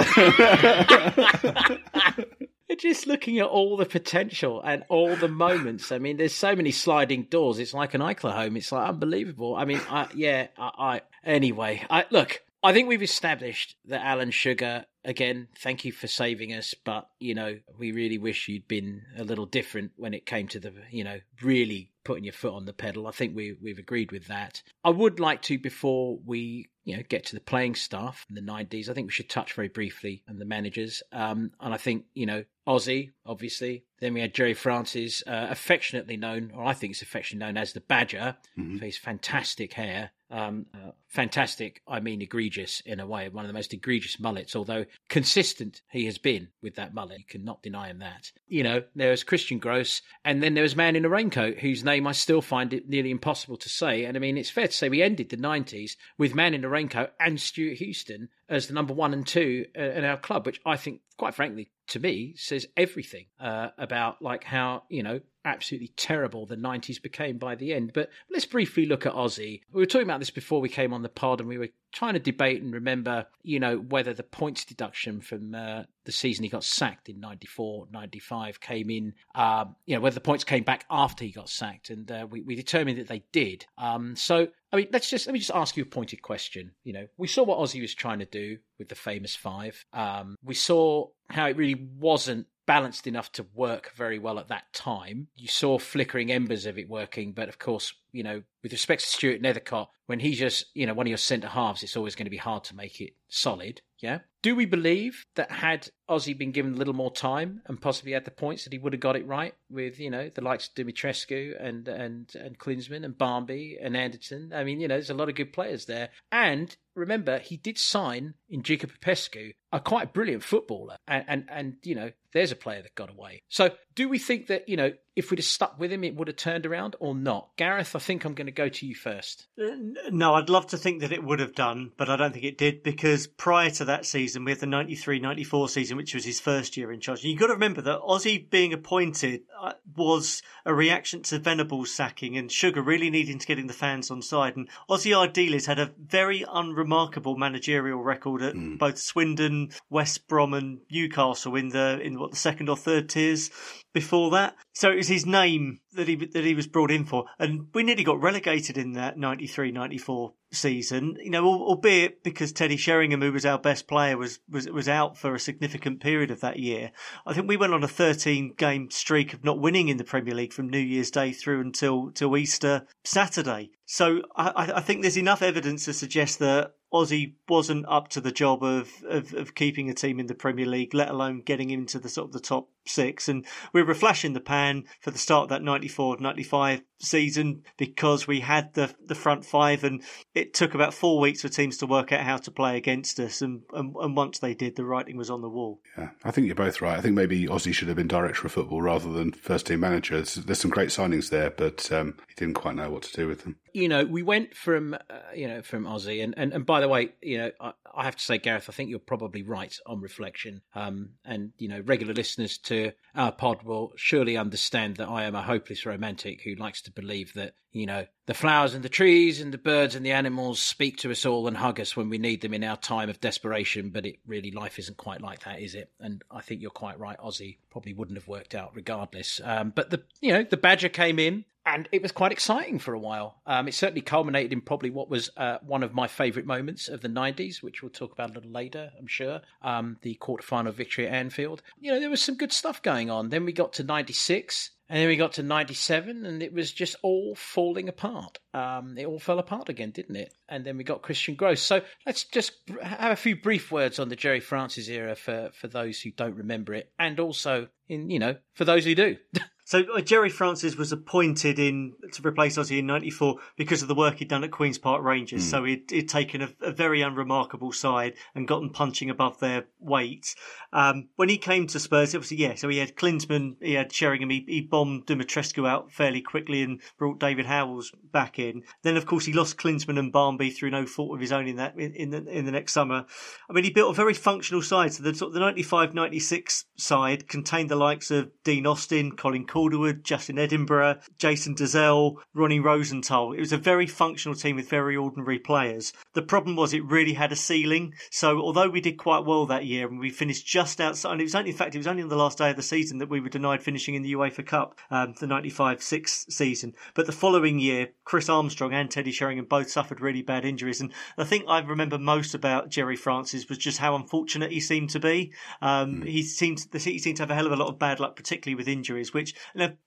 just 2.78 3.06
looking 3.06 3.38
at 3.38 3.46
all 3.46 3.76
the 3.76 3.86
potential 3.86 4.62
and 4.62 4.84
all 4.88 5.14
the 5.16 5.28
moments. 5.28 5.92
I 5.92 5.98
mean, 5.98 6.16
there's 6.16 6.34
so 6.34 6.56
many 6.56 6.70
sliding 6.70 7.24
doors. 7.24 7.58
It's 7.58 7.74
like 7.74 7.94
an 7.94 8.00
Eichler 8.00 8.32
home. 8.32 8.56
It's 8.56 8.72
like 8.72 8.88
unbelievable. 8.88 9.56
I 9.56 9.64
mean, 9.64 9.80
I, 9.88 10.08
yeah, 10.14 10.48
I, 10.56 10.70
I 10.78 11.00
anyway, 11.24 11.84
I 11.90 12.06
look. 12.10 12.42
I 12.62 12.72
think 12.72 12.88
we've 12.88 13.02
established 13.02 13.76
that 13.86 14.04
Alan 14.04 14.32
Sugar 14.32 14.84
again. 15.04 15.48
Thank 15.58 15.84
you 15.84 15.92
for 15.92 16.06
saving 16.06 16.52
us, 16.52 16.74
but 16.74 17.08
you 17.20 17.34
know 17.34 17.58
we 17.78 17.92
really 17.92 18.18
wish 18.18 18.48
you'd 18.48 18.68
been 18.68 19.02
a 19.16 19.24
little 19.24 19.46
different 19.46 19.92
when 19.96 20.14
it 20.14 20.26
came 20.26 20.48
to 20.48 20.60
the 20.60 20.72
you 20.90 21.04
know 21.04 21.20
really 21.42 21.90
putting 22.04 22.24
your 22.24 22.32
foot 22.32 22.54
on 22.54 22.64
the 22.64 22.72
pedal. 22.72 23.06
I 23.06 23.12
think 23.12 23.34
we 23.36 23.56
we've 23.60 23.78
agreed 23.78 24.12
with 24.12 24.26
that. 24.26 24.62
I 24.84 24.90
would 24.90 25.20
like 25.20 25.42
to 25.42 25.58
before 25.58 26.18
we 26.24 26.68
you 26.84 26.96
know 26.96 27.02
get 27.08 27.26
to 27.26 27.34
the 27.34 27.40
playing 27.40 27.74
staff 27.74 28.26
in 28.28 28.34
the 28.34 28.40
nineties. 28.40 28.90
I 28.90 28.94
think 28.94 29.06
we 29.06 29.12
should 29.12 29.30
touch 29.30 29.52
very 29.52 29.68
briefly 29.68 30.22
on 30.28 30.38
the 30.38 30.44
managers. 30.44 31.02
Um, 31.12 31.52
and 31.60 31.72
I 31.72 31.76
think 31.76 32.04
you 32.14 32.26
know 32.26 32.44
Ossie, 32.68 33.12
obviously. 33.24 33.84
Then 33.98 34.12
we 34.12 34.20
had 34.20 34.34
Gerry 34.34 34.52
Francis, 34.52 35.22
uh, 35.26 35.46
affectionately 35.48 36.18
known, 36.18 36.52
or 36.54 36.66
I 36.66 36.74
think 36.74 36.92
it's 36.92 37.02
affectionately 37.02 37.46
known 37.46 37.56
as 37.56 37.72
the 37.72 37.80
Badger, 37.80 38.36
mm-hmm. 38.58 38.76
for 38.76 38.84
his 38.84 38.98
fantastic 38.98 39.72
hair. 39.72 40.10
Um, 40.30 40.66
uh, 40.74 40.90
fantastic, 41.06 41.80
I 41.88 42.00
mean 42.00 42.20
egregious 42.20 42.82
in 42.84 43.00
a 43.00 43.06
way, 43.06 43.30
one 43.30 43.46
of 43.46 43.48
the 43.48 43.54
most 43.54 43.72
egregious 43.72 44.20
mullets, 44.20 44.54
although 44.54 44.84
consistent 45.08 45.80
he 45.90 46.04
has 46.04 46.18
been 46.18 46.48
with 46.60 46.74
that 46.74 46.92
mullet. 46.92 47.20
You 47.20 47.24
cannot 47.24 47.62
deny 47.62 47.88
him 47.88 48.00
that. 48.00 48.30
You 48.46 48.62
know, 48.62 48.82
there 48.94 49.12
was 49.12 49.24
Christian 49.24 49.58
Gross, 49.58 50.02
and 50.26 50.42
then 50.42 50.52
there 50.52 50.62
was 50.62 50.76
Man 50.76 50.96
in 50.96 51.06
a 51.06 51.08
Raincoat, 51.08 51.58
whose 51.60 51.82
name 51.82 52.06
I 52.06 52.12
still 52.12 52.42
find 52.42 52.74
it 52.74 52.90
nearly 52.90 53.10
impossible 53.10 53.56
to 53.56 53.70
say. 53.70 54.04
And 54.04 54.18
I 54.18 54.20
mean, 54.20 54.36
it's 54.36 54.50
fair 54.50 54.66
to 54.66 54.72
say 54.72 54.90
we 54.90 55.02
ended 55.02 55.30
the 55.30 55.38
90s 55.38 55.96
with 56.18 56.34
Man 56.34 56.52
in 56.52 56.64
a 56.64 56.68
Raincoat 56.68 57.12
and 57.18 57.40
Stewart 57.40 57.78
Houston 57.78 58.28
as 58.50 58.66
the 58.66 58.74
number 58.74 58.92
one 58.92 59.14
and 59.14 59.26
two 59.26 59.64
uh, 59.78 59.82
in 59.82 60.04
our 60.04 60.18
club, 60.18 60.44
which 60.44 60.60
I 60.66 60.76
think, 60.76 61.00
quite 61.16 61.34
frankly, 61.34 61.70
to 61.88 62.00
me, 62.00 62.34
says 62.36 62.66
everything 62.76 63.26
uh, 63.40 63.68
about 63.78 64.22
like 64.22 64.44
how 64.44 64.84
you 64.88 65.02
know 65.02 65.20
absolutely 65.44 65.88
terrible 65.96 66.46
the 66.46 66.56
90s 66.56 67.00
became 67.00 67.38
by 67.38 67.54
the 67.54 67.72
end. 67.72 67.92
But 67.92 68.10
let's 68.30 68.44
briefly 68.44 68.86
look 68.86 69.06
at 69.06 69.14
Ossie. 69.14 69.62
We 69.72 69.82
were 69.82 69.86
talking 69.86 70.06
about 70.06 70.20
this 70.20 70.30
before 70.30 70.60
we 70.60 70.68
came 70.68 70.92
on 70.92 71.02
the 71.02 71.08
pod, 71.08 71.40
and 71.40 71.48
we 71.48 71.58
were 71.58 71.68
trying 71.92 72.14
to 72.14 72.20
debate 72.20 72.62
and 72.62 72.72
remember, 72.72 73.26
you 73.42 73.60
know, 73.60 73.76
whether 73.76 74.12
the 74.12 74.22
points 74.22 74.64
deduction 74.64 75.20
from 75.20 75.54
uh, 75.54 75.84
the 76.04 76.12
season 76.12 76.44
he 76.44 76.50
got 76.50 76.64
sacked 76.64 77.08
in 77.08 77.20
94, 77.20 77.88
95 77.90 78.60
came 78.60 78.90
in, 78.90 79.14
um, 79.34 79.74
you 79.86 79.94
know, 79.94 80.00
whether 80.00 80.14
the 80.14 80.20
points 80.20 80.44
came 80.44 80.64
back 80.64 80.84
after 80.90 81.24
he 81.24 81.30
got 81.30 81.48
sacked. 81.48 81.90
And 81.90 82.10
uh, 82.10 82.26
we, 82.28 82.42
we 82.42 82.54
determined 82.54 82.98
that 82.98 83.08
they 83.08 83.22
did. 83.32 83.66
Um, 83.78 84.16
so, 84.16 84.48
I 84.72 84.76
mean, 84.76 84.88
let's 84.92 85.08
just, 85.08 85.26
let 85.26 85.32
me 85.32 85.38
just 85.38 85.52
ask 85.54 85.76
you 85.76 85.82
a 85.82 85.86
pointed 85.86 86.22
question. 86.22 86.72
You 86.84 86.92
know, 86.92 87.06
we 87.16 87.28
saw 87.28 87.42
what 87.42 87.58
Ossie 87.58 87.80
was 87.80 87.94
trying 87.94 88.18
to 88.18 88.26
do 88.26 88.58
with 88.78 88.88
the 88.88 88.94
famous 88.94 89.34
five. 89.34 89.84
Um, 89.92 90.36
we 90.44 90.54
saw 90.54 91.08
how 91.30 91.46
it 91.46 91.56
really 91.56 91.88
wasn't 91.98 92.46
balanced 92.68 93.06
enough 93.06 93.32
to 93.32 93.46
work 93.54 93.92
very 93.96 94.18
well 94.18 94.38
at 94.38 94.48
that 94.48 94.70
time. 94.74 95.28
You 95.36 95.48
saw 95.48 95.78
flickering 95.78 96.30
embers 96.30 96.66
of 96.66 96.78
it 96.78 96.86
working, 96.86 97.32
but 97.32 97.48
of 97.48 97.58
course, 97.58 97.94
you 98.12 98.22
know, 98.22 98.42
with 98.62 98.72
respect 98.72 99.02
to 99.02 99.08
Stuart 99.08 99.42
Nethercott, 99.42 99.88
when 100.06 100.20
he's 100.20 100.38
just, 100.38 100.66
you 100.74 100.86
know, 100.86 100.94
one 100.94 101.06
of 101.06 101.10
your 101.10 101.18
centre 101.18 101.48
halves, 101.48 101.82
it's 101.82 101.96
always 101.96 102.14
going 102.14 102.26
to 102.26 102.30
be 102.30 102.38
hard 102.38 102.64
to 102.64 102.76
make 102.76 103.00
it 103.00 103.14
solid. 103.28 103.82
Yeah. 103.98 104.20
Do 104.42 104.54
we 104.54 104.64
believe 104.64 105.26
that 105.34 105.50
had 105.50 105.90
Ossie 106.08 106.38
been 106.38 106.52
given 106.52 106.74
a 106.74 106.76
little 106.76 106.94
more 106.94 107.12
time 107.12 107.60
and 107.66 107.80
possibly 107.80 108.12
had 108.12 108.24
the 108.24 108.30
points 108.30 108.64
that 108.64 108.72
he 108.72 108.78
would 108.78 108.92
have 108.92 109.00
got 109.00 109.16
it 109.16 109.26
right 109.26 109.54
with, 109.68 109.98
you 109.98 110.08
know, 110.08 110.30
the 110.32 110.40
likes 110.40 110.68
of 110.68 110.74
Dumitrescu 110.74 111.62
and 111.62 111.88
and 111.88 112.32
and 112.36 112.58
Klinsmann 112.58 113.04
and 113.04 113.18
Barmby 113.18 113.76
and 113.82 113.96
Anderton? 113.96 114.52
I 114.54 114.64
mean, 114.64 114.80
you 114.80 114.88
know, 114.88 114.94
there's 114.94 115.10
a 115.10 115.14
lot 115.14 115.28
of 115.28 115.34
good 115.34 115.52
players 115.52 115.86
there. 115.86 116.10
And 116.30 116.74
remember, 116.94 117.38
he 117.40 117.56
did 117.56 117.76
sign 117.76 118.34
in 118.48 118.62
Gica 118.62 118.88
Popescu, 118.88 119.52
a 119.72 119.80
quite 119.80 120.12
brilliant 120.12 120.44
footballer. 120.44 120.96
And, 121.08 121.24
and, 121.26 121.44
and, 121.50 121.76
you 121.82 121.96
know, 121.96 122.12
there's 122.32 122.52
a 122.52 122.56
player 122.56 122.82
that 122.82 122.94
got 122.94 123.10
away. 123.10 123.42
So 123.48 123.70
do 123.94 124.08
we 124.08 124.18
think 124.18 124.46
that, 124.46 124.68
you 124.68 124.76
know, 124.76 124.92
if 125.18 125.30
we'd 125.30 125.38
have 125.38 125.44
stuck 125.44 125.78
with 125.78 125.92
him, 125.92 126.04
it 126.04 126.14
would 126.14 126.28
have 126.28 126.36
turned 126.36 126.64
around 126.64 126.96
or 127.00 127.14
not? 127.14 127.48
Gareth, 127.56 127.94
I 127.94 127.98
think 127.98 128.24
I'm 128.24 128.34
going 128.34 128.46
to 128.46 128.52
go 128.52 128.68
to 128.68 128.86
you 128.86 128.94
first. 128.94 129.46
Uh, 129.60 129.74
no, 130.10 130.34
I'd 130.34 130.48
love 130.48 130.68
to 130.68 130.78
think 130.78 131.00
that 131.00 131.12
it 131.12 131.22
would 131.22 131.40
have 131.40 131.54
done, 131.54 131.92
but 131.96 132.08
I 132.08 132.16
don't 132.16 132.32
think 132.32 132.44
it 132.44 132.56
did 132.56 132.82
because 132.82 133.26
prior 133.26 133.70
to 133.70 133.84
that 133.86 134.06
season, 134.06 134.44
we 134.44 134.52
had 134.52 134.60
the 134.60 134.66
93 134.66 135.18
94 135.18 135.68
season, 135.68 135.96
which 135.96 136.14
was 136.14 136.24
his 136.24 136.40
first 136.40 136.76
year 136.76 136.92
in 136.92 137.00
charge. 137.00 137.22
And 137.22 137.30
you've 137.30 137.40
got 137.40 137.48
to 137.48 137.54
remember 137.54 137.82
that 137.82 138.00
Ossie 138.00 138.48
being 138.48 138.72
appointed 138.72 139.42
uh, 139.60 139.72
was 139.96 140.42
a 140.64 140.72
reaction 140.72 141.22
to 141.22 141.38
Venables 141.38 141.90
sacking 141.92 142.36
and 142.36 142.50
Sugar 142.50 142.80
really 142.80 143.10
needing 143.10 143.38
to 143.38 143.46
get 143.46 143.58
the 143.66 143.72
fans 143.72 144.10
on 144.10 144.22
side. 144.22 144.56
And 144.56 144.68
Ossie 144.88 145.12
Ardiles 145.12 145.66
had 145.66 145.80
a 145.80 145.92
very 145.98 146.44
unremarkable 146.48 147.36
managerial 147.36 148.00
record 148.00 148.42
at 148.42 148.54
mm. 148.54 148.78
both 148.78 148.98
Swindon, 148.98 149.70
West 149.90 150.28
Brom, 150.28 150.54
and 150.54 150.78
Newcastle 150.90 151.56
in 151.56 151.70
the 151.70 152.00
in 152.00 152.20
what 152.20 152.30
the 152.30 152.36
second 152.36 152.68
or 152.68 152.76
third 152.76 153.08
tiers 153.08 153.50
before 153.98 154.30
that. 154.30 154.54
So 154.72 154.92
it 154.92 154.96
was 154.96 155.08
his 155.08 155.26
name 155.26 155.80
that 155.94 156.06
he 156.06 156.14
that 156.14 156.44
he 156.44 156.54
was 156.54 156.68
brought 156.68 156.92
in 156.92 157.04
for, 157.04 157.24
and 157.38 157.66
we 157.74 157.82
nearly 157.82 158.04
got 158.04 158.22
relegated 158.22 158.78
in 158.78 158.92
that 158.92 159.16
93-94 159.16 160.34
season. 160.52 161.16
You 161.20 161.30
know, 161.30 161.44
albeit 161.44 162.22
because 162.22 162.52
Teddy 162.52 162.76
Sheringham, 162.76 163.20
who 163.20 163.32
was 163.32 163.44
our 163.44 163.58
best 163.58 163.88
player, 163.88 164.16
was 164.16 164.38
was 164.48 164.68
was 164.68 164.88
out 164.88 165.18
for 165.18 165.34
a 165.34 165.40
significant 165.40 166.00
period 166.00 166.30
of 166.30 166.40
that 166.40 166.60
year. 166.60 166.92
I 167.26 167.34
think 167.34 167.48
we 167.48 167.56
went 167.56 167.74
on 167.74 167.82
a 167.82 167.88
thirteen 167.88 168.54
game 168.56 168.88
streak 168.90 169.32
of 169.32 169.42
not 169.42 169.58
winning 169.58 169.88
in 169.88 169.96
the 169.96 170.04
Premier 170.04 170.34
League 170.34 170.52
from 170.52 170.68
New 170.68 170.78
Year's 170.78 171.10
Day 171.10 171.32
through 171.32 171.60
until 171.60 172.12
till 172.12 172.36
Easter 172.36 172.86
Saturday. 173.02 173.70
So 173.84 174.22
I, 174.36 174.72
I 174.76 174.80
think 174.80 175.02
there's 175.02 175.18
enough 175.18 175.42
evidence 175.42 175.86
to 175.86 175.92
suggest 175.92 176.38
that 176.38 176.74
Ossie 176.92 177.34
wasn't 177.48 177.86
up 177.88 178.08
to 178.08 178.20
the 178.20 178.32
job 178.32 178.62
of, 178.62 178.90
of, 179.08 179.34
of, 179.34 179.54
keeping 179.54 179.90
a 179.90 179.94
team 179.94 180.18
in 180.18 180.26
the 180.26 180.34
Premier 180.34 180.64
League, 180.64 180.94
let 180.94 181.10
alone 181.10 181.42
getting 181.42 181.70
into 181.70 181.98
the 181.98 182.08
sort 182.08 182.28
of 182.28 182.32
the 182.32 182.40
top 182.40 182.70
six. 182.88 183.28
And 183.28 183.44
we 183.72 183.82
were 183.82 183.92
a 183.92 183.96
flash 183.96 184.24
in 184.24 184.32
the 184.32 184.40
pan 184.40 184.84
for 185.00 185.10
the 185.10 185.18
start 185.18 185.44
of 185.44 185.48
that 185.50 185.62
94 185.62 186.18
95 186.20 186.82
season 187.00 187.62
because 187.76 188.26
we 188.26 188.40
had 188.40 188.74
the 188.74 188.92
the 189.04 189.14
front 189.14 189.44
five 189.44 189.84
and 189.84 190.02
it 190.34 190.52
took 190.52 190.74
about 190.74 190.92
four 190.92 191.20
weeks 191.20 191.42
for 191.42 191.48
teams 191.48 191.76
to 191.78 191.86
work 191.86 192.12
out 192.12 192.20
how 192.20 192.36
to 192.36 192.50
play 192.50 192.76
against 192.76 193.20
us 193.20 193.40
and, 193.40 193.62
and, 193.72 193.94
and 194.00 194.16
once 194.16 194.38
they 194.40 194.54
did 194.54 194.74
the 194.76 194.84
writing 194.84 195.16
was 195.16 195.30
on 195.30 195.40
the 195.40 195.48
wall. 195.48 195.80
Yeah 195.96 196.08
i 196.24 196.30
think 196.30 196.46
you're 196.46 196.56
both 196.56 196.80
right. 196.80 196.98
I 196.98 197.00
think 197.00 197.14
maybe 197.14 197.46
Ossie 197.46 197.72
should 197.72 197.88
have 197.88 197.96
been 197.96 198.08
director 198.08 198.46
of 198.46 198.52
football 198.52 198.82
rather 198.82 199.10
than 199.12 199.32
first 199.32 199.66
team 199.66 199.80
manager. 199.80 200.16
There's, 200.16 200.34
there's 200.34 200.58
some 200.58 200.70
great 200.70 200.88
signings 200.88 201.30
there 201.30 201.50
but 201.50 201.90
um, 201.92 202.14
he 202.26 202.34
didn't 202.34 202.54
quite 202.54 202.74
know 202.74 202.90
what 202.90 203.02
to 203.02 203.16
do 203.16 203.28
with 203.28 203.44
them. 203.44 203.56
You 203.72 203.88
know 203.88 204.04
we 204.04 204.22
went 204.22 204.54
from 204.54 204.94
uh, 204.94 204.98
you 205.34 205.46
know 205.46 205.62
from 205.62 205.84
ossie 205.84 206.22
and, 206.22 206.34
and 206.36 206.52
and 206.52 206.66
by 206.66 206.80
the 206.80 206.88
way 206.88 207.10
you 207.22 207.38
know 207.38 207.50
I, 207.60 207.72
I 207.94 208.04
have 208.04 208.16
to 208.16 208.24
say 208.24 208.38
gareth 208.38 208.68
i 208.68 208.72
think 208.72 208.90
you're 208.90 208.98
probably 208.98 209.42
right 209.42 209.74
on 209.86 210.00
reflection. 210.00 210.62
Um, 210.74 211.10
and 211.24 211.52
you 211.58 211.68
know 211.68 211.80
regular 211.84 212.14
listeners 212.14 212.58
to 212.58 212.77
our 213.14 213.32
pod 213.32 213.62
will 213.62 213.92
surely 213.96 214.36
understand 214.36 214.96
that 214.96 215.08
i 215.08 215.24
am 215.24 215.34
a 215.34 215.42
hopeless 215.42 215.84
romantic 215.86 216.42
who 216.42 216.54
likes 216.54 216.82
to 216.82 216.92
believe 216.92 217.32
that, 217.34 217.54
you 217.72 217.86
know, 217.86 218.06
the 218.26 218.34
flowers 218.34 218.74
and 218.74 218.82
the 218.82 218.88
trees 218.88 219.40
and 219.40 219.52
the 219.52 219.58
birds 219.58 219.94
and 219.94 220.04
the 220.04 220.12
animals 220.12 220.60
speak 220.60 220.98
to 220.98 221.10
us 221.10 221.26
all 221.26 221.46
and 221.46 221.56
hug 221.56 221.80
us 221.80 221.96
when 221.96 222.08
we 222.08 222.18
need 222.18 222.40
them 222.40 222.54
in 222.54 222.64
our 222.64 222.76
time 222.76 223.08
of 223.08 223.20
desperation. 223.20 223.90
But 223.90 224.06
it 224.06 224.16
really, 224.26 224.50
life 224.50 224.78
isn't 224.78 224.96
quite 224.96 225.20
like 225.20 225.44
that, 225.44 225.60
is 225.60 225.74
it? 225.74 225.90
And 226.00 226.22
I 226.30 226.40
think 226.40 226.60
you're 226.60 226.70
quite 226.70 226.98
right. 226.98 227.18
Ossie 227.18 227.58
probably 227.70 227.94
wouldn't 227.94 228.18
have 228.18 228.28
worked 228.28 228.54
out 228.54 228.72
regardless. 228.74 229.40
Um, 229.44 229.72
but 229.74 229.90
the, 229.90 230.02
you 230.20 230.32
know, 230.32 230.44
the 230.44 230.56
Badger 230.56 230.88
came 230.88 231.18
in 231.18 231.44
and 231.74 231.88
it 231.92 232.00
was 232.00 232.12
quite 232.12 232.32
exciting 232.32 232.78
for 232.78 232.94
a 232.94 232.98
while. 232.98 233.42
Um, 233.46 233.68
it 233.68 233.74
certainly 233.74 234.00
culminated 234.00 234.52
in 234.52 234.62
probably 234.62 234.88
what 234.88 235.10
was 235.10 235.30
uh, 235.36 235.58
one 235.60 235.82
of 235.82 235.92
my 235.92 236.06
favourite 236.06 236.46
moments 236.46 236.88
of 236.88 237.02
the 237.02 237.08
90s, 237.08 237.62
which 237.62 237.82
we'll 237.82 237.90
talk 237.90 238.12
about 238.12 238.30
a 238.30 238.32
little 238.34 238.50
later, 238.50 238.90
I'm 238.98 239.06
sure. 239.06 239.42
Um, 239.60 239.98
the 240.00 240.16
quarterfinal 240.20 240.72
victory 240.72 241.06
at 241.06 241.12
Anfield. 241.12 241.62
You 241.78 241.92
know, 241.92 242.00
there 242.00 242.08
was 242.08 242.22
some 242.22 242.36
good 242.36 242.52
stuff 242.52 242.82
going 242.82 243.10
on. 243.10 243.28
Then 243.28 243.44
we 243.44 243.52
got 243.52 243.74
to 243.74 243.84
96. 243.84 244.70
And 244.88 245.00
then 245.00 245.08
we 245.08 245.16
got 245.16 245.34
to 245.34 245.42
97 245.42 246.24
and 246.24 246.42
it 246.42 246.52
was 246.52 246.72
just 246.72 246.96
all 247.02 247.34
falling 247.34 247.88
apart. 247.88 248.38
Um, 248.54 248.96
it 248.96 249.04
all 249.04 249.18
fell 249.18 249.38
apart 249.38 249.68
again, 249.68 249.90
didn't 249.90 250.16
it? 250.16 250.32
And 250.48 250.64
then 250.64 250.78
we 250.78 250.84
got 250.84 251.02
Christian 251.02 251.34
Gross. 251.34 251.60
So 251.60 251.82
let's 252.06 252.24
just 252.24 252.52
have 252.82 253.12
a 253.12 253.16
few 253.16 253.36
brief 253.36 253.70
words 253.70 253.98
on 253.98 254.08
the 254.08 254.16
Gerry 254.16 254.40
Francis 254.40 254.88
era 254.88 255.14
for, 255.14 255.50
for 255.52 255.68
those 255.68 256.00
who 256.00 256.10
don't 256.10 256.36
remember 256.36 256.72
it. 256.72 256.90
And 256.98 257.20
also, 257.20 257.68
in 257.88 258.08
you 258.08 258.18
know, 258.18 258.36
for 258.54 258.64
those 258.64 258.84
who 258.84 258.94
do. 258.94 259.16
So 259.68 259.82
uh, 259.94 260.00
Gerry 260.00 260.30
Francis 260.30 260.76
was 260.76 260.92
appointed 260.92 261.58
in 261.58 261.92
to 262.12 262.26
replace 262.26 262.56
Ossie 262.56 262.78
in 262.78 262.86
'94 262.86 263.36
because 263.58 263.82
of 263.82 263.88
the 263.88 263.94
work 263.94 264.16
he'd 264.16 264.28
done 264.28 264.42
at 264.42 264.50
Queens 264.50 264.78
Park 264.78 265.04
Rangers. 265.04 265.44
Mm. 265.44 265.50
So 265.50 265.64
he'd, 265.64 265.90
he'd 265.90 266.08
taken 266.08 266.40
a, 266.40 266.48
a, 266.62 266.72
very 266.72 267.02
unremarkable 267.02 267.70
side 267.72 268.14
and 268.34 268.48
got 268.48 268.60
them 268.60 268.70
punching 268.70 269.10
above 269.10 269.40
their 269.40 269.66
weight. 269.78 270.34
Um, 270.72 271.08
when 271.16 271.28
he 271.28 271.36
came 271.36 271.66
to 271.66 271.78
Spurs, 271.78 272.14
obviously, 272.14 272.38
yeah. 272.38 272.54
So 272.54 272.70
he 272.70 272.78
had 272.78 272.96
Klinsmann, 272.96 273.56
he 273.60 273.74
had 273.74 273.92
Sheringham. 273.92 274.30
He, 274.30 274.42
he 274.48 274.62
bombed 274.62 275.04
Dumitrescu 275.04 275.68
out 275.68 275.92
fairly 275.92 276.22
quickly 276.22 276.62
and 276.62 276.80
brought 276.96 277.20
David 277.20 277.44
Howells 277.44 277.92
back 278.10 278.38
in. 278.38 278.62
Then, 278.84 278.96
of 278.96 279.04
course, 279.04 279.26
he 279.26 279.34
lost 279.34 279.58
Klinsmann 279.58 279.98
and 279.98 280.10
Barmby 280.10 280.48
through 280.48 280.70
no 280.70 280.86
fault 280.86 281.14
of 281.14 281.20
his 281.20 281.32
own 281.32 281.46
in 281.46 281.56
that 281.56 281.78
in, 281.78 281.92
in 281.92 282.08
the 282.08 282.24
in 282.26 282.46
the 282.46 282.52
next 282.52 282.72
summer. 282.72 283.04
I 283.50 283.52
mean, 283.52 283.64
he 283.64 283.70
built 283.70 283.90
a 283.90 283.94
very 283.94 284.14
functional 284.14 284.62
side. 284.62 284.94
So 284.94 285.02
the 285.02 285.12
sort 285.12 285.28
of 285.28 285.34
the 285.34 285.40
95-96 285.40 286.64
side 286.78 287.28
contained 287.28 287.68
the 287.68 287.76
likes 287.76 288.10
of 288.10 288.30
Dean 288.44 288.66
Austin, 288.66 289.14
Colin. 289.14 289.44
Calderwood, 289.58 290.04
Justin 290.04 290.38
Edinburgh, 290.38 291.00
Jason 291.18 291.56
Dozzell, 291.56 292.18
Ronnie 292.32 292.60
Rosenthal. 292.60 293.32
It 293.32 293.40
was 293.40 293.52
a 293.52 293.58
very 293.58 293.88
functional 293.88 294.36
team 294.36 294.54
with 294.54 294.68
very 294.68 294.96
ordinary 294.96 295.40
players. 295.40 295.92
The 296.14 296.22
problem 296.22 296.54
was 296.54 296.72
it 296.72 296.84
really 296.84 297.14
had 297.14 297.32
a 297.32 297.36
ceiling. 297.36 297.94
So 298.12 298.38
although 298.38 298.68
we 298.68 298.80
did 298.80 298.98
quite 298.98 299.24
well 299.24 299.46
that 299.46 299.66
year 299.66 299.88
and 299.88 299.98
we 299.98 300.10
finished 300.10 300.46
just 300.46 300.80
outside, 300.80 301.10
and 301.10 301.20
it 301.20 301.24
was 301.24 301.34
only, 301.34 301.50
in 301.50 301.56
fact, 301.56 301.74
it 301.74 301.78
was 301.78 301.88
only 301.88 302.04
on 302.04 302.08
the 302.08 302.14
last 302.14 302.38
day 302.38 302.50
of 302.50 302.56
the 302.56 302.62
season 302.62 302.98
that 302.98 303.08
we 303.08 303.18
were 303.18 303.28
denied 303.28 303.60
finishing 303.60 303.96
in 303.96 304.02
the 304.02 304.12
UEFA 304.12 304.46
Cup, 304.46 304.78
um, 304.92 305.14
the 305.18 305.26
95-6 305.26 306.30
season. 306.30 306.74
But 306.94 307.06
the 307.06 307.12
following 307.12 307.58
year, 307.58 307.88
Chris 308.04 308.28
Armstrong 308.28 308.72
and 308.72 308.88
Teddy 308.88 309.10
Sheringham 309.10 309.46
both 309.46 309.70
suffered 309.70 310.00
really 310.00 310.22
bad 310.22 310.44
injuries. 310.44 310.80
And 310.80 310.92
the 311.16 311.24
thing 311.24 311.42
I 311.48 311.58
remember 311.58 311.98
most 311.98 312.32
about 312.32 312.68
Gerry 312.68 312.96
Francis 312.96 313.48
was 313.48 313.58
just 313.58 313.78
how 313.78 313.96
unfortunate 313.96 314.52
he 314.52 314.60
seemed 314.60 314.90
to 314.90 315.00
be. 315.00 315.32
Um, 315.60 316.02
mm. 316.02 316.06
He 316.06 316.22
seemed 316.22 316.64
he 316.72 316.98
seemed 317.00 317.16
to 317.16 317.22
have 317.24 317.30
a 317.32 317.34
hell 317.34 317.46
of 317.46 317.52
a 317.52 317.56
lot 317.56 317.68
of 317.68 317.80
bad 317.80 317.98
luck, 317.98 318.14
particularly 318.14 318.54
with 318.54 318.68
injuries, 318.68 319.12
which 319.12 319.34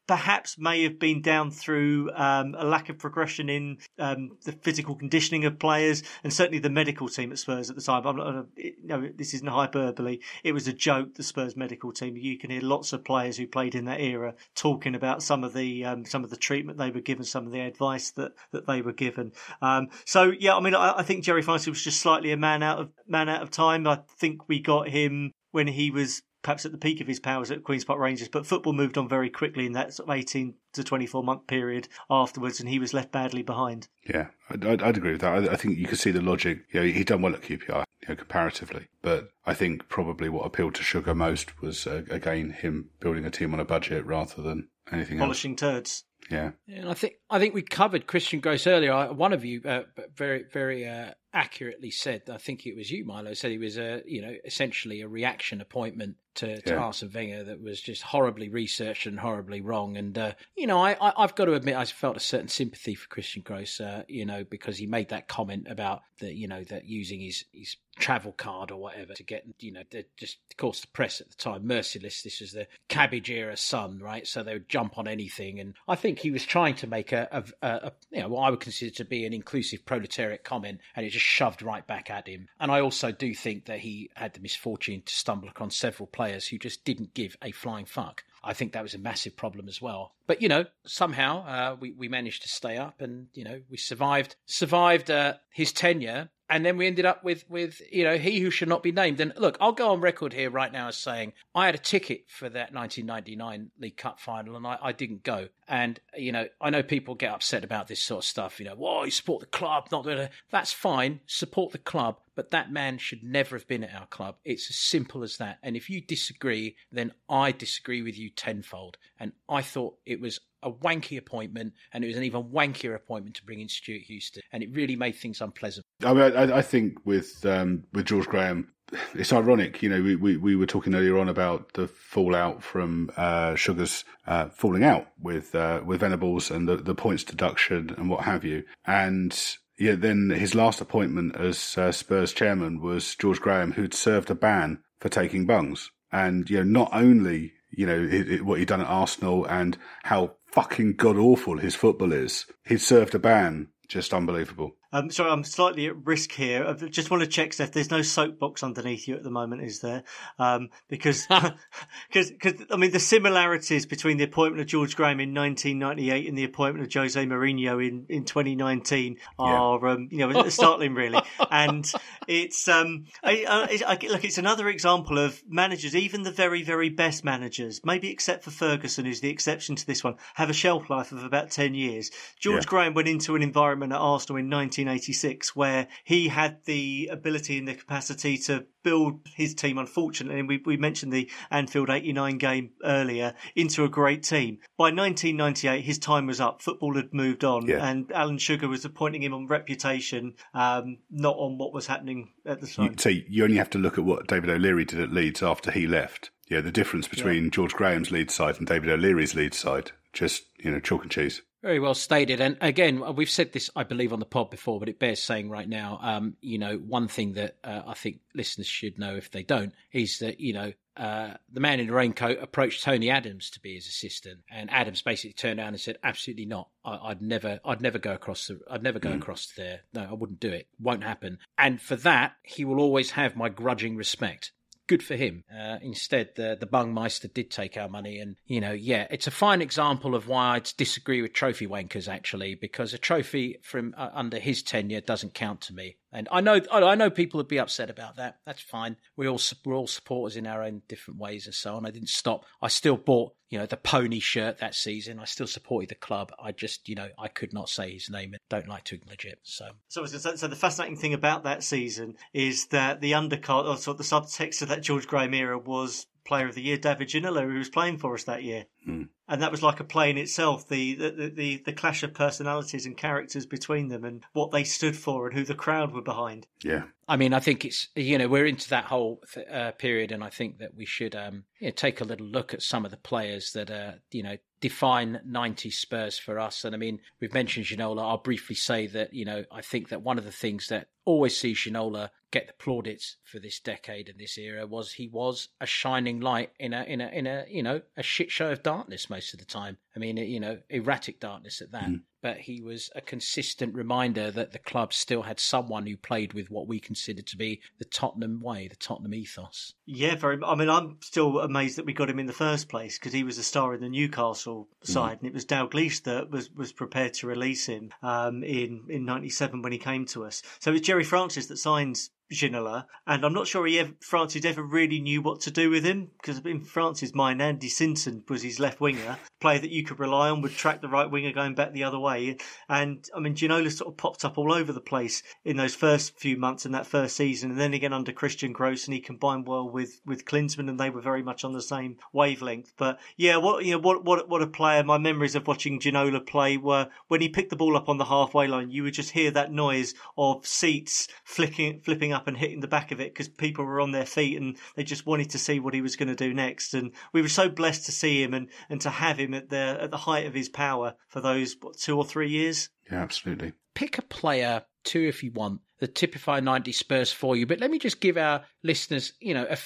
perhaps 0.07 0.57
may 0.57 0.83
have 0.83 0.99
been 0.99 1.21
down 1.21 1.51
through 1.51 2.11
um, 2.15 2.55
a 2.57 2.65
lack 2.65 2.89
of 2.89 2.97
progression 2.97 3.49
in 3.49 3.77
um, 3.97 4.31
the 4.43 4.51
physical 4.51 4.95
conditioning 4.95 5.45
of 5.45 5.57
players, 5.59 6.03
and 6.23 6.33
certainly 6.33 6.59
the 6.59 6.69
medical 6.69 7.07
team 7.07 7.31
at 7.31 7.39
Spurs 7.39 7.69
at 7.69 7.75
the 7.75 7.81
time. 7.81 8.05
I'm 8.05 8.15
not, 8.17 8.47
know, 8.83 9.09
this 9.15 9.33
isn't 9.33 9.47
hyperbole. 9.47 10.19
It 10.43 10.51
was 10.51 10.67
a 10.67 10.73
joke. 10.73 11.15
The 11.15 11.23
Spurs 11.23 11.55
medical 11.55 11.91
team. 11.91 12.17
You 12.17 12.37
can 12.37 12.49
hear 12.49 12.61
lots 12.61 12.93
of 12.93 13.03
players 13.03 13.37
who 13.37 13.47
played 13.47 13.75
in 13.75 13.85
that 13.85 14.01
era 14.01 14.35
talking 14.55 14.95
about 14.95 15.23
some 15.23 15.43
of 15.43 15.53
the 15.53 15.85
um, 15.85 16.05
some 16.05 16.23
of 16.23 16.29
the 16.29 16.37
treatment 16.37 16.77
they 16.77 16.91
were 16.91 17.01
given, 17.01 17.23
some 17.23 17.45
of 17.45 17.51
the 17.51 17.61
advice 17.61 18.11
that, 18.11 18.33
that 18.51 18.67
they 18.67 18.81
were 18.81 18.93
given. 18.93 19.31
Um, 19.61 19.89
so 20.05 20.31
yeah, 20.37 20.55
I 20.55 20.59
mean, 20.59 20.75
I, 20.75 20.99
I 20.99 21.03
think 21.03 21.23
Gerry 21.23 21.41
Francis 21.41 21.67
was 21.67 21.83
just 21.83 22.01
slightly 22.01 22.31
a 22.31 22.37
man 22.37 22.63
out 22.63 22.79
of 22.79 22.89
man 23.07 23.29
out 23.29 23.41
of 23.41 23.51
time. 23.51 23.87
I 23.87 23.99
think 24.19 24.47
we 24.49 24.59
got 24.59 24.89
him 24.89 25.31
when 25.51 25.67
he 25.67 25.91
was 25.91 26.21
perhaps 26.41 26.65
at 26.65 26.71
the 26.71 26.77
peak 26.77 27.01
of 27.01 27.07
his 27.07 27.19
powers 27.19 27.51
at 27.51 27.63
Queen's 27.63 27.85
Park 27.85 27.99
Rangers, 27.99 28.27
but 28.27 28.45
football 28.45 28.73
moved 28.73 28.97
on 28.97 29.07
very 29.07 29.29
quickly 29.29 29.65
in 29.65 29.73
that 29.73 29.93
sort 29.93 30.09
of 30.09 30.15
18 30.15 30.55
to 30.73 30.83
24 30.83 31.23
month 31.23 31.47
period 31.47 31.87
afterwards, 32.09 32.59
and 32.59 32.69
he 32.69 32.79
was 32.79 32.93
left 32.93 33.11
badly 33.11 33.43
behind. 33.43 33.87
Yeah, 34.03 34.27
I'd, 34.49 34.65
I'd 34.65 34.97
agree 34.97 35.13
with 35.13 35.21
that. 35.21 35.49
I, 35.49 35.53
I, 35.53 35.55
think 35.55 35.77
you 35.77 35.87
could 35.87 35.99
see 35.99 36.11
the 36.11 36.21
logic. 36.21 36.59
You 36.71 36.79
know, 36.81 36.85
he'd 36.87 37.07
done 37.07 37.21
well 37.21 37.33
at 37.33 37.41
QPR, 37.41 37.83
you 38.01 38.09
know, 38.09 38.15
comparatively, 38.15 38.87
but 39.01 39.29
I 39.45 39.53
think 39.53 39.87
probably 39.89 40.29
what 40.29 40.45
appealed 40.45 40.75
to 40.75 40.83
Sugar 40.83 41.13
most 41.13 41.61
was, 41.61 41.85
uh, 41.85 42.03
again, 42.09 42.51
him 42.51 42.89
building 42.99 43.25
a 43.25 43.31
team 43.31 43.53
on 43.53 43.59
a 43.59 43.65
budget 43.65 44.05
rather 44.05 44.41
than 44.41 44.69
anything 44.91 45.17
Polishing 45.19 45.51
else. 45.53 45.61
Polishing 45.61 45.75
turds. 45.75 46.03
Yeah. 46.29 46.51
And 46.67 46.89
I 46.89 46.93
think 46.93 47.15
I 47.29 47.39
think 47.39 47.53
we 47.53 47.61
covered 47.61 48.07
Christian 48.07 48.39
Gross 48.39 48.67
earlier. 48.67 49.13
One 49.13 49.33
of 49.33 49.43
you, 49.43 49.61
uh, 49.65 49.83
very 50.15 50.43
very 50.51 50.87
uh, 50.87 51.11
accurately 51.33 51.91
said, 51.91 52.23
I 52.29 52.37
think 52.37 52.65
it 52.65 52.75
was 52.75 52.91
you, 52.91 53.05
Milo, 53.05 53.33
said 53.33 53.51
he 53.51 53.57
was 53.57 53.77
a 53.77 54.01
you 54.05 54.21
know 54.21 54.35
essentially 54.45 55.01
a 55.01 55.07
reaction 55.07 55.61
appointment 55.61 56.15
to, 56.35 56.61
to 56.61 56.73
yeah. 56.73 56.79
Arsene 56.79 57.11
Wenger 57.13 57.43
that 57.45 57.61
was 57.61 57.81
just 57.81 58.01
horribly 58.01 58.49
researched 58.49 59.05
and 59.05 59.19
horribly 59.19 59.61
wrong. 59.61 59.97
And 59.97 60.17
uh, 60.17 60.33
you 60.55 60.67
know, 60.67 60.79
I, 60.79 60.95
I 60.99 61.21
have 61.21 61.35
got 61.35 61.45
to 61.45 61.53
admit, 61.53 61.75
I 61.75 61.85
felt 61.85 62.17
a 62.17 62.21
certain 62.21 62.47
sympathy 62.47 62.95
for 62.95 63.07
Christian 63.07 63.41
Gross, 63.41 63.81
uh, 63.81 64.03
you 64.07 64.25
know, 64.25 64.43
because 64.43 64.77
he 64.77 64.87
made 64.87 65.09
that 65.09 65.27
comment 65.27 65.67
about 65.69 66.01
the 66.19 66.33
you 66.33 66.47
know 66.47 66.63
that 66.65 66.85
using 66.85 67.19
his 67.19 67.45
his 67.51 67.75
travel 67.99 68.31
card 68.31 68.71
or 68.71 68.77
whatever 68.77 69.13
to 69.13 69.23
get 69.23 69.43
you 69.59 69.71
know 69.71 69.83
just 70.15 70.37
of 70.49 70.57
course 70.57 70.79
the 70.79 70.87
press 70.87 71.19
at 71.19 71.29
the 71.29 71.35
time 71.35 71.67
merciless 71.67 72.23
this 72.23 72.39
was 72.39 72.53
the 72.53 72.65
cabbage 72.87 73.29
era 73.29 73.57
sun 73.57 73.99
right 73.99 74.25
so 74.25 74.41
they 74.41 74.53
would 74.53 74.69
jump 74.69 74.97
on 74.97 75.07
anything 75.07 75.59
and 75.59 75.75
i 75.89 75.95
think 75.95 76.10
he 76.19 76.31
was 76.31 76.45
trying 76.45 76.75
to 76.75 76.87
make 76.87 77.11
a, 77.11 77.27
a, 77.31 77.67
a, 77.67 77.91
you 78.11 78.21
know 78.21 78.29
what 78.29 78.41
i 78.41 78.49
would 78.49 78.59
consider 78.59 78.91
to 78.91 79.05
be 79.05 79.25
an 79.25 79.33
inclusive 79.33 79.85
proletariat 79.85 80.43
comment 80.43 80.79
and 80.95 81.05
it 81.05 81.09
just 81.09 81.25
shoved 81.25 81.61
right 81.61 81.85
back 81.87 82.09
at 82.09 82.27
him 82.27 82.47
and 82.59 82.71
i 82.71 82.79
also 82.79 83.11
do 83.11 83.33
think 83.33 83.65
that 83.65 83.79
he 83.79 84.09
had 84.15 84.33
the 84.33 84.39
misfortune 84.39 85.01
to 85.05 85.13
stumble 85.13 85.49
upon 85.49 85.69
several 85.69 86.07
players 86.07 86.47
who 86.47 86.57
just 86.57 86.83
didn't 86.85 87.13
give 87.13 87.35
a 87.41 87.51
flying 87.51 87.85
fuck 87.85 88.23
I 88.43 88.53
think 88.53 88.73
that 88.73 88.81
was 88.81 88.95
a 88.95 88.97
massive 88.97 89.37
problem 89.37 89.67
as 89.67 89.81
well. 89.81 90.13
But 90.25 90.41
you 90.41 90.49
know, 90.49 90.65
somehow 90.85 91.45
uh, 91.45 91.75
we 91.79 91.91
we 91.91 92.07
managed 92.07 92.41
to 92.43 92.49
stay 92.49 92.77
up, 92.77 93.01
and 93.01 93.27
you 93.33 93.43
know, 93.43 93.61
we 93.69 93.77
survived 93.77 94.35
survived 94.45 95.11
uh, 95.11 95.35
his 95.51 95.71
tenure 95.71 96.29
and 96.51 96.65
then 96.65 96.75
we 96.75 96.85
ended 96.85 97.05
up 97.05 97.23
with 97.23 97.49
with 97.49 97.81
you 97.89 98.03
know 98.03 98.17
he 98.17 98.41
who 98.41 98.51
should 98.51 98.67
not 98.67 98.83
be 98.83 98.91
named. 98.91 99.21
And 99.21 99.33
look, 99.37 99.57
I'll 99.61 99.71
go 99.71 99.91
on 99.91 100.01
record 100.01 100.33
here 100.33 100.49
right 100.49 100.71
now 100.71 100.89
as 100.89 100.97
saying 100.97 101.31
I 101.55 101.65
had 101.65 101.75
a 101.75 101.79
ticket 101.79 102.25
for 102.27 102.49
that 102.49 102.73
1999 102.73 103.71
League 103.79 103.97
Cup 103.97 104.19
final, 104.19 104.57
and 104.57 104.67
I, 104.67 104.77
I 104.81 104.91
didn't 104.91 105.23
go. 105.23 105.47
And 105.67 105.99
you 106.15 106.33
know, 106.33 106.47
I 106.59 106.69
know 106.69 106.83
people 106.83 107.15
get 107.15 107.33
upset 107.33 107.63
about 107.63 107.87
this 107.87 108.01
sort 108.01 108.25
of 108.25 108.27
stuff. 108.27 108.59
You 108.59 108.65
know, 108.65 108.75
why 108.75 109.07
support 109.09 109.39
the 109.39 109.45
club, 109.45 109.87
not 109.91 110.03
the. 110.03 110.29
That's 110.51 110.73
fine, 110.73 111.21
support 111.25 111.71
the 111.71 111.77
club, 111.77 112.19
but 112.35 112.51
that 112.51 112.71
man 112.71 112.97
should 112.97 113.23
never 113.23 113.57
have 113.57 113.67
been 113.67 113.83
at 113.83 113.93
our 113.93 114.07
club. 114.07 114.35
It's 114.43 114.69
as 114.69 114.77
simple 114.77 115.23
as 115.23 115.37
that. 115.37 115.57
And 115.63 115.75
if 115.75 115.89
you 115.89 116.01
disagree, 116.01 116.75
then 116.91 117.11
I 117.29 117.51
disagree 117.51 118.01
with 118.01 118.17
you 118.17 118.29
tenfold. 118.29 118.97
And 119.19 119.33
I 119.49 119.61
thought 119.61 119.97
it 120.05 120.21
was 120.21 120.39
a 120.63 120.71
wanky 120.71 121.17
appointment, 121.17 121.73
and 121.91 122.03
it 122.03 122.07
was 122.07 122.17
an 122.17 122.23
even 122.23 122.43
wankier 122.43 122.95
appointment 122.95 123.35
to 123.35 123.43
bring 123.43 123.61
in 123.61 123.67
Stewart 123.67 124.01
Houston, 124.01 124.43
and 124.51 124.61
it 124.61 124.69
really 124.71 124.95
made 124.95 125.15
things 125.15 125.41
unpleasant. 125.41 125.85
I 126.03 126.13
mean, 126.13 126.35
I, 126.35 126.57
I 126.57 126.61
think 126.61 126.99
with 127.03 127.45
um, 127.45 127.85
with 127.93 128.05
George 128.05 128.27
Graham, 128.27 128.71
it's 129.13 129.33
ironic. 129.33 129.81
You 129.81 129.89
know, 129.89 130.01
we, 130.01 130.15
we, 130.15 130.37
we 130.37 130.55
were 130.55 130.65
talking 130.65 130.93
earlier 130.93 131.17
on 131.17 131.29
about 131.29 131.73
the 131.73 131.87
fallout 131.87 132.61
from 132.63 133.09
uh, 133.17 133.55
Sugar's 133.55 134.03
uh, 134.27 134.49
falling 134.49 134.83
out 134.83 135.07
with 135.19 135.55
uh, 135.55 135.81
with 135.85 136.01
Venables 136.01 136.51
and 136.51 136.67
the, 136.67 136.77
the 136.77 136.95
points 136.95 137.23
deduction 137.23 137.95
and 137.97 138.09
what 138.09 138.23
have 138.23 138.43
you, 138.43 138.63
and 138.85 139.57
yeah, 139.81 139.95
then 139.95 140.29
his 140.29 140.53
last 140.53 140.79
appointment 140.79 141.35
as 141.35 141.75
uh, 141.75 141.91
Spurs 141.91 142.33
chairman 142.33 142.79
was 142.81 143.15
George 143.15 143.41
Graham, 143.41 143.71
who'd 143.71 143.95
served 143.95 144.29
a 144.29 144.35
ban 144.35 144.83
for 144.99 145.09
taking 145.09 145.47
bungs. 145.47 145.89
And, 146.11 146.47
you 146.51 146.57
know, 146.57 146.63
not 146.63 146.91
only, 146.93 147.53
you 147.71 147.87
know, 147.87 147.99
it, 147.99 148.31
it, 148.31 148.45
what 148.45 148.59
he'd 148.59 148.67
done 148.67 148.81
at 148.81 148.87
Arsenal 148.87 149.43
and 149.45 149.79
how 150.03 150.35
fucking 150.45 150.97
god 150.97 151.17
awful 151.17 151.57
his 151.57 151.73
football 151.73 152.13
is, 152.13 152.45
he'd 152.63 152.79
served 152.81 153.15
a 153.15 153.19
ban 153.19 153.69
just 153.87 154.13
unbelievable. 154.13 154.75
Um, 154.93 155.09
sorry, 155.09 155.31
I'm 155.31 155.43
slightly 155.45 155.87
at 155.87 156.05
risk 156.05 156.31
here. 156.33 156.65
I 156.65 156.73
just 156.73 157.09
want 157.09 157.21
to 157.21 157.27
check, 157.27 157.53
Seth. 157.53 157.71
There's 157.71 157.91
no 157.91 158.01
soapbox 158.01 158.61
underneath 158.61 159.07
you 159.07 159.15
at 159.15 159.23
the 159.23 159.31
moment, 159.31 159.61
is 159.61 159.79
there? 159.79 160.03
Um, 160.37 160.69
because, 160.89 161.27
because, 162.09 162.31
I 162.69 162.75
mean, 162.75 162.91
the 162.91 162.99
similarities 162.99 163.85
between 163.85 164.17
the 164.17 164.25
appointment 164.25 164.61
of 164.61 164.67
George 164.67 164.97
Graham 164.97 165.19
in 165.21 165.33
1998 165.33 166.27
and 166.27 166.37
the 166.37 166.43
appointment 166.43 166.85
of 166.85 166.93
Jose 166.93 167.25
Mourinho 167.25 167.85
in, 167.85 168.05
in 168.09 168.25
2019 168.25 169.17
are, 169.39 169.79
yeah. 169.81 169.91
um, 169.91 170.09
you 170.11 170.27
know, 170.27 170.49
startling, 170.49 170.93
really. 170.93 171.21
and 171.51 171.89
it's, 172.27 172.67
um, 172.67 173.05
I, 173.23 173.45
I, 173.47 173.93
I, 173.93 174.07
look, 174.07 174.25
it's 174.25 174.37
another 174.37 174.67
example 174.67 175.19
of 175.19 175.41
managers, 175.47 175.95
even 175.95 176.23
the 176.23 176.31
very, 176.31 176.63
very 176.63 176.89
best 176.89 177.23
managers, 177.23 177.79
maybe 177.85 178.11
except 178.11 178.43
for 178.43 178.51
Ferguson, 178.51 179.05
who's 179.05 179.21
the 179.21 179.29
exception 179.29 179.77
to 179.77 179.87
this 179.87 180.03
one, 180.03 180.15
have 180.33 180.49
a 180.49 180.53
shelf 180.53 180.89
life 180.89 181.13
of 181.13 181.23
about 181.23 181.49
10 181.49 181.75
years. 181.75 182.11
George 182.39 182.65
yeah. 182.65 182.69
Graham 182.69 182.93
went 182.93 183.07
into 183.07 183.35
an 183.35 183.41
environment 183.41 183.93
at 183.93 183.99
Arsenal 183.99 184.37
in 184.37 184.49
19 184.49 184.80
1986, 184.85 185.55
where 185.55 185.87
he 186.03 186.27
had 186.27 186.57
the 186.65 187.09
ability 187.11 187.57
and 187.57 187.67
the 187.67 187.75
capacity 187.75 188.37
to 188.37 188.65
build 188.83 189.19
his 189.35 189.53
team, 189.53 189.77
unfortunately, 189.77 190.39
and 190.39 190.47
we, 190.47 190.61
we 190.65 190.77
mentioned 190.77 191.13
the 191.13 191.29
Anfield 191.51 191.89
89 191.89 192.37
game 192.37 192.71
earlier, 192.83 193.33
into 193.55 193.83
a 193.83 193.89
great 193.89 194.23
team. 194.23 194.57
By 194.77 194.85
1998, 194.91 195.81
his 195.81 195.99
time 195.99 196.25
was 196.27 196.41
up. 196.41 196.61
Football 196.61 196.95
had 196.95 197.13
moved 197.13 197.43
on, 197.43 197.67
Yeah. 197.67 197.87
and 197.87 198.11
Alan 198.11 198.37
Sugar 198.37 198.67
was 198.67 198.83
appointing 198.85 199.21
him 199.21 199.33
on 199.33 199.47
reputation, 199.47 200.33
um, 200.53 200.97
not 201.09 201.35
on 201.37 201.57
what 201.57 201.73
was 201.73 201.87
happening 201.87 202.29
at 202.45 202.61
the 202.61 202.67
time. 202.67 202.91
You, 202.91 202.95
so 202.97 203.09
you 203.09 203.43
only 203.43 203.57
have 203.57 203.69
to 203.71 203.77
look 203.77 203.97
at 203.97 204.03
what 204.03 204.27
David 204.27 204.49
O'Leary 204.49 204.85
did 204.85 204.99
at 204.99 205.11
Leeds 205.11 205.43
after 205.43 205.71
he 205.71 205.87
left. 205.87 206.31
Yeah, 206.49 206.61
the 206.61 206.71
difference 206.71 207.07
between 207.07 207.49
George 207.49 207.73
Graham's 207.73 208.11
Leeds 208.11 208.33
side 208.33 208.57
and 208.57 208.67
David 208.67 208.89
O'Leary's 208.89 209.35
Leeds 209.35 209.57
side, 209.57 209.91
just, 210.11 210.43
you 210.57 210.69
know, 210.69 210.79
chalk 210.81 211.03
and 211.03 211.11
cheese. 211.11 211.41
Very 211.61 211.79
well 211.79 211.93
stated. 211.93 212.41
And 212.41 212.57
again, 212.59 213.15
we've 213.15 213.29
said 213.29 213.53
this, 213.53 213.69
I 213.75 213.83
believe, 213.83 214.13
on 214.13 214.19
the 214.19 214.25
pod 214.25 214.49
before, 214.49 214.79
but 214.79 214.89
it 214.89 214.97
bears 214.97 215.21
saying 215.21 215.49
right 215.49 215.69
now. 215.69 215.99
Um, 216.01 216.35
you 216.41 216.57
know, 216.57 216.77
one 216.77 217.07
thing 217.07 217.33
that 217.33 217.57
uh, 217.63 217.83
I 217.85 217.93
think 217.93 218.21
listeners 218.33 218.65
should 218.65 218.97
know 218.97 219.15
if 219.15 219.29
they 219.29 219.43
don't 219.43 219.73
is 219.91 220.17
that, 220.19 220.39
you 220.39 220.53
know, 220.53 220.73
uh, 220.97 221.35
the 221.51 221.59
man 221.59 221.79
in 221.79 221.87
the 221.87 221.93
raincoat 221.93 222.39
approached 222.41 222.83
Tony 222.83 223.09
Adams 223.09 223.49
to 223.51 223.59
be 223.61 223.75
his 223.75 223.87
assistant, 223.87 224.39
and 224.51 224.69
Adams 224.69 225.01
basically 225.01 225.33
turned 225.33 225.59
around 225.59 225.69
and 225.69 225.79
said, 225.79 225.97
"Absolutely 226.03 226.45
not. 226.45 226.69
I, 226.83 226.97
I'd 226.97 227.21
never, 227.21 227.61
I'd 227.63 227.81
never 227.81 227.97
go 227.97 228.13
across 228.13 228.47
the, 228.47 228.59
I'd 228.69 228.83
never 228.83 228.99
go 228.99 229.13
across 229.13 229.53
there. 229.55 229.81
No, 229.93 230.01
I 230.01 230.13
wouldn't 230.13 230.41
do 230.41 230.49
it. 230.49 230.67
Won't 230.79 231.03
happen." 231.03 231.39
And 231.57 231.81
for 231.81 231.95
that, 231.97 232.33
he 232.43 232.65
will 232.65 232.81
always 232.81 233.11
have 233.11 233.37
my 233.37 233.47
grudging 233.47 233.95
respect 233.95 234.51
good 234.91 235.01
for 235.01 235.15
him. 235.15 235.45
Uh, 235.49 235.77
instead, 235.81 236.35
the 236.35 236.57
the 236.59 236.65
Bungmeister 236.65 237.33
did 237.33 237.49
take 237.49 237.77
our 237.77 237.87
money, 237.87 238.19
and 238.19 238.35
you 238.45 238.59
know, 238.59 238.73
yeah, 238.73 239.07
it's 239.09 239.25
a 239.25 239.31
fine 239.31 239.61
example 239.61 240.15
of 240.15 240.27
why 240.27 240.57
I 240.57 240.61
disagree 240.75 241.21
with 241.21 241.31
trophy 241.31 241.65
wankers 241.65 242.09
actually, 242.09 242.55
because 242.55 242.93
a 242.93 242.97
trophy 242.97 243.57
from 243.63 243.95
uh, 243.97 244.09
under 244.13 244.37
his 244.37 244.61
tenure 244.61 244.99
doesn't 244.99 245.33
count 245.33 245.61
to 245.61 245.73
me. 245.73 245.95
And 246.13 246.27
I 246.31 246.41
know, 246.41 246.59
I 246.71 246.95
know 246.95 247.09
people 247.09 247.37
would 247.37 247.47
be 247.47 247.59
upset 247.59 247.89
about 247.89 248.17
that. 248.17 248.37
That's 248.45 248.61
fine. 248.61 248.97
We 249.15 249.27
all 249.27 249.39
we're 249.65 249.75
all 249.75 249.87
supporters 249.87 250.35
in 250.35 250.45
our 250.45 250.63
own 250.63 250.81
different 250.87 251.19
ways 251.19 251.45
and 251.45 251.55
so 251.55 251.75
on. 251.75 251.85
I 251.85 251.91
didn't 251.91 252.09
stop. 252.09 252.45
I 252.61 252.67
still 252.67 252.97
bought, 252.97 253.33
you 253.49 253.57
know, 253.57 253.65
the 253.65 253.77
pony 253.77 254.19
shirt 254.19 254.57
that 254.57 254.75
season. 254.75 255.19
I 255.19 255.25
still 255.25 255.47
supported 255.47 255.89
the 255.89 255.95
club. 255.95 256.31
I 256.41 256.51
just, 256.51 256.89
you 256.89 256.95
know, 256.95 257.07
I 257.17 257.29
could 257.29 257.53
not 257.53 257.69
say 257.69 257.93
his 257.93 258.09
name 258.09 258.33
and 258.33 258.41
don't 258.49 258.67
like 258.67 258.83
to 258.85 258.95
acknowledge 258.95 259.25
it. 259.25 259.39
So 259.43 259.69
So, 259.87 260.05
so, 260.05 260.35
so 260.35 260.47
the 260.47 260.55
fascinating 260.55 260.97
thing 260.97 261.13
about 261.13 261.43
that 261.43 261.63
season 261.63 262.15
is 262.33 262.67
that 262.67 262.99
the 262.99 263.13
undercard, 263.13 263.65
or 263.65 263.77
sort 263.77 263.99
of 263.99 264.09
the 264.09 264.15
subtext 264.15 264.61
of 264.61 264.67
that 264.67 264.83
George 264.83 265.07
Graham 265.07 265.33
era 265.33 265.57
was 265.57 266.07
Player 266.25 266.47
of 266.47 266.55
the 266.55 266.61
Year 266.61 266.77
David 266.77 267.07
Ginola, 267.09 267.41
who 267.43 267.57
was 267.57 267.69
playing 267.69 267.97
for 267.97 268.13
us 268.13 268.23
that 268.25 268.43
year, 268.43 268.65
Hmm. 268.85 269.03
and 269.27 269.41
that 269.41 269.51
was 269.51 269.61
like 269.63 269.79
a 269.79 269.83
play 269.83 270.09
in 270.09 270.17
itself. 270.17 270.67
The 270.67 270.95
the, 270.95 271.11
the 271.11 271.29
the 271.29 271.63
the 271.65 271.73
clash 271.73 272.03
of 272.03 272.13
personalities 272.13 272.85
and 272.85 272.95
characters 272.97 273.45
between 273.45 273.87
them, 273.89 274.03
and 274.03 274.23
what 274.33 274.51
they 274.51 274.63
stood 274.63 274.95
for, 274.95 275.27
and 275.27 275.37
who 275.37 275.43
the 275.43 275.55
crowd 275.55 275.93
were 275.93 276.01
behind. 276.01 276.47
Yeah. 276.63 276.83
I 277.07 277.17
mean, 277.17 277.33
I 277.33 277.39
think 277.39 277.65
it's 277.65 277.89
you 277.95 278.17
know 278.17 278.27
we're 278.27 278.45
into 278.45 278.69
that 278.69 278.85
whole 278.85 279.21
th- 279.33 279.47
uh, 279.47 279.71
period, 279.73 280.11
and 280.11 280.23
I 280.23 280.29
think 280.29 280.59
that 280.59 280.75
we 280.75 280.85
should 280.85 281.15
um, 281.15 281.43
you 281.59 281.67
know, 281.67 281.71
take 281.71 282.01
a 282.01 282.05
little 282.05 282.27
look 282.27 282.53
at 282.53 282.61
some 282.61 282.85
of 282.85 282.91
the 282.91 282.97
players 282.97 283.51
that 283.53 283.69
uh, 283.71 283.93
you 284.11 284.23
know 284.23 284.37
define 284.61 285.19
90 285.25 285.71
Spurs 285.71 286.19
for 286.19 286.39
us. 286.39 286.63
And 286.63 286.75
I 286.75 286.77
mean, 286.77 286.99
we've 287.19 287.33
mentioned 287.33 287.65
Ginola. 287.65 288.01
I'll 288.03 288.17
briefly 288.19 288.55
say 288.55 288.85
that 288.87 289.13
you 289.13 289.25
know 289.25 289.43
I 289.51 289.61
think 289.61 289.89
that 289.89 290.03
one 290.03 290.17
of 290.19 290.23
the 290.25 290.31
things 290.31 290.67
that 290.67 290.87
always 291.03 291.35
sees 291.35 291.57
Ginola 291.57 292.09
get 292.31 292.47
the 292.47 292.53
plaudits 292.53 293.17
for 293.23 293.39
this 293.39 293.59
decade 293.59 294.07
and 294.07 294.19
this 294.19 294.37
era 294.37 294.65
was 294.65 294.93
he 294.93 295.07
was 295.07 295.49
a 295.59 295.65
shining 295.65 296.19
light 296.19 296.51
in 296.59 296.73
a 296.73 296.83
in 296.83 297.01
a 297.01 297.07
in 297.09 297.27
a 297.27 297.45
you 297.49 297.61
know 297.61 297.81
a 297.97 298.03
shit 298.03 298.31
show 298.31 298.51
of 298.51 298.63
darkness 298.63 299.09
most 299.09 299.33
of 299.33 299.39
the 299.39 299.45
time. 299.45 299.77
I 299.95 299.99
mean, 299.99 300.17
you 300.17 300.39
know, 300.39 300.59
erratic 300.69 301.19
darkness 301.19 301.61
at 301.61 301.71
that. 301.73 301.89
But 302.21 302.37
he 302.37 302.61
was 302.61 302.91
a 302.95 303.01
consistent 303.01 303.73
reminder 303.73 304.29
that 304.29 304.51
the 304.51 304.59
club 304.59 304.93
still 304.93 305.23
had 305.23 305.39
someone 305.39 305.87
who 305.87 305.97
played 305.97 306.33
with 306.33 306.51
what 306.51 306.67
we 306.67 306.79
considered 306.79 307.25
to 307.27 307.37
be 307.37 307.61
the 307.79 307.85
Tottenham 307.85 308.41
way, 308.41 308.67
the 308.67 308.75
Tottenham 308.75 309.15
ethos. 309.15 309.73
Yeah, 309.87 310.15
very. 310.15 310.39
I 310.45 310.53
mean, 310.53 310.69
I'm 310.69 310.97
still 311.01 311.39
amazed 311.39 311.77
that 311.77 311.85
we 311.85 311.93
got 311.93 312.11
him 312.11 312.19
in 312.19 312.27
the 312.27 312.33
first 312.33 312.69
place 312.69 312.99
because 312.99 313.11
he 313.11 313.23
was 313.23 313.39
a 313.39 313.43
star 313.43 313.73
in 313.73 313.81
the 313.81 313.89
Newcastle 313.89 314.69
side, 314.83 315.17
and 315.17 315.27
it 315.27 315.33
was 315.33 315.45
Dalglish 315.45 316.03
that 316.03 316.29
was, 316.29 316.51
was 316.51 316.71
prepared 316.71 317.15
to 317.15 317.27
release 317.27 317.65
him 317.65 317.91
um, 318.03 318.43
in 318.43 318.85
in 318.87 319.03
'97 319.03 319.63
when 319.63 319.71
he 319.71 319.79
came 319.79 320.05
to 320.07 320.23
us. 320.23 320.43
So 320.59 320.69
it 320.69 320.73
was 320.73 320.81
Gerry 320.81 321.03
Francis 321.03 321.47
that 321.47 321.57
signs 321.57 322.11
Ginola, 322.31 322.85
and 323.05 323.25
I'm 323.25 323.33
not 323.33 323.47
sure 323.47 323.65
he 323.65 323.79
ever, 323.79 323.91
Francis 323.99 324.45
ever 324.45 324.63
really 324.63 324.99
knew 324.99 325.21
what 325.21 325.41
to 325.41 325.51
do 325.51 325.69
with 325.69 325.83
him 325.83 326.09
because 326.17 326.39
in 326.39 326.61
Francis' 326.61 327.13
mind, 327.13 327.41
Andy 327.41 327.69
Sinton 327.69 328.23
was 328.29 328.41
his 328.41 328.59
left 328.59 328.79
winger, 328.79 329.17
player 329.39 329.59
that 329.59 329.71
you 329.71 329.83
could 329.83 329.99
rely 329.99 330.29
on, 330.29 330.41
would 330.41 330.51
track 330.51 330.81
the 330.81 330.87
right 330.87 331.09
winger 331.09 331.31
going 331.31 331.55
back 331.55 331.73
the 331.73 331.83
other 331.83 331.99
way. 331.99 332.37
And 332.69 333.05
I 333.15 333.19
mean, 333.19 333.35
Ginola 333.35 333.71
sort 333.71 333.91
of 333.91 333.97
popped 333.97 334.23
up 334.23 334.37
all 334.37 334.53
over 334.53 334.71
the 334.71 334.81
place 334.81 335.23
in 335.43 335.57
those 335.57 335.75
first 335.75 336.17
few 336.19 336.37
months 336.37 336.65
in 336.65 336.71
that 336.71 336.87
first 336.87 337.15
season, 337.15 337.51
and 337.51 337.59
then 337.59 337.73
again 337.73 337.93
under 337.93 338.11
Christian 338.11 338.53
Gross, 338.53 338.85
and 338.85 338.93
he 338.93 339.01
combined 339.01 339.47
well 339.47 339.69
with 339.69 339.99
with 340.05 340.25
Klinsmann, 340.25 340.69
and 340.69 340.79
they 340.79 340.89
were 340.89 341.01
very 341.01 341.23
much 341.23 341.43
on 341.43 341.53
the 341.53 341.61
same 341.61 341.97
wavelength. 342.13 342.73
But 342.77 342.99
yeah, 343.17 343.37
what 343.37 343.65
you 343.65 343.71
know, 343.71 343.79
what 343.79 344.05
what 344.05 344.29
what 344.29 344.41
a 344.41 344.47
player! 344.47 344.83
My 344.83 344.97
memories 344.97 345.35
of 345.35 345.47
watching 345.47 345.79
Ginola 345.79 346.25
play 346.25 346.57
were 346.57 346.89
when 347.07 347.21
he 347.21 347.29
picked 347.29 347.49
the 347.49 347.55
ball 347.55 347.75
up 347.75 347.89
on 347.89 347.97
the 347.97 348.05
halfway 348.05 348.47
line, 348.47 348.71
you 348.71 348.83
would 348.83 348.93
just 348.93 349.11
hear 349.11 349.31
that 349.31 349.51
noise 349.51 349.93
of 350.17 350.45
seats 350.45 351.07
flicking 351.23 351.81
flipping 351.81 352.13
up 352.13 352.20
and 352.27 352.37
hitting 352.37 352.59
the 352.59 352.67
back 352.67 352.91
of 352.91 352.99
it 352.99 353.13
because 353.13 353.27
people 353.27 353.65
were 353.65 353.81
on 353.81 353.91
their 353.91 354.05
feet 354.05 354.39
and 354.39 354.57
they 354.75 354.83
just 354.83 355.05
wanted 355.05 355.29
to 355.31 355.37
see 355.37 355.59
what 355.59 355.73
he 355.73 355.81
was 355.81 355.95
going 355.95 356.09
to 356.09 356.15
do 356.15 356.33
next. 356.33 356.73
And 356.73 356.91
we 357.13 357.21
were 357.21 357.29
so 357.29 357.49
blessed 357.49 357.85
to 357.85 357.91
see 357.91 358.21
him 358.21 358.33
and, 358.33 358.49
and 358.69 358.81
to 358.81 358.89
have 358.89 359.17
him 359.17 359.33
at 359.33 359.49
the 359.49 359.77
at 359.81 359.91
the 359.91 359.97
height 359.97 360.25
of 360.25 360.33
his 360.33 360.49
power 360.49 360.95
for 361.07 361.21
those 361.21 361.55
what, 361.61 361.77
two 361.77 361.97
or 361.97 362.05
three 362.05 362.29
years. 362.29 362.69
Yeah, 362.91 363.01
absolutely. 363.01 363.53
Pick 363.73 363.97
a 363.97 364.01
player, 364.01 364.63
two 364.83 365.01
if 365.01 365.23
you 365.23 365.31
want, 365.31 365.61
that 365.81 365.95
typify 365.95 366.39
90 366.39 366.71
Spurs 366.71 367.11
for 367.11 367.35
you. 367.35 367.47
But 367.47 367.59
let 367.59 367.71
me 367.71 367.79
just 367.79 367.99
give 367.99 368.15
our 368.15 368.43
listeners, 368.63 369.13
you 369.19 369.33
know, 369.33 369.47
a, 369.49 369.57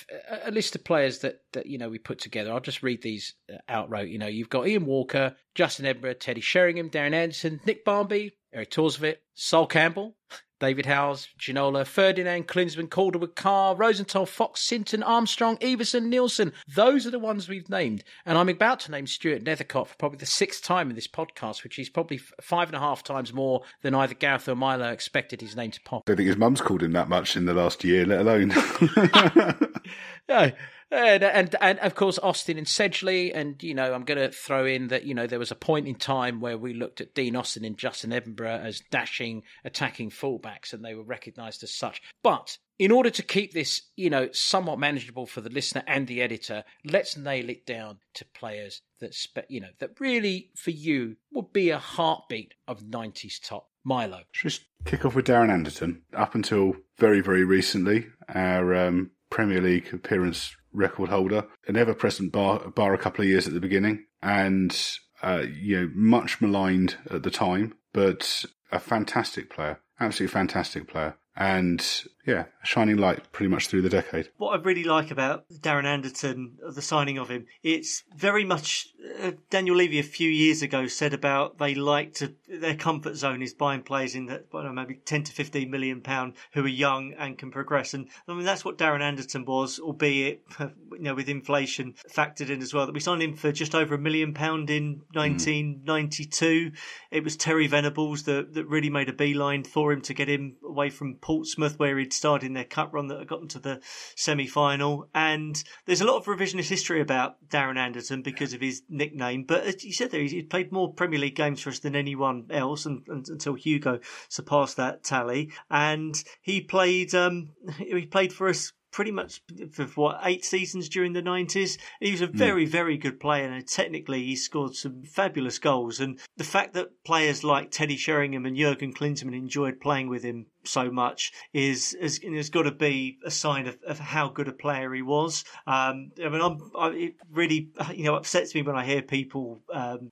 a 0.46 0.52
list 0.52 0.76
of 0.76 0.86
players 0.86 1.20
that, 1.20 1.42
that, 1.52 1.66
you 1.66 1.78
know, 1.78 1.90
we 1.90 1.98
put 1.98 2.20
together. 2.20 2.54
I'll 2.54 2.62
just 2.62 2.84
read 2.84 3.02
these 3.02 3.36
uh, 3.54 3.58
outright. 3.68 4.08
You 4.08 4.18
know, 4.18 4.28
you've 4.28 4.50
got 4.50 4.68
Ian 4.68 4.86
Walker, 4.86 5.36
Justin 5.56 5.86
Edinburgh, 5.86 6.14
Teddy 6.14 6.42
Sheringham, 6.42 6.90
Darren 6.90 7.14
Anderton, 7.14 7.60
Nick 7.66 7.84
Barmby, 7.84 8.32
Eric 8.54 8.72
Thorstvedt, 8.72 9.18
Sol 9.34 9.68
Campbell, 9.68 10.16
David 10.60 10.86
Howells, 10.86 11.28
Ginola, 11.40 11.86
Ferdinand, 11.86 12.48
Klinsmann, 12.48 12.90
Calderwood, 12.90 13.36
Carr, 13.36 13.76
Rosenthal, 13.76 14.26
Fox, 14.26 14.62
Sinton, 14.62 15.04
Armstrong, 15.04 15.58
Iversen, 15.58 16.06
Nielsen. 16.06 16.54
Those 16.74 17.06
are 17.06 17.12
the 17.12 17.20
ones 17.20 17.50
we've 17.50 17.70
named. 17.70 18.04
And 18.26 18.38
I'm 18.38 18.50
about 18.50 18.80
to 18.82 18.92
name 18.92 19.08
Stuart 19.08 19.44
Nethercott 19.44 19.88
for 19.88 19.96
probably 19.98 20.18
the 20.18 20.26
sixth 20.26 20.64
time 20.64 20.90
in 20.90 20.96
this 20.96 21.08
podcast, 21.08 21.64
which 21.64 21.78
is 21.78 21.90
probably 21.90 22.20
five 22.42 22.70
and 22.70 22.76
a 22.76 22.80
half 22.80 23.04
times 23.04 23.34
more 23.34 23.64
than 23.82 23.94
either 23.94 24.14
Gareth 24.14 24.48
or 24.48 24.56
Milo 24.56 24.92
expected 24.92 25.42
his 25.42 25.56
name 25.56 25.72
to 25.72 25.82
pop. 25.82 26.04
I 26.06 26.12
don't 26.12 26.18
think 26.18 26.28
his 26.28 26.38
mum's 26.38 26.62
called 26.62 26.84
him 26.84 26.94
that 26.94 27.10
much 27.10 27.36
in 27.36 27.46
the 27.46 27.54
last 27.54 27.84
year, 27.84 28.06
let 28.06 28.22
alone. 28.22 28.54
Yeah. 30.28 30.52
And, 30.96 31.24
and 31.24 31.56
and 31.60 31.80
of 31.80 31.94
course 31.94 32.18
Austin 32.20 32.58
and 32.58 32.66
Sedgley, 32.66 33.32
and 33.36 33.62
you 33.62 33.74
know 33.74 33.94
I'm 33.94 34.06
going 34.06 34.18
to 34.18 34.32
throw 34.32 34.66
in 34.66 34.88
that 34.88 35.04
you 35.04 35.14
know 35.14 35.28
there 35.28 35.40
was 35.40 35.52
a 35.52 35.56
point 35.56 35.88
in 35.88 35.96
time 35.96 36.40
where 36.40 36.58
we 36.58 36.74
looked 36.74 37.02
at 37.02 37.14
Dean 37.14 37.36
Austin 37.36 37.66
and 37.66 37.78
Justin 37.78 38.14
Edinburgh 38.14 38.62
as 38.64 38.82
dashing, 38.92 39.44
attacking 39.66 40.12
fullbacks, 40.12 40.72
and 40.72 40.86
they 40.86 40.96
were 40.96 41.04
recognised 41.04 41.64
as 41.64 41.74
such. 41.74 42.02
But 42.24 42.58
in 42.80 42.92
order 42.92 43.10
to 43.10 43.24
keep 43.24 43.52
this 43.52 43.82
you 43.98 44.10
know 44.10 44.30
somewhat 44.32 44.80
manageable 44.80 45.26
for 45.26 45.42
the 45.42 45.50
listener 45.50 45.84
and 45.86 46.08
the 46.08 46.22
editor, 46.22 46.64
let's 46.86 47.18
nail 47.18 47.50
it 47.50 47.66
down 47.66 48.00
to 48.14 48.26
players 48.34 48.82
that 49.02 49.14
spe- 49.14 49.50
you 49.50 49.60
know 49.60 49.72
that 49.80 50.00
really 50.00 50.52
for 50.56 50.72
you 50.72 51.18
would 51.34 51.52
be 51.52 51.72
a 51.72 51.78
heartbeat 51.78 52.54
of 52.68 52.84
'90s 52.84 53.46
top. 53.46 53.70
Milo. 53.88 54.22
Just 54.34 54.64
kick 54.86 55.06
off 55.06 55.14
with 55.14 55.28
Darren 55.28 55.52
Anderton? 55.52 56.02
Up 56.16 56.34
until 56.34 56.74
very, 56.98 57.22
very 57.22 57.44
recently, 57.44 58.08
our 58.34 58.74
um, 58.74 59.12
Premier 59.30 59.62
League 59.62 59.94
appearance 59.94 60.56
record 60.76 61.10
holder, 61.10 61.46
an 61.68 61.76
ever 61.76 61.94
present 61.94 62.32
bar, 62.32 62.70
bar 62.70 62.94
a 62.94 62.98
couple 62.98 63.24
of 63.24 63.30
years 63.30 63.48
at 63.48 63.54
the 63.54 63.60
beginning, 63.60 64.06
and 64.22 64.98
uh, 65.22 65.44
you 65.62 65.80
know 65.80 65.90
much 65.94 66.42
maligned 66.42 66.98
at 67.10 67.24
the 67.24 67.32
time, 67.32 67.74
but 67.94 68.46
a 68.72 68.80
fantastic 68.80 69.50
player, 69.50 69.80
absolutely 70.00 70.34
fantastic 70.34 70.88
player, 70.88 71.16
and 71.36 72.04
yeah, 72.26 72.46
a 72.64 72.66
shining 72.66 72.98
light 72.98 73.32
pretty 73.32 73.50
much 73.50 73.68
through 73.68 73.84
the 73.84 73.90
decade. 73.90 74.30
What 74.38 74.60
I 74.60 74.62
really 74.62 74.84
like 74.84 75.12
about 75.12 75.46
Darren 75.50 75.86
Anderton, 75.86 76.58
the 76.68 76.82
signing 76.82 77.20
of 77.20 77.30
him, 77.30 77.46
it's 77.62 78.04
very 78.16 78.44
much 78.44 78.88
uh, 79.22 79.32
Daniel 79.50 79.76
Levy 79.76 80.00
a 80.00 80.04
few 80.04 80.30
years 80.30 80.62
ago 80.64 80.88
said 80.88 81.14
about 81.14 81.60
they 81.60 81.76
like 81.76 82.14
to 82.16 82.34
their 82.48 82.76
comfort 82.76 83.16
zone 83.16 83.42
is 83.42 83.54
buying 83.54 83.84
players 83.84 84.16
in 84.16 84.26
that 84.26 84.52
know, 84.52 84.72
maybe 84.72 84.96
ten 84.96 85.24
to 85.24 85.32
fifteen 85.32 85.70
million 85.70 86.02
pound 86.02 86.34
who 86.54 86.64
are 86.64 86.68
young 86.68 87.14
and 87.14 87.38
can 87.38 87.52
progress, 87.52 87.94
and 87.94 88.10
I 88.28 88.34
mean 88.34 88.46
that's 88.46 88.66
what 88.66 88.78
Darren 88.78 89.02
Anderton 89.02 89.46
was, 89.46 89.80
albeit 89.80 90.42
you 90.60 90.70
know 91.00 91.14
with 91.14 91.30
inflation 91.30 91.94
factored 92.10 92.50
in 92.50 92.62
as 92.62 92.74
well. 92.74 92.88
That 92.88 92.94
we 92.94 93.00
signed 93.00 93.22
him 93.22 93.36
for 93.36 93.52
just 93.52 93.76
over 93.76 93.96
a 93.96 94.00
million 94.00 94.34
pound 94.34 94.72
in 94.72 95.02
1992. 95.14 96.72
It 97.12 97.24
was 97.24 97.38
Terry 97.38 97.68
Venables 97.68 98.24
that 98.24 98.54
that 98.56 98.66
really 98.66 98.90
made 98.90 99.10
a 99.10 99.14
beeline 99.14 99.64
for 99.64 99.92
him 99.92 100.02
to 100.02 100.14
get 100.14 100.28
him 100.28 100.56
away 100.66 100.90
from 100.90 101.16
Portsmouth, 101.16 101.78
where 101.78 102.00
he'd 102.00 102.15
starred 102.16 102.44
in 102.44 102.54
their 102.54 102.64
cup 102.64 102.94
run 102.94 103.08
that 103.08 103.28
got 103.28 103.40
them 103.40 103.50
to 103.50 103.60
the 103.60 103.82
semi 104.16 104.48
final. 104.48 105.10
And 105.14 105.62
there's 105.86 106.02
a 106.02 106.06
lot 106.06 106.18
of 106.18 106.26
revisionist 106.26 106.70
history 106.70 107.02
about 107.02 107.36
Darren 107.48 107.78
Anderton 107.78 108.22
because 108.22 108.54
of 108.54 108.62
his 108.62 108.84
nickname. 108.90 109.44
But 109.44 109.64
as 109.64 109.84
you 109.84 109.94
said 109.94 110.12
there, 110.12 110.22
he 110.22 110.44
played 110.44 110.72
more 110.72 110.94
Premier 110.94 111.20
League 111.20 111.36
games 111.36 111.62
for 111.62 111.70
us 111.70 111.80
than 111.80 111.96
anyone 111.96 112.46
else 112.50 112.86
and, 112.86 113.04
and, 113.08 113.28
until 113.28 113.54
Hugo 113.54 114.00
surpassed 114.30 114.78
that 114.78 115.04
tally. 115.04 115.52
And 115.70 116.22
he 116.42 116.62
played, 116.62 117.14
um, 117.14 117.50
he 117.78 118.06
played 118.06 118.34
for 118.34 118.48
us 118.48 118.74
pretty 118.96 119.12
much 119.12 119.42
for 119.74 119.86
what 119.88 120.22
eight 120.24 120.46
seasons 120.46 120.88
during 120.88 121.12
the 121.12 121.22
nineties. 121.22 121.78
He 122.00 122.12
was 122.12 122.22
a 122.22 122.28
hmm. 122.28 122.38
very, 122.38 122.66
very 122.66 122.98
good 122.98 123.20
player, 123.20 123.52
and 123.52 123.68
technically 123.68 124.24
he 124.24 124.38
scored 124.38 124.74
some 124.74 125.04
fabulous 125.04 125.60
goals. 125.60 126.00
And 126.00 126.18
the 126.38 126.46
fact 126.46 126.74
that 126.76 127.04
players 127.04 127.44
like 127.44 127.72
Teddy 127.72 127.98
Sheringham 127.98 128.46
and 128.46 128.56
Jurgen 128.56 128.94
Klinsmann 128.94 129.36
enjoyed 129.36 129.82
playing 129.82 130.08
with 130.08 130.24
him 130.24 130.46
so 130.68 130.92
much 130.92 131.32
is 131.54 131.94
is, 131.94 132.20
is 132.20 132.50
got 132.50 132.64
to 132.64 132.72
be 132.72 133.18
a 133.26 133.32
sign 133.32 133.68
of, 133.68 133.78
of 133.88 134.00
how 134.00 134.30
good 134.30 134.48
a 134.48 134.54
player 134.54 134.94
he 134.94 135.02
was. 135.02 135.44
Um, 135.68 136.12
I 136.24 136.30
mean, 136.30 136.42
I'm, 136.42 136.72
I, 136.78 136.88
it 136.90 137.16
really 137.32 137.70
you 137.94 138.06
know 138.06 138.16
upsets 138.16 138.56
me 138.56 138.62
when 138.62 138.76
I 138.76 138.86
hear 138.86 139.02
people 139.02 139.62
um, 139.74 140.12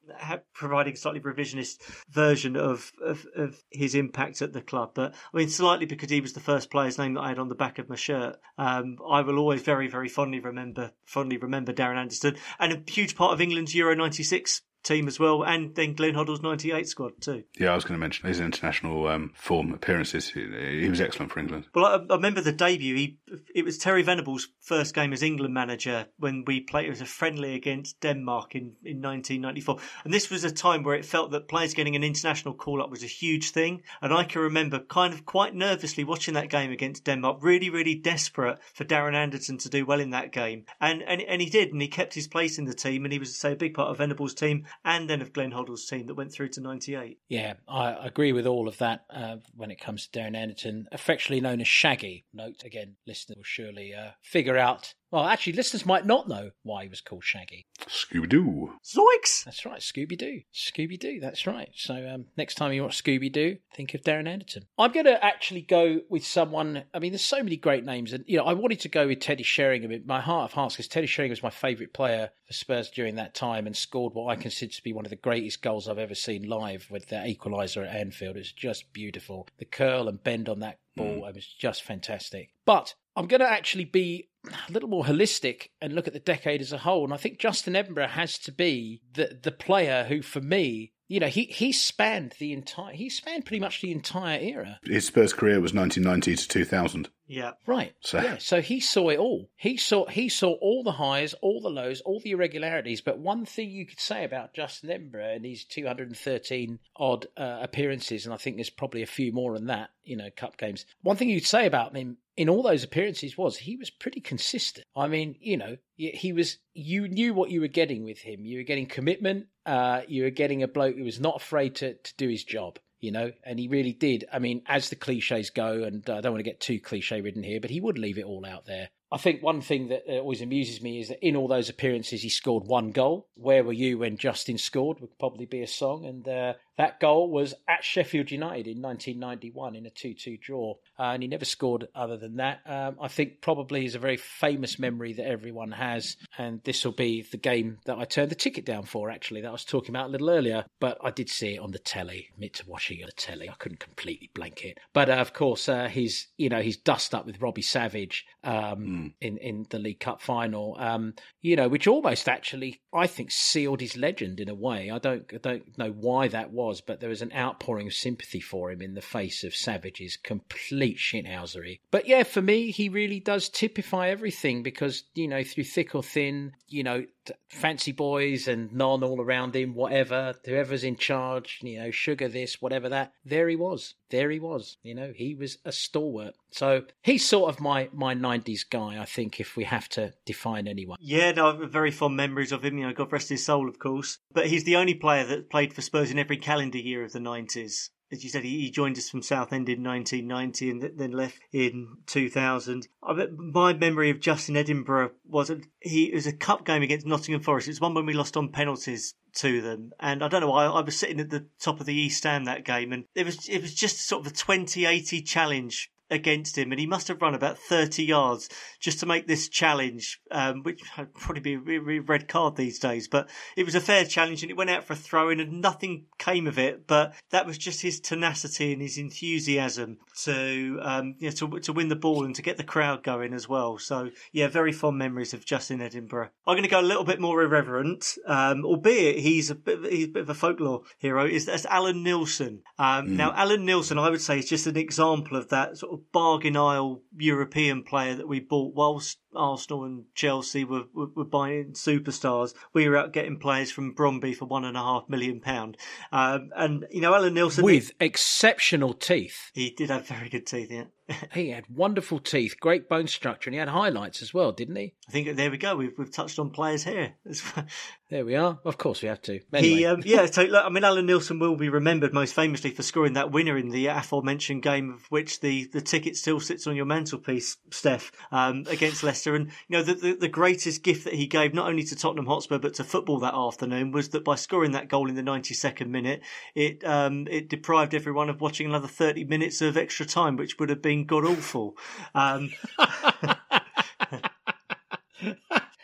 providing 0.54 0.94
a 0.94 0.98
slightly 0.98 1.20
revisionist 1.20 1.82
version 2.10 2.56
of, 2.56 2.92
of, 3.04 3.26
of 3.36 3.62
his 3.72 3.96
impact 3.96 4.42
at 4.42 4.54
the 4.54 4.62
club. 4.62 4.92
But 4.94 5.14
I 5.34 5.38
mean, 5.38 5.50
slightly 5.50 5.86
because 5.86 6.10
he 6.10 6.22
was 6.22 6.34
the 6.34 6.40
first 6.40 6.72
player's 6.72 6.98
name 6.98 7.16
that 7.16 7.22
I 7.22 7.30
had 7.30 7.40
on 7.40 7.50
the 7.50 7.56
back 7.56 7.80
of 7.80 7.90
my 7.90 7.96
shirt. 7.96 8.38
Um, 8.58 8.98
I 9.10 9.22
will 9.22 9.40
always 9.40 9.62
very 9.62 9.88
very 9.88 10.10
fondly 10.10 10.40
remember 10.40 10.92
fondly 11.06 11.38
remember 11.38 11.74
Darren 11.74 11.98
Anderton 11.98 12.38
and 12.60 12.74
a 12.74 12.92
huge 12.92 13.16
part 13.16 13.34
of 13.34 13.42
England's 13.42 13.76
Euro 13.76 13.96
'96 13.96 14.62
team 14.84 15.08
as 15.08 15.20
well, 15.20 15.44
and 15.44 15.74
then 15.76 15.94
Glenn 15.94 16.14
Hoddle's 16.14 16.42
98 16.42 16.88
squad 16.88 17.22
too. 17.22 17.44
Yeah, 17.58 17.72
I 17.72 17.76
was 17.76 17.84
going 17.84 17.96
to 17.96 18.00
mention 18.00 18.28
his 18.28 18.40
international 18.40 19.08
um, 19.08 19.32
form 19.36 19.74
appearances. 19.74 20.30
He, 20.30 20.46
he, 20.82 20.90
was 20.90 21.02
excellent 21.02 21.32
for 21.32 21.40
England. 21.40 21.66
Well, 21.74 21.86
I, 21.86 22.14
I, 22.14 22.16
remember 22.16 22.42
the 22.42 22.52
debut. 22.52 22.96
He, 22.96 23.18
it 23.56 23.64
was 23.64 23.78
Terry 23.78 24.04
Venables' 24.04 24.50
first 24.60 24.94
game 24.94 25.14
as 25.14 25.24
England 25.24 25.54
manager 25.54 26.08
when 26.18 26.44
we 26.46 26.60
played. 26.60 26.88
It 26.88 26.92
was 26.92 27.02
a 27.02 27.06
friendly 27.06 27.56
against 27.56 28.00
Denmark 28.02 28.56
in, 28.56 28.76
in 28.84 29.02
1994. 29.02 29.78
And 30.04 30.14
this 30.14 30.30
was 30.30 30.44
a 30.44 30.52
time 30.52 30.84
where 30.84 30.96
it 30.96 31.06
felt 31.06 31.32
that 31.32 31.48
players 31.48 31.74
getting 31.74 31.96
an 31.96 32.04
international 32.04 32.54
call 32.54 32.82
up 32.82 32.90
was 32.90 33.04
a 33.04 33.08
huge 33.08 33.52
thing. 33.52 33.84
And 34.02 34.14
I 34.14 34.24
can 34.24 34.42
remember 34.42 34.80
kind 34.80 35.14
of 35.14 35.26
quite 35.26 35.56
nervously 35.56 36.04
watching 36.04 36.34
that 36.34 36.50
game 36.50 36.72
against 36.72 37.06
Denmark, 37.06 37.40
really, 37.42 37.70
really 37.70 37.96
desperate 37.96 38.60
for 38.74 38.84
Darren 38.84 39.16
Anderton 39.16 39.58
to 39.60 39.70
do 39.70 39.86
well 39.86 40.00
in 40.00 40.12
that 40.12 40.32
game. 40.32 40.66
And, 40.82 41.02
and, 41.04 41.22
and 41.22 41.42
he 41.42 41.50
did, 41.50 41.72
and 41.72 41.82
he 41.82 41.88
kept 41.88 42.14
his 42.14 42.28
place 42.28 42.58
in 42.58 42.66
the 42.66 42.74
team, 42.74 43.06
and 43.06 43.14
he 43.14 43.20
was, 43.20 43.36
say, 43.36 43.54
a 43.54 43.56
big 43.56 43.74
part 43.74 43.90
of 43.90 43.98
Venables' 43.98 44.34
team 44.34 44.66
and 44.86 45.10
then 45.10 45.22
of 45.22 45.34
Glenn 45.34 45.52
Hoddle's 45.52 45.86
team 45.86 46.08
that 46.08 46.16
went 46.16 46.32
through 46.32 46.50
to 46.50 46.62
98. 46.62 47.20
Yeah, 47.30 47.54
I 47.68 47.92
agree 47.92 48.32
with 48.32 48.48
all 48.48 48.68
of 48.68 48.78
that 48.80 49.06
uh, 49.10 49.38
when 49.56 49.72
it 49.72 49.80
comes 49.80 50.08
to 50.08 50.20
Darren 50.20 50.36
Anderton, 50.36 50.88
affectionately 50.92 51.42
known 51.42 51.62
as 51.62 51.68
Shaggy. 51.68 52.26
Note 52.34 52.64
again, 52.64 52.96
listeners 53.08 53.38
will 53.38 53.44
surely 53.44 53.94
uh, 53.94 54.12
figure 54.22 54.58
out 54.58 54.94
well, 55.14 55.26
actually, 55.26 55.54
listeners 55.54 55.86
might 55.86 56.08
not 56.08 56.28
know 56.28 56.50
why 56.64 56.82
he 56.82 56.90
was 56.90 57.00
called 57.00 57.24
Shaggy. 57.24 57.68
Scooby 57.82 58.28
Doo. 58.28 58.72
Zoinks! 58.84 59.46
That's 59.46 59.64
right, 59.64 59.80
Scooby 59.80 60.18
Doo. 60.18 60.42
Scooby 60.52 61.00
Doo, 61.00 61.20
that's 61.22 61.46
right. 61.46 61.70
So 61.76 61.94
um, 62.12 62.26
next 62.36 62.56
time 62.56 62.74
you 62.74 62.82
watch 62.82 63.04
Scooby 63.04 63.32
Doo, 63.32 63.58
think 63.76 63.94
of 63.94 64.02
Darren 64.02 64.28
Anderton. 64.28 64.64
I'm 64.76 64.92
going 64.92 65.06
to 65.06 65.24
actually 65.24 65.62
go 65.62 66.00
with 66.10 66.26
someone. 66.26 66.86
I 66.96 66.98
mean, 66.98 67.12
there's 67.12 67.22
so 67.22 67.44
many 67.44 67.58
great 67.58 67.86
names. 67.86 68.12
And, 68.12 68.24
you 68.26 68.38
know, 68.40 68.46
I 68.46 68.54
wanted 68.54 68.80
to 68.80 68.90
go 68.90 69.06
with 69.06 69.20
Teddy 69.20 69.44
Sheringham 69.44 69.92
in 69.92 70.08
my 70.08 70.20
heart 70.20 70.50
of 70.50 70.54
hearts 70.54 70.78
because 70.78 70.88
Teddy 70.88 71.06
Sheringham 71.06 71.34
was 71.34 71.44
my 71.44 71.52
favourite 71.52 71.94
player 71.94 72.32
for 72.48 72.54
Spurs 72.54 72.90
during 72.90 73.14
that 73.18 73.36
time 73.36 73.68
and 73.68 73.78
scored 73.78 74.16
what 74.16 74.32
I 74.32 74.36
consider 74.36 74.74
to 74.74 74.84
be 74.84 74.94
one 74.94 75.06
of 75.06 75.12
the 75.12 75.16
greatest 75.16 75.62
goals 75.62 75.88
I've 75.88 76.00
ever 76.00 76.16
seen 76.16 76.50
live 76.50 76.88
with 76.90 77.10
the 77.10 77.18
equaliser 77.18 77.88
at 77.88 77.96
Anfield. 77.96 78.36
It's 78.36 78.52
just 78.52 78.92
beautiful. 78.94 79.48
The 79.60 79.66
curl 79.66 80.08
and 80.08 80.24
bend 80.24 80.50
on 80.50 80.62
that 80.62 80.80
ball, 80.96 81.22
mm. 81.22 81.30
it 81.30 81.36
was 81.36 81.48
just 81.48 81.84
fantastic. 81.84 82.50
But 82.66 82.96
I'm 83.16 83.28
going 83.28 83.42
to 83.42 83.50
actually 83.50 83.86
be 83.86 84.30
a 84.46 84.72
little 84.72 84.90
more 84.90 85.04
holistic 85.04 85.68
and 85.82 85.94
look 85.94 86.08
at 86.08 86.14
the 86.14 86.20
decade 86.20 86.62
as 86.62 86.74
a 86.74 86.80
whole. 86.80 87.04
And 87.04 87.14
I 87.14 87.18
think 87.18 87.40
Justin 87.40 87.76
Edinburgh 87.76 88.10
has 88.10 88.38
to 88.40 88.52
be 88.52 89.02
the 89.14 89.38
the 89.42 89.52
player 89.52 90.06
who, 90.06 90.22
for 90.22 90.42
me, 90.42 90.93
you 91.08 91.20
know, 91.20 91.28
he 91.28 91.44
he 91.46 91.72
spanned 91.72 92.36
the 92.40 92.54
entire 92.54 92.94
he 92.94 93.10
spanned 93.10 93.46
pretty 93.46 93.60
much 93.60 93.82
the 93.82 93.92
entire 93.92 94.40
era. 94.40 94.80
His 94.84 95.08
Spurs 95.08 95.34
career 95.34 95.60
was 95.60 95.74
1990 95.74 96.36
to 96.36 96.48
2000. 96.48 97.10
Yeah. 97.28 97.52
Right. 97.66 97.94
So 98.02 98.22
yeah. 98.22 98.38
So 98.38 98.62
he 98.62 98.80
saw 98.80 99.10
it 99.10 99.20
all. 99.20 99.50
He 99.56 99.78
saw 99.78 100.06
he 100.08 100.30
saw 100.30 100.54
all 100.54 100.84
the 100.84 100.94
highs, 100.94 101.34
all 101.36 101.62
the 101.62 101.70
lows, 101.70 102.02
all 102.02 102.20
the 102.20 102.32
irregularities. 102.32 103.02
But 103.02 103.20
one 103.20 103.46
thing 103.46 103.70
you 103.70 103.86
could 103.86 104.00
say 104.00 104.24
about 104.24 104.54
Justin 104.54 104.92
Edinburgh 104.92 105.34
and 105.36 105.46
his 105.46 105.66
213 105.66 106.80
odd 106.96 107.28
uh, 107.38 107.60
appearances, 107.62 108.26
and 108.26 108.34
I 108.34 108.38
think 108.38 108.58
there's 108.58 108.70
probably 108.70 109.02
a 109.02 109.08
few 109.08 109.32
more 109.32 109.54
than 109.54 109.68
that. 109.68 109.90
You 110.04 110.18
know, 110.18 110.30
cup 110.36 110.58
games. 110.58 110.86
One 111.02 111.16
thing 111.16 111.30
you'd 111.30 111.46
say 111.46 111.66
about 111.66 111.96
him 111.96 112.18
in 112.36 112.50
all 112.50 112.64
those 112.64 112.84
appearances 112.84 113.38
was 113.38 113.58
he 113.58 113.78
was 113.78 113.90
pretty 113.90 114.20
consistent. 114.20 114.86
I 114.96 115.08
mean, 115.08 115.36
you 115.40 115.58
know, 115.58 115.78
he 115.96 116.34
was. 116.34 116.58
You 116.74 117.08
knew 117.08 117.34
what 117.34 117.52
you 117.52 117.62
were 117.62 117.68
getting 117.68 118.04
with 118.04 118.20
him. 118.20 118.46
You 118.46 118.60
were 118.60 118.64
getting 118.64 118.88
commitment. 118.88 119.48
Uh, 119.66 120.02
you 120.08 120.24
were 120.24 120.30
getting 120.30 120.64
a 120.64 120.68
bloke 120.68 120.96
who 120.96 121.04
was 121.04 121.20
not 121.20 121.38
afraid 121.38 121.76
to 121.76 121.94
to 121.94 122.14
do 122.18 122.28
his 122.28 122.44
job 122.44 122.80
you 123.04 123.12
know, 123.12 123.34
and 123.44 123.60
he 123.60 123.68
really 123.68 123.92
did. 123.92 124.24
I 124.32 124.40
mean, 124.40 124.62
as 124.66 124.90
the 124.90 124.96
cliches 124.96 125.50
go, 125.50 125.84
and 125.84 126.10
I 126.10 126.22
don't 126.22 126.32
want 126.32 126.40
to 126.40 126.50
get 126.50 126.62
too 126.62 126.80
cliche 126.80 127.20
ridden 127.20 127.44
here, 127.44 127.60
but 127.60 127.70
he 127.70 127.82
would 127.82 127.98
leave 127.98 128.18
it 128.18 128.24
all 128.24 128.46
out 128.46 128.66
there. 128.66 128.92
I 129.12 129.18
think 129.18 129.44
one 129.44 129.60
thing 129.60 129.90
that 129.90 130.04
always 130.08 130.42
amuses 130.42 130.82
me 130.82 131.02
is 131.02 131.10
that 131.10 131.24
in 131.24 131.36
all 131.36 131.50
those 131.50 131.70
appearances, 131.70 132.22
he 132.22 132.30
scored 132.30 132.64
one 132.66 132.92
goal. 132.92 133.28
Where 133.36 133.64
were 133.64 133.74
you 133.74 134.00
when 134.00 134.16
Justin 134.16 134.58
scored? 134.58 135.02
Would 135.02 135.20
probably 135.20 135.46
be 135.46 135.62
a 135.62 135.68
song. 135.68 136.06
And 136.06 136.26
uh, 136.28 136.54
that 136.78 137.00
goal 137.00 137.30
was 137.30 137.54
at 137.68 137.84
Sheffield 137.84 138.32
United 138.32 138.68
in 138.68 138.82
1991 138.82 139.76
in 139.76 139.86
a 139.86 139.90
2 139.90 140.14
2 140.14 140.38
draw. 140.38 140.76
Uh, 140.98 141.04
and 141.04 141.22
he 141.22 141.30
never 141.30 141.46
scored 141.46 141.88
other 141.94 142.18
than 142.18 142.38
that. 142.38 142.62
Um, 142.66 142.98
I 143.00 143.08
think 143.08 143.42
probably 143.42 143.86
is 143.86 143.96
a 143.96 144.00
very 144.00 144.18
famous 144.18 144.80
memory 144.80 145.14
that 145.14 145.28
everyone 145.28 145.72
has. 145.72 146.18
And 146.38 146.62
this 146.64 146.84
will 146.84 146.94
be 146.94 147.22
the 147.22 147.38
game 147.38 147.78
that 147.86 147.98
I 147.98 148.06
turned 148.06 148.32
the 148.32 148.36
ticket 148.36 148.66
down 148.66 148.84
for, 148.84 149.10
actually, 149.10 149.42
that 149.42 149.50
I 149.50 149.52
was 149.52 149.66
talking 149.66 149.92
about 149.92 150.08
a 150.08 150.12
little 150.12 150.30
earlier. 150.30 150.66
But 150.80 150.98
I 151.04 151.12
did 151.12 151.30
see 151.30 151.56
it 151.56 151.60
on 151.60 151.72
the 151.72 151.80
telly, 151.80 152.30
admit 152.34 152.54
to 152.56 152.68
watching 152.68 153.00
it 153.00 153.04
on 153.04 153.08
the 153.08 153.14
telly. 153.14 153.50
I 153.50 153.54
couldn't 153.54 153.80
completely 153.80 154.32
blank 154.34 154.66
it. 154.66 154.80
But 154.94 155.10
uh, 155.10 155.14
of 155.14 155.34
course, 155.34 155.70
uh, 155.70 155.88
his, 155.88 156.28
you 156.38 156.50
know, 156.50 156.62
he's 156.62 156.78
dust 156.78 157.14
up 157.14 157.26
with 157.26 157.42
Robbie 157.42 157.62
Savage 157.62 158.26
um, 158.44 158.54
mm. 158.54 159.14
in, 159.22 159.38
in 159.38 159.66
the 159.70 159.80
League 159.80 160.00
Cup 160.00 160.22
final, 160.22 160.76
um, 160.80 161.14
you 161.42 161.56
know, 161.56 161.68
which 161.68 161.88
almost 161.88 162.28
actually, 162.28 162.82
I 162.94 163.08
think, 163.08 163.32
sealed 163.32 163.82
his 163.82 163.96
legend 163.96 164.40
in 164.40 164.50
a 164.50 164.56
way. 164.56 164.90
I 164.90 164.98
don't, 164.98 165.26
I 165.34 165.38
don't 165.38 165.78
know 165.78 165.92
why 165.92 166.28
that 166.30 166.52
was 166.52 166.63
was, 166.64 166.82
but 166.82 167.00
there 167.00 167.10
was 167.10 167.22
an 167.22 167.34
outpouring 167.34 167.88
of 167.88 167.94
sympathy 167.94 168.40
for 168.40 168.72
him 168.72 168.82
in 168.82 168.94
the 168.94 169.02
face 169.02 169.44
of 169.44 169.56
Savage's 169.56 170.18
complete 170.18 170.98
shithousery. 170.98 171.80
But 171.92 172.08
yeah, 172.08 172.24
for 172.24 172.42
me, 172.42 172.72
he 172.72 172.90
really 172.90 173.20
does 173.20 173.50
typify 173.50 174.10
everything 174.10 174.64
because, 174.64 175.04
you 175.14 175.28
know, 175.28 175.44
through 175.44 175.66
thick 175.66 175.96
or 175.96 176.04
thin, 176.04 176.54
you 176.68 176.84
know, 176.84 177.06
fancy 177.50 177.92
boys 177.92 178.48
and 178.48 178.74
non 178.74 179.04
all 179.04 179.22
around 179.22 179.56
him, 179.56 179.76
whatever, 179.76 180.36
whoever's 180.46 180.84
in 180.84 180.96
charge, 180.96 181.60
you 181.62 181.80
know, 181.80 181.92
sugar 181.92 182.28
this, 182.28 182.62
whatever 182.62 182.90
that, 182.90 183.14
there 183.26 183.48
he 183.48 183.56
was. 183.56 183.96
There 184.10 184.30
he 184.30 184.40
was. 184.40 184.78
You 184.84 184.96
know, 184.96 185.12
he 185.16 185.34
was 185.34 185.58
a 185.66 185.72
stalwart. 185.72 186.36
So 186.52 186.84
he's 187.02 187.28
sort 187.28 187.50
of 187.50 187.60
my, 187.60 187.90
my 187.94 188.14
90s 188.14 188.70
guy, 188.70 189.02
I 189.02 189.06
think, 189.06 189.40
if 189.40 189.56
we 189.56 189.64
have 189.64 189.90
to 189.90 190.14
define 190.26 190.68
anyone. 190.68 190.98
Yeah, 191.02 191.32
no, 191.32 191.66
very 191.66 191.92
fond 191.92 192.16
memories 192.16 192.52
of 192.52 192.64
him. 192.64 192.78
You 192.78 192.88
know, 192.88 192.94
God 192.94 193.12
rest 193.12 193.30
his 193.30 193.46
soul, 193.46 193.68
of 193.68 193.80
course. 193.80 194.20
But 194.32 194.48
he's 194.48 194.66
the 194.66 194.76
only 194.76 194.94
player 194.94 195.26
that 195.26 195.50
played 195.50 195.74
for 195.74 195.82
Spurs 195.82 196.12
in 196.12 196.20
every 196.20 196.38
calendar 196.38 196.78
year 196.78 197.04
of 197.04 197.14
the 197.14 197.20
90s 197.20 197.90
as 198.12 198.24
you 198.24 198.30
said, 198.30 198.44
he, 198.44 198.70
joined 198.70 198.98
us 198.98 199.10
from 199.10 199.22
Southend 199.22 199.70
in 199.70 199.84
1990 199.84 200.70
and 200.70 201.00
then 201.00 201.12
left 201.12 201.40
in 201.52 201.98
2000. 202.06 202.88
I 203.02 203.28
my 203.36 203.74
memory 203.74 204.10
of 204.10 204.20
Justin 204.20 204.58
Edinburgh 204.58 205.12
was 205.26 205.50
a, 205.50 205.62
he 205.80 206.12
was 206.14 206.28
a 206.28 206.34
cup 206.34 206.66
game 206.66 206.84
against 206.84 207.06
Nottingham 207.06 207.42
Forest. 207.42 207.68
It 207.68 207.72
was 207.72 207.82
one 207.82 207.94
when 207.94 208.06
we 208.06 208.14
lost 208.14 208.38
on 208.38 208.50
penalties 208.50 209.16
to 209.36 209.62
them, 209.62 209.92
and 210.00 210.24
I 210.24 210.28
don't 210.28 210.42
know 210.42 210.50
why 210.50 210.66
I, 210.66 210.80
I 210.80 210.82
was 210.82 210.98
sitting 210.98 211.20
at 211.20 211.30
the 211.30 211.48
top 211.60 211.80
of 211.80 211.86
the 211.86 211.96
East 211.96 212.18
Stand 212.18 212.48
that 212.48 212.66
game, 212.66 212.94
and 212.94 213.06
it 213.16 213.26
was 213.26 213.48
it 213.50 213.62
was 213.62 213.74
just 213.74 214.08
sort 214.08 214.26
of 214.26 214.32
a 214.32 214.36
2080 214.36 215.22
challenge 215.22 215.92
against 216.14 216.58
him, 216.58 216.72
and 216.72 216.80
he 216.80 216.86
must 216.86 217.08
have 217.08 217.22
run 217.22 217.34
about 217.34 217.58
30 217.58 218.04
yards 218.04 218.50
just 218.80 219.00
to 219.00 219.06
make 219.06 219.28
this 219.28 219.50
challenge, 219.50 220.22
um, 220.32 220.64
which 220.64 220.82
would 220.98 221.14
probably 221.14 221.58
be 221.58 221.76
a 221.76 222.02
red 222.02 222.28
card 222.28 222.56
these 222.56 222.80
days. 222.80 223.08
But 223.08 223.30
it 223.58 223.66
was 223.66 223.76
a 223.76 223.82
fair 223.82 224.06
challenge, 224.06 224.44
and 224.44 224.52
it 224.52 224.58
went 224.58 224.70
out 224.70 224.84
for 224.84 224.94
a 224.94 224.98
throw 224.98 225.30
in, 225.30 225.40
and 225.40 225.62
nothing 225.62 226.06
came 226.18 226.48
of 226.48 226.60
it. 226.60 226.88
But 226.88 227.14
that 227.32 227.46
was 227.46 227.58
just 227.58 227.82
his 227.82 228.00
tenacity 228.00 228.74
and 228.74 228.82
his 228.82 228.98
enthusiasm 228.98 229.98
to 230.24 230.80
um, 230.82 231.16
you 231.20 231.30
know, 231.30 231.36
to 231.36 231.60
to 231.60 231.74
win 231.74 231.90
the 231.90 231.96
ball 231.96 232.26
and 232.26 232.36
to 232.36 232.42
get 232.42 232.58
the 232.58 232.64
crowd 232.64 233.04
going 233.04 233.34
as 233.34 233.50
well. 233.50 233.78
So 233.78 234.10
yeah, 234.32 234.48
very 234.48 234.72
fond 234.72 234.98
memories 234.98 235.34
of 235.34 235.46
Justin 235.46 235.82
Edinburgh. 235.82 236.30
I'm 236.46 236.54
going 236.54 236.64
to 236.64 236.70
go 236.70 236.80
a 236.80 236.82
little 236.82 237.04
bit 237.04 237.20
more 237.20 237.42
irreverent, 237.42 238.18
um, 238.28 238.66
albeit 238.66 239.20
he's 239.20 239.50
a 239.50 239.56
bit 239.56 239.92
he's 239.92 240.06
a 240.06 240.12
bit 240.12 240.24
of 240.24 240.30
a 240.30 240.34
folklore 240.34 240.84
hero. 240.98 241.26
Is 241.26 241.46
that's 241.46 241.66
Allan 241.66 242.04
Nielsen. 242.04 242.62
Um, 242.78 243.08
mm. 243.08 243.10
Now 243.12 243.34
Allan 243.34 243.66
Nielsen, 243.66 243.98
I 243.98 244.10
would 244.10 244.22
say, 244.22 244.40
is 244.40 244.50
just 244.50 244.68
an 244.68 244.78
example 244.78 245.38
of 245.38 245.50
that 245.50 245.78
sort 245.78 245.94
of 245.94 246.03
bargain 246.12 246.58
aisle 246.58 247.02
European 247.18 247.84
player 247.84 248.16
that 248.16 248.28
we 248.28 248.40
bought 248.40 248.76
whilst 248.76 249.20
Arsenal 249.36 249.84
and 249.84 250.06
Chelsea 250.14 250.64
were, 250.64 250.84
were, 250.94 251.08
were, 251.16 251.26
buying 251.26 251.74
superstars. 251.74 252.54
We 252.74 252.88
were 252.88 252.98
out 252.98 253.14
getting 253.14 253.40
players 253.40 253.72
from 253.72 253.96
Brøndby 253.96 254.36
for 254.36 254.46
one 254.46 254.66
and 254.66 254.78
a 254.78 254.82
half 254.82 255.10
million 255.10 255.40
pound. 255.40 255.78
Um, 256.12 256.50
and 256.56 256.86
you 256.92 257.02
know, 257.02 257.14
Allan 257.14 257.34
Nielsen 257.34 257.66
with 257.66 257.92
exceptional 258.00 258.94
teeth. 258.94 259.52
He 259.54 259.72
did 259.72 259.90
have 259.90 260.08
very 260.08 260.30
good 260.30 260.46
teeth. 260.46 260.72
Yeah. 260.72 260.86
He 261.34 261.50
had 261.50 261.66
wonderful 261.68 262.20
teeth, 262.20 262.56
great 262.60 262.88
bone 262.88 263.08
structure, 263.08 263.50
and 263.50 263.56
he 263.56 263.60
had 263.60 263.68
highlights 263.68 264.22
as 264.22 264.34
well, 264.34 264.54
didn't 264.54 264.78
he? 264.78 264.94
I 265.08 265.12
think 265.12 265.36
there 265.36 265.52
we 265.52 265.58
go. 265.58 265.76
We've 265.76 265.92
we've 265.98 266.12
touched 266.12 266.40
on 266.40 266.50
players 266.50 266.86
here. 266.86 267.16
there 268.10 268.26
we 268.26 268.36
are. 268.36 268.60
Of 268.64 268.78
course, 268.78 269.02
we 269.02 269.10
have 269.10 269.22
to. 269.24 269.42
Anyway. 269.54 269.76
He, 269.76 269.86
um, 269.86 270.02
yeah. 270.06 270.26
So 270.34 270.44
look, 270.44 270.66
I 270.66 270.70
mean, 270.70 270.86
Allan 270.86 271.06
Nielsen 271.06 271.40
will 271.40 271.58
be 271.58 271.68
remembered 271.68 272.14
most 272.14 272.34
famously 272.34 272.72
for 272.72 272.84
scoring 272.84 273.14
that 273.14 273.32
winner 273.32 273.58
in 273.58 273.70
the 273.70 273.88
aforementioned 273.88 274.64
game, 274.64 274.94
of 274.94 275.06
which 275.10 275.42
the 275.42 275.66
the 275.74 275.82
ticket 275.82 276.16
still 276.16 276.40
sits 276.40 276.68
on 276.68 276.76
your 276.76 276.86
mantelpiece, 276.86 277.58
Steff, 277.70 278.12
um, 278.32 278.64
against 278.70 279.04
Leicester. 279.04 279.36
And 279.36 279.48
you 279.68 279.78
know, 279.78 279.84
the, 279.84 279.96
the 279.96 280.14
the 280.14 280.30
greatest 280.30 280.84
gift 280.84 281.04
that 281.04 281.16
he 281.16 281.28
gave 281.28 281.54
not 281.54 281.68
only 281.68 281.84
to 281.84 281.96
Tottenham 281.98 282.28
Hotspur 282.28 282.60
but 282.60 282.76
to 282.76 282.84
football 282.86 283.20
that 283.20 283.36
afternoon 283.36 283.92
was 283.92 284.10
that 284.10 284.24
by 284.24 284.36
scoring 284.36 284.72
that 284.72 284.88
goal 284.88 285.10
in 285.10 285.16
the 285.16 285.22
92nd 285.22 285.90
minute, 285.90 286.22
it 286.56 286.82
um, 286.86 287.28
it 287.30 287.50
deprived 287.50 287.94
everyone 287.94 288.30
of 288.30 288.40
watching 288.40 288.68
another 288.68 288.88
30 288.88 289.26
minutes 289.26 289.62
of 289.62 289.76
extra 289.76 290.06
time, 290.06 290.38
which 290.38 290.58
would 290.60 290.70
have 290.70 290.82
been 290.82 290.93
god 291.02 291.26
awful. 291.26 291.76
Um, 292.14 292.52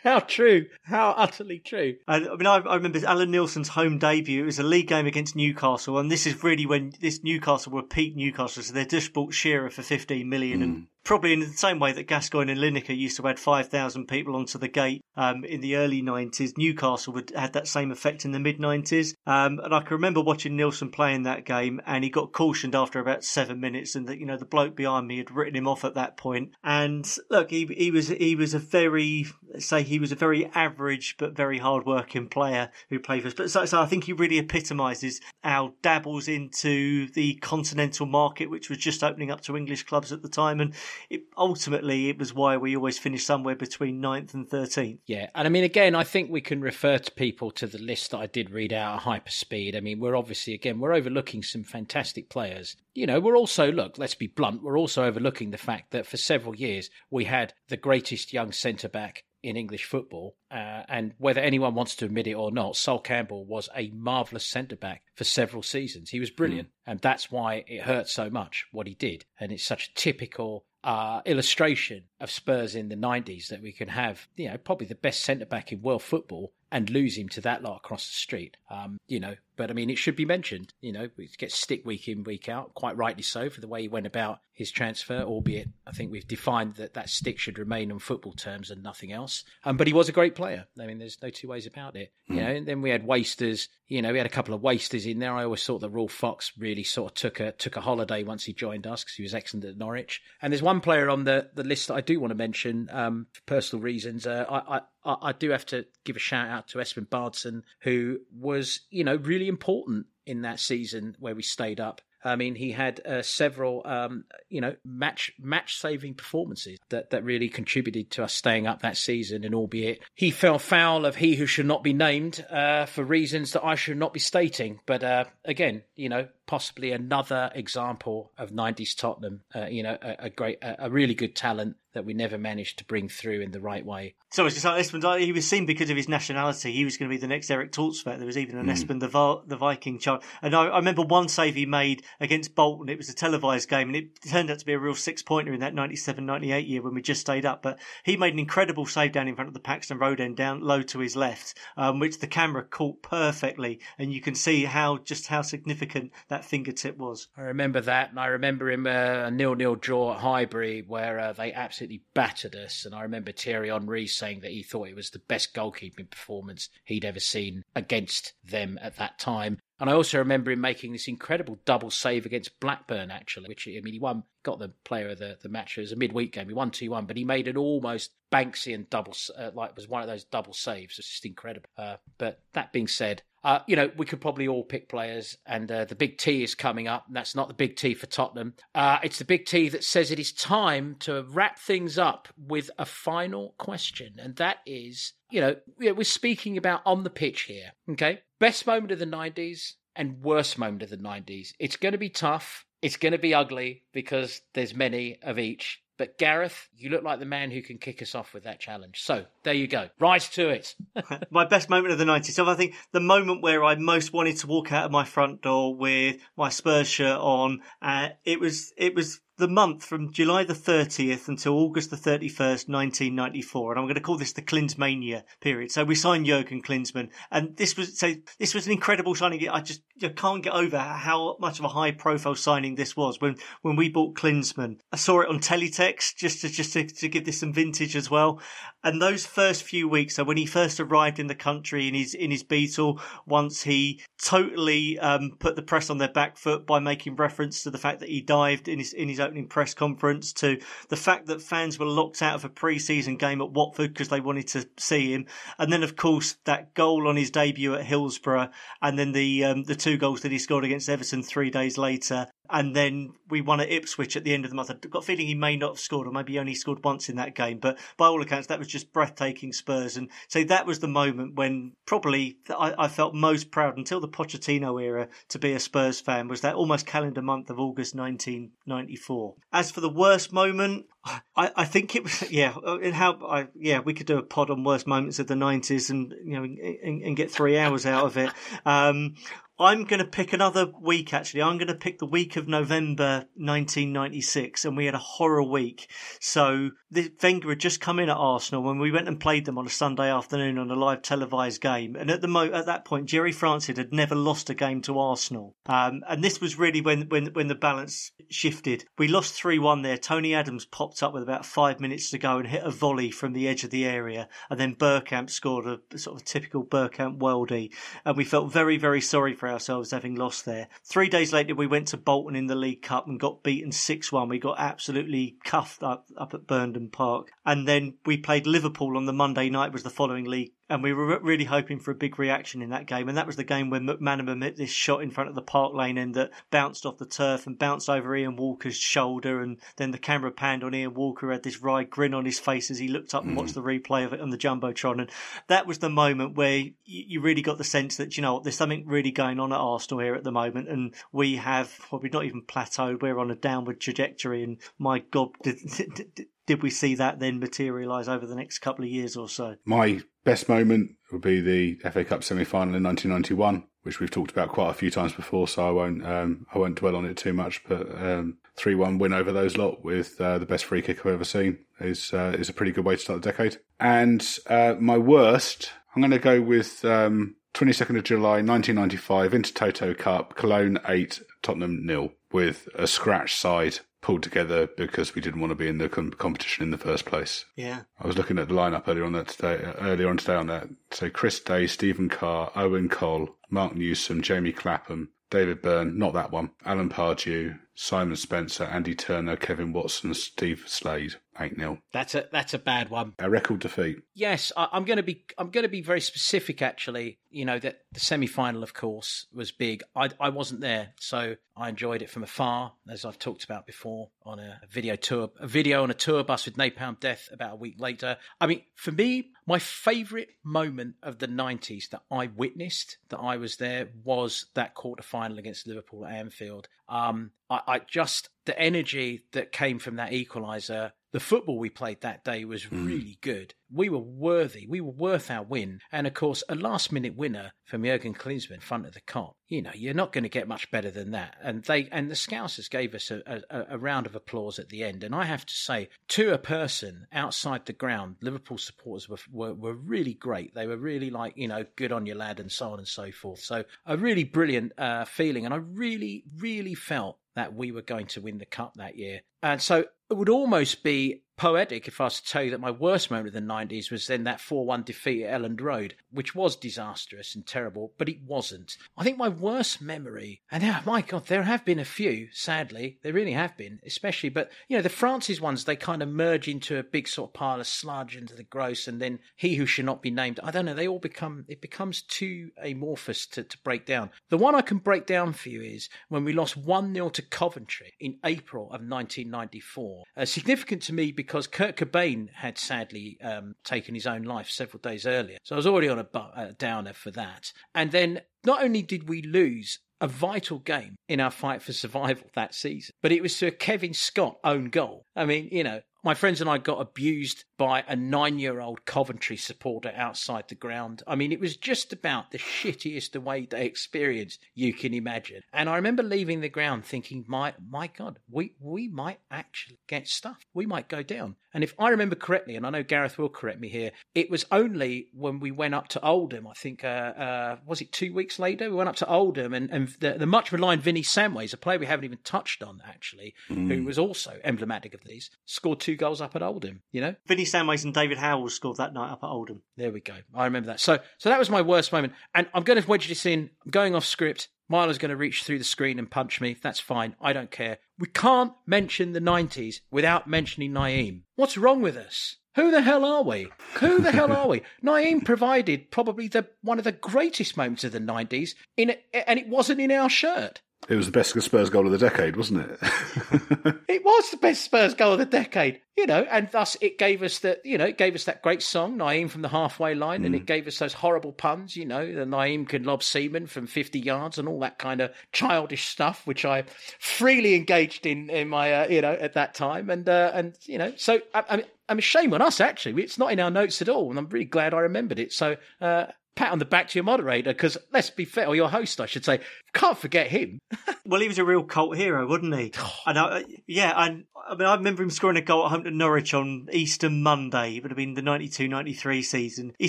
How 0.02 0.20
true. 0.20 0.66
How 0.82 1.10
utterly 1.10 1.58
true. 1.58 1.96
I, 2.08 2.16
I 2.16 2.36
mean, 2.36 2.46
I, 2.46 2.56
I, 2.56 2.76
remember 2.76 3.04
Allan 3.04 3.30
Nielsen's 3.30 3.68
home 3.68 3.98
debut. 3.98 4.42
It 4.42 4.46
was 4.46 4.58
a 4.58 4.62
league 4.62 4.88
game 4.88 5.06
against 5.06 5.36
Newcastle, 5.36 5.98
and 5.98 6.10
this 6.10 6.26
is 6.26 6.42
really 6.42 6.64
when 6.64 6.92
this 7.00 7.22
Newcastle 7.22 7.72
were 7.72 7.82
peak 7.82 8.16
Newcastle. 8.16 8.62
So 8.62 8.72
they 8.72 8.86
just 8.86 9.12
bought 9.12 9.34
Shearer 9.34 9.68
for 9.68 9.82
15 9.82 10.26
million 10.26 10.60
mm. 10.60 10.62
and 10.62 10.86
probably 11.04 11.32
in 11.32 11.40
the 11.40 11.46
same 11.46 11.78
way 11.78 11.92
that 11.92 12.06
Gascoigne 12.06 12.52
and 12.52 12.60
Lineker 12.60 12.96
used 12.96 13.16
to 13.16 13.28
add 13.28 13.38
5,000 13.38 14.06
people 14.06 14.36
onto 14.36 14.58
the 14.58 14.68
gate 14.68 15.02
um, 15.16 15.44
in 15.44 15.60
the 15.60 15.76
early 15.76 16.02
90s, 16.02 16.56
Newcastle 16.56 17.12
would 17.12 17.32
had 17.36 17.52
that 17.52 17.66
same 17.66 17.90
effect 17.90 18.24
in 18.24 18.32
the 18.32 18.38
mid 18.38 18.58
90s. 18.58 19.14
Um, 19.26 19.58
and 19.62 19.74
I 19.74 19.80
can 19.80 19.96
remember 19.96 20.20
watching 20.20 20.56
Nielsen 20.56 20.90
play 20.90 21.14
in 21.14 21.24
that 21.24 21.44
game, 21.44 21.80
and 21.84 22.04
he 22.04 22.10
got 22.10 22.32
cautioned 22.32 22.74
after 22.74 23.00
about 23.00 23.24
seven 23.24 23.60
minutes, 23.60 23.94
and 23.94 24.08
that 24.08 24.18
you 24.18 24.26
know 24.26 24.36
the 24.36 24.44
bloke 24.44 24.76
behind 24.76 25.06
me 25.06 25.18
had 25.18 25.30
written 25.30 25.56
him 25.56 25.68
off 25.68 25.84
at 25.84 25.94
that 25.94 26.16
point. 26.16 26.52
And 26.64 27.06
look, 27.28 27.50
he 27.50 27.66
he 27.66 27.90
was 27.90 28.08
he 28.08 28.34
was 28.34 28.54
a 28.54 28.58
very 28.58 29.26
say 29.58 29.82
he 29.82 29.98
was 29.98 30.12
a 30.12 30.16
very 30.16 30.46
average 30.54 31.16
but 31.18 31.36
very 31.36 31.58
hard 31.58 31.86
working 31.86 32.28
player 32.28 32.70
who 32.88 32.98
played 32.98 33.22
for 33.22 33.28
us. 33.28 33.34
But 33.34 33.50
so, 33.50 33.64
so 33.64 33.80
I 33.80 33.86
think 33.86 34.04
he 34.04 34.12
really 34.12 34.38
epitomises 34.38 35.20
our 35.44 35.72
dabbles 35.82 36.28
into 36.28 37.08
the 37.12 37.34
continental 37.36 38.06
market, 38.06 38.48
which 38.48 38.68
was 38.68 38.78
just 38.78 39.02
opening 39.02 39.30
up 39.30 39.40
to 39.42 39.56
English 39.56 39.82
clubs 39.82 40.12
at 40.12 40.22
the 40.22 40.28
time, 40.28 40.60
and 40.60 40.74
it, 41.08 41.22
ultimately 41.36 42.08
it 42.08 42.18
was 42.18 42.34
why 42.34 42.56
we 42.56 42.76
always 42.76 42.98
finished 42.98 43.26
somewhere 43.26 43.54
between 43.54 44.00
9th 44.00 44.34
and 44.34 44.48
13th. 44.48 44.98
Yeah, 45.06 45.28
and 45.34 45.46
I 45.46 45.50
mean, 45.50 45.64
again, 45.64 45.94
I 45.94 46.04
think 46.04 46.30
we 46.30 46.40
can 46.40 46.60
refer 46.60 46.98
to 46.98 47.10
people 47.12 47.50
to 47.52 47.66
the 47.66 47.78
list 47.78 48.10
that 48.10 48.18
I 48.18 48.26
did 48.26 48.50
read 48.50 48.72
out 48.72 48.96
at 48.96 49.02
hyperspeed. 49.02 49.76
I 49.76 49.80
mean, 49.80 50.00
we're 50.00 50.16
obviously, 50.16 50.54
again, 50.54 50.80
we're 50.80 50.94
overlooking 50.94 51.42
some 51.42 51.64
fantastic 51.64 52.28
players. 52.28 52.76
You 52.94 53.06
know, 53.06 53.20
we're 53.20 53.36
also, 53.36 53.70
look, 53.70 53.98
let's 53.98 54.14
be 54.14 54.26
blunt, 54.26 54.62
we're 54.62 54.78
also 54.78 55.04
overlooking 55.04 55.50
the 55.50 55.58
fact 55.58 55.92
that 55.92 56.06
for 56.06 56.16
several 56.16 56.54
years 56.54 56.90
we 57.10 57.24
had 57.24 57.54
the 57.68 57.76
greatest 57.76 58.32
young 58.32 58.52
centre 58.52 58.88
back 58.88 59.24
in 59.42 59.56
English 59.56 59.84
football. 59.84 60.36
Uh, 60.50 60.82
and 60.88 61.14
whether 61.18 61.40
anyone 61.40 61.74
wants 61.74 61.96
to 61.96 62.04
admit 62.04 62.26
it 62.26 62.34
or 62.34 62.50
not, 62.50 62.76
Sol 62.76 63.00
Campbell 63.00 63.44
was 63.44 63.68
a 63.74 63.90
marvellous 63.90 64.46
centre 64.46 64.76
back 64.76 65.02
for 65.14 65.24
several 65.24 65.62
seasons. 65.62 66.10
He 66.10 66.20
was 66.20 66.30
brilliant. 66.30 66.68
Mm. 66.68 66.72
And 66.86 67.00
that's 67.00 67.30
why 67.30 67.64
it 67.66 67.82
hurt 67.82 68.08
so 68.08 68.30
much 68.30 68.66
what 68.72 68.86
he 68.86 68.94
did. 68.94 69.24
And 69.38 69.52
it's 69.52 69.64
such 69.64 69.88
a 69.88 69.94
typical 69.94 70.64
uh, 70.82 71.20
illustration 71.26 72.04
of 72.20 72.30
Spurs 72.30 72.74
in 72.74 72.88
the 72.88 72.96
90s 72.96 73.48
that 73.48 73.62
we 73.62 73.72
can 73.72 73.88
have, 73.88 74.26
you 74.36 74.48
know, 74.48 74.56
probably 74.56 74.86
the 74.86 74.94
best 74.94 75.22
centre 75.22 75.46
back 75.46 75.72
in 75.72 75.82
world 75.82 76.02
football 76.02 76.52
and 76.72 76.90
lose 76.90 77.16
him 77.16 77.28
to 77.30 77.40
that 77.42 77.62
lot 77.62 77.76
across 77.76 78.06
the 78.06 78.14
street. 78.14 78.56
Um, 78.70 78.98
you 79.08 79.20
know, 79.20 79.34
but 79.56 79.70
I 79.70 79.74
mean, 79.74 79.90
it 79.90 79.98
should 79.98 80.16
be 80.16 80.24
mentioned, 80.24 80.72
you 80.80 80.90
know, 80.90 81.10
we 81.18 81.28
get 81.36 81.52
stick 81.52 81.84
week 81.84 82.08
in, 82.08 82.24
week 82.24 82.48
out, 82.48 82.72
quite 82.74 82.96
rightly 82.96 83.22
so 83.22 83.50
for 83.50 83.60
the 83.60 83.68
way 83.68 83.82
he 83.82 83.88
went 83.88 84.06
about 84.06 84.40
his 84.54 84.70
transfer, 84.70 85.20
albeit 85.22 85.68
I 85.86 85.92
think 85.92 86.10
we've 86.10 86.26
defined 86.26 86.76
that 86.76 86.94
that 86.94 87.10
stick 87.10 87.38
should 87.38 87.58
remain 87.58 87.92
on 87.92 87.98
football 87.98 88.32
terms 88.32 88.70
and 88.70 88.82
nothing 88.82 89.12
else. 89.12 89.44
Um, 89.64 89.76
but 89.76 89.86
he 89.86 89.92
was 89.92 90.08
a 90.08 90.12
great 90.12 90.34
player. 90.34 90.66
I 90.80 90.86
mean, 90.86 90.98
there's 90.98 91.20
no 91.22 91.28
two 91.28 91.48
ways 91.48 91.66
about 91.66 91.96
it. 91.96 92.12
You 92.26 92.36
hmm. 92.36 92.40
know, 92.40 92.50
and 92.50 92.66
then 92.66 92.80
we 92.80 92.90
had 92.90 93.06
wasters, 93.06 93.68
you 93.86 94.00
know, 94.00 94.12
we 94.12 94.18
had 94.18 94.26
a 94.26 94.30
couple 94.30 94.54
of 94.54 94.62
wasters 94.62 95.04
in 95.04 95.18
there. 95.18 95.34
I 95.34 95.44
always 95.44 95.64
thought 95.64 95.80
that 95.80 95.90
Ruel 95.90 96.08
Fox 96.08 96.52
really 96.56 96.84
sort 96.84 97.12
of 97.12 97.14
took 97.16 97.40
a, 97.40 97.52
took 97.52 97.76
a 97.76 97.82
holiday 97.82 98.22
once 98.22 98.44
he 98.44 98.52
joined 98.52 98.86
us 98.86 99.02
because 99.02 99.16
he 99.16 99.22
was 99.22 99.34
excellent 99.34 99.66
at 99.66 99.76
Norwich. 99.76 100.22
And 100.40 100.52
there's 100.52 100.62
one 100.62 100.80
player 100.80 101.10
on 101.10 101.24
the, 101.24 101.50
the 101.54 101.64
list 101.64 101.88
that 101.88 101.94
I 101.94 102.00
do 102.00 102.20
want 102.20 102.30
to 102.30 102.36
mention, 102.36 102.88
um, 102.92 103.26
for 103.32 103.42
personal 103.42 103.82
reasons. 103.82 104.26
Uh, 104.26 104.46
I, 104.48 104.76
I 104.76 104.80
I, 105.04 105.32
do 105.32 105.50
have 105.50 105.66
to 105.66 105.86
give 106.04 106.16
a 106.16 106.20
shout 106.20 106.48
out 106.48 106.68
to 106.68 106.78
Espen 106.78 107.08
Baardsen, 107.08 107.62
who 107.80 108.20
was, 108.32 108.80
you 108.90 109.04
know, 109.04 109.16
really 109.16 109.48
important 109.48 110.06
in 110.26 110.42
that 110.42 110.60
season 110.60 111.16
where 111.18 111.34
we 111.34 111.42
stayed 111.42 111.80
up. 111.80 112.00
I 112.22 112.36
mean, 112.36 112.54
he 112.54 112.72
had 112.72 113.00
uh, 113.06 113.22
several, 113.22 113.82
um, 113.86 114.24
you 114.50 114.60
know, 114.60 114.76
match 114.84 115.32
match 115.40 115.78
saving 115.78 116.14
performances 116.14 116.78
that, 116.90 117.10
that 117.10 117.24
really 117.24 117.48
contributed 117.48 118.10
to 118.12 118.24
us 118.24 118.34
staying 118.34 118.66
up 118.66 118.82
that 118.82 118.98
season. 118.98 119.44
And 119.44 119.54
albeit 119.54 120.02
he 120.14 120.30
fell 120.30 120.58
foul 120.58 121.06
of 121.06 121.16
he 121.16 121.34
who 121.34 121.46
should 121.46 121.66
not 121.66 121.82
be 121.82 121.94
named 121.94 122.44
uh, 122.50 122.84
for 122.84 123.02
reasons 123.04 123.52
that 123.52 123.64
I 123.64 123.74
should 123.74 123.96
not 123.96 124.12
be 124.12 124.20
stating. 124.20 124.80
But 124.84 125.02
uh, 125.02 125.24
again, 125.46 125.82
you 125.96 126.10
know, 126.10 126.28
possibly 126.50 126.90
another 126.90 127.48
example 127.54 128.32
of 128.36 128.50
90s 128.50 128.96
Tottenham. 128.96 129.42
Uh, 129.54 129.66
you 129.66 129.84
know, 129.84 129.96
a, 130.02 130.24
a 130.24 130.30
great, 130.30 130.58
a, 130.60 130.86
a 130.86 130.90
really 130.90 131.14
good 131.14 131.36
talent 131.36 131.76
that 131.92 132.04
we 132.04 132.14
never 132.14 132.38
managed 132.38 132.78
to 132.78 132.84
bring 132.84 133.08
through 133.08 133.40
in 133.40 133.50
the 133.50 133.60
right 133.60 133.84
way. 133.84 134.14
So 134.30 134.46
it's 134.46 134.54
just 134.54 134.64
like 134.64 134.80
Espen, 134.80 135.20
he 135.20 135.32
was 135.32 135.48
seen 135.48 135.66
because 135.66 135.90
of 135.90 135.96
his 135.96 136.08
nationality. 136.08 136.72
He 136.72 136.84
was 136.84 136.96
going 136.96 137.10
to 137.10 137.14
be 137.14 137.20
the 137.20 137.26
next 137.26 137.50
Eric 137.50 137.72
Thorstvedt. 137.72 138.18
There 138.18 138.26
was 138.26 138.38
even 138.38 138.58
an 138.58 138.66
mm. 138.66 138.70
Espen 138.70 139.00
the, 139.00 139.08
Va- 139.08 139.42
the 139.44 139.56
Viking 139.56 139.98
child. 139.98 140.22
And 140.40 140.54
I, 140.54 140.66
I, 140.66 140.76
remember 140.76 141.02
one 141.02 141.28
save 141.28 141.56
he 141.56 141.66
made 141.66 142.04
against 142.20 142.54
Bolton. 142.54 142.88
It 142.88 142.96
was 142.96 143.08
a 143.08 143.14
televised 143.14 143.68
game 143.68 143.88
and 143.88 143.96
it 143.96 144.22
turned 144.22 144.50
out 144.50 144.60
to 144.60 144.66
be 144.66 144.72
a 144.72 144.78
real 144.78 144.94
six 144.94 145.22
pointer 145.22 145.52
in 145.52 145.60
that 145.60 145.74
97 145.74 146.24
98 146.24 146.66
year 146.66 146.80
when 146.80 146.94
we 146.94 147.02
just 147.02 147.22
stayed 147.22 147.44
up. 147.44 147.60
But 147.62 147.80
he 148.04 148.16
made 148.16 148.34
an 148.34 148.38
incredible 148.38 148.86
save 148.86 149.12
down 149.12 149.26
in 149.26 149.34
front 149.34 149.48
of 149.48 149.54
the 149.54 149.60
Paxton 149.60 149.98
Road 149.98 150.20
end, 150.20 150.36
down 150.36 150.60
low 150.60 150.82
to 150.82 151.00
his 151.00 151.16
left, 151.16 151.58
um, 151.76 151.98
which 151.98 152.20
the 152.20 152.28
camera 152.28 152.62
caught 152.62 153.02
perfectly. 153.02 153.80
And 153.98 154.12
you 154.12 154.20
can 154.20 154.36
see 154.36 154.64
how 154.64 154.98
just 154.98 155.26
how 155.26 155.42
significant 155.42 156.12
that 156.28 156.39
fingertip 156.44 156.96
was. 156.96 157.28
I 157.36 157.42
remember 157.42 157.80
that. 157.82 158.10
And 158.10 158.20
I 158.20 158.26
remember 158.26 158.70
him 158.70 158.86
uh, 158.86 159.26
a 159.26 159.30
nil 159.30 159.54
nil 159.54 159.74
draw 159.74 160.14
at 160.14 160.20
Highbury 160.20 160.84
where 160.86 161.18
uh, 161.18 161.32
they 161.32 161.52
absolutely 161.52 161.80
absolutely 161.80 162.04
battered 162.14 162.54
us. 162.54 162.84
And 162.84 162.94
I 162.94 163.02
remember 163.02 163.32
Thierry 163.32 163.68
Henry 163.68 164.06
saying 164.06 164.40
that 164.40 164.50
he 164.50 164.62
thought 164.62 164.88
it 164.88 164.96
was 164.96 165.10
the 165.10 165.18
best 165.18 165.54
goalkeeping 165.54 166.10
performance 166.10 166.68
he'd 166.84 167.04
ever 167.04 167.20
seen 167.20 167.64
against 167.74 168.34
them 168.44 168.78
at 168.82 168.96
that 168.96 169.18
time. 169.18 169.58
And 169.78 169.88
I 169.88 169.94
also 169.94 170.18
remember 170.18 170.50
him 170.50 170.60
making 170.60 170.92
this 170.92 171.08
incredible 171.08 171.58
double 171.64 171.90
save 171.90 172.26
against 172.26 172.60
Blackburn, 172.60 173.10
actually, 173.10 173.48
which, 173.48 173.66
I 173.66 173.80
mean, 173.80 173.94
he 173.94 173.98
won, 173.98 174.24
got 174.42 174.58
the 174.58 174.68
player 174.84 175.08
of 175.08 175.18
the, 175.18 175.38
the 175.42 175.48
match. 175.48 175.78
It 175.78 175.80
was 175.80 175.92
a 175.92 175.96
midweek 175.96 176.34
game. 176.34 176.48
He 176.48 176.54
won 176.54 176.70
2 176.70 176.90
1, 176.90 177.06
but 177.06 177.16
he 177.16 177.24
made 177.24 177.48
an 177.48 177.56
almost 177.56 178.10
Banksian 178.30 178.90
double, 178.90 179.14
uh, 179.38 179.52
like, 179.54 179.74
was 179.74 179.88
one 179.88 180.02
of 180.02 180.08
those 180.08 180.24
double 180.24 180.52
saves. 180.52 180.98
It's 180.98 181.08
just 181.08 181.24
incredible. 181.24 181.70
Uh, 181.78 181.96
but 182.18 182.40
that 182.52 182.74
being 182.74 182.88
said, 182.88 183.22
uh, 183.42 183.60
you 183.66 183.76
know, 183.76 183.90
we 183.96 184.06
could 184.06 184.20
probably 184.20 184.46
all 184.46 184.64
pick 184.64 184.88
players, 184.88 185.38
and 185.46 185.70
uh, 185.70 185.84
the 185.84 185.94
big 185.94 186.18
T 186.18 186.42
is 186.42 186.54
coming 186.54 186.88
up. 186.88 187.06
And 187.06 187.16
that's 187.16 187.34
not 187.34 187.48
the 187.48 187.54
big 187.54 187.76
T 187.76 187.94
for 187.94 188.06
Tottenham. 188.06 188.54
Uh, 188.74 188.98
it's 189.02 189.18
the 189.18 189.24
big 189.24 189.46
T 189.46 189.68
that 189.70 189.84
says 189.84 190.10
it 190.10 190.18
is 190.18 190.32
time 190.32 190.96
to 191.00 191.22
wrap 191.22 191.58
things 191.58 191.98
up 191.98 192.28
with 192.36 192.70
a 192.78 192.84
final 192.84 193.54
question, 193.58 194.14
and 194.18 194.36
that 194.36 194.58
is, 194.66 195.14
you 195.30 195.40
know, 195.40 195.56
we're 195.78 196.04
speaking 196.04 196.58
about 196.58 196.82
on 196.84 197.04
the 197.04 197.10
pitch 197.10 197.42
here. 197.42 197.72
Okay, 197.90 198.20
best 198.38 198.66
moment 198.66 198.92
of 198.92 198.98
the 198.98 199.06
'90s 199.06 199.72
and 199.96 200.22
worst 200.22 200.58
moment 200.58 200.82
of 200.82 200.90
the 200.90 200.96
'90s. 200.96 201.52
It's 201.58 201.76
going 201.76 201.92
to 201.92 201.98
be 201.98 202.10
tough. 202.10 202.66
It's 202.82 202.96
going 202.96 203.12
to 203.12 203.18
be 203.18 203.34
ugly 203.34 203.84
because 203.92 204.40
there's 204.54 204.74
many 204.74 205.18
of 205.22 205.38
each. 205.38 205.82
But 206.00 206.16
Gareth, 206.16 206.70
you 206.78 206.88
look 206.88 207.04
like 207.04 207.18
the 207.18 207.26
man 207.26 207.50
who 207.50 207.60
can 207.60 207.76
kick 207.76 208.00
us 208.00 208.14
off 208.14 208.32
with 208.32 208.44
that 208.44 208.58
challenge. 208.58 209.02
So 209.02 209.26
there 209.42 209.52
you 209.52 209.68
go. 209.68 209.90
Rise 209.98 210.30
to 210.30 210.48
it. 210.48 210.74
my 211.30 211.44
best 211.44 211.68
moment 211.68 211.92
of 211.92 211.98
the 211.98 212.06
90s. 212.06 212.30
So 212.30 212.48
I 212.48 212.54
think 212.54 212.74
the 212.92 213.00
moment 213.00 213.42
where 213.42 213.62
I 213.62 213.74
most 213.74 214.10
wanted 214.10 214.38
to 214.38 214.46
walk 214.46 214.72
out 214.72 214.86
of 214.86 214.90
my 214.90 215.04
front 215.04 215.42
door 215.42 215.74
with 215.74 216.16
my 216.38 216.48
Spurs 216.48 216.88
shirt 216.88 217.18
on, 217.18 217.60
uh, 217.82 218.08
it 218.24 218.40
was, 218.40 218.72
it 218.78 218.94
was 218.94 219.20
the 219.40 219.48
month 219.48 219.84
from 219.84 220.12
July 220.12 220.44
the 220.44 220.54
30th 220.54 221.26
until 221.26 221.54
August 221.54 221.90
the 221.90 221.96
31st, 221.96 222.68
1994. 222.68 223.72
And 223.72 223.80
I'm 223.80 223.86
going 223.86 223.94
to 223.96 224.00
call 224.00 224.16
this 224.16 224.32
the 224.32 224.42
Klinsmania 224.42 225.24
period. 225.40 225.72
So 225.72 225.84
we 225.84 225.94
signed 225.94 226.26
Jurgen 226.26 226.62
Klinsmann 226.62 227.08
and 227.30 227.56
this 227.56 227.76
was, 227.76 227.98
so 227.98 228.14
this 228.38 228.54
was 228.54 228.66
an 228.66 228.72
incredible 228.72 229.14
signing. 229.14 229.48
I 229.48 229.60
just 229.60 229.82
I 230.02 230.08
can't 230.08 230.42
get 230.42 230.54
over 230.54 230.78
how 230.78 231.36
much 231.40 231.58
of 231.58 231.64
a 231.64 231.68
high 231.68 231.90
profile 231.90 232.34
signing 232.34 232.74
this 232.74 232.96
was 232.96 233.20
when, 233.20 233.36
when 233.62 233.76
we 233.76 233.88
bought 233.88 234.14
Klinsmann. 234.14 234.78
I 234.92 234.96
saw 234.96 235.20
it 235.20 235.28
on 235.28 235.40
teletext 235.40 236.16
just 236.16 236.42
to, 236.42 236.48
just 236.48 236.72
to, 236.74 236.86
to 236.86 237.08
give 237.08 237.24
this 237.24 237.40
some 237.40 237.52
vintage 237.52 237.96
as 237.96 238.10
well. 238.10 238.40
And 238.82 239.00
those 239.00 239.26
first 239.26 239.62
few 239.62 239.88
weeks, 239.88 240.16
so 240.16 240.24
when 240.24 240.36
he 240.36 240.46
first 240.46 240.80
arrived 240.80 241.18
in 241.18 241.26
the 241.26 241.34
country 241.34 241.88
in 241.88 241.94
his, 241.94 242.14
in 242.14 242.30
his 242.30 242.42
Beetle, 242.42 243.00
once 243.26 243.62
he 243.62 244.00
totally, 244.22 244.98
um, 244.98 245.32
put 245.38 245.56
the 245.56 245.62
press 245.62 245.90
on 245.90 245.98
their 245.98 246.08
back 246.08 246.36
foot 246.36 246.66
by 246.66 246.78
making 246.78 247.16
reference 247.16 247.62
to 247.62 247.70
the 247.70 247.78
fact 247.78 248.00
that 248.00 248.08
he 248.08 248.20
dived 248.20 248.68
in 248.68 248.78
his, 248.78 248.92
in 248.92 249.08
his 249.08 249.20
opening 249.30 249.46
press 249.46 249.74
conference 249.74 250.32
to 250.32 250.58
the 250.88 250.96
fact 250.96 251.26
that 251.26 251.40
fans 251.40 251.78
were 251.78 251.86
locked 251.86 252.20
out 252.20 252.34
of 252.34 252.44
a 252.44 252.48
pre-season 252.48 253.16
game 253.16 253.40
at 253.40 253.52
Watford 253.52 253.92
because 253.92 254.08
they 254.08 254.20
wanted 254.20 254.48
to 254.48 254.68
see 254.76 255.12
him, 255.12 255.26
and 255.56 255.72
then 255.72 255.84
of 255.84 255.94
course 255.94 256.36
that 256.44 256.74
goal 256.74 257.06
on 257.06 257.16
his 257.16 257.30
debut 257.30 257.74
at 257.74 257.86
Hillsborough, 257.86 258.50
and 258.82 258.98
then 258.98 259.12
the 259.12 259.44
um, 259.44 259.62
the 259.62 259.76
two 259.76 259.96
goals 259.96 260.22
that 260.22 260.32
he 260.32 260.38
scored 260.38 260.64
against 260.64 260.88
Everton 260.88 261.22
three 261.22 261.50
days 261.50 261.78
later. 261.78 262.26
And 262.50 262.74
then 262.74 263.12
we 263.28 263.40
won 263.40 263.60
at 263.60 263.70
Ipswich 263.70 264.16
at 264.16 264.24
the 264.24 264.34
end 264.34 264.44
of 264.44 264.50
the 264.50 264.54
month. 264.54 264.70
I've 264.70 264.80
got 264.90 265.02
a 265.02 265.06
feeling 265.06 265.26
he 265.26 265.34
may 265.34 265.56
not 265.56 265.72
have 265.72 265.80
scored, 265.80 266.06
or 266.06 266.12
maybe 266.12 266.32
he 266.34 266.38
only 266.38 266.54
scored 266.54 266.84
once 266.84 267.08
in 267.08 267.16
that 267.16 267.34
game. 267.34 267.58
But 267.58 267.78
by 267.96 268.06
all 268.06 268.20
accounts, 268.20 268.48
that 268.48 268.58
was 268.58 268.68
just 268.68 268.92
breathtaking 268.92 269.52
Spurs. 269.52 269.96
And 269.96 270.10
so 270.28 270.42
that 270.44 270.66
was 270.66 270.80
the 270.80 270.88
moment 270.88 271.36
when 271.36 271.72
probably 271.86 272.38
I, 272.50 272.74
I 272.76 272.88
felt 272.88 273.14
most 273.14 273.50
proud 273.50 273.78
until 273.78 274.00
the 274.00 274.08
Pochettino 274.08 274.82
era 274.82 275.08
to 275.28 275.38
be 275.38 275.52
a 275.52 275.60
Spurs 275.60 276.00
fan 276.00 276.28
was 276.28 276.40
that 276.40 276.54
almost 276.54 276.86
calendar 276.86 277.22
month 277.22 277.50
of 277.50 277.60
August 277.60 277.94
1994. 277.94 279.34
As 279.52 279.70
for 279.70 279.80
the 279.80 279.88
worst 279.88 280.32
moment, 280.32 280.86
I, 281.04 281.20
I 281.34 281.64
think 281.64 281.96
it 281.96 282.02
was 282.02 282.22
yeah. 282.30 282.54
In 282.82 282.92
how 282.92 283.18
I 283.26 283.48
yeah 283.54 283.80
we 283.80 283.94
could 283.94 284.06
do 284.06 284.18
a 284.18 284.22
pod 284.22 284.50
on 284.50 284.64
worst 284.64 284.86
moments 284.86 285.18
of 285.18 285.26
the 285.26 285.36
nineties 285.36 285.90
and 285.90 286.12
you 286.24 286.32
know 286.32 286.44
and, 286.44 287.02
and, 287.02 287.16
get 287.16 287.30
three 287.30 287.58
hours 287.58 287.86
out 287.86 288.04
of 288.04 288.16
it. 288.16 288.30
Um, 288.66 289.14
I'm 289.60 289.84
going 289.84 289.98
to 289.98 290.06
pick 290.06 290.32
another 290.32 290.72
week, 290.80 291.12
actually. 291.12 291.42
I'm 291.42 291.58
going 291.58 291.68
to 291.68 291.74
pick 291.74 291.98
the 291.98 292.06
week 292.06 292.36
of 292.36 292.48
November 292.48 293.26
1996, 293.34 294.64
and 294.64 294.74
we 294.74 294.86
had 294.86 294.94
a 294.94 294.98
horror 294.98 295.42
week. 295.42 295.90
So, 296.18 296.70
the, 296.90 297.12
Wenger 297.22 297.50
had 297.50 297.60
just 297.60 297.80
come 297.80 297.98
in 298.00 298.08
at 298.08 298.16
Arsenal 298.16 298.62
when 298.62 298.78
we 298.78 298.90
went 298.90 299.08
and 299.08 299.20
played 299.20 299.44
them 299.44 299.58
on 299.58 299.66
a 299.66 299.70
Sunday 299.70 300.10
afternoon 300.10 300.58
on 300.58 300.70
a 300.70 300.74
live 300.74 301.02
televised 301.02 301.60
game. 301.60 301.94
And 301.96 302.10
at 302.10 302.20
the 302.20 302.28
mo- 302.28 302.50
at 302.52 302.66
that 302.66 302.84
point, 302.84 303.06
Gerry 303.06 303.32
Francis 303.32 303.76
had 303.76 303.92
never 303.92 304.14
lost 304.14 304.50
a 304.50 304.54
game 304.54 304.82
to 304.82 304.98
Arsenal. 304.98 305.54
Um, 305.66 306.02
and 306.08 306.24
this 306.24 306.40
was 306.40 306.58
really 306.58 306.80
when, 306.80 307.02
when, 307.08 307.26
when 307.26 307.46
the 307.46 307.54
balance 307.54 308.10
shifted. 308.28 308.84
We 308.98 309.08
lost 309.08 309.34
3 309.34 309.58
1 309.58 309.82
there. 309.82 309.98
Tony 309.98 310.34
Adams 310.34 310.64
popped 310.64 311.02
up 311.02 311.14
with 311.14 311.22
about 311.22 311.46
five 311.46 311.80
minutes 311.80 312.10
to 312.10 312.18
go 312.18 312.38
and 312.38 312.48
hit 312.48 312.64
a 312.64 312.70
volley 312.70 313.10
from 313.10 313.32
the 313.32 313.46
edge 313.46 313.62
of 313.62 313.70
the 313.70 313.84
area. 313.84 314.28
And 314.48 314.58
then 314.58 314.74
Bergkamp 314.74 315.30
scored 315.30 315.66
a 315.66 315.98
sort 315.98 316.20
of 316.20 316.24
typical 316.24 316.64
Bergkamp 316.64 317.18
worldie. 317.18 317.72
And 318.04 318.16
we 318.16 318.24
felt 318.24 318.52
very, 318.52 318.78
very 318.78 319.00
sorry 319.00 319.34
for 319.34 319.48
ourselves 319.48 319.92
having 319.92 320.16
lost 320.16 320.44
there. 320.44 320.68
Three 320.84 321.08
days 321.08 321.32
later, 321.32 321.54
we 321.54 321.66
went 321.66 321.88
to 321.88 321.96
Bolton 321.96 322.34
in 322.36 322.46
the 322.46 322.54
League 322.56 322.82
Cup 322.82 323.06
and 323.06 323.20
got 323.20 323.44
beaten 323.44 323.70
6 323.70 324.10
1. 324.10 324.28
We 324.28 324.38
got 324.38 324.58
absolutely 324.58 325.36
cuffed 325.44 325.84
up, 325.84 326.06
up 326.16 326.34
at 326.34 326.46
Park. 326.88 327.30
And 327.44 327.66
then 327.66 327.94
we 328.06 328.16
played 328.16 328.46
Liverpool 328.46 328.96
on 328.96 329.06
the 329.06 329.12
Monday 329.12 329.50
night, 329.50 329.72
was 329.72 329.82
the 329.82 329.90
following 329.90 330.24
league 330.24 330.52
and 330.70 330.84
we 330.84 330.92
were 330.92 331.18
really 331.18 331.44
hoping 331.44 331.80
for 331.80 331.90
a 331.90 331.96
big 331.96 332.16
reaction 332.16 332.62
in 332.62 332.70
that 332.70 332.86
game. 332.86 333.08
And 333.08 333.18
that 333.18 333.26
was 333.26 333.34
the 333.34 333.42
game 333.42 333.70
when 333.70 333.86
McManaman 333.86 334.40
hit 334.44 334.56
this 334.56 334.70
shot 334.70 335.02
in 335.02 335.10
front 335.10 335.28
of 335.28 335.34
the 335.34 335.42
Park 335.42 335.74
Lane 335.74 335.98
end 335.98 336.14
that 336.14 336.30
bounced 336.52 336.86
off 336.86 336.98
the 336.98 337.06
turf 337.06 337.48
and 337.48 337.58
bounced 337.58 337.90
over 337.90 338.14
Ian 338.14 338.36
Walker's 338.36 338.76
shoulder. 338.76 339.42
And 339.42 339.58
then 339.76 339.90
the 339.90 339.98
camera 339.98 340.30
panned 340.30 340.62
on 340.62 340.72
Ian 340.72 340.94
Walker, 340.94 341.32
had 341.32 341.42
this 341.42 341.60
wry 341.60 341.82
grin 341.82 342.14
on 342.14 342.24
his 342.24 342.38
face 342.38 342.70
as 342.70 342.78
he 342.78 342.86
looked 342.86 343.16
up 343.16 343.24
and 343.24 343.36
watched 343.36 343.50
mm. 343.50 343.54
the 343.54 343.62
replay 343.62 344.04
of 344.04 344.12
it 344.12 344.20
on 344.20 344.30
the 344.30 344.38
Jumbotron. 344.38 345.00
And 345.00 345.10
that 345.48 345.66
was 345.66 345.78
the 345.78 345.90
moment 345.90 346.36
where 346.36 346.66
you 346.84 347.20
really 347.20 347.42
got 347.42 347.58
the 347.58 347.64
sense 347.64 347.96
that, 347.96 348.16
you 348.16 348.22
know, 348.22 348.38
there's 348.38 348.56
something 348.56 348.86
really 348.86 349.10
going 349.10 349.40
on 349.40 349.52
at 349.52 349.58
Arsenal 349.58 350.04
here 350.04 350.14
at 350.14 350.22
the 350.22 350.30
moment. 350.30 350.68
And 350.68 350.94
we 351.10 351.34
have 351.34 351.76
probably 351.80 352.10
not 352.10 352.26
even 352.26 352.42
plateaued, 352.42 353.02
we're 353.02 353.18
on 353.18 353.32
a 353.32 353.36
downward 353.36 353.80
trajectory. 353.80 354.44
And 354.44 354.58
my 354.78 355.00
God, 355.00 355.30
did, 355.42 355.58
did, 355.94 356.26
did 356.50 356.64
we 356.64 356.70
see 356.70 356.96
that 356.96 357.20
then 357.20 357.38
materialise 357.38 358.08
over 358.08 358.26
the 358.26 358.34
next 358.34 358.58
couple 358.58 358.84
of 358.84 358.90
years 358.90 359.16
or 359.16 359.28
so? 359.28 359.54
My 359.64 360.00
best 360.24 360.48
moment 360.48 360.96
would 361.12 361.20
be 361.20 361.40
the 361.40 361.76
FA 361.88 362.04
Cup 362.04 362.24
semi 362.24 362.42
final 362.42 362.74
in 362.74 362.82
1991, 362.82 363.68
which 363.84 364.00
we've 364.00 364.10
talked 364.10 364.32
about 364.32 364.48
quite 364.48 364.70
a 364.70 364.74
few 364.74 364.90
times 364.90 365.12
before, 365.12 365.46
so 365.46 365.68
I 365.68 365.70
won't 365.70 366.04
um, 366.04 366.46
I 366.52 366.58
won't 366.58 366.74
dwell 366.74 366.96
on 366.96 367.04
it 367.04 367.16
too 367.16 367.32
much. 367.32 367.62
But 367.68 367.94
um, 368.02 368.38
three 368.56 368.74
one 368.74 368.98
win 368.98 369.12
over 369.12 369.30
those 369.30 369.56
lot 369.56 369.84
with 369.84 370.20
uh, 370.20 370.38
the 370.38 370.46
best 370.46 370.64
free 370.64 370.82
kick 370.82 371.06
I've 371.06 371.12
ever 371.12 371.24
seen 371.24 371.58
is 371.78 372.12
uh, 372.12 372.34
is 372.36 372.48
a 372.48 372.52
pretty 372.52 372.72
good 372.72 372.84
way 372.84 372.96
to 372.96 373.00
start 373.00 373.22
the 373.22 373.30
decade. 373.30 373.58
And 373.78 374.26
uh, 374.48 374.74
my 374.80 374.98
worst, 374.98 375.70
I'm 375.94 376.02
going 376.02 376.10
to 376.10 376.18
go 376.18 376.42
with. 376.42 376.84
Um, 376.84 377.36
22nd 377.52 377.96
of 377.98 378.04
July 378.04 378.42
1995 378.42 379.32
Intertoto 379.32 379.98
Cup 379.98 380.36
Cologne 380.36 380.78
8 380.86 381.20
Tottenham 381.42 381.84
nil 381.84 382.12
with 382.30 382.68
a 382.76 382.86
scratch 382.86 383.34
side 383.34 383.80
pulled 384.00 384.22
together 384.22 384.66
because 384.76 385.14
we 385.14 385.20
didn't 385.20 385.40
want 385.40 385.50
to 385.50 385.56
be 385.56 385.68
in 385.68 385.78
the 385.78 385.88
com- 385.88 386.12
competition 386.12 386.62
in 386.62 386.70
the 386.70 386.78
first 386.78 387.04
place. 387.04 387.44
Yeah. 387.56 387.82
I 387.98 388.06
was 388.06 388.16
looking 388.16 388.38
at 388.38 388.48
the 388.48 388.54
lineup 388.54 388.88
earlier 388.88 389.04
on 389.04 389.12
that 389.12 389.28
today, 389.28 389.62
uh, 389.64 389.72
earlier 389.80 390.08
on 390.08 390.16
today 390.16 390.34
on 390.34 390.46
that. 390.46 390.68
So 390.90 391.10
Chris 391.10 391.40
Day, 391.40 391.66
Stephen 391.66 392.08
Carr, 392.08 392.50
Owen 392.56 392.88
Cole, 392.88 393.36
Mark 393.50 393.74
Newsom, 393.74 394.22
Jamie 394.22 394.52
Clapham, 394.52 395.10
David 395.30 395.62
Byrne, 395.62 395.96
not 395.96 396.12
that 396.14 396.32
one, 396.32 396.50
Alan 396.64 396.88
Pardew, 396.88 397.58
Simon 397.74 398.16
Spencer, 398.16 398.64
Andy 398.64 398.94
Turner, 398.94 399.36
Kevin 399.36 399.72
Watson, 399.72 400.12
Steve 400.14 400.64
Slade, 400.66 401.14
eight 401.40 401.56
0 401.56 401.78
That's 401.92 402.14
a 402.14 402.26
that's 402.30 402.54
a 402.54 402.58
bad 402.58 402.90
one. 402.90 403.14
A 403.18 403.30
record 403.30 403.60
defeat. 403.60 404.02
Yes, 404.14 404.52
I, 404.56 404.68
am 404.72 404.84
going 404.84 404.98
to 404.98 405.02
be 405.02 405.24
I'm 405.38 405.50
going 405.50 405.64
to 405.64 405.68
be 405.68 405.82
very 405.82 406.00
specific. 406.00 406.62
Actually, 406.62 407.18
you 407.30 407.44
know 407.44 407.58
that 407.58 407.80
the 407.92 408.00
semi 408.00 408.26
final, 408.26 408.62
of 408.62 408.74
course, 408.74 409.26
was 409.32 409.50
big. 409.50 409.82
I 409.94 410.10
I 410.18 410.28
wasn't 410.28 410.60
there, 410.60 410.92
so 410.98 411.36
I 411.56 411.68
enjoyed 411.68 412.02
it 412.02 412.10
from 412.10 412.22
afar, 412.22 412.72
as 412.88 413.04
I've 413.04 413.18
talked 413.18 413.44
about 413.44 413.66
before 413.66 414.10
on 414.24 414.38
a 414.38 414.60
video 414.70 414.96
tour, 414.96 415.30
a 415.38 415.46
video 415.46 415.82
on 415.82 415.90
a 415.90 415.94
tour 415.94 416.24
bus 416.24 416.46
with 416.46 416.56
Napalm 416.56 416.98
Death 417.00 417.28
about 417.32 417.52
a 417.52 417.56
week 417.56 417.74
later. 417.78 418.16
I 418.40 418.46
mean, 418.46 418.62
for 418.76 418.92
me, 418.92 419.32
my 419.46 419.58
favourite 419.58 420.28
moment 420.44 420.94
of 421.02 421.18
the 421.18 421.28
90s 421.28 421.90
that 421.90 422.02
I 422.10 422.28
witnessed, 422.28 422.98
that 423.08 423.18
I 423.18 423.36
was 423.36 423.56
there, 423.56 423.88
was 424.04 424.46
that 424.54 424.74
quarter 424.74 425.02
final 425.02 425.38
against 425.38 425.66
Liverpool 425.66 426.06
at 426.06 426.14
Anfield. 426.14 426.68
Um, 426.88 427.32
I, 427.50 427.60
I 427.66 427.78
just 427.80 428.30
the 428.46 428.58
energy 428.58 429.24
that 429.32 429.52
came 429.52 429.78
from 429.78 429.96
that 429.96 430.12
equaliser 430.12 430.92
the 431.12 431.20
football 431.20 431.58
we 431.58 431.70
played 431.70 432.00
that 432.00 432.24
day 432.24 432.44
was 432.44 432.64
mm. 432.64 432.86
really 432.86 433.18
good. 433.20 433.54
We 433.72 433.88
were 433.88 433.98
worthy. 433.98 434.66
We 434.66 434.80
were 434.80 434.92
worth 434.92 435.30
our 435.30 435.42
win. 435.42 435.80
And 435.92 436.06
of 436.06 436.14
course, 436.14 436.42
a 436.48 436.54
last 436.54 436.92
minute 436.92 437.16
winner 437.16 437.52
from 437.64 437.84
Jurgen 437.84 438.14
Klinsmann 438.14 438.54
in 438.54 438.60
front 438.60 438.86
of 438.86 438.94
the 438.94 439.00
Kop. 439.00 439.34
You 439.48 439.62
know, 439.62 439.70
you're 439.74 439.94
not 439.94 440.12
going 440.12 440.24
to 440.24 440.28
get 440.28 440.48
much 440.48 440.70
better 440.70 440.90
than 440.90 441.12
that. 441.12 441.36
And 441.42 441.64
they 441.64 441.88
and 441.90 442.10
the 442.10 442.14
Scousers 442.14 442.70
gave 442.70 442.94
us 442.94 443.10
a, 443.10 443.42
a, 443.50 443.66
a 443.70 443.78
round 443.78 444.06
of 444.06 444.14
applause 444.14 444.58
at 444.58 444.68
the 444.68 444.84
end. 444.84 445.04
And 445.04 445.14
I 445.14 445.24
have 445.24 445.46
to 445.46 445.54
say, 445.54 445.88
to 446.08 446.32
a 446.32 446.38
person 446.38 447.06
outside 447.12 447.66
the 447.66 447.72
ground, 447.72 448.16
Liverpool 448.22 448.58
supporters 448.58 449.08
were, 449.08 449.18
were, 449.30 449.54
were 449.54 449.74
really 449.74 450.14
great. 450.14 450.54
They 450.54 450.66
were 450.66 450.76
really 450.76 451.10
like, 451.10 451.36
you 451.36 451.48
know, 451.48 451.64
good 451.76 451.92
on 451.92 452.06
your 452.06 452.16
lad 452.16 452.40
and 452.40 452.50
so 452.50 452.70
on 452.72 452.78
and 452.78 452.88
so 452.88 453.10
forth. 453.10 453.40
So 453.40 453.64
a 453.86 453.96
really 453.96 454.24
brilliant 454.24 454.72
uh, 454.78 455.04
feeling. 455.04 455.44
And 455.44 455.54
I 455.54 455.58
really, 455.58 456.24
really 456.38 456.74
felt 456.74 457.18
that 457.36 457.54
we 457.54 457.72
were 457.72 457.82
going 457.82 458.06
to 458.06 458.20
win 458.20 458.38
the 458.38 458.46
cup 458.46 458.74
that 458.74 458.96
year. 458.96 459.20
And 459.42 459.60
so 459.60 459.84
it 460.10 460.14
would 460.14 460.28
almost 460.28 460.82
be 460.82 461.22
poetic 461.40 461.88
if 461.88 462.02
I 462.02 462.04
was 462.04 462.20
to 462.20 462.28
tell 462.28 462.42
you 462.42 462.50
that 462.50 462.60
my 462.60 462.70
worst 462.70 463.10
moment 463.10 463.28
of 463.28 463.32
the 463.32 463.40
90s 463.40 463.90
was 463.90 464.06
then 464.06 464.24
that 464.24 464.42
4 464.42 464.66
1 464.66 464.82
defeat 464.82 465.24
at 465.24 465.40
Elland 465.40 465.62
Road, 465.62 465.94
which 466.10 466.34
was 466.34 466.54
disastrous 466.54 467.34
and 467.34 467.46
terrible, 467.46 467.94
but 467.96 468.10
it 468.10 468.22
wasn't. 468.26 468.76
I 468.94 469.04
think 469.04 469.16
my 469.16 469.30
worst 469.30 469.80
memory, 469.80 470.42
and 470.50 470.62
oh 470.62 470.80
my 470.84 471.00
God, 471.00 471.28
there 471.28 471.44
have 471.44 471.64
been 471.64 471.78
a 471.78 471.84
few, 471.86 472.28
sadly, 472.30 472.98
there 473.02 473.14
really 473.14 473.32
have 473.32 473.56
been, 473.56 473.80
especially, 473.86 474.28
but 474.28 474.50
you 474.68 474.76
know, 474.76 474.82
the 474.82 474.90
Francis 474.90 475.40
ones, 475.40 475.64
they 475.64 475.76
kind 475.76 476.02
of 476.02 476.10
merge 476.10 476.46
into 476.46 476.76
a 476.76 476.82
big 476.82 477.08
sort 477.08 477.30
of 477.30 477.34
pile 477.34 477.58
of 477.58 477.66
sludge 477.66 478.16
into 478.16 478.34
the 478.34 478.42
gross, 478.42 478.86
and 478.86 479.00
then 479.00 479.18
he 479.34 479.54
who 479.54 479.64
should 479.64 479.86
not 479.86 480.02
be 480.02 480.10
named, 480.10 480.40
I 480.42 480.50
don't 480.50 480.66
know, 480.66 480.74
they 480.74 480.88
all 480.88 480.98
become, 480.98 481.46
it 481.48 481.62
becomes 481.62 482.02
too 482.02 482.50
amorphous 482.62 483.24
to, 483.28 483.44
to 483.44 483.58
break 483.64 483.86
down. 483.86 484.10
The 484.28 484.36
one 484.36 484.54
I 484.54 484.60
can 484.60 484.76
break 484.76 485.06
down 485.06 485.32
for 485.32 485.48
you 485.48 485.62
is 485.62 485.88
when 486.10 486.24
we 486.24 486.34
lost 486.34 486.54
1 486.54 486.92
0 486.92 487.08
to 487.08 487.22
Coventry 487.22 487.94
in 487.98 488.18
April 488.26 488.70
of 488.70 488.82
1994. 489.30 490.04
Uh, 490.16 490.24
significant 490.24 490.82
to 490.82 490.92
me 490.92 491.12
because 491.12 491.46
Kurt 491.46 491.76
Cobain 491.76 492.28
had 492.34 492.58
sadly 492.58 493.18
um, 493.22 493.54
taken 493.64 493.94
his 493.94 494.06
own 494.06 494.22
life 494.22 494.50
several 494.50 494.80
days 494.80 495.06
earlier. 495.06 495.38
So 495.42 495.54
I 495.54 495.58
was 495.58 495.66
already 495.66 495.88
on 495.88 495.98
a, 495.98 496.06
a 496.36 496.52
downer 496.52 496.92
for 496.92 497.10
that. 497.12 497.52
And 497.74 497.90
then 497.90 498.20
not 498.44 498.62
only 498.62 498.82
did 498.82 499.08
we 499.08 499.22
lose 499.22 499.78
a 500.00 500.08
vital 500.08 500.58
game 500.58 500.96
in 501.08 501.20
our 501.20 501.30
fight 501.30 501.62
for 501.62 501.72
survival 501.72 502.26
that 502.34 502.54
season. 502.54 502.94
But 503.02 503.12
it 503.12 503.22
was 503.22 503.38
to 503.38 503.48
a 503.48 503.50
Kevin 503.50 503.92
Scott 503.92 504.38
own 504.42 504.70
goal. 504.70 505.04
I 505.14 505.26
mean, 505.26 505.48
you 505.52 505.62
know, 505.62 505.80
my 506.02 506.14
friends 506.14 506.40
and 506.40 506.48
I 506.48 506.58
got 506.58 506.80
abused 506.80 507.44
by 507.58 507.84
a 507.86 507.94
nine 507.94 508.38
year 508.38 508.60
old 508.60 508.84
Coventry 508.84 509.36
supporter 509.36 509.92
outside 509.94 510.48
the 510.48 510.54
ground. 510.54 511.02
I 511.06 511.14
mean, 511.14 511.32
it 511.32 511.40
was 511.40 511.56
just 511.56 511.92
about 511.92 512.30
the 512.30 512.38
shittiest 512.38 513.14
away 513.14 513.46
day 513.46 513.66
experience 513.66 514.38
you 514.54 514.72
can 514.72 514.94
imagine. 514.94 515.42
And 515.52 515.68
I 515.68 515.76
remember 515.76 516.02
leaving 516.02 516.40
the 516.40 516.48
ground 516.48 516.84
thinking, 516.84 517.24
my, 517.28 517.54
my 517.68 517.88
God, 517.88 518.18
we, 518.30 518.54
we 518.60 518.88
might 518.88 519.20
actually 519.30 519.78
get 519.86 520.08
stuff. 520.08 520.38
We 520.54 520.66
might 520.66 520.88
go 520.88 521.02
down. 521.02 521.36
And 521.52 521.64
if 521.64 521.74
I 521.78 521.88
remember 521.88 522.14
correctly, 522.14 522.56
and 522.56 522.64
I 522.64 522.70
know 522.70 522.82
Gareth 522.82 523.18
will 523.18 523.28
correct 523.28 523.60
me 523.60 523.68
here, 523.68 523.90
it 524.14 524.30
was 524.30 524.46
only 524.52 525.08
when 525.12 525.40
we 525.40 525.50
went 525.50 525.74
up 525.74 525.88
to 525.88 526.04
Oldham, 526.04 526.46
I 526.46 526.52
think, 526.54 526.84
uh, 526.84 526.86
uh, 526.86 527.56
was 527.66 527.80
it 527.80 527.92
two 527.92 528.14
weeks 528.14 528.38
later? 528.38 528.70
We 528.70 528.76
went 528.76 528.88
up 528.88 528.96
to 528.96 529.08
Oldham 529.08 529.52
and, 529.52 529.68
and 529.70 529.88
the, 530.00 530.12
the 530.12 530.26
much 530.26 530.52
maligned 530.52 530.82
Vinnie 530.82 531.02
Samways, 531.02 531.52
a 531.52 531.56
player 531.56 531.78
we 531.78 531.86
haven't 531.86 532.04
even 532.04 532.18
touched 532.22 532.62
on 532.62 532.80
actually, 532.86 533.34
mm. 533.50 533.68
who 533.68 533.84
was 533.84 533.98
also 533.98 534.38
emblematic 534.44 534.94
of 534.94 535.02
these, 535.04 535.30
scored 535.44 535.80
two 535.80 535.89
goals 535.96 536.20
up 536.20 536.36
at 536.36 536.42
Oldham, 536.42 536.82
you 536.92 537.00
know? 537.00 537.14
Vinnie 537.26 537.44
Samways 537.44 537.84
and 537.84 537.94
David 537.94 538.18
Howells 538.18 538.54
scored 538.54 538.78
that 538.78 538.92
night 538.92 539.10
up 539.10 539.22
at 539.22 539.28
Oldham. 539.28 539.62
There 539.76 539.92
we 539.92 540.00
go. 540.00 540.14
I 540.34 540.44
remember 540.44 540.68
that. 540.68 540.80
So, 540.80 540.98
so 541.18 541.28
that 541.28 541.38
was 541.38 541.50
my 541.50 541.62
worst 541.62 541.92
moment. 541.92 542.12
And 542.34 542.48
I'm 542.54 542.62
going 542.62 542.80
to 542.80 542.88
wedge 542.88 543.08
this 543.08 543.26
in. 543.26 543.50
I'm 543.64 543.70
going 543.70 543.94
off 543.94 544.04
script. 544.04 544.48
Milo's 544.68 544.98
going 544.98 545.10
to 545.10 545.16
reach 545.16 545.42
through 545.42 545.58
the 545.58 545.64
screen 545.64 545.98
and 545.98 546.10
punch 546.10 546.40
me. 546.40 546.56
That's 546.62 546.78
fine. 546.78 547.16
I 547.20 547.32
don't 547.32 547.50
care. 547.50 547.78
We 547.98 548.06
can't 548.06 548.52
mention 548.66 549.12
the 549.12 549.20
90s 549.20 549.80
without 549.90 550.28
mentioning 550.28 550.72
Nayim. 550.72 551.22
What's 551.34 551.58
wrong 551.58 551.82
with 551.82 551.96
us? 551.96 552.36
Who 552.56 552.70
the 552.70 552.82
hell 552.82 553.04
are 553.04 553.22
we? 553.22 553.48
Who 553.74 554.00
the 554.00 554.12
hell 554.12 554.32
are 554.32 554.48
we? 554.48 554.62
Nayim 554.84 555.24
provided 555.24 555.90
probably 555.90 556.28
the 556.28 556.48
one 556.62 556.78
of 556.78 556.84
the 556.84 556.92
greatest 556.92 557.56
moments 557.56 557.84
of 557.84 557.92
the 557.92 558.00
90s 558.00 558.50
in 558.76 558.94
and 559.12 559.38
it 559.38 559.48
wasn't 559.48 559.80
in 559.80 559.92
our 559.92 560.08
shirt. 560.08 560.60
It 560.88 560.96
was 560.96 561.06
the 561.06 561.12
best 561.12 561.38
Spurs 561.38 561.70
goal 561.70 561.86
of 561.86 561.92
the 561.92 561.98
decade, 561.98 562.36
wasn't 562.36 562.62
it? 562.62 562.78
it 563.88 564.04
was 564.04 564.30
the 564.30 564.38
best 564.38 564.64
Spurs 564.64 564.94
goal 564.94 565.12
of 565.12 565.18
the 565.18 565.26
decade, 565.26 565.80
you 565.96 566.06
know, 566.06 566.26
and 566.30 566.48
thus 566.50 566.76
it 566.80 566.98
gave 566.98 567.22
us 567.22 567.40
that, 567.40 567.64
you 567.64 567.78
know, 567.78 567.84
it 567.84 567.98
gave 567.98 568.14
us 568.14 568.24
that 568.24 568.42
great 568.42 568.62
song, 568.62 568.96
Nayim 568.96 569.28
from 569.28 569.42
the 569.42 569.48
halfway 569.48 569.94
line, 569.94 570.22
mm. 570.22 570.26
and 570.26 570.34
it 570.34 570.42
mm. 570.42 570.46
gave 570.46 570.66
us 570.66 570.78
those 570.78 570.94
horrible 570.94 571.32
puns, 571.32 571.76
you 571.76 571.84
know, 571.84 572.04
the 572.04 572.24
Nayim 572.24 572.66
can 572.66 572.84
lob 572.84 573.02
Seaman 573.02 573.46
from 573.46 573.66
50 573.66 574.00
yards 574.00 574.38
and 574.38 574.48
all 574.48 574.58
that 574.60 574.78
kind 574.78 575.00
of 575.00 575.12
childish 575.32 575.86
stuff, 575.86 576.26
which 576.26 576.44
I 576.44 576.64
freely 576.98 577.54
engaged 577.54 578.06
in, 578.06 578.30
in 578.30 578.48
my, 578.48 578.72
uh, 578.72 578.88
you 578.88 579.02
know, 579.02 579.12
at 579.12 579.34
that 579.34 579.54
time. 579.54 579.90
And, 579.90 580.08
uh, 580.08 580.32
and, 580.34 580.56
you 580.64 580.78
know, 580.78 580.92
so 580.96 581.20
I, 581.34 581.44
I 581.50 581.56
mean, 581.58 581.66
I 581.88 581.94
mean, 581.94 582.00
shame 582.00 582.32
on 582.32 582.40
us, 582.40 582.60
actually. 582.60 583.02
It's 583.02 583.18
not 583.18 583.32
in 583.32 583.40
our 583.40 583.50
notes 583.50 583.82
at 583.82 583.88
all, 583.88 584.10
and 584.10 584.18
I'm 584.18 584.28
really 584.28 584.44
glad 584.44 584.74
I 584.74 584.80
remembered 584.80 585.18
it. 585.18 585.32
So, 585.32 585.56
uh, 585.80 586.06
pat 586.36 586.52
on 586.52 586.58
the 586.58 586.64
back 586.64 586.88
to 586.88 586.98
your 586.98 587.04
moderator 587.04 587.52
because 587.52 587.76
let's 587.92 588.08
be 588.08 588.24
fair, 588.24 588.46
or 588.46 588.56
your 588.56 588.68
host, 588.68 589.00
I 589.00 589.06
should 589.06 589.24
say, 589.24 589.40
can't 589.72 589.98
forget 589.98 590.28
him. 590.28 590.60
well, 591.04 591.20
he 591.20 591.28
was 591.28 591.38
a 591.38 591.44
real 591.44 591.62
cult 591.62 591.96
hero, 591.96 592.26
wasn't 592.26 592.56
he? 592.56 592.72
and 593.06 593.18
I, 593.18 593.44
yeah, 593.66 593.92
and 593.96 594.24
I 594.48 594.54
mean, 594.54 594.66
I 594.66 594.74
remember 594.74 595.02
him 595.02 595.10
scoring 595.10 595.36
a 595.36 595.42
goal 595.42 595.64
at 595.64 595.70
home 595.70 595.84
to 595.84 595.90
Norwich 595.90 596.34
on 596.34 596.68
Easter 596.72 597.08
Monday. 597.08 597.76
It 597.76 597.82
would 597.82 597.92
have 597.92 597.96
been 597.96 598.14
the 598.14 598.22
92-93 598.22 599.24
season. 599.24 599.72
He 599.78 599.88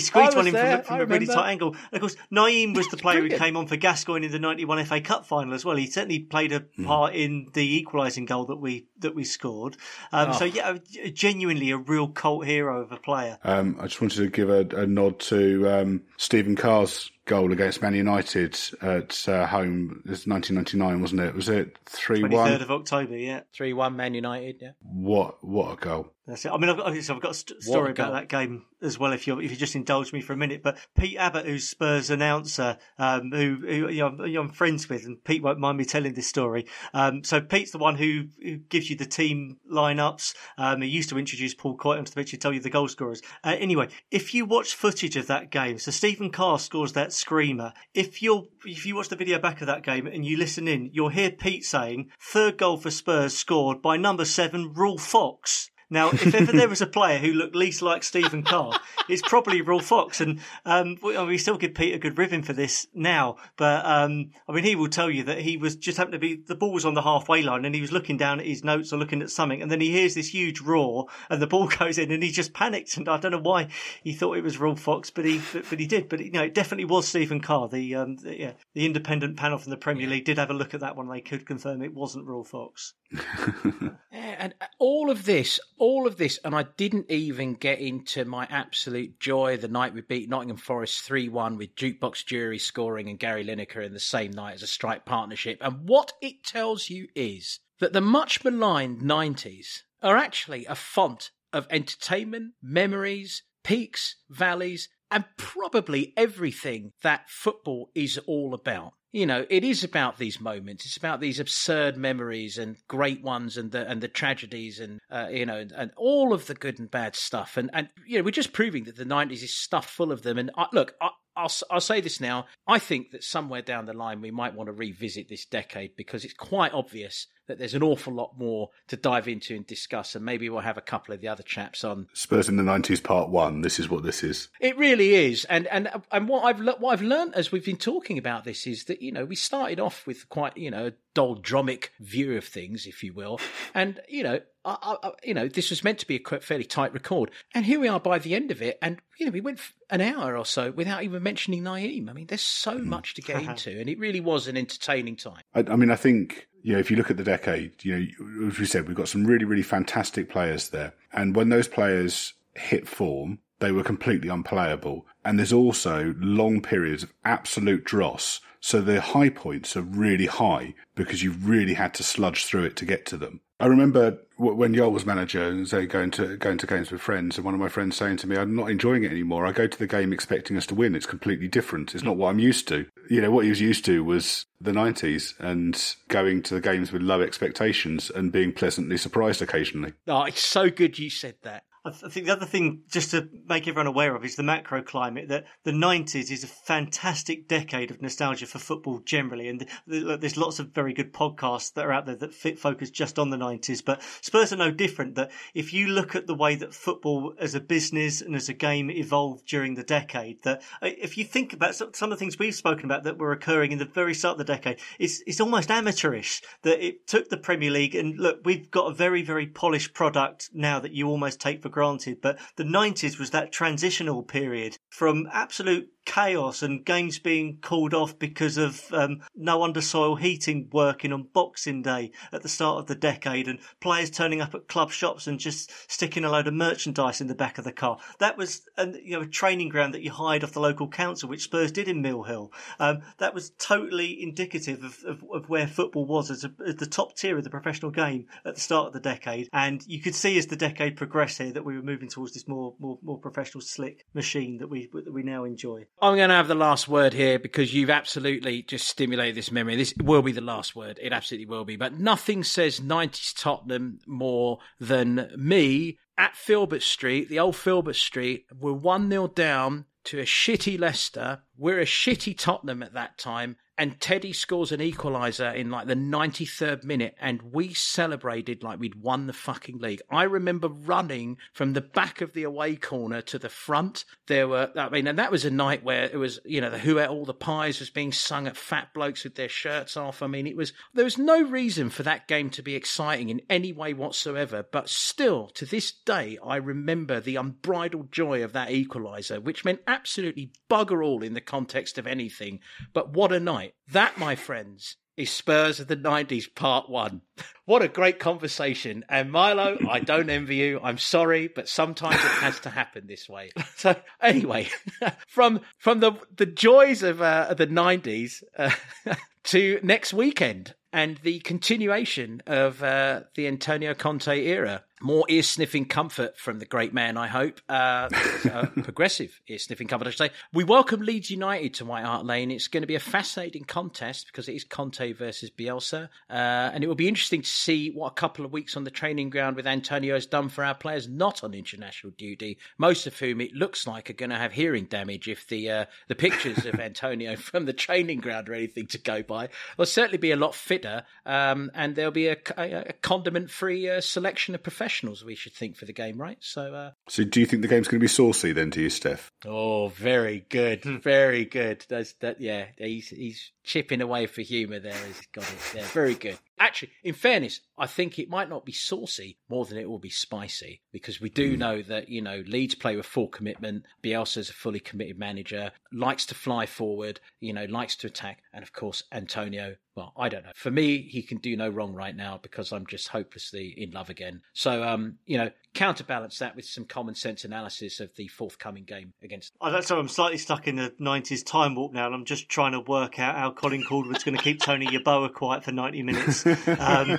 squeezed 0.00 0.36
one 0.36 0.46
in 0.46 0.52
from, 0.52 0.82
from 0.82 1.00
a 1.00 1.06
really 1.06 1.26
tight 1.26 1.50
angle. 1.50 1.70
And 1.70 1.94
of 1.94 2.00
course, 2.00 2.16
Nayim 2.32 2.76
was 2.76 2.88
the 2.88 2.96
player 2.98 3.20
who 3.20 3.30
came 3.30 3.56
on 3.56 3.66
for 3.66 3.76
Gascoigne 3.76 4.26
in 4.26 4.32
the 4.32 4.38
91 4.38 4.84
FA 4.84 5.00
Cup 5.00 5.26
final 5.26 5.54
as 5.54 5.64
well. 5.64 5.76
He 5.76 5.86
certainly 5.86 6.20
played 6.20 6.52
a 6.52 6.60
hmm. 6.60 6.86
part 6.86 7.12
mm. 7.12 7.16
in 7.16 7.46
the 7.52 7.76
equalising 7.76 8.24
goal 8.24 8.46
that 8.46 8.56
we 8.56 8.86
that 8.98 9.14
we 9.14 9.24
scored. 9.24 9.76
Um, 10.12 10.30
oh. 10.30 10.32
So 10.32 10.44
yeah, 10.44 10.78
genuinely 11.12 11.70
a 11.70 11.76
real 11.76 12.08
cult 12.08 12.46
hero 12.46 12.82
of 12.82 12.92
a 12.92 12.96
player. 12.96 13.38
Um, 13.44 13.76
I 13.80 13.84
just 13.84 14.00
wanted 14.00 14.18
to 14.18 14.28
give 14.28 14.48
a, 14.48 14.82
a 14.82 14.86
nod 14.86 15.18
to 15.20 15.68
um, 15.68 16.02
Stephen 16.16 16.56
Carr's 16.56 17.10
goal 17.24 17.52
against 17.52 17.82
Man 17.82 17.94
United 17.94 18.58
at 18.80 19.28
uh, 19.28 19.46
home. 19.46 20.02
It's 20.06 20.26
1999, 20.26 21.00
wasn't 21.00 21.20
it? 21.20 21.34
Was 21.34 21.48
it 21.48 21.78
three 21.86 22.22
one? 22.22 22.30
23rd 22.30 22.62
of 22.62 22.70
October, 22.70 23.16
yeah. 23.16 23.40
Three 23.52 23.72
one 23.72 23.96
Man 23.96 24.14
United, 24.14 24.56
yeah. 24.60 24.70
What 24.80 25.42
what 25.44 25.72
a 25.72 25.76
goal! 25.76 26.12
That's 26.26 26.44
it. 26.44 26.52
I 26.52 26.56
mean, 26.56 26.70
I've 26.70 26.76
got, 26.76 26.86
I've 26.86 27.20
got 27.20 27.32
a 27.32 27.34
st- 27.34 27.62
story 27.64 27.90
about 27.90 28.12
that 28.12 28.28
game 28.28 28.64
as 28.80 28.96
well. 28.96 29.12
If 29.12 29.26
you 29.26 29.40
if 29.40 29.50
you 29.50 29.56
just 29.56 29.74
indulge 29.74 30.12
me 30.12 30.20
for 30.20 30.32
a 30.32 30.36
minute, 30.36 30.62
but 30.62 30.78
Pete 30.96 31.16
Abbott, 31.16 31.46
who's 31.46 31.68
Spurs 31.68 32.10
announcer, 32.10 32.78
um, 32.96 33.32
who, 33.32 33.56
who 33.56 33.88
you 33.88 34.02
know, 34.02 34.40
I'm 34.40 34.50
friends 34.50 34.88
with, 34.88 35.04
and 35.04 35.22
Pete 35.24 35.42
won't 35.42 35.58
mind 35.58 35.78
me 35.78 35.84
telling 35.84 36.14
this 36.14 36.28
story. 36.28 36.66
Um, 36.94 37.24
so 37.24 37.40
Pete's 37.40 37.72
the 37.72 37.78
one 37.78 37.96
who, 37.96 38.28
who 38.40 38.58
gives 38.58 38.88
you 38.88 38.96
the 38.96 39.04
team 39.04 39.58
lineups. 39.68 40.36
Um, 40.58 40.80
he 40.82 40.88
used 40.88 41.08
to 41.08 41.18
introduce 41.18 41.54
Paul 41.54 41.76
Coyte 41.76 41.98
onto 41.98 42.12
the 42.12 42.20
pitch 42.20 42.32
and 42.32 42.40
tell 42.40 42.52
you 42.52 42.60
the 42.60 42.70
goal 42.70 42.86
scorers. 42.86 43.20
Uh, 43.42 43.56
anyway, 43.58 43.88
if 44.12 44.32
you 44.32 44.44
watch 44.44 44.76
footage 44.76 45.16
of 45.16 45.26
that 45.26 45.50
game, 45.50 45.78
so 45.78 45.90
Stephen 45.90 46.30
Carr 46.30 46.60
scores 46.60 46.92
that 46.92 47.12
screamer. 47.12 47.72
If 47.94 48.22
you 48.22 48.46
if 48.64 48.86
you 48.86 48.94
watch 48.94 49.08
the 49.08 49.16
video 49.16 49.40
back 49.40 49.60
of 49.60 49.66
that 49.66 49.82
game 49.82 50.06
and 50.06 50.24
you 50.24 50.36
listen 50.36 50.68
in, 50.68 50.90
you'll 50.92 51.08
hear 51.08 51.32
Pete 51.32 51.64
saying 51.64 52.12
third 52.20 52.58
goal 52.58 52.76
for 52.76 52.92
Spurs 52.92 53.36
scored 53.36 53.82
by 53.82 53.96
number 53.96 54.24
seven, 54.24 54.72
Ruel 54.72 54.98
Fox. 54.98 55.70
Now, 55.92 56.08
if 56.08 56.34
ever 56.34 56.52
there 56.52 56.70
was 56.70 56.80
a 56.80 56.86
player 56.86 57.18
who 57.18 57.34
looked 57.34 57.54
least 57.54 57.82
like 57.82 58.02
Stephen 58.02 58.42
Carr, 58.42 58.80
it's 59.10 59.20
probably 59.20 59.60
Ruel 59.60 59.80
Fox. 59.80 60.22
And 60.22 60.40
um, 60.64 60.96
we, 61.02 61.22
we, 61.26 61.36
still 61.36 61.58
give 61.58 61.74
Pete 61.74 61.94
a 61.94 61.98
good 61.98 62.16
ribbon 62.16 62.42
for 62.42 62.54
this 62.54 62.86
now. 62.94 63.36
But 63.58 63.84
um, 63.84 64.30
I 64.48 64.52
mean, 64.52 64.64
he 64.64 64.74
will 64.74 64.88
tell 64.88 65.10
you 65.10 65.24
that 65.24 65.42
he 65.42 65.58
was 65.58 65.76
just 65.76 65.98
happened 65.98 66.14
to 66.14 66.18
be 66.18 66.36
the 66.36 66.54
ball 66.54 66.72
was 66.72 66.86
on 66.86 66.94
the 66.94 67.02
halfway 67.02 67.42
line, 67.42 67.66
and 67.66 67.74
he 67.74 67.82
was 67.82 67.92
looking 67.92 68.16
down 68.16 68.40
at 68.40 68.46
his 68.46 68.64
notes 68.64 68.90
or 68.90 68.96
looking 68.96 69.20
at 69.20 69.28
something, 69.28 69.60
and 69.60 69.70
then 69.70 69.82
he 69.82 69.90
hears 69.90 70.14
this 70.14 70.28
huge 70.28 70.62
roar, 70.62 71.08
and 71.28 71.42
the 71.42 71.46
ball 71.46 71.68
goes 71.78 71.98
in, 71.98 72.10
and 72.10 72.22
he 72.22 72.30
just 72.30 72.54
panicked. 72.54 72.96
And 72.96 73.06
I 73.06 73.18
don't 73.18 73.32
know 73.32 73.38
why 73.38 73.68
he 74.02 74.14
thought 74.14 74.38
it 74.38 74.44
was 74.44 74.58
Ruel 74.58 74.76
Fox, 74.76 75.10
but 75.10 75.26
he 75.26 75.42
but, 75.52 75.66
but 75.68 75.78
he 75.78 75.86
did. 75.86 76.08
But 76.08 76.20
you 76.20 76.30
know, 76.30 76.44
it 76.44 76.54
definitely 76.54 76.86
was 76.86 77.06
Stephen 77.06 77.42
Carr. 77.42 77.68
The, 77.68 77.96
um, 77.96 78.16
the 78.16 78.40
yeah, 78.40 78.52
the 78.72 78.86
independent 78.86 79.36
panel 79.36 79.58
from 79.58 79.68
the 79.68 79.76
Premier 79.76 80.08
League 80.08 80.24
did 80.24 80.38
have 80.38 80.50
a 80.50 80.54
look 80.54 80.72
at 80.72 80.80
that 80.80 80.96
one. 80.96 81.10
They 81.10 81.20
could 81.20 81.44
confirm 81.44 81.82
it 81.82 81.92
wasn't 81.92 82.26
Ruel 82.26 82.44
Fox. 82.44 82.94
and 84.12 84.54
uh, 84.60 84.66
all 84.78 85.10
of 85.10 85.24
this 85.24 85.60
all 85.78 86.06
of 86.06 86.16
this, 86.16 86.38
and 86.44 86.54
I 86.54 86.64
didn't 86.76 87.10
even 87.10 87.54
get 87.54 87.80
into 87.80 88.24
my 88.24 88.46
absolute 88.50 89.18
joy 89.18 89.56
the 89.56 89.68
night 89.68 89.94
we 89.94 90.00
beat 90.00 90.28
Nottingham 90.28 90.56
Forest 90.56 91.02
3 91.02 91.28
1 91.28 91.56
with 91.56 91.74
Jukebox 91.74 92.24
Durie 92.24 92.58
scoring 92.58 93.08
and 93.08 93.18
Gary 93.18 93.44
Lineker 93.44 93.84
in 93.84 93.92
the 93.92 94.00
same 94.00 94.32
night 94.32 94.54
as 94.54 94.62
a 94.62 94.66
strike 94.66 95.04
partnership. 95.04 95.58
And 95.60 95.88
what 95.88 96.12
it 96.22 96.44
tells 96.44 96.88
you 96.88 97.08
is 97.14 97.60
that 97.80 97.92
the 97.92 98.00
much 98.00 98.44
maligned 98.44 99.00
90s 99.00 99.82
are 100.02 100.16
actually 100.16 100.66
a 100.66 100.74
font 100.74 101.30
of 101.52 101.66
entertainment, 101.70 102.52
memories, 102.62 103.42
peaks, 103.62 104.16
valleys, 104.30 104.88
and 105.10 105.24
probably 105.36 106.14
everything 106.16 106.92
that 107.02 107.28
football 107.28 107.90
is 107.94 108.18
all 108.26 108.54
about 108.54 108.94
you 109.12 109.26
know, 109.26 109.44
it 109.50 109.62
is 109.62 109.84
about 109.84 110.16
these 110.16 110.40
moments. 110.40 110.86
It's 110.86 110.96
about 110.96 111.20
these 111.20 111.38
absurd 111.38 111.98
memories 111.98 112.56
and 112.56 112.76
great 112.88 113.22
ones, 113.22 113.58
and 113.58 113.70
the 113.70 113.86
and 113.88 114.00
the 114.00 114.08
tragedies, 114.08 114.80
and 114.80 115.00
uh, 115.10 115.28
you 115.30 115.44
know, 115.44 115.58
and, 115.58 115.72
and, 115.72 115.90
all 115.96 116.32
of 116.32 116.46
the 116.46 116.54
good 116.54 116.78
and 116.78 116.90
bad 116.90 117.14
stuff. 117.14 117.58
And 117.58 117.70
and 117.74 117.90
you 118.06 118.18
know, 118.18 118.24
we're 118.24 118.30
just 118.30 118.54
proving 118.54 118.84
that 118.84 118.96
the 118.96 119.04
'90s 119.04 119.42
is 119.42 119.54
stuffed 119.54 119.90
full 119.90 120.12
of 120.12 120.22
them. 120.22 120.38
And 120.38 120.50
I, 120.56 120.66
look, 120.72 120.94
I, 121.00 121.10
I'll, 121.36 121.52
I'll 121.70 121.80
say 121.80 122.00
this 122.00 122.20
now. 122.20 122.46
I 122.66 122.78
think 122.78 123.10
that 123.12 123.24
somewhere 123.24 123.62
down 123.62 123.86
the 123.86 123.92
line 123.92 124.20
we 124.20 124.30
might 124.30 124.54
want 124.54 124.68
to 124.68 124.72
revisit 124.72 125.28
this 125.28 125.44
decade 125.44 125.96
because 125.96 126.24
it's 126.24 126.34
quite 126.34 126.72
obvious 126.72 127.26
that 127.48 127.58
there's 127.58 127.74
an 127.74 127.82
awful 127.82 128.12
lot 128.12 128.38
more 128.38 128.70
to 128.88 128.96
dive 128.96 129.26
into 129.28 129.54
and 129.56 129.66
discuss, 129.66 130.14
and 130.14 130.24
maybe 130.24 130.48
we'll 130.48 130.60
have 130.60 130.78
a 130.78 130.82
couple 130.82 131.12
of 131.12 131.20
the 131.20 131.28
other 131.28 131.42
chaps 131.42 131.84
on 131.84 132.06
Spurs 132.12 132.48
in 132.48 132.56
the 132.56 132.62
'90s 132.62 133.02
Part 133.02 133.30
One. 133.30 133.62
This 133.62 133.80
is 133.80 133.90
what 133.90 134.04
this 134.04 134.22
is. 134.22 134.48
It 134.60 134.78
really 134.78 135.14
is, 135.14 135.44
and 135.46 135.66
and 135.66 135.90
and 136.10 136.28
what 136.28 136.44
I've 136.44 136.60
what 136.80 136.92
I've 136.92 137.02
learned 137.02 137.34
as 137.34 137.50
we've 137.50 137.64
been 137.64 137.76
talking 137.76 138.16
about 138.16 138.44
this 138.44 138.66
is 138.66 138.84
that 138.84 139.02
you 139.02 139.12
know 139.12 139.24
we 139.24 139.36
started 139.36 139.80
off 139.80 140.06
with 140.06 140.28
quite 140.28 140.56
you 140.56 140.70
know 140.70 140.92
doldromic 141.14 141.88
view 142.00 142.36
of 142.36 142.44
things, 142.44 142.86
if 142.86 143.02
you 143.02 143.12
will. 143.12 143.40
And, 143.74 144.00
you 144.08 144.22
know, 144.22 144.40
I, 144.64 144.96
I, 145.02 145.10
you 145.24 145.34
know, 145.34 145.48
this 145.48 145.70
was 145.70 145.82
meant 145.82 145.98
to 146.00 146.06
be 146.06 146.22
a 146.24 146.40
fairly 146.40 146.64
tight 146.64 146.92
record. 146.92 147.30
And 147.54 147.66
here 147.66 147.80
we 147.80 147.88
are 147.88 148.00
by 148.00 148.18
the 148.18 148.34
end 148.34 148.50
of 148.50 148.62
it. 148.62 148.78
And, 148.80 149.00
you 149.18 149.26
know, 149.26 149.32
we 149.32 149.40
went 149.40 149.60
an 149.90 150.00
hour 150.00 150.36
or 150.36 150.46
so 150.46 150.70
without 150.70 151.02
even 151.02 151.22
mentioning 151.22 151.62
Nayim. 151.62 152.08
I 152.08 152.12
mean, 152.12 152.26
there's 152.26 152.42
so 152.42 152.78
mm. 152.78 152.84
much 152.84 153.14
to 153.14 153.22
get 153.22 153.42
into. 153.48 153.78
And 153.78 153.88
it 153.88 153.98
really 153.98 154.20
was 154.20 154.48
an 154.48 154.56
entertaining 154.56 155.16
time. 155.16 155.42
I, 155.54 155.64
I 155.68 155.76
mean, 155.76 155.90
I 155.90 155.96
think, 155.96 156.48
you 156.62 156.74
know, 156.74 156.78
if 156.78 156.90
you 156.90 156.96
look 156.96 157.10
at 157.10 157.16
the 157.16 157.24
decade, 157.24 157.84
you 157.84 157.96
know, 157.96 158.48
as 158.48 158.58
we 158.58 158.66
said, 158.66 158.86
we've 158.86 158.96
got 158.96 159.08
some 159.08 159.24
really, 159.24 159.44
really 159.44 159.62
fantastic 159.62 160.30
players 160.30 160.68
there. 160.68 160.94
And 161.12 161.34
when 161.34 161.48
those 161.48 161.68
players 161.68 162.34
hit 162.54 162.86
form, 162.86 163.38
they 163.58 163.72
were 163.72 163.84
completely 163.84 164.28
unplayable. 164.28 165.06
And 165.24 165.38
there's 165.38 165.52
also 165.52 166.14
long 166.18 166.60
periods 166.62 167.02
of 167.02 167.12
absolute 167.24 167.84
dross 167.84 168.40
so 168.64 168.80
the 168.80 169.00
high 169.00 169.28
points 169.28 169.76
are 169.76 169.82
really 169.82 170.26
high 170.26 170.74
because 170.94 171.20
you've 171.20 171.48
really 171.48 171.74
had 171.74 171.94
to 171.94 172.04
sludge 172.04 172.44
through 172.44 172.62
it 172.64 172.76
to 172.76 172.84
get 172.84 173.04
to 173.06 173.16
them. 173.16 173.40
I 173.62 173.66
remember 173.66 174.18
when 174.38 174.74
Jol 174.74 174.90
was 174.90 175.06
manager 175.06 175.46
and 175.46 175.70
going 175.88 176.10
to 176.10 176.36
going 176.36 176.58
to 176.58 176.66
games 176.66 176.90
with 176.90 177.00
friends, 177.00 177.36
and 177.38 177.44
one 177.44 177.54
of 177.54 177.60
my 177.60 177.68
friends 177.68 177.96
saying 177.96 178.16
to 178.16 178.26
me, 178.26 178.36
"I'm 178.36 178.56
not 178.56 178.68
enjoying 178.68 179.04
it 179.04 179.12
anymore. 179.12 179.46
I 179.46 179.52
go 179.52 179.68
to 179.68 179.78
the 179.78 179.86
game 179.86 180.12
expecting 180.12 180.56
us 180.56 180.66
to 180.66 180.74
win. 180.74 180.96
It's 180.96 181.06
completely 181.06 181.46
different. 181.46 181.94
It's 181.94 182.02
not 182.02 182.16
what 182.16 182.30
I'm 182.30 182.40
used 182.40 182.66
to." 182.68 182.86
You 183.08 183.20
know, 183.20 183.30
what 183.30 183.44
he 183.44 183.50
was 183.50 183.60
used 183.60 183.84
to 183.84 184.02
was 184.02 184.46
the 184.60 184.72
'90s 184.72 185.34
and 185.38 185.80
going 186.08 186.42
to 186.42 186.54
the 186.54 186.60
games 186.60 186.90
with 186.90 187.02
low 187.02 187.20
expectations 187.20 188.10
and 188.10 188.32
being 188.32 188.52
pleasantly 188.52 188.96
surprised 188.96 189.40
occasionally. 189.40 189.92
Oh, 190.08 190.24
it's 190.24 190.42
so 190.42 190.68
good 190.68 190.98
you 190.98 191.08
said 191.08 191.36
that. 191.42 191.62
I, 191.84 191.90
think 191.90 192.26
the 192.26 192.32
other 192.32 192.46
thing, 192.46 192.82
just 192.88 193.10
to 193.10 193.28
make 193.48 193.66
everyone 193.66 193.88
aware 193.88 194.14
of, 194.14 194.24
is 194.24 194.36
the 194.36 194.44
macro 194.44 194.82
climate. 194.82 195.28
That 195.28 195.46
the 195.64 195.72
'90s 195.72 196.30
is 196.30 196.44
a 196.44 196.48
fantastic 196.48 197.48
decade 197.48 197.90
of 197.90 198.00
nostalgia 198.00 198.46
for 198.46 198.60
football 198.60 199.00
generally, 199.00 199.48
and 199.48 199.66
there's 199.86 200.36
lots 200.36 200.60
of 200.60 200.68
very 200.68 200.92
good 200.92 201.12
podcasts 201.12 201.74
that 201.74 201.84
are 201.84 201.92
out 201.92 202.06
there 202.06 202.14
that 202.14 202.34
fit 202.34 202.60
focus 202.60 202.90
just 202.90 203.18
on 203.18 203.30
the 203.30 203.36
'90s. 203.36 203.84
But 203.84 204.00
Spurs 204.20 204.52
are 204.52 204.56
no 204.56 204.70
different. 204.70 205.16
That 205.16 205.32
if 205.54 205.72
you 205.72 205.88
look 205.88 206.14
at 206.14 206.28
the 206.28 206.36
way 206.36 206.54
that 206.54 206.72
football 206.72 207.34
as 207.40 207.56
a 207.56 207.60
business 207.60 208.20
and 208.20 208.36
as 208.36 208.48
a 208.48 208.54
game 208.54 208.88
evolved 208.88 209.46
during 209.46 209.74
the 209.74 209.82
decade, 209.82 210.40
that 210.44 210.62
uh, 210.80 210.90
if 210.96 211.18
you 211.18 211.24
think 211.24 211.52
about 211.52 211.74
some 211.74 211.90
of 211.90 212.10
the 212.10 212.16
things 212.16 212.38
we've 212.38 212.54
spoken 212.54 212.84
about 212.84 213.02
that 213.04 213.18
were 213.18 213.32
occurring 213.32 213.72
in 213.72 213.78
the 213.78 213.84
very 213.86 214.14
start 214.14 214.34
of 214.34 214.46
the 214.46 214.52
decade, 214.52 214.78
it's 215.00 215.20
it's 215.26 215.40
almost 215.40 215.68
amateurish. 215.68 216.42
That 216.62 216.84
it 216.84 217.08
took 217.08 217.28
the 217.28 217.36
Premier 217.36 217.72
League, 217.72 217.96
and 217.96 218.20
look, 218.20 218.42
we've 218.44 218.70
got 218.70 218.88
a 218.88 218.94
very 218.94 219.22
very 219.22 219.48
polished 219.48 219.94
product 219.94 220.50
now 220.54 220.78
that 220.78 220.92
you 220.92 221.08
almost 221.08 221.40
take 221.40 221.60
for 221.60 221.71
granted, 221.72 222.20
but 222.20 222.38
the 222.56 222.64
90s 222.64 223.18
was 223.18 223.30
that 223.30 223.52
transitional 223.52 224.22
period 224.22 224.76
from 224.90 225.28
absolute 225.32 225.88
chaos 226.04 226.62
and 226.62 226.84
games 226.84 227.18
being 227.18 227.58
called 227.60 227.94
off 227.94 228.18
because 228.18 228.56
of 228.56 228.92
um, 228.92 229.20
no 229.34 229.60
undersoil 229.60 230.18
heating 230.18 230.68
working 230.72 231.12
on 231.12 231.28
Boxing 231.32 231.82
Day 231.82 232.12
at 232.32 232.42
the 232.42 232.48
start 232.48 232.78
of 232.78 232.86
the 232.86 232.94
decade 232.94 233.48
and 233.48 233.58
players 233.80 234.10
turning 234.10 234.40
up 234.40 234.54
at 234.54 234.68
club 234.68 234.90
shops 234.90 235.26
and 235.26 235.38
just 235.38 235.70
sticking 235.90 236.24
a 236.24 236.30
load 236.30 236.46
of 236.46 236.54
merchandise 236.54 237.20
in 237.20 237.28
the 237.28 237.34
back 237.34 237.58
of 237.58 237.64
the 237.64 237.72
car. 237.72 237.98
That 238.18 238.36
was 238.36 238.62
a, 238.76 238.88
you 238.88 239.12
know, 239.12 239.22
a 239.22 239.26
training 239.26 239.68
ground 239.68 239.94
that 239.94 240.02
you 240.02 240.10
hired 240.10 240.44
off 240.44 240.52
the 240.52 240.60
local 240.60 240.88
council, 240.88 241.28
which 241.28 241.44
Spurs 241.44 241.72
did 241.72 241.88
in 241.88 242.02
Mill 242.02 242.24
Hill. 242.24 242.52
Um, 242.78 243.02
that 243.18 243.34
was 243.34 243.50
totally 243.58 244.22
indicative 244.22 244.82
of, 244.82 244.98
of, 245.06 245.24
of 245.32 245.48
where 245.48 245.66
football 245.66 246.06
was 246.06 246.30
as, 246.30 246.44
a, 246.44 246.52
as, 246.66 246.76
the 246.76 246.86
top 246.86 247.16
tier 247.16 247.38
of 247.38 247.44
the 247.44 247.50
professional 247.50 247.90
game 247.90 248.26
at 248.44 248.54
the 248.54 248.60
start 248.60 248.88
of 248.88 248.92
the 248.92 249.00
decade. 249.00 249.48
And 249.52 249.84
you 249.86 250.00
could 250.00 250.14
see 250.14 250.36
as 250.38 250.46
the 250.46 250.56
decade 250.56 250.96
progressed 250.96 251.38
here 251.38 251.52
that 251.52 251.64
we 251.64 251.76
were 251.76 251.82
moving 251.82 252.08
towards 252.08 252.34
this 252.34 252.48
more, 252.48 252.74
more, 252.78 252.98
more 253.02 253.18
professional 253.18 253.62
slick 253.62 254.04
machine 254.14 254.58
that 254.58 254.68
we, 254.68 254.88
that 254.92 255.12
we 255.12 255.22
now 255.22 255.44
enjoy. 255.44 255.86
I'm 256.00 256.16
going 256.16 256.30
to 256.30 256.34
have 256.34 256.48
the 256.48 256.54
last 256.54 256.88
word 256.88 257.12
here 257.12 257.38
because 257.38 257.72
you've 257.72 257.90
absolutely 257.90 258.62
just 258.62 258.88
stimulated 258.88 259.36
this 259.36 259.52
memory. 259.52 259.76
This 259.76 259.94
will 260.02 260.22
be 260.22 260.32
the 260.32 260.40
last 260.40 260.74
word. 260.74 260.98
It 261.00 261.12
absolutely 261.12 261.46
will 261.46 261.64
be. 261.64 261.76
But 261.76 261.98
nothing 261.98 262.42
says 262.42 262.80
90s 262.80 263.34
Tottenham 263.40 264.00
more 264.06 264.58
than 264.80 265.30
me 265.36 265.98
at 266.18 266.36
Filbert 266.36 266.82
Street, 266.82 267.28
the 267.28 267.38
old 267.38 267.54
Filbert 267.54 267.96
Street. 267.96 268.46
We're 268.52 268.72
1 268.72 269.10
0 269.10 269.28
down 269.28 269.84
to 270.04 270.18
a 270.18 270.24
shitty 270.24 270.78
Leicester. 270.78 271.42
We're 271.56 271.80
a 271.80 271.86
shitty 271.86 272.36
Tottenham 272.36 272.82
at 272.82 272.94
that 272.94 273.18
time 273.18 273.56
and 273.78 273.98
Teddy 274.00 274.32
scores 274.32 274.70
an 274.70 274.80
equaliser 274.80 275.54
in 275.54 275.70
like 275.70 275.86
the 275.86 275.94
93rd 275.94 276.84
minute, 276.84 277.14
and 277.20 277.40
we 277.42 277.72
celebrated 277.72 278.62
like 278.62 278.78
we'd 278.78 278.96
won 278.96 279.26
the 279.26 279.32
fucking 279.32 279.78
league. 279.78 280.02
I 280.10 280.24
remember 280.24 280.68
running 280.68 281.38
from 281.52 281.72
the 281.72 281.80
back 281.80 282.20
of 282.20 282.34
the 282.34 282.42
away 282.42 282.76
corner 282.76 283.22
to 283.22 283.38
the 283.38 283.48
front. 283.48 284.04
There 284.26 284.46
were, 284.46 284.70
I 284.76 284.90
mean, 284.90 285.06
and 285.06 285.18
that 285.18 285.32
was 285.32 285.44
a 285.44 285.50
night 285.50 285.82
where 285.82 286.04
it 286.04 286.16
was, 286.16 286.38
you 286.44 286.60
know, 286.60 286.70
the 286.70 286.78
Who 286.78 286.98
Ate 286.98 287.08
All 287.08 287.24
the 287.24 287.32
Pies 287.32 287.80
was 287.80 287.88
being 287.88 288.12
sung 288.12 288.46
at 288.46 288.56
fat 288.56 288.92
blokes 288.92 289.24
with 289.24 289.36
their 289.36 289.48
shirts 289.48 289.96
off. 289.96 290.22
I 290.22 290.26
mean, 290.26 290.46
it 290.46 290.56
was, 290.56 290.74
there 290.92 291.04
was 291.04 291.18
no 291.18 291.42
reason 291.42 291.88
for 291.88 292.02
that 292.02 292.28
game 292.28 292.50
to 292.50 292.62
be 292.62 292.74
exciting 292.74 293.30
in 293.30 293.40
any 293.48 293.72
way 293.72 293.94
whatsoever, 293.94 294.66
but 294.70 294.90
still, 294.90 295.48
to 295.54 295.64
this 295.64 295.92
day, 295.92 296.38
I 296.44 296.56
remember 296.56 297.20
the 297.20 297.36
unbridled 297.36 298.12
joy 298.12 298.44
of 298.44 298.52
that 298.52 298.68
equaliser, 298.68 299.42
which 299.42 299.64
meant 299.64 299.80
absolutely 299.86 300.52
bugger 300.70 301.04
all 301.04 301.22
in 301.22 301.34
the 301.34 301.40
context 301.40 301.96
of 301.96 302.06
anything. 302.06 302.60
But 302.92 303.14
what 303.14 303.32
a 303.32 303.40
night. 303.40 303.61
That, 303.92 304.18
my 304.18 304.34
friends, 304.34 304.96
is 305.16 305.30
Spurs 305.30 305.78
of 305.78 305.88
the 305.88 305.96
90s 305.96 306.52
Part 306.54 306.88
1. 306.88 307.20
What 307.64 307.82
a 307.82 307.88
great 307.88 308.18
conversation. 308.18 309.04
And 309.08 309.30
Milo, 309.30 309.78
I 309.88 310.00
don't 310.00 310.30
envy 310.30 310.56
you. 310.56 310.80
I'm 310.82 310.98
sorry, 310.98 311.48
but 311.48 311.68
sometimes 311.68 312.16
it 312.16 312.40
has 312.40 312.60
to 312.60 312.70
happen 312.70 313.06
this 313.06 313.28
way. 313.28 313.50
So 313.76 313.94
anyway, 314.20 314.68
from 315.28 315.60
from 315.78 316.00
the 316.00 316.12
the 316.36 316.46
joys 316.46 317.02
of 317.02 317.20
uh, 317.20 317.54
the 317.54 317.66
90s 317.66 318.42
uh, 318.56 318.70
to 319.44 319.80
next 319.82 320.12
weekend 320.14 320.74
and 320.92 321.18
the 321.18 321.40
continuation 321.40 322.42
of 322.46 322.82
uh, 322.82 323.20
the 323.34 323.46
Antonio 323.46 323.94
Conte 323.94 324.46
era 324.46 324.84
more 325.02 325.24
ear 325.28 325.42
sniffing 325.42 325.84
comfort 325.84 326.38
from 326.38 326.58
the 326.58 326.64
great 326.64 326.94
man, 326.94 327.16
I 327.16 327.26
hope. 327.26 327.60
Uh, 327.68 328.08
uh, 328.52 328.66
progressive 328.82 329.40
ear 329.48 329.58
sniffing 329.58 329.88
comfort, 329.88 330.06
I 330.06 330.10
should 330.10 330.18
say. 330.18 330.30
We 330.52 330.64
welcome 330.64 331.00
Leeds 331.00 331.30
United 331.30 331.74
to 331.74 331.84
White 331.84 332.04
Hart 332.04 332.24
Lane. 332.24 332.50
It's 332.50 332.68
going 332.68 332.82
to 332.82 332.86
be 332.86 332.94
a 332.94 333.00
fascinating 333.00 333.64
contest 333.64 334.26
because 334.26 334.48
it 334.48 334.54
is 334.54 334.64
Conte 334.64 335.12
versus 335.12 335.50
Bielsa. 335.50 336.08
Uh, 336.30 336.70
and 336.72 336.84
it 336.84 336.86
will 336.86 336.94
be 336.94 337.08
interesting 337.08 337.42
to 337.42 337.48
see 337.48 337.90
what 337.90 338.08
a 338.08 338.14
couple 338.14 338.44
of 338.44 338.52
weeks 338.52 338.76
on 338.76 338.84
the 338.84 338.90
training 338.90 339.30
ground 339.30 339.56
with 339.56 339.66
Antonio 339.66 340.14
has 340.14 340.26
done 340.26 340.48
for 340.48 340.64
our 340.64 340.74
players 340.74 341.08
not 341.08 341.42
on 341.42 341.54
international 341.54 342.12
duty, 342.16 342.58
most 342.78 343.06
of 343.06 343.18
whom 343.18 343.40
it 343.40 343.52
looks 343.54 343.86
like 343.86 344.08
are 344.08 344.14
going 344.14 344.30
to 344.30 344.36
have 344.36 344.52
hearing 344.52 344.84
damage 344.84 345.28
if 345.28 345.46
the 345.48 345.70
uh, 345.70 345.84
the 346.08 346.14
pictures 346.14 346.64
of 346.64 346.74
Antonio 346.80 347.36
from 347.36 347.64
the 347.64 347.72
training 347.72 348.20
ground 348.20 348.48
are 348.48 348.54
anything 348.54 348.86
to 348.86 348.98
go 348.98 349.22
by. 349.22 349.48
They'll 349.76 349.86
certainly 349.86 350.18
be 350.18 350.30
a 350.30 350.36
lot 350.36 350.54
fitter, 350.54 351.02
um, 351.26 351.70
and 351.74 351.96
there'll 351.96 352.12
be 352.12 352.28
a, 352.28 352.36
a, 352.56 352.72
a 352.88 352.92
condiment 352.94 353.50
free 353.50 353.88
uh, 353.88 354.00
selection 354.00 354.54
of 354.54 354.62
professionals 354.62 354.91
professionals 354.92 355.24
we 355.24 355.34
should 355.34 355.54
think 355.54 355.76
for 355.76 355.86
the 355.86 355.92
game, 355.92 356.20
right? 356.20 356.36
So, 356.40 356.74
uh, 356.74 356.90
so 357.08 357.24
do 357.24 357.40
you 357.40 357.46
think 357.46 357.62
the 357.62 357.68
game's 357.68 357.88
going 357.88 357.98
to 357.98 358.04
be 358.04 358.08
saucy 358.08 358.52
then? 358.52 358.70
To 358.72 358.82
you, 358.82 358.88
Steff? 358.88 359.30
Oh, 359.46 359.88
very 359.88 360.44
good, 360.48 360.84
hmm. 360.84 360.98
very 360.98 361.44
good. 361.46 361.84
That's 361.88 362.12
that. 362.20 362.40
Yeah, 362.40 362.66
he's 362.76 363.08
he's 363.08 363.52
chipping 363.64 364.00
away 364.00 364.26
for 364.26 364.42
humour 364.42 364.78
there. 364.78 364.96
He's 365.06 365.26
got 365.32 365.44
it. 365.44 365.74
Yeah, 365.74 365.84
very 365.86 366.14
good. 366.14 366.38
Actually, 366.58 366.92
in 367.02 367.14
fairness, 367.14 367.60
I 367.76 367.86
think 367.86 368.18
it 368.18 368.28
might 368.28 368.48
not 368.48 368.64
be 368.64 368.72
saucy 368.72 369.38
more 369.48 369.64
than 369.64 369.78
it 369.78 369.88
will 369.88 369.98
be 369.98 370.10
spicy 370.10 370.82
because 370.92 371.20
we 371.20 371.28
do 371.28 371.54
mm. 371.54 371.58
know 371.58 371.82
that, 371.82 372.08
you 372.08 372.22
know, 372.22 372.42
Leeds 372.46 372.74
play 372.74 372.96
with 372.96 373.06
full 373.06 373.28
commitment. 373.28 373.84
Bielsa's 374.02 374.50
a 374.50 374.52
fully 374.52 374.80
committed 374.80 375.18
manager, 375.18 375.72
likes 375.92 376.26
to 376.26 376.34
fly 376.34 376.66
forward, 376.66 377.20
you 377.40 377.52
know, 377.52 377.64
likes 377.64 377.96
to 377.96 378.06
attack. 378.06 378.42
And 378.52 378.62
of 378.62 378.72
course, 378.72 379.02
Antonio, 379.10 379.76
well, 379.94 380.12
I 380.16 380.28
don't 380.28 380.44
know. 380.44 380.52
For 380.54 380.70
me, 380.70 381.02
he 381.02 381.22
can 381.22 381.38
do 381.38 381.56
no 381.56 381.68
wrong 381.68 381.92
right 381.92 382.16
now 382.16 382.38
because 382.42 382.72
I'm 382.72 382.86
just 382.86 383.08
hopelessly 383.08 383.74
in 383.76 383.90
love 383.90 384.08
again. 384.08 384.40
So, 384.54 384.82
um, 384.82 385.18
you 385.26 385.36
know, 385.36 385.50
counterbalance 385.74 386.38
that 386.38 386.56
with 386.56 386.64
some 386.64 386.84
common 386.84 387.14
sense 387.14 387.44
analysis 387.44 388.00
of 388.00 388.14
the 388.16 388.28
forthcoming 388.28 388.84
game 388.84 389.12
against. 389.22 389.52
I 389.60 389.70
don't, 389.70 389.84
so 389.84 389.98
I'm 389.98 390.08
slightly 390.08 390.38
stuck 390.38 390.66
in 390.66 390.76
the 390.76 390.94
90s 391.00 391.44
time 391.44 391.74
warp 391.74 391.92
now, 391.92 392.06
and 392.06 392.14
I'm 392.14 392.24
just 392.24 392.48
trying 392.48 392.72
to 392.72 392.80
work 392.80 393.18
out 393.18 393.36
how 393.36 393.50
Colin 393.52 393.82
Calderwood's 393.82 394.24
going 394.24 394.36
to 394.36 394.42
keep 394.42 394.60
Tony 394.60 394.86
Yeboah 394.86 395.32
quiet 395.32 395.64
for 395.64 395.72
90 395.72 396.02
minutes. 396.02 396.46
Um, 396.46 397.18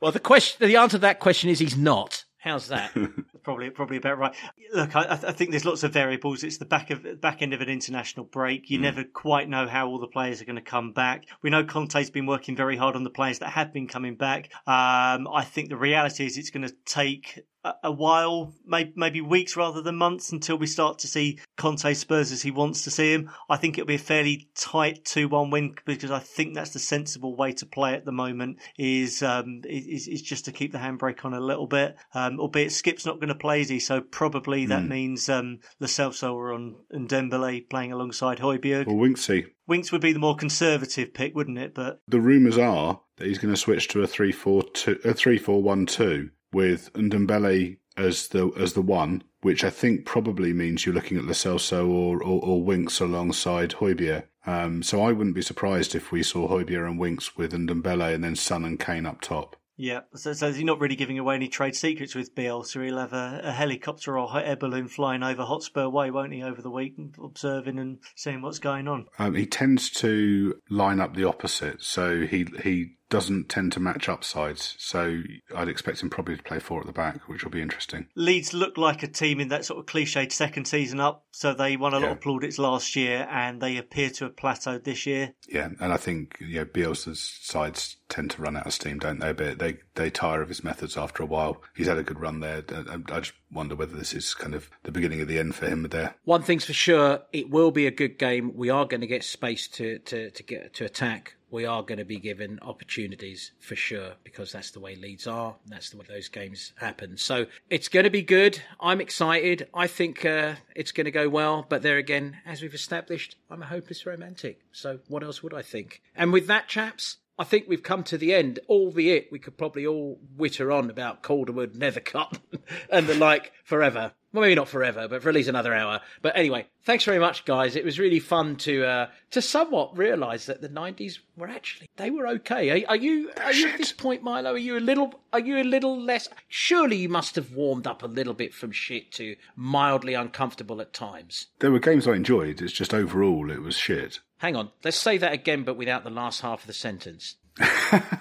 well, 0.00 0.12
the 0.12 0.20
question, 0.20 0.66
the 0.66 0.76
answer 0.76 0.96
to 0.96 1.00
that 1.00 1.20
question 1.20 1.50
is 1.50 1.58
he's 1.58 1.76
not. 1.76 2.24
How's 2.42 2.66
that? 2.68 2.90
probably, 3.44 3.70
probably 3.70 3.98
about 3.98 4.18
right. 4.18 4.34
Look, 4.74 4.96
I, 4.96 5.12
I, 5.12 5.32
think 5.32 5.50
there's 5.50 5.64
lots 5.64 5.84
of 5.84 5.92
variables. 5.92 6.42
It's 6.42 6.58
the 6.58 6.64
back 6.64 6.90
of 6.90 7.20
back 7.20 7.40
end 7.40 7.54
of 7.54 7.60
an 7.60 7.68
international 7.68 8.26
break. 8.26 8.68
You 8.68 8.78
mm. 8.78 8.82
never 8.82 9.04
quite 9.04 9.48
know 9.48 9.68
how 9.68 9.86
all 9.86 10.00
the 10.00 10.08
players 10.08 10.42
are 10.42 10.44
going 10.44 10.56
to 10.56 10.62
come 10.62 10.90
back. 10.90 11.26
We 11.42 11.50
know 11.50 11.62
Conte's 11.62 12.10
been 12.10 12.26
working 12.26 12.56
very 12.56 12.76
hard 12.76 12.96
on 12.96 13.04
the 13.04 13.10
players 13.10 13.38
that 13.38 13.50
have 13.50 13.72
been 13.72 13.86
coming 13.86 14.16
back. 14.16 14.50
Um, 14.66 15.28
I 15.32 15.46
think 15.48 15.68
the 15.68 15.76
reality 15.76 16.26
is 16.26 16.36
it's 16.36 16.50
going 16.50 16.66
to 16.66 16.74
take 16.84 17.44
a 17.82 17.92
while, 17.92 18.52
maybe 18.66 19.20
weeks 19.20 19.56
rather 19.56 19.82
than 19.82 19.96
months 19.96 20.32
until 20.32 20.56
we 20.56 20.66
start 20.66 20.98
to 21.00 21.06
see 21.06 21.38
Conte 21.56 21.94
Spurs 21.94 22.32
as 22.32 22.42
he 22.42 22.50
wants 22.50 22.82
to 22.82 22.90
see 22.90 23.12
him. 23.12 23.30
I 23.48 23.56
think 23.56 23.78
it'll 23.78 23.86
be 23.86 23.94
a 23.94 23.98
fairly 23.98 24.48
tight 24.56 25.04
2-1 25.04 25.52
win 25.52 25.74
because 25.84 26.10
I 26.10 26.18
think 26.18 26.54
that's 26.54 26.72
the 26.72 26.78
sensible 26.78 27.36
way 27.36 27.52
to 27.52 27.66
play 27.66 27.94
at 27.94 28.04
the 28.04 28.12
moment 28.12 28.58
is, 28.76 29.22
um, 29.22 29.62
is, 29.64 30.08
is 30.08 30.22
just 30.22 30.46
to 30.46 30.52
keep 30.52 30.72
the 30.72 30.78
handbrake 30.78 31.24
on 31.24 31.34
a 31.34 31.40
little 31.40 31.66
bit. 31.66 31.96
Um, 32.14 32.40
albeit 32.40 32.72
Skip's 32.72 33.06
not 33.06 33.20
going 33.20 33.28
to 33.28 33.34
play, 33.34 33.60
is 33.60 33.68
he? 33.68 33.78
So 33.78 34.00
probably 34.00 34.66
that 34.66 34.82
mm. 34.82 34.88
means, 34.88 35.28
um, 35.28 35.60
Celso 35.80 36.34
or 36.34 36.52
on, 36.52 36.76
and 36.90 37.08
Ndombele 37.08 37.68
playing 37.68 37.92
alongside 37.92 38.38
Højbjerg. 38.38 38.88
Or 38.88 38.94
Winksy. 38.94 39.46
Winks 39.68 39.92
would 39.92 40.00
be 40.00 40.12
the 40.12 40.18
more 40.18 40.36
conservative 40.36 41.14
pick, 41.14 41.34
wouldn't 41.36 41.58
it? 41.58 41.74
But 41.74 42.00
the 42.08 42.20
rumours 42.20 42.58
are 42.58 43.00
that 43.16 43.28
he's 43.28 43.38
going 43.38 43.54
to 43.54 43.60
switch 43.60 43.88
to 43.88 44.02
a 44.02 44.08
3-4-2, 44.08 45.04
a 45.04 45.14
3-4-1-2 45.14 46.30
with 46.52 46.92
Ndombele 46.92 47.78
as 47.96 48.28
the 48.28 48.50
as 48.58 48.72
the 48.72 48.82
one, 48.82 49.22
which 49.42 49.64
I 49.64 49.70
think 49.70 50.06
probably 50.06 50.52
means 50.52 50.84
you're 50.84 50.94
looking 50.94 51.18
at 51.18 51.24
Lo 51.24 51.32
Celso 51.32 51.88
or, 51.88 52.22
or, 52.22 52.40
or 52.42 52.62
Winks 52.62 53.00
alongside 53.00 53.72
Højbjerg. 53.72 54.24
Um, 54.44 54.82
so 54.82 55.02
I 55.02 55.12
wouldn't 55.12 55.36
be 55.36 55.42
surprised 55.42 55.94
if 55.94 56.10
we 56.10 56.22
saw 56.22 56.48
Højbjerg 56.48 56.90
and 56.90 56.98
Winks 56.98 57.36
with 57.36 57.52
Ndombele 57.52 58.14
and 58.14 58.24
then 58.24 58.36
Son 58.36 58.64
and 58.64 58.78
Kane 58.78 59.06
up 59.06 59.20
top. 59.20 59.56
Yeah, 59.76 60.00
so, 60.14 60.32
so 60.32 60.52
he's 60.52 60.64
not 60.64 60.80
really 60.80 60.96
giving 60.96 61.18
away 61.18 61.34
any 61.34 61.48
trade 61.48 61.74
secrets 61.74 62.14
with 62.14 62.34
Bielsa. 62.34 62.84
He'll 62.84 62.98
have 62.98 63.14
a, 63.14 63.40
a 63.42 63.52
helicopter 63.52 64.18
or 64.18 64.38
air 64.38 64.54
balloon 64.54 64.86
flying 64.86 65.22
over 65.22 65.42
Hotspur 65.42 65.88
Way, 65.88 66.10
won't 66.10 66.32
he, 66.32 66.42
over 66.42 66.60
the 66.60 66.70
week, 66.70 66.94
observing 67.22 67.78
and 67.78 67.98
seeing 68.14 68.42
what's 68.42 68.58
going 68.58 68.86
on. 68.86 69.06
Um, 69.18 69.34
he 69.34 69.46
tends 69.46 69.90
to 69.90 70.54
line 70.68 71.00
up 71.00 71.16
the 71.16 71.24
opposite, 71.24 71.82
so 71.82 72.26
he 72.26 72.46
he 72.62 72.96
doesn't 73.12 73.50
tend 73.50 73.70
to 73.70 73.78
match 73.78 74.08
up 74.08 74.24
sides. 74.24 74.74
So 74.78 75.22
I'd 75.54 75.68
expect 75.68 76.02
him 76.02 76.08
probably 76.08 76.34
to 76.34 76.42
play 76.42 76.58
four 76.58 76.80
at 76.80 76.86
the 76.86 76.92
back, 76.92 77.28
which 77.28 77.44
will 77.44 77.50
be 77.50 77.60
interesting. 77.60 78.06
Leeds 78.14 78.54
look 78.54 78.78
like 78.78 79.02
a 79.02 79.06
team 79.06 79.38
in 79.38 79.48
that 79.48 79.66
sort 79.66 79.78
of 79.78 79.84
cliched 79.84 80.32
second 80.32 80.64
season 80.64 80.98
up. 80.98 81.26
So 81.30 81.52
they 81.52 81.76
won 81.76 81.92
a 81.92 81.98
lot 81.98 82.06
yeah. 82.06 82.12
of 82.12 82.22
plaudits 82.22 82.58
last 82.58 82.96
year 82.96 83.28
and 83.30 83.60
they 83.60 83.76
appear 83.76 84.08
to 84.08 84.24
have 84.24 84.36
plateaued 84.36 84.84
this 84.84 85.04
year. 85.04 85.34
Yeah, 85.46 85.68
and 85.78 85.92
I 85.92 85.98
think 85.98 86.38
you 86.40 86.60
know, 86.60 86.64
Bielsa's 86.64 87.20
sides 87.20 87.98
tend 88.08 88.30
to 88.30 88.40
run 88.40 88.56
out 88.56 88.66
of 88.66 88.72
steam, 88.72 88.98
don't 88.98 89.20
they? 89.20 89.34
But 89.34 89.58
they, 89.58 89.76
they 89.94 90.08
tire 90.08 90.40
of 90.40 90.48
his 90.48 90.64
methods 90.64 90.96
after 90.96 91.22
a 91.22 91.26
while. 91.26 91.60
He's 91.76 91.88
had 91.88 91.98
a 91.98 92.02
good 92.02 92.18
run 92.18 92.40
there. 92.40 92.64
Uh, 92.72 92.84
um, 92.88 93.04
I 93.12 93.20
just 93.20 93.34
wonder 93.52 93.76
whether 93.76 93.94
this 93.94 94.14
is 94.14 94.32
kind 94.32 94.54
of 94.54 94.70
the 94.84 94.90
beginning 94.90 95.20
of 95.20 95.28
the 95.28 95.38
end 95.38 95.54
for 95.54 95.66
him 95.66 95.82
there. 95.90 96.14
One 96.24 96.42
thing's 96.42 96.64
for 96.64 96.72
sure, 96.72 97.20
it 97.30 97.50
will 97.50 97.72
be 97.72 97.86
a 97.86 97.90
good 97.90 98.18
game. 98.18 98.56
We 98.56 98.70
are 98.70 98.86
going 98.86 99.02
to 99.02 99.06
get 99.06 99.22
space 99.22 99.68
to, 99.68 99.98
to, 99.98 100.30
to 100.30 100.42
get 100.42 100.72
to 100.74 100.86
attack 100.86 101.34
we 101.52 101.66
are 101.66 101.82
going 101.82 101.98
to 101.98 102.04
be 102.04 102.18
given 102.18 102.58
opportunities 102.62 103.52
for 103.60 103.76
sure 103.76 104.14
because 104.24 104.50
that's 104.50 104.70
the 104.70 104.80
way 104.80 104.96
Leeds 104.96 105.26
are. 105.26 105.54
That's 105.66 105.90
the 105.90 105.98
way 105.98 106.06
those 106.08 106.28
games 106.28 106.72
happen. 106.76 107.16
So 107.16 107.46
it's 107.70 107.88
going 107.88 108.04
to 108.04 108.10
be 108.10 108.22
good. 108.22 108.60
I'm 108.80 109.00
excited. 109.00 109.68
I 109.74 109.86
think 109.86 110.24
uh, 110.24 110.54
it's 110.74 110.92
going 110.92 111.04
to 111.04 111.10
go 111.10 111.28
well. 111.28 111.66
But 111.68 111.82
there 111.82 111.98
again, 111.98 112.38
as 112.46 112.62
we've 112.62 112.74
established, 112.74 113.36
I'm 113.50 113.62
a 113.62 113.66
hopeless 113.66 114.06
romantic. 114.06 114.60
So 114.72 115.00
what 115.08 115.22
else 115.22 115.42
would 115.42 115.54
I 115.54 115.62
think? 115.62 116.00
And 116.16 116.32
with 116.32 116.46
that, 116.46 116.68
chaps, 116.68 117.18
I 117.38 117.44
think 117.44 117.66
we've 117.66 117.82
come 117.82 118.04
to 118.04 118.18
the 118.18 118.34
end, 118.34 118.60
albeit 118.68 119.32
we 119.32 119.38
could 119.38 119.56
probably 119.56 119.86
all 119.86 120.20
witter 120.36 120.70
on 120.70 120.90
about 120.90 121.22
Calderwood, 121.22 121.74
Nethercott, 121.74 122.38
and 122.90 123.06
the 123.06 123.14
like 123.14 123.52
forever 123.64 124.12
well, 124.32 124.42
maybe 124.42 124.54
not 124.54 124.68
forever, 124.68 125.08
but 125.08 125.22
for 125.22 125.28
at 125.28 125.34
least 125.34 125.48
another 125.48 125.74
hour. 125.74 126.00
But 126.22 126.36
anyway, 126.36 126.66
thanks 126.84 127.04
very 127.04 127.18
much, 127.18 127.44
guys. 127.44 127.76
It 127.76 127.84
was 127.84 127.98
really 127.98 128.18
fun 128.18 128.56
to 128.56 128.84
uh, 128.84 129.06
to 129.32 129.42
somewhat 129.42 129.96
realise 129.96 130.46
that 130.46 130.62
the 130.62 130.70
'90s 130.70 131.18
were 131.36 131.48
actually 131.48 131.90
they 131.96 132.10
were 132.10 132.26
okay. 132.28 132.70
Are, 132.70 132.90
are 132.90 132.96
you 132.96 133.30
are 133.42 133.52
you 133.52 133.68
at 133.68 133.76
this 133.76 133.92
point, 133.92 134.22
Milo? 134.22 134.54
Are 134.54 134.58
you 134.58 134.78
a 134.78 134.80
little 134.80 135.20
are 135.32 135.40
you 135.40 135.58
a 135.58 135.64
little 135.64 136.00
less? 136.00 136.28
Surely 136.48 136.96
you 136.96 137.08
must 137.10 137.34
have 137.36 137.52
warmed 137.52 137.86
up 137.86 138.02
a 138.02 138.06
little 138.06 138.34
bit 138.34 138.54
from 138.54 138.72
shit 138.72 139.12
to 139.12 139.36
mildly 139.54 140.14
uncomfortable 140.14 140.80
at 140.80 140.94
times. 140.94 141.48
There 141.58 141.70
were 141.70 141.78
games 141.78 142.08
I 142.08 142.14
enjoyed. 142.14 142.62
It's 142.62 142.72
just 142.72 142.94
overall 142.94 143.50
it 143.50 143.60
was 143.60 143.76
shit. 143.76 144.20
Hang 144.42 144.56
on, 144.56 144.72
let's 144.82 144.96
say 144.96 145.18
that 145.18 145.32
again, 145.32 145.62
but 145.62 145.76
without 145.76 146.02
the 146.02 146.10
last 146.10 146.40
half 146.40 146.62
of 146.62 146.66
the 146.66 146.72
sentence. 146.72 147.36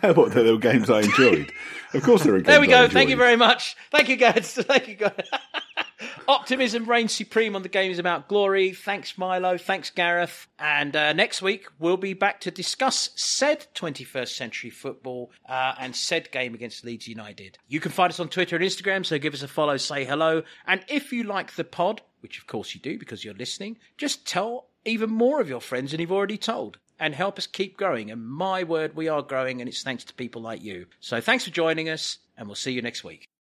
what, 0.01 0.33
they 0.33 0.51
were 0.51 0.59
games 0.59 0.87
I 0.87 0.99
enjoyed. 0.99 1.51
Of 1.95 2.03
course, 2.03 2.21
there 2.21 2.35
are 2.35 2.37
games 2.37 2.45
There 2.45 2.61
we 2.61 2.67
go. 2.67 2.87
Thank 2.87 3.09
you 3.09 3.15
very 3.15 3.35
much. 3.35 3.75
Thank 3.89 4.07
you, 4.07 4.17
guys. 4.17 4.53
Thank 4.53 4.87
you, 4.87 4.93
guys. 4.97 5.27
Optimism 6.27 6.85
reigns 6.85 7.11
supreme 7.11 7.55
on 7.55 7.63
the 7.63 7.69
games 7.69 7.97
about 7.97 8.27
glory. 8.27 8.71
Thanks, 8.71 9.17
Milo. 9.17 9.57
Thanks, 9.57 9.89
Gareth. 9.89 10.45
And 10.59 10.95
uh, 10.95 11.13
next 11.13 11.41
week, 11.41 11.65
we'll 11.79 11.97
be 11.97 12.13
back 12.13 12.39
to 12.41 12.51
discuss 12.51 13.09
said 13.15 13.65
21st 13.73 14.29
century 14.29 14.69
football 14.69 15.31
uh, 15.49 15.73
and 15.79 15.95
said 15.95 16.29
game 16.29 16.53
against 16.53 16.85
Leeds 16.85 17.07
United. 17.07 17.57
You 17.67 17.79
can 17.79 17.91
find 17.91 18.11
us 18.11 18.19
on 18.19 18.29
Twitter 18.29 18.55
and 18.55 18.63
Instagram, 18.63 19.07
so 19.07 19.17
give 19.17 19.33
us 19.33 19.41
a 19.41 19.47
follow, 19.47 19.77
say 19.77 20.05
hello. 20.05 20.43
And 20.67 20.85
if 20.87 21.11
you 21.11 21.23
like 21.23 21.55
the 21.55 21.63
pod, 21.63 22.03
which 22.19 22.37
of 22.37 22.45
course 22.45 22.75
you 22.75 22.79
do 22.79 22.99
because 22.99 23.25
you're 23.25 23.33
listening, 23.33 23.79
just 23.97 24.27
tell 24.27 24.67
even 24.85 25.09
more 25.09 25.41
of 25.41 25.49
your 25.49 25.61
friends 25.61 25.91
than 25.91 25.99
you've 25.99 26.11
already 26.11 26.37
told 26.37 26.77
and 26.99 27.15
help 27.15 27.37
us 27.37 27.47
keep 27.47 27.77
growing. 27.77 28.11
And 28.11 28.25
my 28.25 28.63
word, 28.63 28.95
we 28.95 29.07
are 29.07 29.21
growing, 29.23 29.59
and 29.59 29.67
it's 29.67 29.83
thanks 29.83 30.03
to 30.05 30.13
people 30.13 30.41
like 30.41 30.63
you. 30.63 30.85
So 30.99 31.19
thanks 31.19 31.45
for 31.45 31.51
joining 31.51 31.89
us, 31.89 32.19
and 32.37 32.47
we'll 32.47 32.55
see 32.55 32.71
you 32.71 32.81
next 32.81 33.03
week. 33.03 33.30